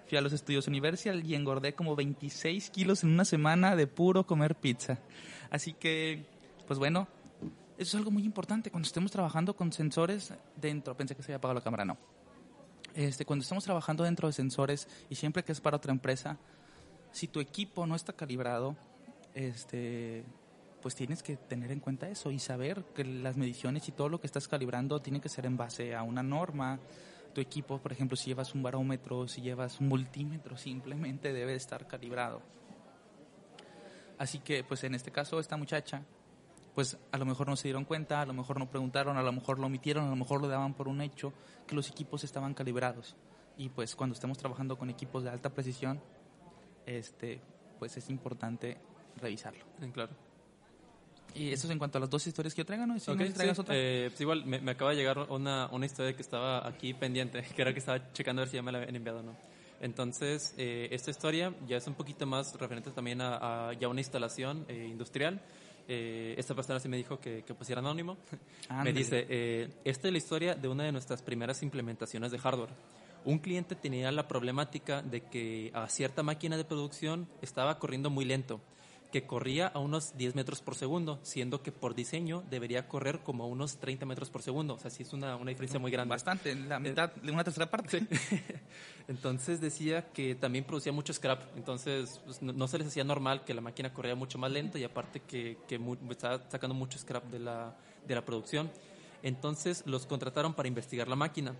fui 0.07 0.17
a 0.17 0.21
los 0.21 0.33
estudios 0.33 0.67
Universal 0.67 1.25
y 1.25 1.35
engordé 1.35 1.73
como 1.73 1.95
26 1.95 2.69
kilos 2.69 3.03
en 3.03 3.11
una 3.11 3.25
semana 3.25 3.75
de 3.75 3.87
puro 3.87 4.25
comer 4.25 4.55
pizza. 4.55 4.99
Así 5.49 5.73
que, 5.73 6.25
pues 6.65 6.79
bueno, 6.79 7.07
eso 7.77 7.89
es 7.89 7.95
algo 7.95 8.11
muy 8.11 8.23
importante 8.23 8.71
cuando 8.71 8.87
estemos 8.87 9.11
trabajando 9.11 9.55
con 9.55 9.71
sensores 9.71 10.33
dentro. 10.55 10.95
Pensé 10.97 11.15
que 11.15 11.23
se 11.23 11.27
había 11.31 11.37
apagado 11.37 11.59
la 11.59 11.63
cámara, 11.63 11.85
no. 11.85 11.97
Este, 12.97 13.25
cuando 13.25 13.43
estamos 13.43 13.63
trabajando 13.63 14.03
dentro 14.05 14.27
de 14.27 14.33
sensores 14.33 14.87
y 15.07 15.13
siempre 15.13 15.43
que 15.43 15.51
es 15.51 15.61
para 15.61 15.77
otra 15.77 15.91
empresa, 15.91 16.39
si 17.11 17.27
tu 17.27 17.39
equipo 17.39 17.85
no 17.85 17.95
está 17.95 18.11
calibrado, 18.11 18.75
este, 19.35 20.23
pues 20.81 20.95
tienes 20.95 21.21
que 21.21 21.37
tener 21.37 21.71
en 21.71 21.79
cuenta 21.79 22.09
eso 22.09 22.31
y 22.31 22.39
saber 22.39 22.83
que 22.95 23.05
las 23.05 23.37
mediciones 23.37 23.87
y 23.87 23.91
todo 23.91 24.09
lo 24.09 24.19
que 24.19 24.25
estás 24.25 24.47
calibrando 24.47 24.99
tiene 24.99 25.21
que 25.21 25.29
ser 25.29 25.45
en 25.45 25.57
base 25.57 25.93
a 25.95 26.01
una 26.01 26.23
norma. 26.23 26.79
Tu 27.35 27.41
equipo, 27.41 27.77
por 27.77 27.91
ejemplo, 27.91 28.17
si 28.17 28.31
llevas 28.31 28.55
un 28.55 28.63
barómetro, 28.63 29.27
si 29.27 29.41
llevas 29.41 29.79
un 29.79 29.89
multímetro, 29.89 30.57
simplemente 30.57 31.33
debe 31.33 31.53
estar 31.53 31.85
calibrado. 31.85 32.41
Así 34.17 34.39
que, 34.39 34.63
pues 34.63 34.83
en 34.83 34.95
este 34.95 35.11
caso, 35.11 35.39
esta 35.39 35.55
muchacha, 35.55 36.01
pues 36.77 36.95
a 37.11 37.17
lo 37.17 37.25
mejor 37.25 37.47
no 37.47 37.55
se 37.55 37.63
dieron 37.63 37.85
cuenta, 37.85 38.21
a 38.21 38.25
lo 38.27 38.35
mejor 38.35 38.59
no 38.59 38.69
preguntaron, 38.69 39.17
a 39.17 39.23
lo 39.23 39.31
mejor 39.31 39.57
lo 39.57 39.65
omitieron, 39.65 40.05
a 40.05 40.09
lo 40.11 40.15
mejor 40.15 40.43
lo 40.43 40.47
daban 40.47 40.75
por 40.75 40.87
un 40.87 41.01
hecho, 41.01 41.33
que 41.65 41.73
los 41.73 41.89
equipos 41.89 42.23
estaban 42.23 42.53
calibrados. 42.53 43.15
Y 43.57 43.69
pues 43.69 43.95
cuando 43.95 44.13
estemos 44.13 44.37
trabajando 44.37 44.77
con 44.77 44.87
equipos 44.91 45.23
de 45.23 45.31
alta 45.31 45.49
precisión, 45.49 45.99
este, 46.85 47.41
pues 47.79 47.97
es 47.97 48.07
importante 48.11 48.77
revisarlo. 49.15 49.65
Claro. 49.91 50.11
Y 51.33 51.51
eso 51.51 51.65
es 51.65 51.71
en 51.71 51.79
cuanto 51.79 51.97
a 51.97 52.01
las 52.01 52.11
dos 52.11 52.27
historias 52.27 52.53
que 52.53 52.61
yo 52.61 52.65
traigo, 52.67 52.85
¿no? 52.85 52.99
Si 52.99 53.11
traigas 53.15 53.57
otra. 53.57 53.73
Eh, 53.75 54.09
pues 54.09 54.21
igual, 54.21 54.45
me, 54.45 54.69
acaba 54.69 54.91
de 54.91 54.97
llegar 54.97 55.17
una, 55.31 55.69
una 55.71 55.87
historia 55.87 56.15
que 56.15 56.21
estaba 56.21 56.67
aquí 56.67 56.93
pendiente, 56.93 57.41
que 57.55 57.59
era 57.59 57.73
que 57.73 57.79
estaba 57.79 58.13
checando 58.13 58.43
a 58.43 58.45
ver 58.45 58.49
si 58.51 58.57
ya 58.57 58.61
me 58.61 58.71
la 58.71 58.77
habían 58.77 58.95
enviado 58.95 59.21
o 59.21 59.23
no. 59.23 59.35
Entonces, 59.79 60.53
eh, 60.57 60.89
esta 60.91 61.11
historia 61.11 61.53
ya 61.67 61.77
es 61.77 61.87
un 61.87 61.93
poquito 61.95 62.27
más 62.27 62.53
referente 62.53 62.91
también 62.91 63.19
a, 63.21 63.73
ya 63.79 63.87
una 63.87 63.99
instalación 63.99 64.65
eh, 64.67 64.87
industrial. 64.87 65.41
Esta 65.87 66.53
persona 66.53 66.79
sí 66.79 66.89
me 66.89 66.97
dijo 66.97 67.19
que, 67.19 67.43
que 67.43 67.53
pusiera 67.53 67.79
anónimo. 67.79 68.17
me 68.83 68.93
dice, 68.93 69.69
esta 69.83 70.07
es 70.07 70.11
la 70.11 70.17
historia 70.17 70.55
de 70.55 70.67
una 70.67 70.83
de 70.83 70.91
nuestras 70.91 71.21
primeras 71.21 71.63
implementaciones 71.63 72.31
de 72.31 72.39
hardware. 72.39 72.71
Un 73.25 73.39
cliente 73.39 73.75
tenía 73.75 74.11
la 74.11 74.27
problemática 74.27 75.01
de 75.01 75.21
que 75.21 75.71
a 75.73 75.89
cierta 75.89 76.23
máquina 76.23 76.55
de 76.55 76.63
producción 76.63 77.27
estaba 77.41 77.77
corriendo 77.79 78.09
muy 78.09 78.25
lento, 78.25 78.61
que 79.21 79.25
corría 79.25 79.67
a 79.67 79.79
unos 79.79 80.15
10 80.15 80.35
metros 80.35 80.61
por 80.61 80.75
segundo, 80.75 81.19
siendo 81.23 81.63
que 81.63 81.71
por 81.71 81.95
diseño 81.95 82.43
debería 82.51 82.87
correr 82.87 83.21
como 83.23 83.45
a 83.45 83.47
unos 83.47 83.77
30 83.77 84.05
metros 84.05 84.29
por 84.29 84.43
segundo. 84.43 84.75
O 84.75 84.79
sea, 84.79 84.91
sí 84.91 85.01
es 85.01 85.11
una, 85.11 85.35
una 85.37 85.49
diferencia 85.49 85.79
muy 85.79 85.89
grande. 85.89 86.11
Bastante, 86.11 86.53
la 86.53 86.79
mitad 86.79 87.11
de 87.15 87.31
una 87.31 87.43
tercera 87.43 87.67
parte. 87.67 88.05
Entonces 89.07 89.59
decía 89.59 90.11
que 90.13 90.35
también 90.35 90.65
producía 90.65 90.91
mucho 90.91 91.13
scrap. 91.13 91.41
Entonces 91.57 92.21
pues, 92.25 92.43
no, 92.43 92.67
se 92.67 92.77
les 92.77 92.89
hacía 92.89 93.03
normal 93.03 93.43
que 93.43 93.55
la 93.55 93.61
máquina 93.61 93.91
corría 93.91 94.13
mucho 94.13 94.37
más 94.37 94.51
lento 94.51 94.77
y 94.77 94.83
aparte 94.83 95.21
que, 95.21 95.57
que 95.67 95.79
estaba 96.11 96.47
sacando 96.47 96.75
mucho 96.75 96.99
scrap 96.99 97.23
de 97.31 97.39
la, 97.39 97.75
de 98.07 98.13
la 98.13 98.23
producción. 98.23 98.69
Entonces 99.23 99.81
los 99.87 100.05
contrataron 100.05 100.53
para 100.53 100.67
investigar 100.67 101.07
la 101.07 101.15
máquina 101.15 101.55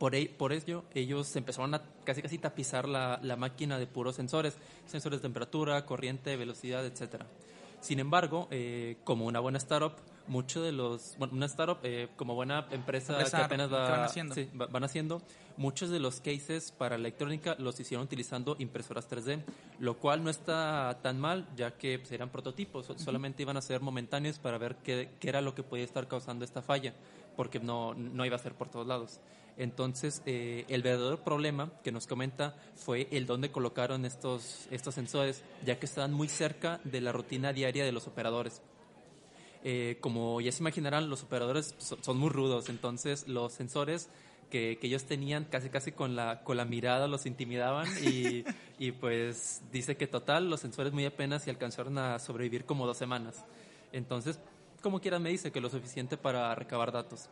por, 0.00 0.14
e, 0.14 0.30
por 0.30 0.54
ello, 0.54 0.84
ellos 0.94 1.36
empezaron 1.36 1.74
a 1.74 1.82
casi 2.04 2.22
casi 2.22 2.38
tapizar 2.38 2.88
la, 2.88 3.20
la 3.22 3.36
máquina 3.36 3.78
de 3.78 3.86
puros 3.86 4.16
sensores, 4.16 4.56
sensores 4.86 5.20
de 5.20 5.24
temperatura, 5.24 5.84
corriente, 5.84 6.34
velocidad, 6.38 6.86
etcétera. 6.86 7.26
Sin 7.80 7.98
embargo, 7.98 8.48
eh, 8.50 8.96
como 9.04 9.26
una 9.26 9.40
buena 9.40 9.58
startup, 9.58 9.92
muchos 10.26 10.64
de 10.64 10.72
los, 10.72 11.16
bueno, 11.18 11.34
una 11.34 11.44
startup 11.46 11.80
eh, 11.82 12.08
como 12.16 12.34
buena 12.34 12.66
empresa 12.70 13.18
que 13.22 13.36
apenas 13.36 13.68
van, 13.68 14.04
haciendo. 14.04 14.34
Sí, 14.34 14.48
van 14.52 14.84
haciendo, 14.84 15.20
muchos 15.58 15.90
de 15.90 16.00
los 16.00 16.20
cases 16.20 16.72
para 16.72 16.96
electrónica 16.96 17.54
los 17.58 17.78
hicieron 17.78 18.06
utilizando 18.06 18.56
impresoras 18.58 19.06
3D, 19.06 19.42
lo 19.80 19.98
cual 19.98 20.24
no 20.24 20.30
está 20.30 20.98
tan 21.02 21.20
mal, 21.20 21.46
ya 21.56 21.72
que 21.76 21.98
pues, 21.98 22.10
eran 22.12 22.30
prototipos, 22.30 22.90
solamente 22.96 23.42
iban 23.42 23.58
a 23.58 23.60
ser 23.60 23.82
momentáneos 23.82 24.38
para 24.38 24.56
ver 24.56 24.76
qué, 24.76 25.10
qué, 25.20 25.28
era 25.28 25.42
lo 25.42 25.54
que 25.54 25.62
podía 25.62 25.84
estar 25.84 26.08
causando 26.08 26.42
esta 26.46 26.62
falla, 26.62 26.94
porque 27.36 27.60
no, 27.60 27.92
no 27.92 28.24
iba 28.24 28.36
a 28.36 28.38
ser 28.38 28.54
por 28.54 28.70
todos 28.70 28.86
lados. 28.86 29.20
Entonces, 29.60 30.22
eh, 30.24 30.64
el 30.68 30.82
verdadero 30.82 31.22
problema 31.22 31.70
que 31.84 31.92
nos 31.92 32.06
comenta 32.06 32.56
fue 32.76 33.08
el 33.10 33.26
dónde 33.26 33.50
colocaron 33.50 34.06
estos, 34.06 34.66
estos 34.70 34.94
sensores, 34.94 35.42
ya 35.66 35.78
que 35.78 35.84
estaban 35.84 36.14
muy 36.14 36.28
cerca 36.28 36.80
de 36.84 37.02
la 37.02 37.12
rutina 37.12 37.52
diaria 37.52 37.84
de 37.84 37.92
los 37.92 38.06
operadores. 38.06 38.62
Eh, 39.62 39.98
como 40.00 40.40
ya 40.40 40.50
se 40.50 40.62
imaginarán, 40.62 41.10
los 41.10 41.22
operadores 41.24 41.74
son, 41.76 42.16
muy 42.16 42.30
rudos, 42.30 42.70
entonces 42.70 43.28
los 43.28 43.52
sensores 43.52 44.08
que, 44.48 44.78
ellos 44.80 45.04
tenían 45.04 45.44
casi 45.44 45.68
casi 45.68 45.92
con 45.92 46.16
la, 46.16 46.42
con 46.42 46.56
la 46.56 46.64
mirada 46.64 47.06
los 47.06 47.26
intimidaban 47.26 47.86
y, 48.02 48.46
y 48.78 48.92
pues 48.92 49.60
dice 49.70 49.94
que 49.98 50.06
total 50.06 50.48
los 50.48 50.60
sensores 50.60 50.94
muy 50.94 51.04
apenas 51.04 51.46
y 51.46 51.50
alcanzaron 51.50 51.98
a 51.98 52.18
sobrevivir 52.18 52.64
como 52.64 52.86
dos 52.86 52.96
semanas. 52.96 53.44
Entonces, 53.92 54.40
como 54.80 55.02
quiera 55.02 55.18
me 55.18 55.28
dice 55.28 55.52
que 55.52 55.60
lo 55.60 55.68
suficiente 55.68 56.16
para 56.16 56.54
recabar 56.54 56.92
datos. 56.92 57.28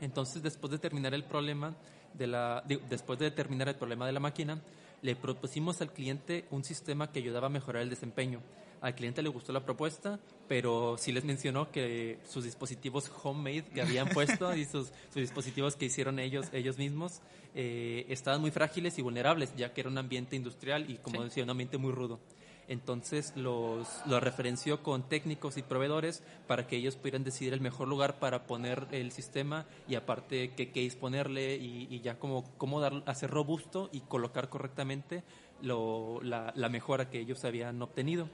Entonces, 0.00 0.42
después 0.42 0.70
de 0.70 0.78
terminar 0.78 1.14
el 1.14 1.24
problema 1.24 1.74
de 2.14 2.26
la, 2.26 2.62
después 2.88 3.18
de 3.18 3.30
terminar 3.30 3.68
el 3.68 3.76
problema 3.76 4.06
de 4.06 4.12
la 4.12 4.20
máquina, 4.20 4.60
le 5.02 5.16
propusimos 5.16 5.80
al 5.82 5.92
cliente 5.92 6.46
un 6.50 6.64
sistema 6.64 7.12
que 7.12 7.18
ayudaba 7.18 7.48
a 7.48 7.50
mejorar 7.50 7.82
el 7.82 7.90
desempeño. 7.90 8.40
al 8.80 8.94
cliente 8.94 9.22
le 9.22 9.30
gustó 9.30 9.52
la 9.52 9.64
propuesta, 9.64 10.18
pero 10.46 10.96
sí 10.98 11.10
les 11.10 11.24
mencionó 11.24 11.70
que 11.70 12.18
sus 12.28 12.44
dispositivos 12.44 13.10
homemade 13.22 13.64
que 13.64 13.80
habían 13.80 14.08
puesto 14.10 14.54
y 14.54 14.66
sus, 14.66 14.92
dispositivos 15.14 15.74
que 15.76 15.86
hicieron 15.86 16.18
ellos, 16.18 16.48
ellos 16.52 16.76
mismos 16.76 17.20
eh, 17.54 18.04
estaban 18.10 18.42
muy 18.42 18.50
frágiles 18.50 18.98
y 18.98 19.02
vulnerables, 19.02 19.54
ya 19.56 19.72
que 19.72 19.80
era 19.80 19.90
un 19.90 19.96
ambiente 19.96 20.36
industrial 20.36 20.90
y, 20.90 20.96
como 20.98 21.22
decía, 21.22 21.44
un 21.44 21.50
ambiente 21.50 21.78
muy 21.78 21.92
rudo. 21.92 22.20
Entonces 22.68 23.32
los, 23.36 23.88
referenció 24.06 24.82
con 24.82 25.08
técnicos 25.08 25.56
y 25.56 25.62
proveedores 25.62 26.22
para 26.46 26.66
que 26.66 26.76
ellos 26.76 26.96
pudieran 26.96 27.24
decidir 27.24 27.52
el 27.52 27.60
mejor 27.60 27.88
lugar 27.88 28.18
para 28.18 28.46
poner 28.46 28.86
el 28.90 29.12
sistema 29.12 29.66
y 29.88 29.96
aparte 29.96 30.52
qué 30.54 30.68
case 30.68 30.96
ponerle 30.98 31.56
y, 31.56 32.00
ya 32.00 32.18
cómo, 32.18 32.44
cómo 32.56 32.80
hacer 33.06 33.30
robusto 33.30 33.90
y 33.92 34.00
colocar 34.00 34.48
correctamente 34.48 35.24
la, 35.60 36.68
mejora 36.70 37.10
que 37.10 37.20
ellos 37.20 37.44
habían 37.44 37.80
obtenido. 37.82 38.28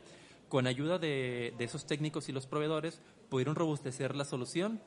Con 0.49 0.67
ayuda 0.67 0.99
de 0.99 1.55
esos 1.59 1.87
técnicos 1.87 2.29
y 2.29 2.33
los 2.33 2.47
proveedores 2.47 3.01
pudieron 3.29 3.55
robustecer 3.55 4.17
la 4.17 4.25
solución 4.25 4.81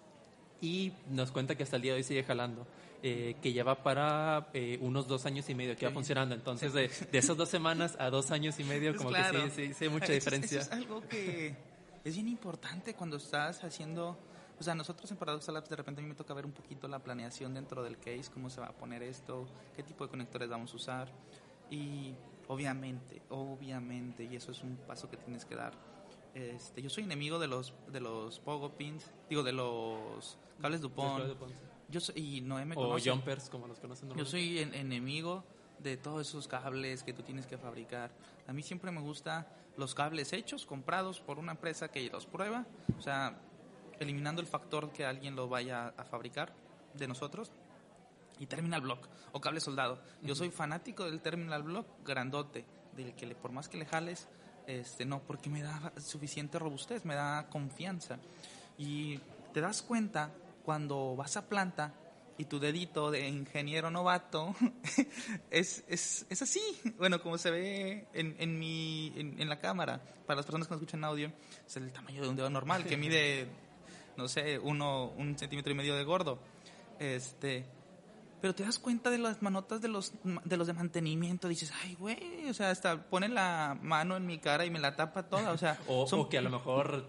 y 0.61 0.93
nos 1.09 1.31
cuenta 1.31 1.55
que 1.55 1.63
hasta 1.63 1.75
el 1.75 1.81
día 1.81 1.93
de 1.93 1.97
hoy 1.97 2.03
sigue 2.03 2.23
jalando. 2.23 2.65
Eh, 3.05 3.35
que 3.41 3.51
lleva 3.51 3.83
para 3.83 4.47
eh, 4.53 4.77
unos 4.79 5.09
dos 5.09 5.25
años 5.25 5.49
y 5.49 5.55
medio 5.55 5.75
que 5.75 5.85
va 5.85 5.91
funcionando. 5.91 6.33
Entonces, 6.35 6.71
de, 6.71 6.89
de, 7.11 7.17
esas 7.17 7.35
dos 7.35 7.49
semanas 7.49 7.97
a 7.99 8.09
dos 8.09 8.31
años 8.31 8.57
y 8.61 8.63
medio, 8.63 8.91
pues 8.91 9.03
como 9.03 9.13
que 9.13 9.51
sí, 9.51 9.73
sí, 9.73 9.83
hay 9.83 9.89
mucha 9.89 10.13
diferencia. 10.13 10.61
es 10.61 10.71
algo 10.71 11.01
que 11.09 11.53
es 12.05 12.15
bien 12.15 12.29
importante 12.29 12.93
cuando 12.93 13.17
estás 13.17 13.61
haciendo... 13.65 14.17
O 14.57 14.63
sea, 14.63 14.73
nosotros 14.73 15.11
en 15.11 15.17
Paradox 15.17 15.49
Labs 15.49 15.67
de 15.67 15.75
repente 15.75 15.99
a 15.99 16.03
mí 16.03 16.07
me 16.07 16.15
toca 16.15 16.33
ver 16.33 16.45
un 16.45 16.53
poquito 16.53 16.87
la 16.87 16.99
planeación 16.99 17.53
dentro 17.53 17.83
del 17.83 17.97
case, 17.97 18.31
cómo 18.33 18.49
se 18.49 18.61
va 18.61 18.67
a 18.67 18.71
poner 18.71 19.03
esto, 19.03 19.47
qué 19.75 19.83
tipo 19.83 20.05
de 20.05 20.09
conectores 20.09 20.47
vamos 20.47 20.71
a 20.71 20.75
usar. 20.77 21.11
Y 21.69 22.13
obviamente, 22.47 23.21
obviamente, 23.29 24.23
y 24.23 24.37
eso 24.37 24.53
es 24.53 24.63
un 24.63 24.77
paso 24.87 25.09
que 25.09 25.17
tienes 25.17 25.43
que 25.43 25.55
dar. 25.55 25.73
Este, 26.33 26.81
yo 26.81 26.89
soy 26.89 27.03
enemigo 27.03 27.37
de 27.37 27.47
los 27.47 27.73
de 27.91 27.99
los 27.99 28.39
pogo 28.39 28.71
pins, 28.75 29.11
digo 29.29 29.43
de 29.43 29.53
los 29.53 30.37
cables 30.61 30.81
Dupont. 30.81 31.23
Yo 31.89 31.99
soy, 31.99 32.37
y 32.37 32.41
Noé 32.41 32.65
me 32.65 32.75
o 32.75 32.97
jumpers, 33.03 33.49
como 33.49 33.67
los 33.67 33.79
conocen. 33.79 34.09
Yo 34.15 34.25
soy 34.25 34.59
enemigo 34.59 35.43
de 35.79 35.97
todos 35.97 36.27
esos 36.27 36.47
cables 36.47 37.03
que 37.03 37.13
tú 37.13 37.21
tienes 37.21 37.45
que 37.45 37.57
fabricar. 37.57 38.11
A 38.47 38.53
mí 38.53 38.63
siempre 38.63 38.89
me 38.89 39.01
gusta 39.01 39.47
los 39.77 39.93
cables 39.93 40.33
hechos, 40.33 40.65
comprados 40.65 41.19
por 41.19 41.37
una 41.37 41.51
empresa 41.51 41.89
que 41.89 42.09
los 42.09 42.25
prueba, 42.25 42.65
o 42.97 43.01
sea, 43.01 43.39
eliminando 43.99 44.41
el 44.41 44.47
factor 44.47 44.91
que 44.91 45.05
alguien 45.05 45.35
lo 45.35 45.47
vaya 45.49 45.93
a 45.97 46.03
fabricar 46.03 46.53
de 46.95 47.07
nosotros. 47.07 47.51
Y 48.39 48.47
terminal 48.47 48.81
block 48.81 49.07
o 49.31 49.39
cable 49.39 49.59
soldado. 49.59 49.99
Yo 50.23 50.33
soy 50.33 50.49
fanático 50.49 51.05
del 51.05 51.21
terminal 51.21 51.61
block 51.61 51.85
grandote, 52.03 52.65
del 52.95 53.13
que 53.13 53.27
le, 53.27 53.35
por 53.35 53.51
más 53.51 53.69
que 53.69 53.77
le 53.77 53.85
jales, 53.85 54.27
este, 54.67 55.05
no, 55.05 55.21
porque 55.21 55.49
me 55.49 55.61
da 55.61 55.93
suficiente 55.97 56.59
robustez, 56.59 57.05
me 57.05 57.15
da 57.15 57.47
confianza. 57.49 58.19
Y 58.77 59.19
te 59.53 59.61
das 59.61 59.81
cuenta 59.81 60.31
cuando 60.63 61.15
vas 61.15 61.37
a 61.37 61.47
planta 61.47 61.93
y 62.37 62.45
tu 62.45 62.59
dedito 62.59 63.11
de 63.11 63.27
ingeniero 63.27 63.91
novato 63.91 64.55
es, 65.51 65.83
es, 65.87 66.25
es 66.29 66.41
así, 66.41 66.61
bueno, 66.97 67.21
como 67.21 67.37
se 67.37 67.51
ve 67.51 68.07
en, 68.13 68.35
en, 68.39 68.57
mi, 68.57 69.13
en, 69.15 69.47
la 69.47 69.59
cámara, 69.59 70.01
para 70.25 70.37
las 70.37 70.45
personas 70.45 70.67
que 70.67 70.71
no 70.71 70.77
escuchan 70.77 71.03
audio, 71.03 71.31
es 71.65 71.77
el 71.77 71.91
tamaño 71.91 72.21
de 72.23 72.29
un 72.29 72.35
dedo 72.35 72.49
normal, 72.49 72.85
que 72.85 72.97
mide, 72.97 73.47
no 74.17 74.27
sé, 74.27 74.57
uno, 74.57 75.09
un 75.09 75.37
centímetro 75.37 75.71
y 75.71 75.75
medio 75.75 75.95
de 75.95 76.03
gordo. 76.03 76.39
Este, 76.99 77.65
pero 78.43 78.53
te 78.53 78.63
das 78.63 78.77
cuenta 78.77 79.09
de 79.09 79.17
las 79.17 79.41
manotas 79.41 79.81
de 79.81 79.87
los 79.87 80.11
de 80.43 80.57
los 80.57 80.67
de 80.67 80.73
mantenimiento, 80.73 81.47
dices, 81.47 81.71
ay, 81.81 81.95
güey, 81.95 82.49
o 82.49 82.53
sea, 82.53 82.71
hasta 82.71 83.01
pone 83.01 83.29
la 83.29 83.79
mano 83.81 84.17
en 84.17 84.25
mi 84.25 84.37
cara 84.37 84.65
y 84.65 84.69
me 84.69 84.79
la 84.79 84.97
tapa 84.97 85.23
toda, 85.23 85.53
o 85.53 85.57
sea... 85.57 85.79
o 85.87 86.27
que 86.27 86.39
a 86.39 86.41
lo 86.41 86.49
mejor 86.49 87.05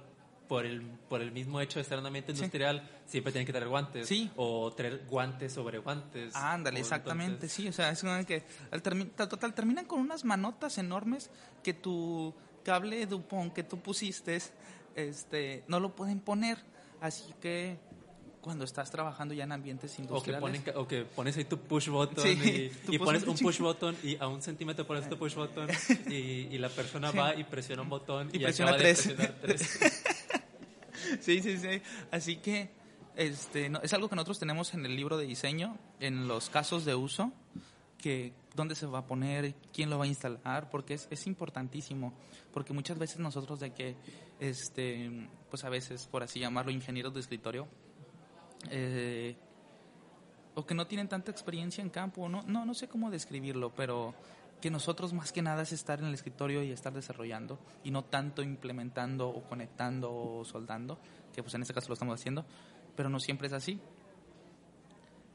por 0.46 0.64
el, 0.64 0.82
por 0.82 1.20
el 1.20 1.32
mismo 1.32 1.60
hecho 1.60 1.80
de 1.80 1.84
ser 1.84 1.98
un 1.98 2.06
ambiente 2.06 2.30
industrial, 2.30 2.88
siempre 3.06 3.32
tienen 3.32 3.46
que 3.46 3.52
tener 3.52 3.68
guantes. 3.68 4.06
Sí. 4.06 4.30
O 4.36 4.72
tener 4.74 5.06
guantes 5.08 5.52
sobre 5.52 5.78
guantes. 5.78 6.36
ándale, 6.36 6.78
exactamente, 6.78 7.48
sí. 7.48 7.66
O 7.66 7.72
sea, 7.72 7.90
es 7.90 8.00
como 8.00 8.24
que 8.24 8.44
al 8.70 8.80
total 8.80 9.54
terminan 9.54 9.86
con 9.86 9.98
unas 9.98 10.24
manotas 10.24 10.78
enormes 10.78 11.32
que 11.64 11.74
tu 11.74 12.32
cable 12.62 13.06
Dupont 13.06 13.52
que 13.52 13.64
tú 13.64 13.80
pusiste 13.80 14.38
este, 14.94 15.64
no 15.66 15.80
lo 15.80 15.96
pueden 15.96 16.20
poner. 16.20 16.58
Así 17.00 17.34
que 17.40 17.76
cuando 18.44 18.66
estás 18.66 18.90
trabajando 18.90 19.32
ya 19.32 19.44
en 19.44 19.52
ambientes 19.52 19.98
industriales. 19.98 20.62
O 20.74 20.86
que, 20.86 21.06
pones 21.06 21.34
ahí 21.38 21.46
tu 21.46 21.58
push 21.58 21.88
button 21.88 22.26
y, 22.28 22.98
pones 22.98 23.22
un 23.22 23.38
push 23.38 23.58
button 23.58 23.96
y 24.02 24.18
a 24.20 24.28
un 24.28 24.42
centímetro 24.42 24.86
pones 24.86 25.08
tu 25.08 25.16
push 25.16 25.34
button 25.34 25.66
y, 26.10 26.58
la 26.58 26.68
persona 26.68 27.10
va 27.10 27.34
y 27.34 27.44
presiona 27.44 27.80
un 27.80 27.88
botón 27.88 28.28
y, 28.34 28.38
presiona 28.38 28.76
tres. 28.76 29.08
sí, 31.20 31.40
sí, 31.40 31.56
sí. 31.56 31.80
Así 32.10 32.36
que 32.36 32.68
este, 33.16 33.72
es 33.82 33.94
algo 33.94 34.10
que 34.10 34.16
nosotros 34.16 34.38
tenemos 34.38 34.74
en 34.74 34.84
el 34.84 34.94
libro 34.94 35.16
de 35.16 35.24
diseño, 35.24 35.78
en 35.98 36.28
los 36.28 36.50
casos 36.50 36.84
de 36.84 36.94
uso, 36.94 37.32
que 37.96 38.34
dónde 38.54 38.74
se 38.74 38.84
va 38.84 38.98
a 38.98 39.06
poner, 39.06 39.54
quién 39.72 39.88
lo 39.88 39.96
va 39.96 40.04
a 40.04 40.08
instalar, 40.08 40.68
porque 40.68 40.92
es, 40.92 41.08
es 41.10 41.26
importantísimo, 41.26 42.12
porque 42.52 42.74
muchas 42.74 42.98
veces 42.98 43.20
nosotros 43.20 43.58
de 43.60 43.72
que, 43.72 43.96
este, 44.38 45.30
pues 45.48 45.64
a 45.64 45.70
veces, 45.70 46.06
por 46.08 46.22
así 46.22 46.40
llamarlo, 46.40 46.72
ingenieros 46.72 47.14
de 47.14 47.20
escritorio, 47.20 47.66
eh, 48.70 49.36
o 50.54 50.64
que 50.64 50.74
no 50.74 50.86
tienen 50.86 51.08
tanta 51.08 51.30
experiencia 51.30 51.82
en 51.82 51.90
campo, 51.90 52.28
no, 52.28 52.42
no, 52.42 52.64
no 52.64 52.74
sé 52.74 52.88
cómo 52.88 53.10
describirlo, 53.10 53.74
pero 53.74 54.14
que 54.60 54.70
nosotros 54.70 55.12
más 55.12 55.32
que 55.32 55.42
nada 55.42 55.62
es 55.62 55.72
estar 55.72 55.98
en 55.98 56.06
el 56.06 56.14
escritorio 56.14 56.62
y 56.62 56.70
estar 56.70 56.92
desarrollando 56.92 57.58
y 57.82 57.90
no 57.90 58.04
tanto 58.04 58.42
implementando 58.42 59.28
o 59.28 59.42
conectando 59.42 60.10
o 60.10 60.44
soldando, 60.44 60.98
que 61.34 61.42
pues 61.42 61.54
en 61.54 61.62
este 61.62 61.74
caso 61.74 61.88
lo 61.88 61.94
estamos 61.94 62.18
haciendo, 62.18 62.46
pero 62.96 63.08
no 63.08 63.20
siempre 63.20 63.48
es 63.48 63.52
así. 63.52 63.80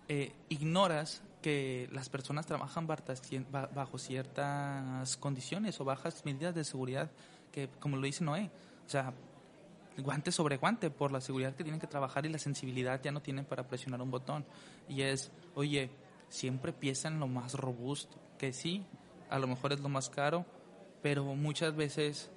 Eh, 0.07 0.33
ignoras 0.49 1.21
que 1.41 1.87
las 1.91 2.09
personas 2.09 2.47
trabajan 2.47 2.87
bajo 2.87 3.97
ciertas 3.99 5.15
condiciones 5.17 5.79
o 5.79 5.85
bajas 5.85 6.25
medidas 6.25 6.55
de 6.55 6.63
seguridad 6.63 7.11
que, 7.51 7.69
como 7.79 7.97
lo 7.97 8.03
dice 8.03 8.23
Noé, 8.23 8.49
o 8.85 8.89
sea, 8.89 9.13
guante 10.03 10.31
sobre 10.31 10.57
guante 10.57 10.89
por 10.89 11.11
la 11.11 11.21
seguridad 11.21 11.55
que 11.55 11.63
tienen 11.63 11.79
que 11.79 11.87
trabajar 11.87 12.25
y 12.25 12.29
la 12.29 12.39
sensibilidad 12.39 13.01
ya 13.01 13.11
no 13.11 13.21
tienen 13.21 13.45
para 13.45 13.67
presionar 13.67 14.01
un 14.01 14.11
botón. 14.11 14.45
Y 14.87 15.01
es, 15.01 15.31
oye, 15.55 15.89
siempre 16.29 16.73
piensan 16.73 17.19
lo 17.19 17.27
más 17.27 17.53
robusto, 17.53 18.17
que 18.37 18.53
sí, 18.53 18.85
a 19.29 19.39
lo 19.39 19.47
mejor 19.47 19.73
es 19.73 19.79
lo 19.79 19.89
más 19.89 20.09
caro, 20.09 20.45
pero 21.01 21.23
muchas 21.23 21.75
veces 21.75 22.31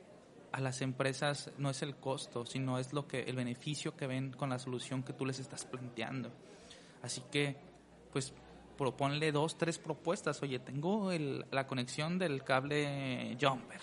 a 0.53 0.61
las 0.61 0.83
empresas 0.83 1.51
no 1.59 1.71
es 1.71 1.83
el 1.83 1.97
costo, 1.97 2.45
sino 2.45 2.79
es 2.79 2.93
lo 2.93 3.07
que 3.09 3.23
el 3.23 3.37
beneficio 3.37 3.97
que 3.97 4.07
ven 4.07 4.33
con 4.33 4.51
la 4.51 4.59
solución 4.59 5.03
que 5.03 5.13
tú 5.13 5.25
les 5.25 5.39
estás 5.39 5.65
planteando. 5.65 6.31
Así 7.03 7.23
que, 7.31 7.57
pues, 8.13 8.33
proponle 8.77 9.33
dos, 9.33 9.57
tres 9.57 9.79
propuestas. 9.79 10.43
Oye, 10.43 10.59
tengo 10.59 11.11
la 11.51 11.67
conexión 11.67 12.19
del 12.19 12.45
cable 12.45 13.37
Jumper, 13.41 13.81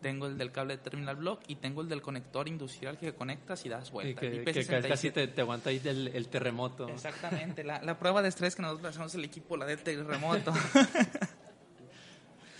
tengo 0.00 0.26
el 0.26 0.38
del 0.38 0.52
cable 0.52 0.76
de 0.76 0.82
terminal 0.82 1.16
block 1.16 1.42
y 1.48 1.56
tengo 1.56 1.82
el 1.82 1.88
del 1.88 2.02
conector 2.02 2.48
industrial 2.48 2.98
que 2.98 3.14
conectas 3.14 3.64
y 3.66 3.68
das 3.68 3.90
vuelta. 3.90 4.20
que, 4.20 4.44
casi 4.88 5.10
te, 5.10 5.40
aguanta 5.40 5.70
ahí 5.70 5.80
el, 5.84 6.28
terremoto. 6.28 6.88
Exactamente, 6.88 7.64
la, 7.64 7.82
la, 7.82 7.98
prueba 7.98 8.22
de 8.22 8.28
estrés 8.28 8.56
que 8.56 8.62
nosotros 8.62 8.90
hacemos 8.90 9.14
el 9.14 9.24
equipo, 9.24 9.56
la 9.56 9.66
del 9.66 9.78
terremoto. 9.78 10.52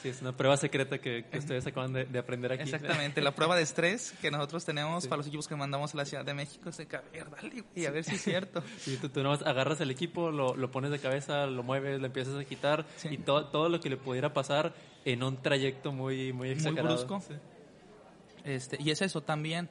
Sí, 0.02 0.10
es 0.10 0.22
una 0.22 0.36
prueba 0.36 0.56
secreta 0.56 0.98
que, 0.98 1.24
ustedes 1.36 1.66
acaban 1.66 1.92
de, 1.92 2.18
aprender 2.18 2.52
aquí. 2.52 2.62
Exactamente, 2.62 3.20
la 3.20 3.34
prueba 3.34 3.56
de 3.56 3.62
estrés 3.62 4.14
que 4.20 4.30
nosotros 4.30 4.64
tenemos 4.64 5.06
para 5.06 5.18
los 5.18 5.26
equipos 5.26 5.48
que 5.48 5.56
mandamos 5.56 5.92
a 5.94 5.96
la 5.96 6.04
Ciudad 6.04 6.24
de 6.24 6.34
México 6.34 6.68
es 6.68 6.76
de 6.76 6.84
a 6.96 7.02
ver, 7.12 7.30
dale, 7.30 7.64
y 7.74 7.84
a 7.84 7.90
ver 7.90 8.04
si 8.04 8.14
es 8.14 8.22
cierto. 8.22 8.62
Sí, 8.78 8.96
tú, 9.00 9.08
tú 9.08 9.22
nomás 9.22 9.42
agarras 9.42 9.80
el 9.80 9.90
equipo, 9.90 10.30
lo, 10.30 10.54
lo, 10.54 10.70
pones 10.70 10.90
de 10.90 10.98
cabeza, 10.98 11.46
lo 11.46 11.62
mueves, 11.62 12.00
lo 12.00 12.06
empiezas 12.06 12.36
a 12.36 12.44
quitar 12.44 12.86
y 13.10 13.18
todo, 13.18 13.46
todo 13.46 13.68
lo 13.68 13.80
que 13.80 13.90
le 13.90 13.96
pudiera 13.96 14.32
pasar 14.32 14.72
en 15.04 15.22
un 15.22 15.36
trayecto 15.42 15.92
muy, 15.92 16.32
muy 16.32 16.50
exagerado. 16.50 16.96
Muy 16.96 17.06
brusco. 17.06 17.34
Este, 18.44 18.80
y 18.80 18.90
es 18.90 19.02
eso 19.02 19.20
también, 19.22 19.68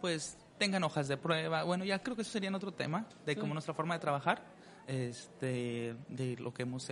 pues 0.00 0.36
tengan 0.58 0.82
hojas 0.82 1.08
de 1.08 1.16
prueba. 1.16 1.62
Bueno, 1.62 1.84
ya 1.84 2.00
creo 2.00 2.16
que 2.16 2.22
eso 2.22 2.32
sería 2.32 2.54
otro 2.54 2.72
tema 2.72 3.06
de 3.24 3.36
cómo 3.36 3.54
nuestra 3.54 3.74
forma 3.74 3.94
de 3.94 4.00
trabajar 4.00 4.42
este, 4.88 5.94
de 6.08 6.36
lo 6.38 6.52
que 6.52 6.62
hemos 6.62 6.90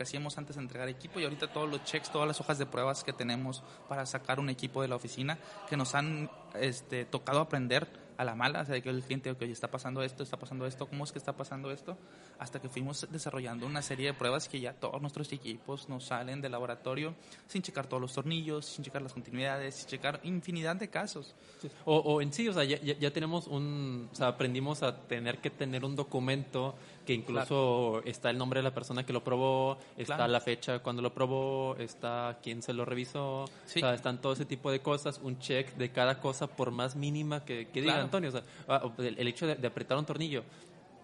hacíamos 0.00 0.38
antes 0.38 0.56
de 0.56 0.62
entregar 0.62 0.88
equipo 0.88 1.20
y 1.20 1.24
ahorita 1.24 1.52
todos 1.52 1.68
los 1.68 1.84
checks, 1.84 2.10
todas 2.10 2.26
las 2.26 2.40
hojas 2.40 2.58
de 2.58 2.66
pruebas 2.66 3.04
que 3.04 3.12
tenemos 3.12 3.62
para 3.88 4.06
sacar 4.06 4.40
un 4.40 4.48
equipo 4.48 4.80
de 4.80 4.88
la 4.88 4.96
oficina 4.96 5.38
que 5.68 5.76
nos 5.76 5.94
han 5.94 6.30
este, 6.54 7.04
tocado 7.04 7.40
aprender 7.40 8.08
a 8.18 8.24
la 8.24 8.34
mala, 8.34 8.62
o 8.62 8.64
sea, 8.64 8.74
de 8.74 8.82
que 8.82 8.90
el 8.90 9.04
cliente, 9.04 9.34
que 9.36 9.44
está 9.44 9.70
pasando 9.70 10.02
esto, 10.02 10.24
está 10.24 10.36
pasando 10.36 10.66
esto, 10.66 10.86
¿cómo 10.86 11.04
es 11.04 11.12
que 11.12 11.18
está 11.18 11.36
pasando 11.36 11.70
esto? 11.70 11.96
Hasta 12.40 12.60
que 12.60 12.68
fuimos 12.68 13.06
desarrollando 13.12 13.64
una 13.64 13.80
serie 13.80 14.06
de 14.06 14.14
pruebas 14.14 14.48
que 14.48 14.58
ya 14.58 14.72
todos 14.72 15.00
nuestros 15.00 15.32
equipos 15.32 15.88
nos 15.88 16.06
salen 16.06 16.40
del 16.40 16.50
laboratorio 16.50 17.14
sin 17.46 17.62
checar 17.62 17.86
todos 17.86 18.00
los 18.00 18.12
tornillos, 18.12 18.66
sin 18.66 18.84
checar 18.84 19.02
las 19.02 19.12
continuidades, 19.12 19.76
sin 19.76 19.88
checar 19.88 20.18
infinidad 20.24 20.74
de 20.74 20.90
casos. 20.90 21.36
O, 21.84 22.20
en 22.20 22.32
sí, 22.32 22.48
o 22.48 22.52
sea, 22.52 22.64
ya, 22.64 22.80
ya, 22.80 23.12
tenemos 23.12 23.46
un, 23.46 24.08
o 24.10 24.14
sea, 24.14 24.26
aprendimos 24.26 24.82
a 24.82 25.06
tener 25.06 25.38
que 25.38 25.50
tener 25.50 25.84
un 25.84 25.94
documento 25.94 26.74
que 27.08 27.14
incluso 27.14 28.02
está 28.04 28.28
el 28.28 28.36
nombre 28.36 28.58
de 28.58 28.64
la 28.64 28.74
persona 28.74 29.06
que 29.06 29.14
lo 29.14 29.24
probó, 29.24 29.78
está 29.96 30.28
la 30.28 30.40
fecha 30.40 30.80
cuando 30.80 31.00
lo 31.00 31.14
probó, 31.14 31.74
está 31.78 32.38
quién 32.42 32.60
se 32.60 32.74
lo 32.74 32.84
revisó, 32.84 33.44
o 33.44 33.48
sea, 33.64 33.94
están 33.94 34.20
todo 34.20 34.34
ese 34.34 34.44
tipo 34.44 34.70
de 34.70 34.80
cosas, 34.80 35.18
un 35.22 35.38
check 35.38 35.74
de 35.76 35.90
cada 35.90 36.20
cosa 36.20 36.46
por 36.46 36.70
más 36.70 36.96
mínima 36.96 37.46
que, 37.46 37.66
diga 37.72 37.98
Antonio. 37.98 38.28
O 38.28 38.32
sea, 38.32 38.42
ah, 38.68 38.82
el, 38.98 39.26
hecho 39.26 39.46
de, 39.46 39.66
apretar 39.66 39.96
un 39.96 40.04
tornillo, 40.04 40.42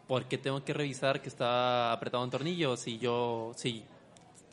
¿por 0.06 0.26
qué 0.26 0.36
tengo 0.36 0.62
que 0.62 0.74
revisar 0.74 1.22
que 1.22 1.30
está 1.30 1.90
apretado 1.90 2.22
un 2.22 2.28
tornillo 2.28 2.76
si 2.76 2.98
yo, 2.98 3.52
si 3.56 3.82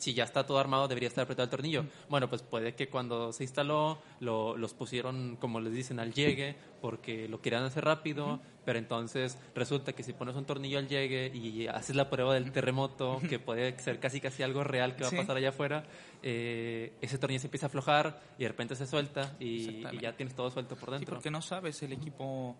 si 0.02 0.14
ya 0.14 0.24
está 0.24 0.44
todo 0.44 0.58
armado, 0.58 0.88
debería 0.88 1.06
estar 1.06 1.22
apretado 1.22 1.44
el 1.44 1.50
tornillo. 1.50 1.84
Bueno, 2.08 2.28
pues 2.28 2.42
puede 2.42 2.74
que 2.74 2.88
cuando 2.88 3.32
se 3.32 3.44
instaló 3.44 3.98
lo, 4.18 4.56
los 4.56 4.74
pusieron, 4.74 5.36
como 5.36 5.60
les 5.60 5.72
dicen, 5.72 6.00
al 6.00 6.12
llegue, 6.12 6.56
porque 6.80 7.28
lo 7.28 7.40
querían 7.40 7.62
hacer 7.62 7.84
rápido, 7.84 8.40
pero 8.64 8.80
entonces 8.80 9.38
resulta 9.54 9.92
que 9.92 10.02
si 10.02 10.12
pones 10.12 10.34
un 10.34 10.44
tornillo 10.44 10.80
al 10.80 10.88
llegue 10.88 11.30
y 11.32 11.68
haces 11.68 11.94
la 11.94 12.10
prueba 12.10 12.34
del 12.34 12.50
terremoto, 12.50 13.20
que 13.28 13.38
puede 13.38 13.78
ser 13.78 14.00
casi 14.00 14.20
casi 14.20 14.42
algo 14.42 14.64
real 14.64 14.96
que 14.96 15.04
va 15.04 15.10
a 15.10 15.12
pasar 15.12 15.36
allá 15.36 15.50
afuera, 15.50 15.84
eh, 16.20 16.94
ese 17.00 17.16
tornillo 17.18 17.38
se 17.38 17.46
empieza 17.46 17.66
a 17.66 17.68
aflojar 17.68 18.20
y 18.38 18.42
de 18.42 18.48
repente 18.48 18.74
se 18.74 18.88
suelta 18.88 19.36
y, 19.38 19.86
y 19.92 19.98
ya 20.00 20.16
tienes 20.16 20.34
todo 20.34 20.50
suelto 20.50 20.74
por 20.74 20.90
dentro. 20.90 21.06
Sí, 21.06 21.14
porque 21.14 21.30
no 21.30 21.42
sabes 21.42 21.80
el 21.84 21.92
equipo 21.92 22.56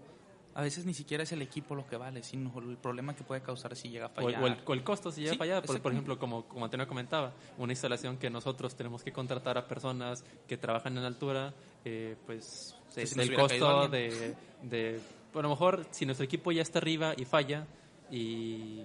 a 0.54 0.62
veces 0.62 0.84
ni 0.84 0.92
siquiera 0.92 1.22
es 1.22 1.32
el 1.32 1.40
equipo 1.40 1.74
lo 1.74 1.86
que 1.86 1.96
vale, 1.96 2.22
sino 2.22 2.52
el 2.58 2.76
problema 2.76 3.14
que 3.14 3.24
puede 3.24 3.40
causar 3.40 3.74
si 3.74 3.88
llega 3.88 4.06
a 4.06 4.08
fallar. 4.10 4.42
O, 4.66 4.72
el, 4.72 4.84
costo 4.84 5.10
si 5.10 5.22
llega 5.22 5.34
a 5.34 5.38
fallar. 5.38 5.62
Por, 5.64 5.92
ejemplo, 5.92 6.18
como, 6.18 6.44
como 6.44 6.64
Antonio 6.64 6.86
comentaba, 6.86 7.32
una 7.58 7.72
instalación 7.72 8.18
que 8.18 8.28
nosotros 8.28 8.74
tenemos 8.74 9.02
que 9.02 9.12
contratar 9.12 9.56
a 9.56 9.66
personas 9.66 10.24
que 10.46 10.58
trabajan 10.58 10.98
en 10.98 11.04
altura, 11.04 11.54
eh, 11.84 12.16
pues 12.26 12.76
es 12.96 13.16
el 13.16 13.34
costo 13.34 13.88
de, 13.88 14.34
de, 14.62 15.00
a 15.34 15.42
lo 15.42 15.48
mejor, 15.48 15.86
si 15.90 16.04
nuestro 16.04 16.24
equipo 16.24 16.52
ya 16.52 16.62
está 16.62 16.78
arriba 16.78 17.14
y 17.16 17.24
falla, 17.24 17.66
y 18.10 18.82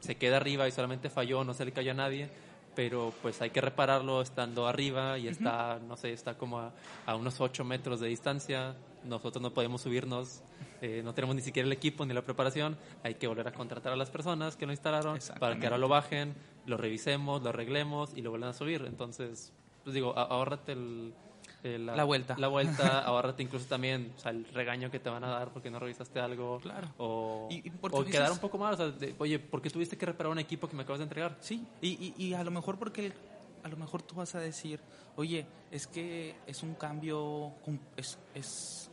se 0.00 0.16
queda 0.16 0.38
arriba 0.38 0.66
y 0.66 0.72
solamente 0.72 1.10
falló, 1.10 1.44
no 1.44 1.52
se 1.52 1.66
le 1.66 1.72
cayó 1.72 1.90
a 1.90 1.94
nadie, 1.94 2.30
pero 2.74 3.12
pues 3.20 3.42
hay 3.42 3.50
que 3.50 3.60
repararlo 3.60 4.22
estando 4.22 4.66
arriba 4.66 5.18
y 5.18 5.28
está, 5.28 5.78
no 5.86 5.98
sé, 5.98 6.12
está 6.12 6.38
como 6.38 6.60
a, 6.60 6.72
a 7.04 7.16
unos 7.16 7.40
8 7.40 7.62
metros 7.64 8.00
de 8.00 8.08
distancia, 8.08 8.74
nosotros 9.04 9.42
no 9.42 9.52
podemos 9.52 9.82
subirnos 9.82 10.42
eh, 10.80 11.02
no 11.04 11.14
tenemos 11.14 11.36
ni 11.36 11.42
siquiera 11.42 11.66
el 11.66 11.72
equipo 11.72 12.06
ni 12.06 12.14
la 12.14 12.22
preparación, 12.22 12.76
hay 13.02 13.14
que 13.14 13.26
volver 13.26 13.48
a 13.48 13.52
contratar 13.52 13.92
a 13.92 13.96
las 13.96 14.10
personas 14.10 14.56
que 14.56 14.66
lo 14.66 14.72
instalaron 14.72 15.18
para 15.38 15.58
que 15.58 15.66
ahora 15.66 15.78
lo 15.78 15.88
bajen, 15.88 16.34
lo 16.66 16.76
revisemos, 16.76 17.42
lo 17.42 17.50
arreglemos 17.50 18.12
y 18.16 18.22
lo 18.22 18.30
vuelvan 18.30 18.50
a 18.50 18.52
subir. 18.52 18.84
Entonces, 18.86 19.52
pues 19.84 19.94
digo, 19.94 20.16
ahórrate 20.16 20.72
el, 20.72 21.14
la, 21.62 22.04
vuelta. 22.04 22.36
La 22.38 22.48
vuelta, 22.48 23.00
ahórrate 23.04 23.42
incluso 23.42 23.66
también 23.66 24.12
el 24.24 24.44
regaño 24.46 24.90
que 24.90 24.98
te 24.98 25.10
van 25.10 25.24
a 25.24 25.28
dar 25.28 25.52
porque 25.52 25.70
no 25.70 25.78
revisaste 25.78 26.18
algo. 26.20 26.58
Claro. 26.60 26.88
O, 26.98 27.48
quedar 28.10 28.32
un 28.32 28.38
poco 28.38 28.58
más. 28.58 28.78
oye, 29.18 29.38
¿por 29.38 29.60
qué 29.60 29.70
tuviste 29.70 29.96
que 29.96 30.06
reparar 30.06 30.32
un 30.32 30.38
equipo 30.38 30.68
que 30.68 30.76
me 30.76 30.82
acabas 30.82 31.00
de 31.00 31.04
entregar? 31.04 31.36
Sí, 31.40 31.66
y, 31.82 32.14
y, 32.16 32.34
a 32.34 32.42
lo 32.42 32.50
mejor 32.50 32.78
porque 32.78 33.12
a 33.62 33.68
lo 33.68 33.76
mejor 33.76 34.02
tú 34.02 34.14
vas 34.14 34.34
a 34.34 34.40
decir, 34.40 34.80
oye, 35.16 35.46
es 35.70 35.86
que 35.86 36.34
es 36.46 36.62
un 36.62 36.74
cambio, 36.74 37.52
es, 37.96 38.18
es 38.34 38.89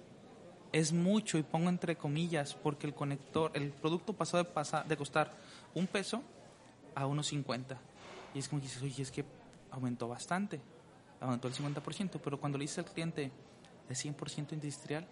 es 0.71 0.93
mucho 0.93 1.37
y 1.37 1.43
pongo 1.43 1.69
entre 1.69 1.95
comillas 1.95 2.53
porque 2.55 2.87
el 2.87 2.93
conector, 2.93 3.51
el 3.53 3.71
producto 3.71 4.13
pasó 4.13 4.37
de, 4.37 4.43
pasar, 4.45 4.87
de 4.87 4.97
costar 4.97 5.31
un 5.73 5.87
peso 5.87 6.23
a 6.95 7.05
unos 7.05 7.27
50. 7.27 7.77
Y 8.33 8.39
es 8.39 8.47
como 8.47 8.61
que 8.61 8.67
dices, 8.67 8.81
oye, 8.81 9.01
es 9.01 9.11
que 9.11 9.25
aumentó 9.71 10.07
bastante, 10.07 10.59
aumentó 11.19 11.47
el 11.47 11.53
50%, 11.53 12.19
pero 12.23 12.39
cuando 12.39 12.57
le 12.57 12.63
dices 12.63 12.79
al 12.79 12.85
cliente 12.85 13.31
de 13.87 13.95
100% 13.95 14.53
industrial, 14.53 15.07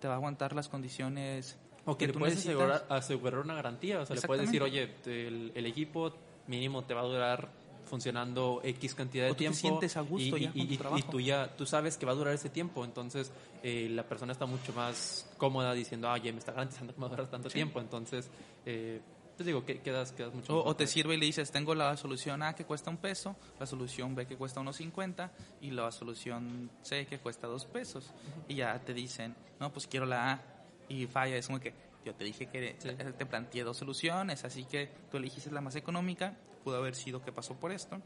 te 0.00 0.08
va 0.08 0.14
a 0.14 0.16
aguantar 0.16 0.54
las 0.54 0.68
condiciones. 0.68 1.56
O 1.84 1.96
que, 1.96 2.06
le 2.06 2.12
puedes 2.12 2.38
asegurar, 2.38 2.86
asegurar, 2.88 3.40
una 3.40 3.54
garantía, 3.54 4.00
o 4.00 4.06
sea, 4.06 4.16
le 4.16 4.22
puedes 4.22 4.46
decir, 4.46 4.62
oye, 4.62 4.94
el, 5.06 5.52
el 5.54 5.66
equipo 5.66 6.14
mínimo 6.46 6.84
te 6.84 6.94
va 6.94 7.00
a 7.00 7.04
durar 7.04 7.48
funcionando 7.88 8.60
X 8.62 8.94
cantidad 8.94 9.26
de 9.26 9.34
tiempo. 9.34 9.56
Te 9.56 9.60
sientes 9.60 9.96
a 9.96 10.02
gusto 10.02 10.36
y, 10.36 10.42
ya 10.42 10.52
y, 10.54 10.74
y, 10.74 11.02
tú 11.10 11.20
ya 11.20 11.56
tú 11.56 11.66
sabes 11.66 11.96
que 11.96 12.06
va 12.06 12.12
a 12.12 12.14
durar 12.14 12.34
ese 12.34 12.48
tiempo, 12.48 12.84
entonces 12.84 13.32
eh, 13.62 13.88
la 13.90 14.04
persona 14.04 14.32
está 14.32 14.46
mucho 14.46 14.72
más 14.72 15.28
cómoda 15.36 15.72
diciendo, 15.74 16.10
oye, 16.10 16.32
me 16.32 16.38
está 16.38 16.52
garantizando 16.52 16.94
que 16.94 17.00
va 17.00 17.06
a 17.06 17.10
durar 17.10 17.28
tanto 17.28 17.48
tiempo, 17.48 17.80
entonces 17.80 18.30
eh, 18.64 19.00
te 19.36 19.44
digo 19.44 19.64
que 19.64 19.80
quedas, 19.80 20.12
quedas 20.12 20.34
mucho 20.34 20.58
o, 20.58 20.68
o, 20.68 20.76
te 20.76 20.86
sirve 20.86 21.14
y 21.14 21.18
le 21.18 21.26
dices, 21.26 21.50
tengo 21.50 21.74
la 21.74 21.96
solución 21.96 22.42
A 22.42 22.54
que 22.54 22.64
cuesta 22.64 22.90
un 22.90 22.96
peso, 22.96 23.36
la 23.58 23.66
solución 23.66 24.14
B 24.14 24.26
que 24.26 24.36
cuesta 24.36 24.60
unos 24.60 24.76
50 24.76 25.32
y 25.60 25.70
la 25.70 25.90
solución 25.92 26.70
C 26.82 27.06
que 27.06 27.18
cuesta 27.18 27.46
dos 27.46 27.64
pesos. 27.64 28.12
Y 28.48 28.56
ya 28.56 28.78
te 28.80 28.92
dicen, 28.92 29.36
no, 29.60 29.72
pues 29.72 29.86
quiero 29.86 30.06
la 30.06 30.32
A 30.32 30.42
y 30.88 31.06
falla. 31.06 31.36
Es 31.36 31.46
como 31.46 31.60
que 31.60 31.72
yo 32.04 32.14
te 32.14 32.24
dije 32.24 32.46
que 32.46 32.74
te 33.16 33.26
planteé 33.26 33.62
dos 33.62 33.76
soluciones, 33.76 34.44
así 34.44 34.64
que 34.64 34.90
tú 35.10 35.18
elegiste 35.18 35.50
la 35.50 35.60
más 35.60 35.76
económica 35.76 36.36
pudo 36.68 36.76
haber 36.76 36.94
sido 36.94 37.22
que 37.22 37.32
pasó 37.32 37.54
por 37.54 37.72
esto, 37.72 37.98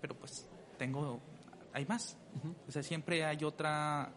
pero 0.00 0.14
pues 0.14 0.48
tengo, 0.78 1.20
hay 1.72 1.84
más. 1.84 2.16
O 2.68 2.70
sea, 2.70 2.84
siempre 2.84 3.24
hay 3.24 3.42
otra, 3.42 4.12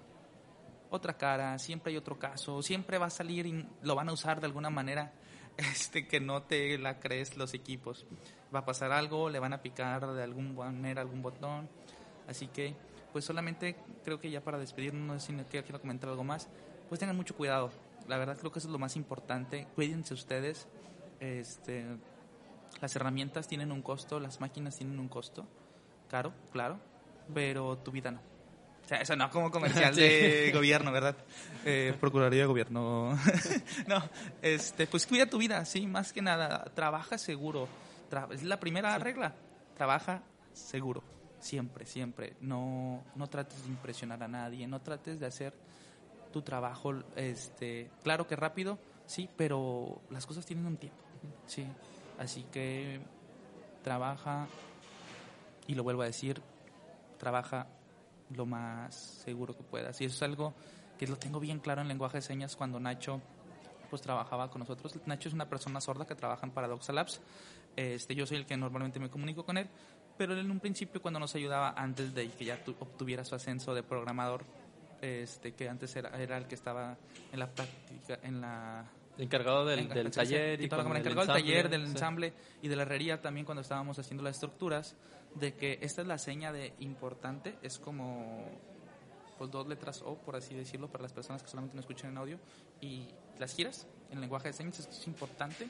otra 0.91 1.17
cara, 1.17 1.57
siempre 1.57 1.91
hay 1.91 1.97
otro 1.97 2.19
caso, 2.19 2.61
siempre 2.61 2.99
va 2.99 3.07
a 3.07 3.09
salir 3.09 3.47
y 3.47 3.67
lo 3.81 3.95
van 3.95 4.09
a 4.09 4.13
usar 4.13 4.39
de 4.39 4.45
alguna 4.45 4.69
manera 4.69 5.13
este, 5.57 6.07
que 6.07 6.19
no 6.19 6.43
te 6.43 6.77
la 6.77 6.99
crees 6.99 7.37
los 7.37 7.55
equipos. 7.55 8.05
Va 8.53 8.59
a 8.59 8.65
pasar 8.65 8.91
algo, 8.91 9.31
le 9.31 9.39
van 9.39 9.53
a 9.53 9.63
picar 9.63 10.05
de 10.13 10.21
alguna 10.21 10.51
manera 10.53 11.01
algún 11.01 11.23
botón. 11.23 11.67
Así 12.27 12.49
que, 12.49 12.75
pues 13.11 13.25
solamente 13.25 13.77
creo 14.05 14.19
que 14.19 14.29
ya 14.29 14.43
para 14.43 14.59
despedirnos, 14.59 15.01
no 15.07 15.19
sé 15.19 15.35
si 15.35 15.43
quiero 15.45 15.81
comentar 15.81 16.11
algo 16.11 16.23
más, 16.23 16.49
pues 16.87 16.99
tengan 16.99 17.15
mucho 17.15 17.35
cuidado. 17.35 17.71
La 18.07 18.19
verdad 18.19 18.37
creo 18.37 18.51
que 18.51 18.59
eso 18.59 18.67
es 18.67 18.71
lo 18.71 18.77
más 18.77 18.95
importante. 18.95 19.65
Cuídense 19.73 20.13
ustedes. 20.13 20.67
Este, 21.19 21.97
las 22.81 22.95
herramientas 22.95 23.47
tienen 23.47 23.71
un 23.71 23.81
costo, 23.81 24.19
las 24.19 24.39
máquinas 24.39 24.77
tienen 24.77 24.99
un 24.99 25.07
costo, 25.07 25.47
caro, 26.09 26.33
claro, 26.51 26.79
pero 27.33 27.77
tu 27.77 27.91
vida 27.91 28.11
no. 28.11 28.19
O 28.19 28.87
sea, 28.87 29.01
eso 29.01 29.15
no 29.15 29.29
como 29.29 29.51
comercial 29.51 29.93
de 29.95 30.51
gobierno, 30.53 30.91
¿verdad? 30.91 31.17
Eh, 31.65 31.93
Procuraría 31.99 32.41
de 32.41 32.45
Gobierno. 32.45 33.19
no, 33.87 34.09
este, 34.41 34.87
pues 34.87 35.05
cuida 35.05 35.25
tu 35.25 35.37
vida, 35.37 35.65
sí, 35.65 35.85
más 35.87 36.13
que 36.13 36.21
nada. 36.21 36.63
Trabaja 36.73 37.17
seguro. 37.17 37.67
es 38.31 38.43
la 38.43 38.59
primera 38.59 38.97
regla. 38.97 39.35
Trabaja 39.75 40.23
seguro. 40.53 41.03
Siempre, 41.41 41.85
siempre. 41.85 42.37
No, 42.39 43.03
no 43.15 43.27
trates 43.27 43.61
de 43.63 43.67
impresionar 43.67 44.23
a 44.23 44.29
nadie. 44.29 44.65
No 44.67 44.79
trates 44.79 45.19
de 45.19 45.25
hacer 45.25 45.53
tu 46.31 46.41
trabajo, 46.41 46.93
este, 47.15 47.89
claro 48.03 48.27
que 48.27 48.35
rápido, 48.35 48.79
sí, 49.05 49.29
pero 49.35 50.01
las 50.09 50.25
cosas 50.25 50.45
tienen 50.45 50.65
un 50.65 50.77
tiempo. 50.77 50.99
Sí. 51.45 51.65
Así 52.17 52.43
que 52.51 52.99
trabaja, 53.83 54.47
y 55.67 55.75
lo 55.75 55.83
vuelvo 55.83 56.01
a 56.01 56.05
decir, 56.05 56.41
trabaja 57.17 57.67
lo 58.35 58.45
más 58.45 58.95
seguro 58.95 59.55
que 59.55 59.63
puedas. 59.63 59.99
Y 60.01 60.05
eso 60.05 60.15
es 60.15 60.23
algo 60.23 60.53
que 60.97 61.07
lo 61.07 61.17
tengo 61.17 61.39
bien 61.39 61.59
claro 61.59 61.81
en 61.81 61.87
lenguaje 61.87 62.17
de 62.17 62.21
señas 62.21 62.55
cuando 62.55 62.79
Nacho 62.79 63.21
pues 63.89 64.01
trabajaba 64.01 64.49
con 64.49 64.59
nosotros. 64.59 64.93
Nacho 65.05 65.29
es 65.29 65.33
una 65.33 65.47
persona 65.47 65.79
sorda 65.79 66.05
que 66.05 66.15
trabaja 66.15 66.45
en 66.45 66.51
Paradoxa 66.51 66.91
Labs. 66.91 67.21
Este, 67.75 68.15
yo 68.15 68.25
soy 68.25 68.37
el 68.37 68.45
que 68.45 68.57
normalmente 68.57 68.99
me 68.99 69.09
comunico 69.09 69.45
con 69.45 69.57
él, 69.57 69.69
pero 70.17 70.33
él 70.33 70.39
en 70.39 70.51
un 70.51 70.59
principio 70.59 71.01
cuando 71.01 71.19
nos 71.19 71.35
ayudaba 71.35 71.73
antes 71.77 72.13
de 72.13 72.29
que 72.31 72.45
ya 72.45 72.59
obtuviera 72.79 73.23
su 73.23 73.35
ascenso 73.35 73.73
de 73.73 73.83
programador, 73.83 74.43
este, 75.01 75.53
que 75.53 75.69
antes 75.69 75.95
era, 75.95 76.09
era 76.21 76.37
el 76.37 76.47
que 76.47 76.55
estaba 76.55 76.97
en 77.31 77.39
la 77.39 77.47
práctica, 77.47 78.19
en 78.23 78.41
la 78.41 78.85
encargado 79.17 79.65
del, 79.65 79.87
del 79.89 80.11
taller. 80.11 80.61
Y 80.61 80.65
encargado 80.65 80.93
del 80.93 81.27
taller, 81.27 81.69
del 81.69 81.85
ensamble 81.85 82.33
y 82.61 82.67
de 82.67 82.75
la 82.75 82.83
herrería 82.83 83.21
también 83.21 83.45
cuando 83.45 83.61
estábamos 83.61 83.97
haciendo 83.99 84.23
las 84.23 84.35
estructuras, 84.35 84.95
de 85.35 85.55
que 85.55 85.79
esta 85.81 86.01
es 86.01 86.07
la 86.07 86.17
seña 86.17 86.51
de 86.51 86.73
importante, 86.79 87.57
es 87.61 87.77
como 87.79 88.45
pues 89.37 89.51
dos 89.51 89.67
letras 89.67 90.01
O, 90.01 90.15
por 90.15 90.35
así 90.35 90.55
decirlo, 90.55 90.87
para 90.87 91.03
las 91.03 91.13
personas 91.13 91.43
que 91.43 91.49
solamente 91.49 91.75
no 91.75 91.81
escuchan 91.81 92.11
en 92.11 92.17
audio, 92.17 92.39
y 92.81 93.07
las 93.37 93.53
giras 93.53 93.87
en 94.09 94.19
lenguaje 94.19 94.47
de 94.47 94.53
señas, 94.53 94.79
esto 94.79 94.93
es 94.93 95.07
importante, 95.07 95.67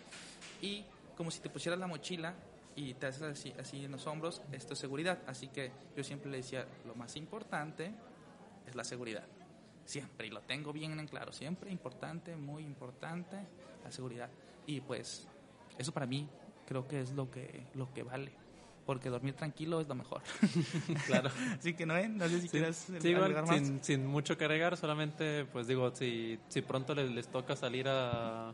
y 0.62 0.86
como 1.18 1.32
si 1.32 1.42
te 1.42 1.50
pusieras 1.50 1.80
la 1.80 1.88
mochila 1.88 2.34
y 2.76 2.94
te 2.94 3.08
haces 3.08 3.24
así, 3.24 3.54
así 3.60 3.84
en 3.84 3.92
los 3.92 4.08
hombros, 4.08 4.42
esto 4.52 4.74
es 4.74 4.80
seguridad, 4.80 5.20
así 5.28 5.50
que 5.50 5.72
yo 5.96 6.04
siempre 6.04 6.32
le 6.32 6.38
decía, 6.38 6.66
lo 6.86 6.96
más 6.96 7.16
importante 7.18 7.92
es 8.66 8.76
la 8.76 8.84
seguridad 8.84 9.26
siempre, 9.88 10.28
y 10.28 10.30
lo 10.30 10.42
tengo 10.42 10.74
bien 10.74 11.00
en 11.00 11.08
claro, 11.08 11.32
siempre 11.32 11.72
importante, 11.72 12.36
muy 12.36 12.64
importante 12.64 13.38
la 13.84 13.92
seguridad. 13.92 14.30
Y 14.66 14.82
pues 14.82 15.28
eso 15.78 15.92
para 15.94 16.06
mí 16.06 16.28
creo 16.68 16.88
que 16.88 17.00
es 17.02 17.12
lo 17.14 17.32
que, 17.32 17.64
lo 17.74 17.92
que 17.94 18.04
vale, 18.04 18.32
porque 18.86 19.10
dormir 19.10 19.34
tranquilo 19.34 19.80
es 19.80 19.88
lo 19.88 19.96
mejor. 19.96 20.22
claro. 21.08 21.30
Así 21.58 21.74
que 21.74 21.86
no, 21.86 21.96
¿eh? 21.96 22.10
no 22.10 22.28
sé 22.28 22.42
si 22.42 22.50
quieres 22.50 22.76
Sin, 22.76 23.84
sin, 23.84 24.06
mucho 24.06 24.38
que 24.38 24.44
agregar, 24.44 24.76
solamente 24.76 25.46
pues 25.46 25.68
digo, 25.68 25.96
si, 25.96 26.38
si 26.50 26.62
pronto 26.62 26.94
les, 26.94 27.10
les 27.10 27.30
toca 27.30 27.56
salir 27.56 27.88
a, 27.88 28.50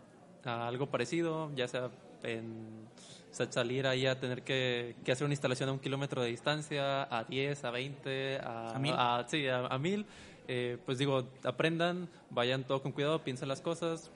a 0.46 0.68
algo 0.68 0.88
parecido, 0.88 1.52
ya 1.56 1.68
sea 1.68 1.90
en 2.22 2.88
salir 3.32 3.88
ahí 3.88 4.06
a 4.06 4.20
tener 4.20 4.44
que, 4.44 4.96
que, 5.04 5.12
hacer 5.12 5.26
una 5.26 5.34
instalación 5.34 5.68
a 5.68 5.72
un 5.72 5.80
kilómetro 5.80 6.22
de 6.22 6.30
distancia, 6.30 7.04
a 7.04 7.24
10, 7.24 7.64
a 7.64 7.72
20, 7.72 8.38
a, 8.38 8.76
a 8.76 8.80
mil. 8.80 8.94
sí, 9.28 9.48
a, 9.48 9.66
a 9.66 9.78
mil 9.80 10.06
eh, 10.48 10.78
pues 10.86 10.98
digo, 10.98 11.28
aprendan, 11.44 12.10
vayan 12.30 12.64
todo 12.66 12.82
con 12.82 12.92
cuidado, 12.92 13.24
piensen 13.24 13.48
las 13.48 13.62
cosas, 13.62 14.12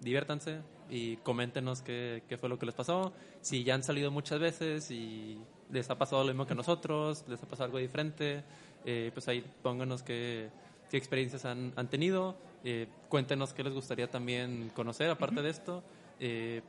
diviértanse, 0.00 0.60
y 0.88 1.16
coméntenos 1.18 1.82
qué, 1.82 2.22
qué, 2.28 2.38
fue 2.38 2.48
lo 2.48 2.58
que 2.58 2.66
les 2.66 2.74
pasó. 2.74 3.12
Si 3.40 3.64
ya 3.64 3.74
han 3.74 3.82
salido 3.82 4.10
muchas 4.10 4.38
veces 4.38 4.90
y 4.90 5.38
les 5.70 5.90
ha 5.90 5.98
pasado 5.98 6.22
lo 6.22 6.28
mismo 6.28 6.46
que 6.46 6.54
nosotros, 6.54 7.24
les 7.28 7.42
ha 7.42 7.46
pasado 7.46 7.64
algo 7.66 7.78
diferente, 7.78 8.44
eh, 8.84 9.10
pues 9.12 9.26
ahí 9.28 9.44
pónganos 9.62 10.02
qué, 10.02 10.48
qué 10.90 10.96
experiencias 10.96 11.44
han, 11.44 11.72
han 11.76 11.88
tenido. 11.88 12.36
Eh, 12.64 12.86
cuéntenos 13.08 13.52
qué 13.52 13.62
les 13.62 13.72
gustaría 13.72 14.10
también 14.10 14.70
conocer 14.74 15.10
aparte 15.10 15.42
de 15.42 15.50
esto. 15.50 15.82
Eh, 16.20 16.62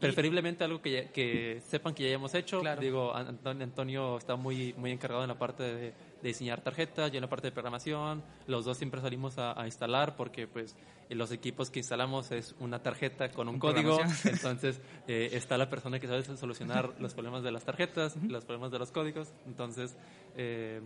preferiblemente 0.00 0.64
algo 0.64 0.80
que, 0.80 1.10
que, 1.12 1.60
sepan 1.66 1.94
que 1.94 2.04
ya 2.04 2.08
hayamos 2.10 2.34
hecho. 2.34 2.60
Digo, 2.80 3.14
Antonio, 3.14 3.64
Antonio, 3.64 4.18
está 4.18 4.36
muy, 4.36 4.74
muy 4.74 4.92
encargado 4.92 5.22
en 5.22 5.28
la 5.28 5.38
parte 5.38 5.62
de, 5.62 5.92
diseñar 6.22 6.60
tarjetas, 6.60 7.10
yo 7.10 7.18
en 7.18 7.22
la 7.22 7.28
parte 7.28 7.48
de 7.48 7.52
programación. 7.52 8.22
Los 8.46 8.64
dos 8.64 8.76
siempre 8.76 9.00
salimos 9.00 9.38
a, 9.38 9.54
instalar 9.64 10.16
porque 10.16 10.46
pues 10.46 10.76
los 11.10 11.32
equipos 11.32 11.70
que 11.70 11.80
instalamos 11.80 12.30
es 12.32 12.54
una 12.58 12.82
tarjeta 12.82 13.30
con 13.30 13.48
un 13.48 13.58
código. 13.58 13.98
Entonces 14.24 14.80
eh, 15.06 15.30
está 15.32 15.56
la 15.58 15.68
persona 15.68 15.98
que 15.98 16.06
sabe 16.06 16.24
solucionar 16.36 16.94
los 16.98 17.14
problemas 17.14 17.42
de 17.42 17.52
las 17.52 17.64
tarjetas, 17.64 18.16
los 18.16 18.44
problemas 18.44 18.70
de 18.70 18.78
los 18.78 18.90
códigos. 18.90 19.32
Entonces... 19.46 19.96
Eh, 20.36 20.80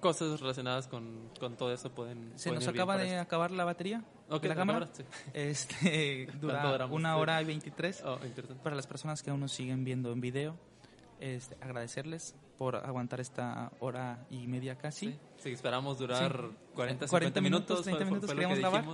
cosas 0.00 0.40
relacionadas 0.40 0.88
con, 0.88 1.28
con 1.38 1.56
todo 1.56 1.72
eso 1.72 1.90
pueden. 1.90 2.32
Se 2.36 2.50
nos 2.50 2.66
acaba 2.66 2.96
de 2.96 3.18
acabar 3.18 3.50
la 3.50 3.64
batería 3.64 4.02
de 4.40 4.48
la 4.48 4.54
cámara. 4.54 4.88
Este 5.34 6.26
dura 6.40 6.86
una 6.86 7.16
hora 7.16 7.40
y 7.42 7.44
veintitrés. 7.44 8.02
Oh, 8.04 8.18
Para 8.62 8.74
las 8.74 8.86
personas 8.86 9.22
que 9.22 9.30
aún 9.30 9.40
nos 9.40 9.52
siguen 9.52 9.84
viendo 9.84 10.10
en 10.12 10.20
video, 10.20 10.56
este, 11.20 11.56
agradecerles 11.60 12.34
por 12.60 12.76
aguantar 12.76 13.20
esta 13.20 13.72
hora 13.80 14.26
y 14.28 14.46
media 14.46 14.76
casi. 14.76 15.18
Sí, 15.38 15.48
esperamos 15.48 15.96
durar 15.96 16.50
40, 16.74 17.06
40 17.06 17.40
minutos, 17.40 17.84
30 17.84 18.04
minutos 18.04 18.30
queríamos 18.30 18.58
grabar. 18.58 18.84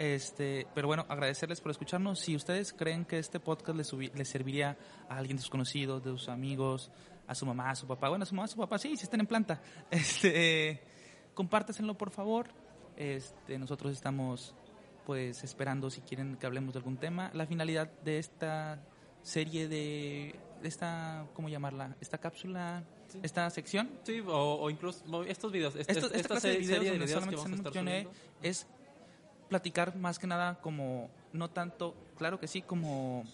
Este, 0.00 0.66
pero 0.74 0.88
bueno, 0.88 1.06
agradecerles 1.08 1.60
por 1.60 1.70
escucharnos. 1.70 2.18
Si 2.18 2.34
ustedes 2.34 2.72
creen 2.72 3.04
que 3.04 3.20
este 3.20 3.38
podcast 3.38 3.78
les, 3.78 3.92
les 4.16 4.28
serviría 4.28 4.76
a 5.08 5.16
alguien 5.16 5.36
de 5.36 5.42
sus 5.42 5.50
conocidos, 5.50 6.02
de 6.02 6.10
sus 6.10 6.28
amigos, 6.28 6.90
a 7.28 7.36
su 7.36 7.46
mamá, 7.46 7.70
a 7.70 7.76
su 7.76 7.86
papá. 7.86 8.08
Bueno, 8.08 8.24
a 8.24 8.26
su 8.26 8.34
mamá, 8.34 8.46
a 8.46 8.48
su 8.48 8.56
papá, 8.56 8.78
sí, 8.78 8.96
si 8.96 9.04
están 9.04 9.20
en 9.20 9.28
planta. 9.28 9.62
Este, 9.92 10.82
por 11.96 12.10
favor. 12.10 12.48
Este, 12.96 13.60
nosotros 13.60 13.92
estamos, 13.92 14.56
pues, 15.06 15.44
esperando 15.44 15.88
si 15.88 16.00
quieren 16.00 16.34
que 16.34 16.46
hablemos 16.46 16.74
de 16.74 16.78
algún 16.78 16.96
tema. 16.96 17.30
La 17.32 17.46
finalidad 17.46 17.92
de 18.02 18.18
esta 18.18 18.82
serie 19.22 19.68
de, 19.68 20.34
esta, 20.62 21.26
¿cómo 21.34 21.48
llamarla? 21.48 21.96
Esta 22.00 22.18
cápsula, 22.18 22.84
esta 23.22 23.48
sección. 23.50 23.90
Sí, 24.02 24.22
o, 24.26 24.68
incluso 24.70 25.24
estos 25.24 25.52
videos. 25.52 25.76
esta 25.76 26.28
clase 26.28 26.48
de 26.48 26.58
videos 26.58 26.86
donde 26.86 27.08
solamente 27.08 28.08
es 28.42 28.66
platicar 29.48 29.96
más 29.96 30.18
que 30.18 30.26
nada 30.26 30.60
como, 30.60 31.10
no 31.32 31.50
tanto, 31.50 31.94
claro 32.16 32.40
que 32.40 32.48
sí, 32.48 32.62
como 32.62 33.24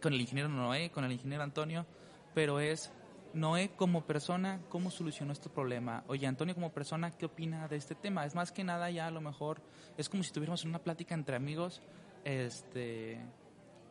con 0.00 0.12
el 0.12 0.20
ingeniero 0.20 0.48
Noé, 0.48 0.90
con 0.90 1.04
el 1.04 1.12
ingeniero 1.12 1.42
Antonio, 1.42 1.86
pero 2.34 2.60
es 2.60 2.92
Noé 3.34 3.70
como 3.76 4.04
persona, 4.04 4.60
¿cómo 4.68 4.90
solucionó 4.90 5.32
este 5.32 5.48
problema? 5.48 6.04
Oye, 6.06 6.26
Antonio 6.26 6.54
como 6.54 6.72
persona, 6.72 7.10
¿qué 7.10 7.26
opina 7.26 7.68
de 7.68 7.76
este 7.76 7.94
tema? 7.94 8.24
Es 8.24 8.34
más 8.34 8.52
que 8.52 8.64
nada 8.64 8.90
ya 8.90 9.06
a 9.06 9.10
lo 9.10 9.20
mejor, 9.20 9.60
es 9.96 10.08
como 10.08 10.22
si 10.22 10.32
tuviéramos 10.32 10.64
una 10.64 10.78
plática 10.78 11.14
entre 11.14 11.36
amigos, 11.36 11.82
este, 12.24 13.18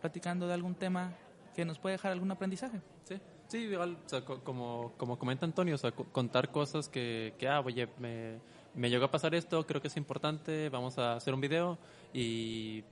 platicando 0.01 0.47
de 0.47 0.53
algún 0.53 0.76
tema 0.76 1.13
que 1.55 1.65
nos 1.65 1.80
puede 1.80 1.93
dejar 1.93 2.11
algún 2.11 2.31
aprendizaje. 2.31 2.81
Sí, 3.03 3.19
sí, 3.47 3.57
igual, 3.57 3.97
o 4.05 4.09
sea, 4.09 4.22
como, 4.22 4.93
como 4.97 5.17
comenta 5.17 5.45
Antonio, 5.45 5.76
o 5.76 5.77
sea, 5.77 5.91
contar 5.91 6.51
cosas 6.51 6.89
que, 6.89 7.34
que 7.38 7.47
ah, 7.47 7.61
oye, 7.61 7.88
me, 7.99 8.39
me 8.73 8.89
llegó 8.89 9.05
a 9.05 9.11
pasar 9.11 9.34
esto, 9.35 9.65
creo 9.65 9.81
que 9.81 9.88
es 9.88 9.97
importante, 9.97 10.69
vamos 10.69 10.97
a 10.97 11.13
hacer 11.13 11.34
un 11.34 11.41
video 11.41 11.77
y 12.13 12.84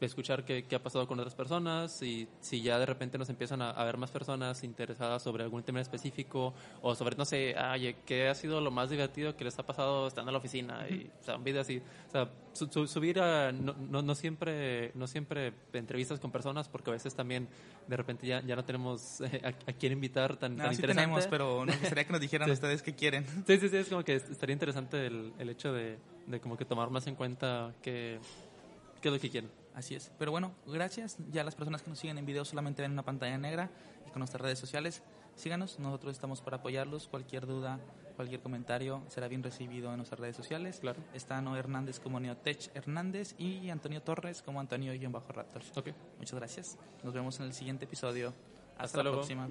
escuchar 0.00 0.44
qué, 0.44 0.64
qué, 0.64 0.76
ha 0.76 0.82
pasado 0.82 1.06
con 1.06 1.18
otras 1.18 1.34
personas 1.34 2.02
y 2.02 2.28
si 2.40 2.62
ya 2.62 2.78
de 2.78 2.86
repente 2.86 3.18
nos 3.18 3.28
empiezan 3.28 3.62
a, 3.62 3.84
ver 3.84 3.96
más 3.96 4.10
personas 4.10 4.64
interesadas 4.64 5.22
sobre 5.22 5.44
algún 5.44 5.62
tema 5.62 5.80
específico 5.80 6.54
o 6.82 6.94
sobre, 6.94 7.16
no 7.16 7.24
sé, 7.24 7.54
oye, 7.72 7.96
¿qué 8.04 8.28
ha 8.28 8.34
sido 8.34 8.60
lo 8.60 8.70
más 8.70 8.90
divertido 8.90 9.36
que 9.36 9.44
les 9.44 9.58
ha 9.58 9.64
pasado 9.64 10.08
estando 10.08 10.30
en 10.30 10.34
la 10.34 10.38
oficina? 10.38 10.86
Y, 10.88 11.10
o 11.20 11.24
sea, 11.24 11.36
video 11.36 11.62
así. 11.62 11.80
O 12.08 12.10
sea, 12.10 12.30
subir 12.86 13.20
a, 13.20 13.52
no, 13.52 14.02
no, 14.02 14.14
siempre, 14.14 14.92
no 14.94 15.06
siempre 15.06 15.52
entrevistas 15.72 16.20
con 16.20 16.30
personas 16.30 16.68
porque 16.68 16.90
a 16.90 16.92
veces 16.92 17.14
también 17.14 17.48
de 17.88 17.96
repente 17.96 18.26
ya, 18.26 18.40
ya 18.42 18.56
no 18.56 18.64
tenemos 18.64 19.20
eh, 19.20 19.40
a, 19.44 19.72
quién 19.72 19.92
invitar 19.92 20.36
tan, 20.36 20.56
no, 20.56 20.64
tan 20.64 20.74
sí 20.74 20.82
tenemos, 20.82 21.26
pero 21.26 21.64
nos 21.64 21.76
gustaría 21.80 22.04
que 22.04 22.12
nos 22.12 22.20
dijeran 22.20 22.50
ustedes 22.50 22.82
qué 22.82 22.94
quieren. 22.94 23.26
Sí, 23.46 23.58
sí, 23.58 23.68
sí, 23.68 23.76
es 23.76 23.88
como 23.88 24.04
que 24.04 24.14
estaría 24.16 24.52
interesante 24.52 25.06
el, 25.06 25.32
el 25.38 25.48
hecho 25.50 25.72
de, 25.72 25.98
de 26.26 26.40
como 26.40 26.56
que 26.56 26.64
tomar 26.64 26.90
más 26.90 27.06
en 27.06 27.16
cuenta 27.16 27.74
que 27.82 28.18
qué 29.00 29.08
es 29.08 29.14
lo 29.14 29.20
que 29.20 29.28
quieren. 29.28 29.50
Así 29.74 29.94
es. 29.94 30.12
Pero 30.18 30.30
bueno, 30.30 30.52
gracias. 30.66 31.18
Ya 31.30 31.44
las 31.44 31.54
personas 31.54 31.82
que 31.82 31.90
nos 31.90 31.98
siguen 31.98 32.18
en 32.18 32.26
video 32.26 32.44
solamente 32.44 32.82
ven 32.82 32.92
una 32.92 33.02
pantalla 33.02 33.36
negra 33.38 33.70
y 34.06 34.10
con 34.10 34.20
nuestras 34.20 34.40
redes 34.40 34.58
sociales. 34.58 35.02
Síganos, 35.34 35.80
nosotros 35.80 36.12
estamos 36.12 36.40
para 36.40 36.58
apoyarlos. 36.58 37.08
Cualquier 37.08 37.46
duda, 37.46 37.80
cualquier 38.14 38.40
comentario 38.40 39.02
será 39.08 39.26
bien 39.26 39.42
recibido 39.42 39.90
en 39.90 39.96
nuestras 39.96 40.20
redes 40.20 40.36
sociales. 40.36 40.78
Claro. 40.80 41.02
Está 41.12 41.38
Ano 41.38 41.56
Hernández 41.56 41.98
como 41.98 42.20
Neotech 42.20 42.70
Hernández 42.74 43.34
y 43.36 43.68
Antonio 43.70 44.00
Torres 44.00 44.42
como 44.42 44.60
Antonio-Raptors. 44.60 45.76
Ok. 45.76 45.88
Muchas 46.18 46.38
gracias. 46.38 46.78
Nos 47.02 47.12
vemos 47.12 47.40
en 47.40 47.46
el 47.46 47.52
siguiente 47.52 47.86
episodio. 47.86 48.32
Hasta, 48.78 49.02
la 49.02 49.10
próxima. 49.10 49.48